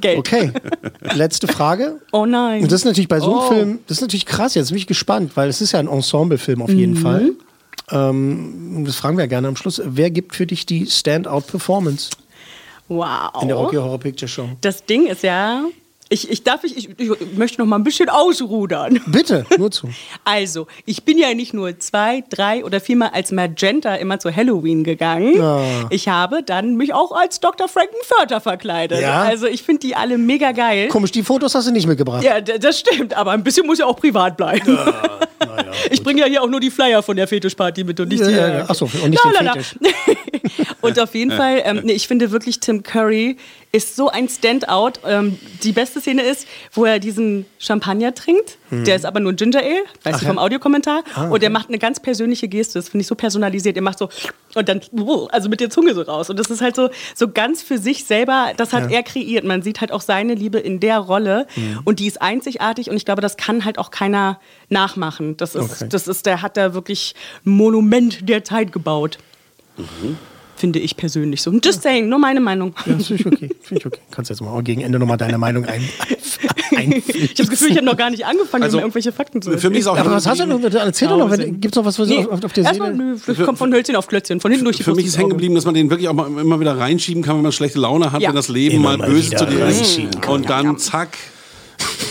Geld. 0.00 0.18
okay, 0.18 0.52
letzte 1.14 1.46
Frage. 1.46 2.00
Oh 2.12 2.26
nein. 2.26 2.62
Und 2.62 2.72
das 2.72 2.80
ist 2.80 2.84
natürlich 2.84 3.08
bei 3.08 3.20
so 3.20 3.26
einem 3.30 3.38
Oh. 3.38 3.48
Film, 3.52 3.78
das 3.86 3.98
ist 3.98 4.02
natürlich 4.02 4.26
krass, 4.26 4.54
jetzt 4.54 4.68
bin 4.68 4.78
ich 4.78 4.86
gespannt, 4.86 5.32
weil 5.36 5.48
es 5.48 5.60
ist 5.60 5.72
ja 5.72 5.78
ein 5.78 5.86
Ensemble-Film 5.88 6.60
auf 6.62 6.70
jeden 6.70 6.94
Mhm. 6.94 6.96
Fall. 6.96 7.30
Ähm, 7.90 8.82
das 8.86 8.96
fragen 8.96 9.16
wir 9.16 9.24
ja 9.24 9.28
gerne 9.28 9.48
am 9.48 9.56
Schluss. 9.56 9.80
Wer 9.84 10.10
gibt 10.10 10.34
für 10.34 10.46
dich 10.46 10.66
die 10.66 10.86
Standout-Performance 10.86 12.10
wow. 12.96 13.42
in 13.42 13.48
der 13.48 13.56
Rocky 13.56 13.76
Horror 13.76 13.98
Picture 13.98 14.28
Show? 14.28 14.48
Das 14.60 14.84
Ding 14.84 15.06
ist 15.06 15.22
ja, 15.22 15.64
ich, 16.12 16.30
ich 16.30 16.44
darf, 16.44 16.62
ich, 16.62 16.76
ich, 16.76 16.90
ich 16.98 17.36
möchte 17.36 17.58
noch 17.58 17.66
mal 17.66 17.76
ein 17.76 17.84
bisschen 17.84 18.10
ausrudern. 18.10 19.00
Bitte, 19.06 19.46
nur 19.56 19.70
zu. 19.70 19.88
Also, 20.24 20.66
ich 20.84 21.04
bin 21.04 21.16
ja 21.16 21.32
nicht 21.32 21.54
nur 21.54 21.78
zwei, 21.80 22.22
drei 22.28 22.64
oder 22.64 22.80
viermal 22.80 23.10
als 23.14 23.32
Magenta 23.32 23.94
immer 23.94 24.18
zu 24.18 24.34
Halloween 24.34 24.84
gegangen. 24.84 25.40
Ah. 25.40 25.86
Ich 25.88 26.08
habe 26.08 26.42
dann 26.42 26.76
mich 26.76 26.92
auch 26.92 27.12
als 27.12 27.40
Dr. 27.40 27.66
Frankenfurter 27.66 28.40
verkleidet. 28.42 29.00
Ja? 29.00 29.22
Also, 29.22 29.46
ich 29.46 29.62
finde 29.62 29.80
die 29.80 29.96
alle 29.96 30.18
mega 30.18 30.52
geil. 30.52 30.88
Komisch, 30.88 31.12
die 31.12 31.22
Fotos 31.22 31.54
hast 31.54 31.66
du 31.68 31.72
nicht 31.72 31.86
mitgebracht. 31.86 32.22
Ja, 32.22 32.40
das 32.42 32.78
stimmt, 32.78 33.14
aber 33.14 33.30
ein 33.30 33.42
bisschen 33.42 33.66
muss 33.66 33.78
ja 33.78 33.86
auch 33.86 33.96
privat 33.96 34.36
bleiben. 34.36 34.78
ich 35.90 36.02
bringe 36.02 36.20
ja 36.20 36.26
hier 36.26 36.42
auch 36.42 36.48
nur 36.48 36.60
die 36.60 36.70
Flyer 36.70 37.02
von 37.02 37.16
der 37.16 37.26
Fetischparty 37.28 37.84
mit 37.84 37.98
und 38.00 38.08
nicht 38.08 38.20
Ja, 38.20 38.26
die. 38.28 38.34
ja, 38.34 38.48
ja. 38.58 38.64
Ach 38.68 38.74
so, 38.74 38.84
und 38.84 39.10
nicht 39.10 39.22
den 39.24 39.32
Fetisch. 39.46 39.76
und 40.80 40.98
auf 41.00 41.14
jeden 41.14 41.30
Fall, 41.32 41.62
ähm, 41.64 41.80
nee, 41.84 41.92
ich 41.92 42.08
finde 42.08 42.30
wirklich, 42.30 42.60
Tim 42.60 42.82
Curry 42.82 43.36
ist 43.72 43.96
so 43.96 44.08
ein 44.10 44.28
Standout. 44.28 44.92
Ähm, 45.06 45.38
die 45.62 45.72
beste 45.72 46.00
Szene 46.00 46.22
ist, 46.22 46.46
wo 46.72 46.84
er 46.84 46.98
diesen 46.98 47.46
Champagner 47.58 48.14
trinkt. 48.14 48.58
Der 48.70 48.96
ist 48.96 49.04
aber 49.04 49.20
nur 49.20 49.32
ein 49.32 49.36
Ginger 49.36 49.60
Ale, 49.60 49.82
weißt 50.02 50.20
du 50.20 50.24
ja? 50.24 50.28
vom 50.30 50.38
Audiokommentar. 50.38 51.02
Ah, 51.14 51.28
Und 51.28 51.42
er 51.42 51.50
macht 51.50 51.68
eine 51.68 51.78
ganz 51.78 52.00
persönliche 52.00 52.48
Geste. 52.48 52.78
Das 52.78 52.88
finde 52.88 53.02
ich 53.02 53.06
so 53.06 53.14
personalisiert. 53.14 53.76
Er 53.76 53.82
macht 53.82 53.98
so 53.98 54.08
und 54.54 54.68
dann, 54.68 54.80
also 55.30 55.48
mit 55.48 55.60
der 55.60 55.70
Zunge 55.70 55.94
so 55.94 56.02
raus. 56.02 56.28
Und 56.30 56.38
das 56.38 56.50
ist 56.50 56.60
halt 56.60 56.76
so, 56.76 56.90
so 57.14 57.28
ganz 57.28 57.62
für 57.62 57.78
sich 57.78 58.04
selber, 58.04 58.52
das 58.56 58.72
hat 58.72 58.90
Ja. 58.90 58.96
er 58.98 59.02
kreiert. 59.02 59.44
Man 59.44 59.62
sieht 59.62 59.80
halt 59.80 59.92
auch 59.92 60.00
seine 60.02 60.34
Liebe 60.34 60.58
in 60.58 60.78
der 60.80 60.98
Rolle. 60.98 61.46
Und 61.84 62.00
die 62.00 62.06
ist 62.06 62.20
einzigartig. 62.20 62.90
Und 62.90 62.96
ich 62.96 63.04
glaube, 63.04 63.22
das 63.22 63.36
kann 63.36 63.64
halt 63.64 63.78
auch 63.78 63.90
keiner 63.90 64.38
nachmachen. 64.68 65.36
Das 65.36 65.54
ist, 65.54 65.72
Okay. 65.82 65.86
das 65.88 66.08
ist, 66.08 66.26
der 66.26 66.42
hat 66.42 66.56
da 66.56 66.74
wirklich 66.74 67.14
ein 67.46 67.50
Monument 67.50 68.28
der 68.28 68.44
Zeit 68.44 68.72
gebaut. 68.72 69.18
Finde 70.62 70.78
ich 70.78 70.96
persönlich 70.96 71.42
so. 71.42 71.50
Just 71.50 71.82
saying, 71.82 72.08
nur 72.08 72.20
meine 72.20 72.40
Meinung. 72.40 72.72
Ja, 72.86 72.92
das 72.92 73.08
finde 73.08 73.20
ich 73.20 73.26
okay. 73.26 73.48
Finde 73.62 73.80
ich 73.80 73.86
okay. 73.86 73.98
Kannst 74.12 74.30
jetzt 74.30 74.40
mal 74.42 74.62
gegen 74.62 74.80
Ende 74.82 75.00
nochmal 75.00 75.16
deine 75.16 75.36
Meinung 75.38 75.64
ein, 75.64 75.82
ein 76.76 76.92
Ich 76.92 77.02
habe 77.08 77.34
das 77.36 77.50
Gefühl, 77.50 77.70
ich 77.72 77.76
habe 77.78 77.84
noch 77.84 77.96
gar 77.96 78.10
nicht 78.10 78.24
angefangen, 78.24 78.62
Also, 78.62 78.76
mir 78.76 78.84
irgendwelche 78.84 79.10
Fakten 79.10 79.42
zu 79.42 79.58
Für 79.58 79.70
mich 79.70 79.80
ist 79.80 79.88
auch 79.88 79.98
Aber 79.98 80.12
was 80.12 80.24
hast 80.24 80.40
du 80.40 80.46
noch? 80.46 80.62
Erzähl 80.62 81.08
doch 81.08 81.18
noch. 81.18 81.36
Gibt 81.36 81.66
es 81.66 81.74
noch 81.74 81.84
was, 81.84 81.98
was 81.98 82.08
Nee, 82.08 82.24
auf, 82.26 82.44
auf 82.44 82.52
der 82.52 82.62
erstmal, 82.64 82.92
Seele? 82.92 83.04
nö, 83.04 83.16
das 83.26 83.38
kommt 83.44 83.58
von 83.58 83.72
Hölzchen 83.74 83.96
auf 83.96 84.06
Klötzchen, 84.06 84.38
von 84.40 84.52
hinten 84.52 84.66
durch 84.66 84.76
die 84.76 84.84
Für 84.84 84.94
mich 84.94 85.06
ist 85.06 85.18
hängen 85.18 85.30
geblieben, 85.30 85.56
dass 85.56 85.64
man 85.64 85.74
den 85.74 85.90
wirklich 85.90 86.08
auch 86.08 86.14
mal, 86.14 86.28
immer 86.40 86.60
wieder 86.60 86.78
reinschieben 86.78 87.24
kann, 87.24 87.34
wenn 87.36 87.42
man 87.42 87.50
schlechte 87.50 87.80
Laune 87.80 88.12
hat, 88.12 88.22
Ja. 88.22 88.28
wenn 88.28 88.36
das 88.36 88.46
Leben 88.48 88.76
Immer 88.76 88.96
mal 88.96 89.08
böse 89.08 89.34
zu 89.34 89.46
dir 89.46 89.66
ist. 89.66 89.78
reinschieben 89.80 90.20
kann. 90.20 90.32
Und 90.32 90.48
dann 90.48 90.78
zack, 90.78 91.18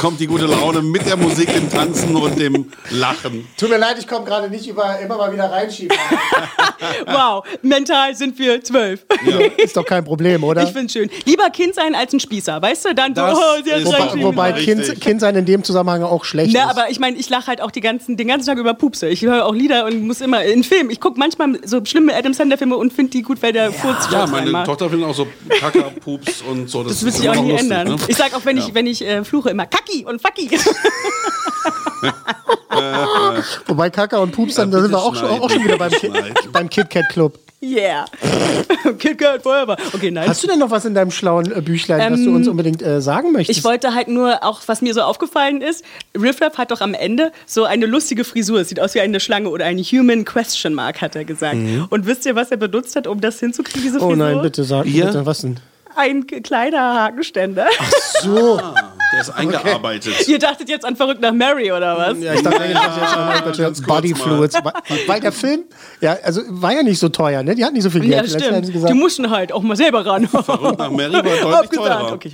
kommt 0.02 0.20
die 0.20 0.26
gute 0.26 0.48
Laune 0.48 0.82
mit 0.82 1.06
der 1.06 1.16
Musik, 1.16 1.54
dem 1.54 1.70
Tanzen 1.70 2.16
und 2.16 2.40
dem 2.40 2.66
Lachen. 2.90 3.48
Tut 3.56 3.70
mir 3.70 3.78
leid, 3.78 3.98
ich 4.00 4.08
komme 4.08 4.26
gerade 4.26 4.50
nicht 4.50 4.68
über, 4.68 5.00
immer 5.00 5.16
mal 5.16 5.32
wieder 5.32 5.52
reinschieben. 5.52 5.96
Wow, 7.06 7.44
mental 7.62 8.16
sind 8.16 8.38
wir 8.40 8.64
zwölf. 8.64 9.06
Ist 9.58 9.78
doch 9.78 9.86
kein 9.86 10.04
Problem, 10.04 10.44
oder? 10.44 10.64
Ich 10.64 10.72
find's 10.72 10.94
schön. 10.94 11.10
Lieber 11.26 11.50
Kind 11.52 11.76
sein 11.76 11.94
als 11.94 12.12
ein 12.14 12.20
Spießer, 12.20 12.60
weißt 12.62 12.86
du? 12.86 12.96
Dann 12.96 13.14
Das 13.14 13.38
oh, 13.38 13.60
ist 13.64 14.24
Wobei. 14.24 14.52
Richtig. 14.52 14.86
kind, 14.88 15.02
kind 15.02 15.22
sein 15.22 15.36
in 15.36 15.46
dem 15.46 15.64
Zusammenhang 15.64 16.04
auch 16.04 16.26
schlecht 16.26 16.52
Na, 16.54 16.64
ist. 16.64 16.70
aber 16.72 16.90
ich 16.90 17.00
meine, 17.00 17.18
ich 17.18 17.30
lache 17.30 17.48
halt 17.48 17.62
auch 17.62 17.72
die 17.72 17.82
ganzen, 17.82 18.18
den 18.18 18.28
ganzen 18.28 18.48
Tag 18.48 18.58
über 18.58 18.74
Pupse. 18.74 19.08
Ich 19.10 19.22
höre 19.22 19.46
auch 19.46 19.54
Lieder 19.54 19.86
und 19.86 20.08
muss 20.08 20.22
immer 20.22 20.44
in 20.44 20.64
Film. 20.64 20.90
Ich 20.90 21.00
gucke 21.00 21.20
manchmal 21.20 21.60
so 21.64 21.84
schlimme 21.86 22.16
Adam 22.16 22.34
Sandler-Filme 22.34 22.76
und 22.76 22.92
finde 22.94 23.12
die 23.12 23.22
gut, 23.22 23.42
weil 23.44 23.54
der 23.54 23.72
Furz 23.72 24.08
Ja, 24.12 24.20
Jokes 24.20 24.32
meine 24.32 24.46
reinmacht. 24.46 24.66
Tochter 24.66 24.90
findet 24.90 25.08
auch 25.08 25.16
so 25.16 25.28
Kacker, 25.50 25.92
Pups 26.04 26.42
und 26.42 26.70
so. 26.70 26.84
Das 26.84 27.04
wird 27.04 27.14
sich 27.14 27.30
auch 27.30 27.36
nie 27.36 27.52
lustig, 27.52 27.72
ändern. 27.72 27.88
ne? 27.90 27.96
Ich 28.08 28.18
sag 28.18 28.36
auch, 28.36 28.44
wenn 28.46 28.58
ich, 28.58 28.74
wenn 28.74 28.88
ich 28.88 29.06
äh, 29.06 29.24
fluche, 29.24 29.50
immer 29.52 29.66
Kaki 29.92 30.06
und 30.06 30.22
Fucki. 30.22 30.50
Wobei 33.68 33.90
Kaka 33.90 34.18
und 34.20 34.32
Pups, 34.32 34.56
dann 34.56 34.72
Ja, 34.72 34.78
da 34.78 34.82
sind 34.84 34.92
wir 34.92 35.00
auch 35.00 35.16
schon, 35.16 35.30
auch 35.30 35.50
schon 35.50 35.64
wieder 35.64 35.78
beim, 35.78 35.92
Ki 35.92 36.10
beim 36.52 36.70
Kit 36.70 36.90
Kat 36.90 37.10
Club. 37.10 37.38
yeah. 37.62 38.06
Kid 38.98 39.18
Kat 39.20 39.44
forever. 39.44 39.78
Okay, 39.94 40.10
nein. 40.10 40.28
Hast 40.28 40.42
du 40.44 40.48
denn 40.48 40.60
noch 40.60 40.72
was 40.72 40.86
in 40.86 40.96
deinem 40.96 41.12
schlauen 41.12 41.52
äh, 41.52 41.62
Büchlein, 41.62 42.12
was 42.12 42.24
du 42.24 42.34
uns 42.34 42.48
unbedingt 42.48 42.82
äh, 42.82 43.02
sagen 43.02 43.32
möchtest? 43.34 43.60
Ich 43.60 43.66
wollte 43.66 43.94
halt 43.94 44.08
nur, 44.08 44.44
auch 44.44 44.62
was 44.66 44.82
mir 44.82 44.94
so 44.94 45.02
aufgefallen 45.02 45.62
ist, 45.62 45.84
Riff 46.18 46.42
Raff 46.42 46.58
hat 46.58 46.72
doch 46.72 46.82
am 46.82 46.94
Ende 46.94 47.32
so 47.46 47.66
eine 47.66 47.86
lustige 47.86 48.24
Frisur. 48.24 48.62
Es 48.62 48.70
sieht 48.70 48.80
aus 48.80 48.96
wie 48.96 49.02
eine 49.02 49.20
Schlange 49.20 49.50
oder 49.50 49.66
eine 49.66 49.82
Human 49.84 50.26
Question 50.26 50.74
Mark, 50.74 51.02
hat 51.02 51.16
er 51.16 51.26
gesagt. 51.26 51.58
Und 51.90 52.08
wisst 52.08 52.26
ihr, 52.26 52.36
was 52.36 52.50
er 52.52 52.58
benutzt 52.58 52.96
hat, 52.96 53.06
um 53.06 53.22
das 53.22 53.40
hinzukriegen, 53.40 53.82
diese 53.84 54.00
Frisur? 54.00 54.14
oh 54.14 54.16
nein, 54.16 54.42
bitte 54.42 54.64
sag 54.64 54.86
bitte, 54.86 55.26
was 55.26 55.42
denn? 55.42 55.60
Ein 55.96 56.26
Kleiderhakenständer. 56.28 57.68
So. 58.22 58.60
Der 59.14 59.20
ist 59.22 59.30
eingearbeitet. 59.30 60.26
Ihr 60.30 60.40
dachtet 60.40 60.70
jetzt 60.70 60.86
an 60.86 60.96
Verrückt 60.96 61.20
nach 61.22 61.34
Mary 61.34 61.70
oder 61.72 61.98
was? 61.98 62.18
Ja, 62.20 62.34
ich 62.34 62.42
dachte, 62.44 62.64
ich 62.66 62.74
dachte 62.74 63.62
jetzt 63.62 63.64
kurz 63.64 63.82
Body. 63.82 64.16
Fluids. 64.16 64.56
Weil- 65.08 65.20
der 65.20 65.34
Film, 65.34 65.64
ja, 66.00 66.18
also 66.24 66.42
war 66.48 66.72
ja 66.74 66.82
nicht 66.82 66.98
so 66.98 67.10
teuer, 67.10 67.44
ne? 67.44 67.54
Die 67.54 67.64
hatten 67.66 67.74
nicht 67.74 67.84
so 67.84 67.90
viel 67.90 68.02
Geld. 68.02 68.14
Ja, 68.14 68.40
stimmt. 68.40 68.72
gesagt, 68.72 68.90
Die 68.90 68.98
mussten 68.98 69.30
halt 69.30 69.52
auch 69.52 69.62
mal 69.64 69.76
selber 69.76 70.06
ran. 70.06 70.28
Verrückt 70.28 70.80
nach 70.80 70.90
Mary 70.90 71.12
war 71.14 71.22
deutlich 71.24 71.44
Abgesagt. 71.54 71.76
teurer. 71.76 72.14
Okay. 72.14 72.32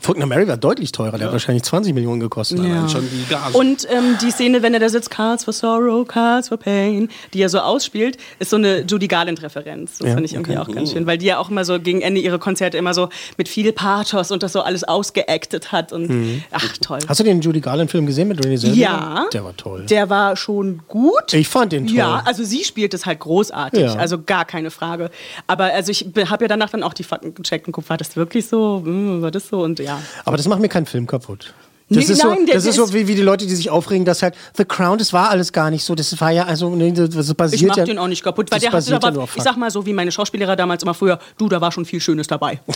Verrückt 0.00 0.20
nach 0.20 0.26
Mary 0.26 0.46
war 0.46 0.56
deutlich 0.58 0.92
teurer. 0.92 1.16
Der 1.16 1.26
hat 1.28 1.32
wahrscheinlich 1.32 1.62
20 1.64 1.94
Millionen 1.94 2.20
gekostet. 2.20 2.60
Allein 2.60 2.88
schon 2.90 3.08
die 3.10 3.24
Gage. 3.30 3.56
Und 3.56 3.86
ähm, 3.90 4.18
die 4.20 4.30
Szene, 4.30 4.60
wenn 4.62 4.74
er 4.74 4.80
da 4.80 4.88
sitzt, 4.90 5.10
Cards 5.10 5.44
for 5.44 5.54
Sorrow, 5.54 6.06
Cards 6.06 6.48
for 6.48 6.58
Pain, 6.58 7.08
die 7.32 7.40
er 7.40 7.48
so 7.48 7.60
ausspielt, 7.60 8.18
ist 8.38 8.50
so 8.50 8.56
eine 8.56 8.82
Judy 8.82 9.08
Garland-Referenz. 9.08 9.98
Das 9.98 10.08
Ja, 10.08 10.14
fand 10.14 10.26
ich 10.26 10.34
irgendwie 10.34 10.58
auch 10.58 10.70
ganz 10.70 10.92
schön, 10.92 11.06
weil 11.06 11.16
die 11.16 11.26
ja 11.26 11.38
auch 11.38 11.48
immer 11.50 11.64
so 11.64 11.80
gegen 11.80 12.02
Ende 12.02 12.20
ihre 12.20 12.38
Konzerte 12.38 12.76
immer 12.76 12.92
so 12.92 12.97
mit 13.36 13.48
viel 13.48 13.72
Pathos 13.72 14.30
und 14.30 14.42
das 14.42 14.52
so 14.52 14.62
alles 14.62 14.84
ausgeactet 14.84 15.72
hat. 15.72 15.92
Und 15.92 16.42
ach, 16.50 16.76
toll. 16.78 16.98
Hast 17.08 17.20
du 17.20 17.24
den 17.24 17.40
Judy 17.40 17.60
Garland-Film 17.60 18.06
gesehen 18.06 18.28
mit 18.28 18.44
Renee 18.44 18.56
Zellweger? 18.56 18.80
Ja. 18.80 19.26
Der 19.32 19.44
war 19.44 19.56
toll. 19.56 19.86
Der 19.86 20.10
war 20.10 20.36
schon 20.36 20.80
gut. 20.88 21.32
ich 21.32 21.48
fand 21.48 21.72
den 21.72 21.86
toll. 21.86 21.96
Ja, 21.96 22.22
also 22.24 22.42
sie 22.44 22.64
spielt 22.64 22.94
es 22.94 23.06
halt 23.06 23.20
großartig, 23.20 23.80
Ja. 23.80 23.94
also 23.94 24.20
gar 24.22 24.44
keine 24.44 24.70
Frage. 24.70 25.10
Aber 25.46 25.64
also 25.64 25.90
ich 25.92 26.06
habe 26.30 26.44
ja 26.44 26.48
danach 26.48 26.70
dann 26.70 26.82
auch 26.82 26.94
die 26.94 27.04
Fakten 27.04 27.34
gecheckt 27.34 27.66
und 27.66 27.72
guckt, 27.72 27.88
war 27.90 27.96
das 27.96 28.16
wirklich 28.16 28.46
so, 28.48 28.82
Hm, 28.84 29.22
war 29.22 29.30
das 29.30 29.48
so 29.48 29.62
und 29.62 29.78
ja. 29.78 30.00
Aber 30.24 30.36
das 30.36 30.46
macht 30.48 30.60
mir 30.60 30.68
keinen 30.68 30.86
Film 30.86 31.06
kaputt. 31.06 31.52
Das 31.90 32.06
Nee, 32.06 32.12
ist 32.12 32.22
nein, 32.22 32.38
so, 32.40 32.44
der- 32.44 32.54
das 32.56 32.62
der 32.64 32.70
ist 32.70 32.76
so 32.76 32.84
ist- 32.84 32.92
wie, 32.92 33.08
wie 33.08 33.14
die 33.14 33.22
Leute, 33.22 33.46
die 33.46 33.54
sich 33.54 33.70
aufregen, 33.70 34.04
dass 34.04 34.22
halt 34.22 34.34
The 34.56 34.64
Crown, 34.66 34.98
das 34.98 35.12
war 35.14 35.30
alles 35.30 35.52
gar 35.54 35.70
nicht 35.70 35.84
so. 35.84 35.94
Das 35.94 36.20
war 36.20 36.30
ja, 36.30 36.44
also, 36.44 36.68
nee, 36.70 36.92
das 36.92 37.10
das 37.10 37.32
basiert 37.34 37.62
Ich 37.62 37.66
mach 37.66 37.76
ja, 37.78 37.84
den 37.84 37.98
auch 37.98 38.08
nicht 38.08 38.22
kaputt, 38.22 38.50
weil 38.50 38.58
das 38.58 38.64
der 38.64 38.70
basiert 38.72 39.02
da 39.02 39.10
ja 39.10 39.24
ich 39.34 39.42
sag 39.42 39.56
mal 39.56 39.70
so 39.70 39.86
wie 39.86 39.94
meine 39.94 40.12
Schauspielerin 40.12 40.56
damals 40.58 40.82
immer 40.82 40.92
früher, 40.94 41.18
du, 41.38 41.48
da 41.48 41.60
war 41.62 41.72
schon 41.72 41.84
viel 41.86 42.00
Schönes 42.00 42.26
dabei. 42.26 42.60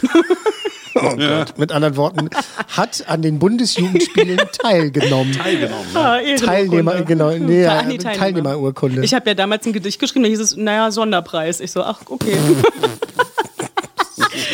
Oh 0.95 1.17
Gott. 1.17 1.57
Mit 1.59 1.73
anderen 1.73 1.97
Worten, 1.97 2.29
hat 2.69 3.03
an 3.09 3.23
den 3.23 3.39
Bundesjugendspielen 3.39 4.39
teilgenommen. 4.63 5.33
Teilgenommen. 5.33 5.87
Ne? 5.95 5.99
Ah. 5.99 6.19
Teilnehmer, 6.37 7.01
genau, 7.01 7.31
nee, 7.39 7.63
ja, 7.63 7.83
nee, 7.83 7.97
Teilnehmer. 7.97 8.13
Teilnehmerurkunde. 8.19 9.03
Ich 9.03 9.15
habe 9.15 9.31
ja 9.31 9.35
damals 9.35 9.67
ein 9.67 9.73
Gedicht 9.73 9.99
geschrieben, 9.99 10.25
da 10.25 10.29
hieß 10.29 10.41
es, 10.41 10.55
naja, 10.57 10.91
Sonderpreis. 10.91 11.61
Ich 11.61 11.73
so, 11.73 11.83
ach, 11.83 12.01
okay. 12.11 12.37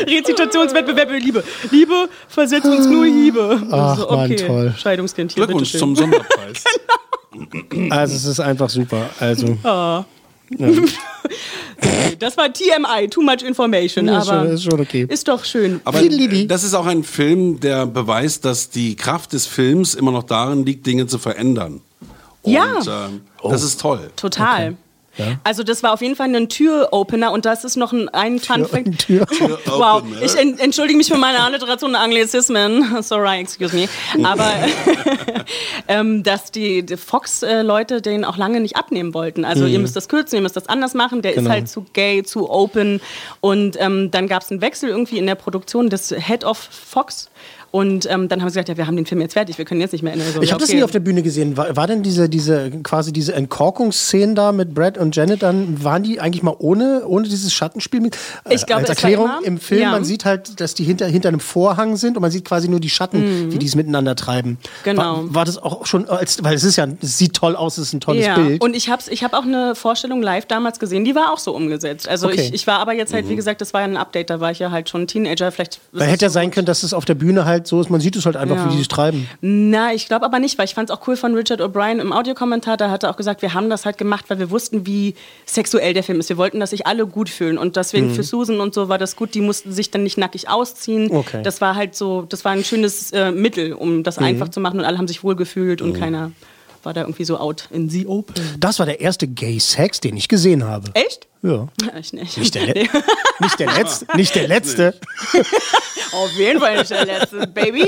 Rezitationswettbewerb 0.06 1.08
über 1.10 1.18
Liebe. 1.18 1.44
Liebe 1.70 2.08
versetzt 2.28 2.66
uns 2.66 2.86
nur 2.86 3.04
Hiebe. 3.06 3.62
Ach, 3.70 3.98
so, 3.98 4.10
Mann, 4.16 4.36
toll. 4.36 4.74
Scheidungskind 4.76 5.32
hier, 5.32 5.46
Glückwunsch 5.46 5.72
zum 5.72 5.96
Sonderpreis. 5.96 6.64
Also 7.90 8.16
es 8.16 8.24
ist 8.24 8.40
einfach 8.40 8.68
super. 8.70 9.10
Also 9.20 9.58
Das 12.18 12.36
war 12.36 12.52
TMI, 12.52 13.08
Too 13.08 13.22
Much 13.22 13.42
Information. 13.46 14.08
Ja, 14.08 14.20
ist 14.22 14.28
aber 14.28 14.44
schon- 14.46 14.54
ist 14.54 14.64
schon 14.64 14.80
okay. 14.80 15.06
Ist 15.08 15.28
doch 15.28 15.44
schön. 15.44 15.80
Aber 15.84 16.00
das 16.02 16.64
ist 16.64 16.74
auch 16.74 16.86
ein 16.86 17.04
Film, 17.04 17.60
der 17.60 17.86
beweist, 17.86 18.44
dass 18.44 18.70
die 18.70 18.96
Kraft 18.96 19.32
des 19.34 19.46
Films 19.46 19.94
immer 19.94 20.10
noch 20.10 20.24
darin 20.24 20.64
liegt, 20.64 20.86
Dinge 20.86 21.06
zu 21.06 21.18
verändern. 21.18 21.80
Und, 22.42 22.52
Ja. 22.52 22.80
ähm, 23.06 23.20
das 23.44 23.62
ist 23.62 23.80
toll. 23.80 24.10
Total. 24.16 24.76
Also 25.44 25.62
das 25.62 25.82
war 25.82 25.92
auf 25.92 26.02
jeden 26.02 26.16
Fall 26.16 26.34
ein 26.34 26.48
Türopener 26.48 27.32
und 27.32 27.44
das 27.44 27.64
ist 27.64 27.76
noch 27.76 27.92
ein, 27.92 28.08
ein 28.10 28.38
Fun 28.38 28.64
Fact. 28.66 28.98
Tür. 28.98 29.26
Wow, 29.66 30.02
ich 30.22 30.36
en 30.36 30.58
entschuldige 30.58 30.96
mich 30.96 31.08
für 31.08 31.16
meine 31.18 31.40
Alliteration 31.40 31.90
und 31.90 31.96
Anglizismen. 31.96 32.96
Sorry, 33.02 33.38
excuse 33.40 33.74
me. 33.74 33.88
Aber 34.26 34.44
ähm, 35.88 36.22
dass 36.22 36.50
die, 36.50 36.84
die 36.84 36.96
Fox-Leute 36.96 38.02
den 38.02 38.24
auch 38.24 38.36
lange 38.36 38.60
nicht 38.60 38.76
abnehmen 38.76 39.14
wollten. 39.14 39.44
Also 39.44 39.66
ihr 39.66 39.78
müsst 39.78 39.96
das 39.96 40.08
kürzen, 40.08 40.36
ihr 40.36 40.42
müsst 40.42 40.56
das 40.56 40.68
anders 40.68 40.94
machen. 40.94 41.22
Der 41.22 41.32
Genau. 41.32 41.48
ist 41.48 41.50
halt 41.52 41.68
zu 41.68 41.84
gay, 41.92 42.22
zu 42.22 42.50
open. 42.50 43.00
Und 43.40 43.76
ähm, 43.80 44.10
dann 44.10 44.28
gab 44.28 44.42
es 44.42 44.50
einen 44.50 44.60
Wechsel 44.60 44.88
irgendwie 44.88 45.18
in 45.18 45.26
der 45.26 45.34
Produktion 45.36 45.88
des 45.90 46.08
Head 46.16 46.44
of 46.44 46.58
Fox. 46.58 47.30
Und 47.70 48.10
ähm, 48.10 48.28
dann 48.28 48.40
haben 48.40 48.48
sie 48.48 48.54
gesagt, 48.54 48.68
ja, 48.70 48.76
wir 48.78 48.86
haben 48.86 48.96
den 48.96 49.04
Film 49.06 49.20
jetzt 49.20 49.34
fertig, 49.34 49.58
wir 49.58 49.64
können 49.64 49.80
jetzt 49.80 49.92
nicht 49.92 50.02
mehr 50.02 50.14
ändern. 50.14 50.28
So, 50.34 50.40
Ich 50.40 50.52
habe 50.52 50.60
das 50.60 50.70
okay. 50.70 50.78
nie 50.78 50.84
auf 50.84 50.90
der 50.90 51.00
Bühne 51.00 51.22
gesehen. 51.22 51.56
War, 51.56 51.76
war 51.76 51.86
denn 51.86 52.02
diese, 52.02 52.28
diese 52.28 52.70
quasi 52.82 53.12
diese 53.12 53.34
Entkorkungsszenen 53.34 54.34
da 54.34 54.52
mit 54.52 54.74
Brad 54.74 54.96
und 54.96 55.14
Janet 55.14 55.42
dann, 55.42 55.82
waren 55.84 56.02
die 56.02 56.20
eigentlich 56.20 56.42
mal 56.42 56.54
ohne, 56.58 57.02
ohne 57.06 57.28
dieses 57.28 57.52
Schattenspiel 57.52 58.00
mit? 58.00 58.16
Äh, 58.44 58.54
Ich 58.54 58.64
glaube, 58.66 58.80
Als 58.80 58.90
Erklärung 58.90 59.30
im 59.42 59.58
Film, 59.58 59.82
ja. 59.82 59.90
man 59.90 60.04
sieht 60.04 60.24
halt, 60.24 60.60
dass 60.60 60.74
die 60.74 60.84
hinter, 60.84 61.06
hinter 61.06 61.28
einem 61.28 61.40
Vorhang 61.40 61.96
sind 61.96 62.16
und 62.16 62.22
man 62.22 62.30
sieht 62.30 62.44
quasi 62.44 62.68
nur 62.68 62.80
die 62.80 62.90
Schatten, 62.90 63.52
wie 63.52 63.58
die 63.58 63.66
es 63.66 63.74
miteinander 63.74 64.16
treiben. 64.16 64.50
Mhm. 64.52 64.56
Genau. 64.84 65.02
War, 65.02 65.34
war 65.34 65.44
das 65.44 65.58
auch 65.58 65.84
schon, 65.86 66.08
als, 66.08 66.42
weil 66.42 66.54
es 66.54 66.64
ist 66.64 66.76
ja, 66.76 66.86
es 67.02 67.18
sieht 67.18 67.34
toll 67.34 67.54
aus, 67.54 67.76
es 67.78 67.88
ist 67.88 67.92
ein 67.92 68.00
tolles 68.00 68.24
ja. 68.24 68.34
Bild. 68.36 68.62
Und 68.62 68.74
ich 68.74 68.88
habe 68.88 69.02
ich 69.10 69.22
hab 69.24 69.34
auch 69.34 69.42
eine 69.44 69.74
Vorstellung 69.74 70.22
live 70.22 70.46
damals 70.46 70.78
gesehen, 70.78 71.04
die 71.04 71.14
war 71.14 71.32
auch 71.32 71.38
so 71.38 71.54
umgesetzt. 71.54 72.08
Also 72.08 72.28
Okay. 72.28 72.42
ich, 72.42 72.54
ich 72.54 72.66
war 72.66 72.78
aber 72.78 72.92
jetzt 72.92 73.12
halt, 73.14 73.28
wie 73.28 73.36
gesagt, 73.36 73.60
das 73.60 73.72
war 73.74 73.80
ja 73.80 73.86
ein 73.86 73.96
Update, 73.96 74.30
da 74.30 74.40
war 74.40 74.50
ich 74.50 74.58
ja 74.58 74.70
halt 74.70 74.88
schon 74.88 75.06
Teenager. 75.06 75.50
Vielleicht 75.50 75.80
Weil 75.92 76.08
hätte 76.08 76.26
ja 76.26 76.30
sein 76.30 76.50
können, 76.50 76.66
dass 76.66 76.82
es 76.82 76.92
auf 76.94 77.04
der 77.04 77.14
Bühne 77.14 77.44
halt 77.44 77.57
so 77.66 77.80
ist, 77.80 77.90
man 77.90 78.00
sieht 78.00 78.14
es 78.16 78.26
halt 78.26 78.36
einfach, 78.36 78.56
Ja. 78.56 78.70
wie 78.70 78.76
die 78.76 78.80
es 78.82 78.88
treiben. 78.88 79.28
Na, 79.40 79.92
ich 79.92 80.06
glaube 80.06 80.24
aber 80.24 80.38
nicht, 80.38 80.58
weil 80.58 80.66
ich 80.66 80.74
fand 80.74 80.90
es 80.90 80.96
auch 80.96 81.06
cool 81.08 81.16
von 81.16 81.34
Richard 81.34 81.60
O'Brien 81.60 81.98
im 82.00 82.12
Audiokommentar. 82.12 82.76
Da 82.76 82.90
hat 82.90 83.02
er 83.02 83.10
auch 83.10 83.16
gesagt, 83.16 83.42
wir 83.42 83.54
haben 83.54 83.68
das 83.70 83.84
halt 83.86 83.98
gemacht, 83.98 84.26
weil 84.28 84.38
wir 84.38 84.50
wussten, 84.50 84.86
wie 84.86 85.14
sexuell 85.46 85.94
der 85.94 86.02
Film 86.02 86.20
ist. 86.20 86.28
Wir 86.28 86.36
wollten, 86.36 86.60
dass 86.60 86.70
sich 86.70 86.86
alle 86.86 87.06
gut 87.06 87.28
fühlen. 87.28 87.58
Und 87.58 87.76
deswegen 87.76 88.14
für 88.14 88.22
Susan 88.22 88.60
und 88.60 88.74
so 88.74 88.88
war 88.88 88.98
das 88.98 89.16
gut. 89.16 89.34
Die 89.34 89.40
mussten 89.40 89.72
sich 89.72 89.90
dann 89.90 90.02
nicht 90.02 90.18
nackig 90.18 90.48
ausziehen. 90.48 91.10
Okay. 91.10 91.42
Das 91.42 91.60
war 91.60 91.74
halt 91.74 91.94
so, 91.94 92.22
das 92.22 92.44
war 92.44 92.52
ein 92.52 92.64
schönes 92.64 93.10
äh, 93.12 93.32
Mittel, 93.32 93.72
um 93.72 94.02
das 94.02 94.18
einfach 94.18 94.48
zu 94.48 94.60
machen. 94.60 94.78
Und 94.80 94.84
alle 94.84 94.98
haben 94.98 95.08
sich 95.08 95.24
wohl 95.24 95.36
gefühlt 95.36 95.82
und 95.82 95.94
keiner 95.94 96.32
war 96.84 96.94
da 96.94 97.00
irgendwie 97.02 97.24
so 97.24 97.36
out 97.38 97.68
in 97.72 97.90
the 97.90 98.06
open. 98.06 98.34
Das 98.60 98.78
war 98.78 98.86
der 98.86 99.00
erste 99.00 99.26
Gay-Sex, 99.26 99.98
den 100.00 100.16
ich 100.16 100.28
gesehen 100.28 100.64
habe. 100.64 100.90
Echt? 100.94 101.26
Ja. 101.42 101.66
Ich 101.98 102.12
nicht. 102.12 102.38
Nicht 102.38 102.54
der, 102.54 102.66
Le 102.74 102.88
nicht 103.40 103.58
der 103.58 103.72
letzte, 103.74 104.06
nicht 104.16 104.34
der 104.34 104.46
letzte. 104.48 104.94
Auf 106.12 106.32
jeden 106.36 106.60
Fall 106.60 106.78
nicht 106.78 106.90
der 106.90 107.06
letzte, 107.06 107.46
Baby. 107.46 107.86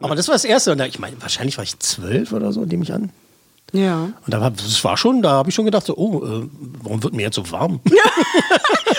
Aber 0.00 0.14
das 0.14 0.28
war 0.28 0.34
das 0.34 0.44
erste. 0.44 0.72
Und 0.72 0.78
da, 0.78 0.86
ich 0.86 0.98
meine, 0.98 1.20
wahrscheinlich 1.20 1.56
war 1.56 1.64
ich 1.64 1.78
zwölf 1.78 2.32
oder 2.32 2.52
so, 2.52 2.64
nehme 2.64 2.84
ich 2.84 2.92
an. 2.92 3.10
Ja. 3.74 4.04
Und 4.04 4.32
da 4.32 4.40
war, 4.40 4.52
das 4.52 4.84
war 4.84 4.96
schon, 4.96 5.20
da 5.20 5.32
habe 5.32 5.48
ich 5.48 5.54
schon 5.54 5.64
gedacht, 5.64 5.84
so, 5.84 5.96
oh, 5.96 6.24
äh, 6.24 6.48
warum 6.82 7.02
wird 7.02 7.12
mir 7.12 7.22
jetzt 7.22 7.36
so 7.36 7.50
warm? 7.50 7.80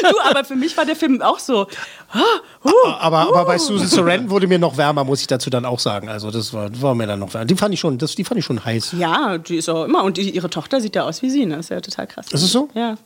Du, 0.01 0.19
aber 0.29 0.43
für 0.43 0.55
mich 0.55 0.75
war 0.77 0.85
der 0.85 0.95
Film 0.95 1.21
auch 1.21 1.39
so. 1.39 1.67
ah, 2.11 2.19
uh, 2.63 2.69
aber, 2.99 3.21
aber 3.21 3.45
bei 3.45 3.57
Susan 3.57 3.87
Sarandon 3.87 4.29
wurde 4.29 4.45
mir 4.45 4.59
noch 4.59 4.77
wärmer, 4.77 5.03
muss 5.03 5.21
ich 5.21 5.27
dazu 5.27 5.49
dann 5.49 5.65
auch 5.65 5.79
sagen. 5.79 6.09
Also 6.09 6.29
das 6.29 6.53
war, 6.53 6.69
war 6.79 6.93
mir 6.93 7.07
dann 7.07 7.19
noch 7.19 7.33
wärmer. 7.33 7.45
Die 7.45 7.55
fand 7.55 7.73
ich 7.73 7.79
schon, 7.79 7.97
das, 7.97 8.13
die 8.13 8.23
fand 8.23 8.37
ich 8.37 8.45
schon 8.45 8.63
heiß. 8.63 8.93
Ja, 8.99 9.37
die 9.37 9.55
ist 9.55 9.69
auch 9.69 9.85
immer. 9.85 10.03
Und 10.03 10.17
die, 10.17 10.29
ihre 10.29 10.49
Tochter 10.49 10.81
sieht 10.81 10.95
ja 10.95 11.05
aus 11.05 11.21
wie 11.21 11.29
sie, 11.31 11.45
ne? 11.45 11.55
Ist 11.55 11.69
ja 11.69 11.81
total 11.81 12.05
krass. 12.05 12.27
Ist 12.29 12.43
es 12.43 12.51
so? 12.51 12.69
Ja. 12.75 12.97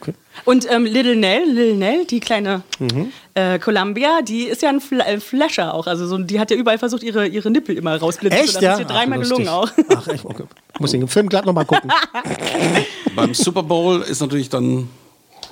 Okay. 0.00 0.14
Und 0.44 0.70
ähm, 0.70 0.84
Little 0.84 1.16
Nell, 1.16 1.44
Little 1.44 1.74
Nell, 1.76 2.04
die 2.06 2.20
kleine 2.20 2.62
Mhm. 2.78 3.12
äh, 3.34 3.58
Columbia, 3.58 4.20
die 4.22 4.44
ist 4.44 4.62
ja 4.62 4.68
ein 4.70 4.80
Fl 4.80 5.00
äh, 5.00 5.20
Flasher 5.20 5.72
auch. 5.74 5.86
Also 5.86 6.06
so, 6.06 6.18
die 6.18 6.40
hat 6.40 6.50
ja 6.50 6.56
überall 6.56 6.78
versucht, 6.78 7.02
ihre, 7.02 7.26
ihre 7.26 7.50
Nippel 7.50 7.76
immer 7.76 7.96
rausblitzen 7.96 8.40
Echt, 8.40 8.54
zu 8.54 8.60
lassen. 8.60 8.64
ja? 8.64 8.70
Das 8.72 8.80
ist 8.80 8.86
ihr 8.86 8.94
dreimal 8.94 9.18
Ach, 9.18 9.22
gelungen 9.22 9.48
auch. 9.48 9.70
Ach, 9.94 10.08
echt? 10.08 10.24
Okay. 10.24 10.44
Muss 10.80 10.90
den 10.92 11.06
Film 11.08 11.28
glatt 11.28 11.46
nochmal 11.46 11.64
gucken. 11.66 11.90
Beim 13.14 13.34
Super 13.34 13.62
Bowl 13.62 14.02
ist 14.02 14.20
natürlich 14.20 14.48
dann 14.48 14.88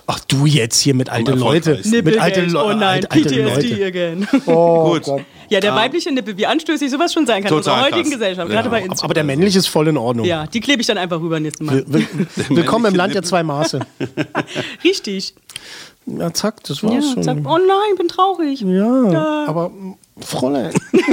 Ach, 0.06 0.20
du 0.20 0.44
jetzt 0.44 0.80
hier 0.80 0.94
mit 0.94 1.08
alte 1.08 1.32
Am 1.32 1.38
Leute. 1.38 1.70
erfolgreichsten. 1.70 2.04
Mit 2.04 2.18
alte, 2.18 2.40
Nippelgate, 2.42 2.52
Le 2.52 2.64
oh 2.64 2.78
nein, 2.78 2.82
alte, 2.82 3.10
alte 3.10 3.28
PTSD 3.30 3.68
Leute. 3.70 3.86
again. 3.86 4.28
Oh, 4.46 4.84
Gut. 4.92 5.02
Gott. 5.04 5.22
Ja, 5.48 5.60
der 5.60 5.74
weibliche 5.74 6.10
Nippel, 6.12 6.36
wie 6.36 6.46
anstößig 6.46 6.90
sowas 6.90 7.12
schon 7.12 7.26
sein 7.26 7.42
kann 7.42 7.52
in 7.52 7.58
Total 7.58 7.74
unserer 7.74 7.82
heutigen 7.86 8.02
krass. 8.10 8.12
Gesellschaft, 8.20 8.48
Ja. 8.48 8.54
gerade 8.56 8.68
bei 8.70 8.78
Instagram. 8.80 9.04
Aber 9.04 9.14
der 9.14 9.24
männliche 9.24 9.58
ist 9.58 9.66
voll 9.68 9.88
in 9.88 9.96
Ordnung. 9.96 10.26
ja, 10.26 10.46
die 10.46 10.60
klebe 10.60 10.80
ich 10.80 10.86
dann 10.86 10.98
einfach 10.98 11.20
rüber 11.20 11.38
nächstes 11.40 11.66
Mal. 11.66 11.84
Will- 11.86 12.06
will- 12.12 12.26
Willkommen 12.50 12.86
im 12.86 12.94
Land 12.94 13.14
der 13.14 13.20
Nippel. 13.22 13.28
zwei 13.30 13.42
Maße. 13.42 13.80
Richtig. 14.84 15.34
Ja, 16.06 16.32
zack, 16.34 16.62
das 16.64 16.82
Ja, 16.82 16.90
war's 16.90 17.12
schon. 17.12 17.22
sag, 17.22 17.36
oh 17.44 17.56
nein, 17.58 17.76
ich 17.92 17.98
bin 17.98 18.08
traurig. 18.08 18.60
Ja, 18.60 19.46
aber 19.46 19.70
Fräulein. 20.20 20.72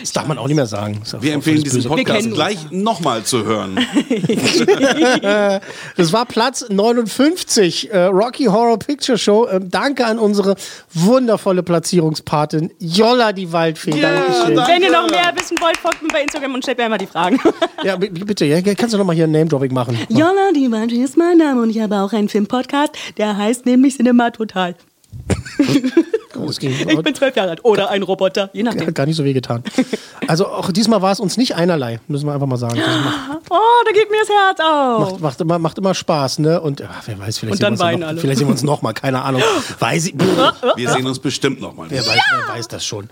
Das 0.00 0.12
darf 0.12 0.28
man 0.28 0.38
auch 0.38 0.46
nicht 0.46 0.54
mehr 0.56 0.66
sagen. 0.66 1.00
Wir 1.20 1.34
empfehlen 1.34 1.62
diesen 1.62 1.82
Böse. 1.82 1.88
Podcast 1.88 2.30
gleich 2.30 2.70
nochmal 2.70 3.24
zu 3.24 3.44
hören. 3.44 3.78
Das 5.96 6.12
war 6.12 6.24
Platz 6.26 6.64
59, 6.68 7.90
äh, 7.90 8.04
Rocky 8.04 8.44
Horror 8.44 8.78
Picture 8.78 9.18
Show. 9.18 9.48
Ähm, 9.50 9.70
danke 9.70 10.06
an 10.06 10.18
unsere 10.18 10.54
wundervolle 10.94 11.62
Platzierungspatin 11.62 12.70
Jolla 12.78 13.32
die 13.32 13.52
Waldfee. 13.52 14.00
Dankeschön. 14.00 14.56
danke. 14.56 14.72
Wenn 14.72 14.82
ihr 14.82 14.92
noch 14.92 15.10
mehr 15.10 15.32
wissen 15.36 15.56
wollt, 15.60 15.76
folgt 15.76 16.02
mir 16.02 16.08
bei 16.08 16.22
Instagram 16.22 16.54
und 16.54 16.62
stellt 16.62 16.78
mir 16.78 16.84
einmal 16.84 16.98
die 16.98 17.06
Fragen. 17.06 17.40
Ja, 17.84 17.96
bitte, 17.96 18.44
ja, 18.44 18.60
kannst 18.60 18.94
du 18.94 18.98
noch 18.98 19.04
mal 19.04 19.14
hier 19.14 19.24
ein 19.24 19.30
Name-Dropping 19.30 19.72
machen? 19.72 19.96
Jonna, 20.08 20.50
die 20.54 20.70
Wandel 20.70 20.98
ist 21.02 21.16
mein 21.16 21.38
Name 21.38 21.62
und 21.62 21.70
ich 21.70 21.78
habe 21.80 21.96
auch 21.96 22.12
einen 22.12 22.28
Filmpodcast, 22.28 22.92
der 23.16 23.36
heißt 23.36 23.66
nämlich 23.66 23.96
Cinema 23.96 24.30
Total. 24.30 24.74
Ging, 26.58 26.72
Ich 26.88 27.02
bin 27.02 27.14
zwölf 27.14 27.36
Jahre 27.36 27.50
alt. 27.50 27.64
Oder 27.64 27.90
ein 27.90 28.02
Roboter, 28.02 28.50
je 28.52 28.62
nachdem. 28.62 28.86
hat 28.86 28.94
gar 28.94 29.06
nicht 29.06 29.16
so 29.16 29.24
weh 29.24 29.32
getan. 29.32 29.62
Also 30.26 30.46
auch 30.46 30.70
diesmal 30.72 31.02
war 31.02 31.12
es 31.12 31.20
uns 31.20 31.36
nicht 31.36 31.54
einerlei, 31.54 32.00
müssen 32.08 32.26
wir 32.26 32.34
einfach 32.34 32.46
mal 32.46 32.56
sagen. 32.56 32.78
Macht, 32.78 33.40
Oh, 33.50 33.56
da 33.86 33.92
geht 33.92 34.10
mir 34.10 34.18
das 34.20 34.28
Herz 34.28 34.60
auf. 34.60 35.10
macht, 35.12 35.20
macht, 35.20 35.40
immer, 35.40 35.58
macht 35.58 35.78
immer 35.78 35.94
Spaß, 35.94 36.38
ne? 36.40 36.60
Und 36.60 36.82
ach, 36.82 37.02
wer 37.06 37.18
weiß, 37.18 37.38
vielleicht 37.38 37.54
Und 37.54 37.62
dann 37.62 37.76
sehen 37.76 37.78
wir 37.78 37.78
uns 37.78 37.80
ja 37.80 37.86
weinen 37.86 38.00
noch, 38.00 38.08
alle. 38.08 38.20
vielleicht 38.20 38.38
sehen 38.38 38.46
wir 38.48 38.52
uns 38.52 38.62
noch 38.62 38.82
mal, 38.82 38.92
keine 38.92 39.22
Ahnung. 39.22 39.42
Weiß 39.78 40.06
ich, 40.06 40.14
Wir 40.76 40.90
sehen 40.90 41.06
uns 41.06 41.18
bestimmt 41.18 41.60
nochmal. 41.60 41.86
wer, 41.90 42.06
weiß, 42.06 42.18
wer 42.46 42.54
weiß 42.54 42.68
das 42.68 42.84
schon. 42.84 43.08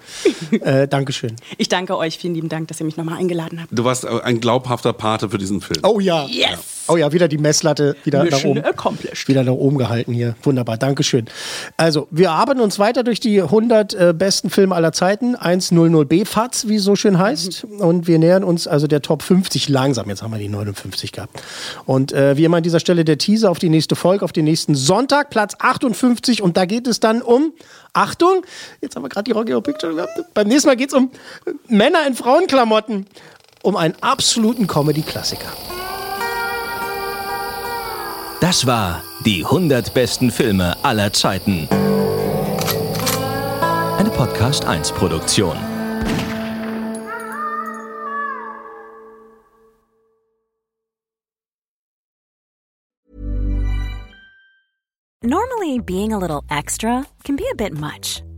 Äh, 0.50 0.88
Dankeschön. 0.88 1.36
Ich 1.58 1.68
danke 1.68 1.96
euch, 1.96 2.18
vielen 2.18 2.34
lieben 2.34 2.48
Dank, 2.48 2.68
dass 2.68 2.80
ihr 2.80 2.86
mich 2.86 2.96
nochmal 2.96 3.18
eingeladen 3.18 3.60
habt. 3.62 3.68
Du 3.72 3.84
warst 3.84 4.04
ein 4.06 4.40
glaubhafter 4.40 4.92
Pate 4.92 5.30
für 5.30 5.38
diesen 5.38 5.60
Film. 5.60 5.80
Oh 5.84 6.00
ja. 6.00 6.26
Yes! 6.26 6.75
Oh 6.88 6.96
ja, 6.96 7.12
wieder 7.12 7.28
die 7.28 7.38
Messlatte 7.38 7.96
wieder 8.04 8.24
nach 8.24 8.44
oben. 8.44 8.64
accomplished. 8.64 9.28
Wieder 9.28 9.42
nach 9.42 9.52
oben 9.52 9.78
gehalten 9.78 10.12
hier. 10.12 10.36
Wunderbar, 10.42 10.76
Dankeschön. 10.76 11.26
Also, 11.76 12.06
wir 12.10 12.30
arbeiten 12.30 12.60
uns 12.60 12.78
weiter 12.78 13.02
durch 13.02 13.20
die 13.20 13.42
100 13.42 13.94
äh, 13.94 14.14
besten 14.16 14.50
Filme 14.50 14.74
aller 14.74 14.92
Zeiten. 14.92 15.36
100b 15.36 16.26
FATS, 16.26 16.68
wie 16.68 16.76
es 16.76 16.84
so 16.84 16.96
schön 16.96 17.18
heißt. 17.18 17.64
Und 17.78 18.06
wir 18.06 18.18
nähern 18.18 18.44
uns 18.44 18.66
also 18.66 18.86
der 18.86 19.02
Top 19.02 19.22
50 19.22 19.68
langsam. 19.68 20.08
Jetzt 20.08 20.22
haben 20.22 20.32
wir 20.32 20.38
die 20.38 20.48
59 20.48 21.12
gehabt. 21.12 21.42
Und 21.84 22.12
äh, 22.12 22.36
wie 22.36 22.44
immer 22.44 22.58
an 22.58 22.62
dieser 22.62 22.80
Stelle 22.80 23.04
der 23.04 23.18
Teaser 23.18 23.50
auf 23.50 23.58
die 23.58 23.68
nächste 23.68 23.96
Folge, 23.96 24.24
auf 24.24 24.32
den 24.32 24.44
nächsten 24.44 24.74
Sonntag, 24.74 25.30
Platz 25.30 25.54
58. 25.58 26.42
Und 26.42 26.56
da 26.56 26.64
geht 26.64 26.86
es 26.86 27.00
dann 27.00 27.22
um, 27.22 27.52
Achtung, 27.92 28.44
jetzt 28.80 28.94
haben 28.94 29.02
wir 29.02 29.08
gerade 29.08 29.24
die 29.24 29.32
Rocky 29.32 29.52
Horror 29.52 29.62
Picture 29.62 29.94
gehabt. 29.94 30.12
Beim 30.34 30.48
nächsten 30.48 30.68
Mal 30.68 30.76
geht 30.76 30.90
es 30.90 30.94
um 30.94 31.10
Männer 31.68 32.06
in 32.06 32.14
Frauenklamotten. 32.14 33.06
Um 33.62 33.74
einen 33.74 33.94
absoluten 34.00 34.68
Comedy-Klassiker. 34.68 35.48
Das 38.40 38.66
war 38.66 39.02
die 39.24 39.44
100 39.44 39.94
besten 39.94 40.30
Filme 40.30 40.76
aller 40.82 41.12
Zeiten. 41.12 41.68
Eine 43.98 44.10
Podcast 44.10 44.66
1 44.66 44.92
Produktion. 44.92 45.56
Normally, 55.22 55.80
being 55.80 56.12
a 56.12 56.18
little 56.18 56.44
extra 56.50 57.06
can 57.24 57.36
be 57.36 57.48
a 57.50 57.54
bit 57.56 57.72
much, 57.72 58.22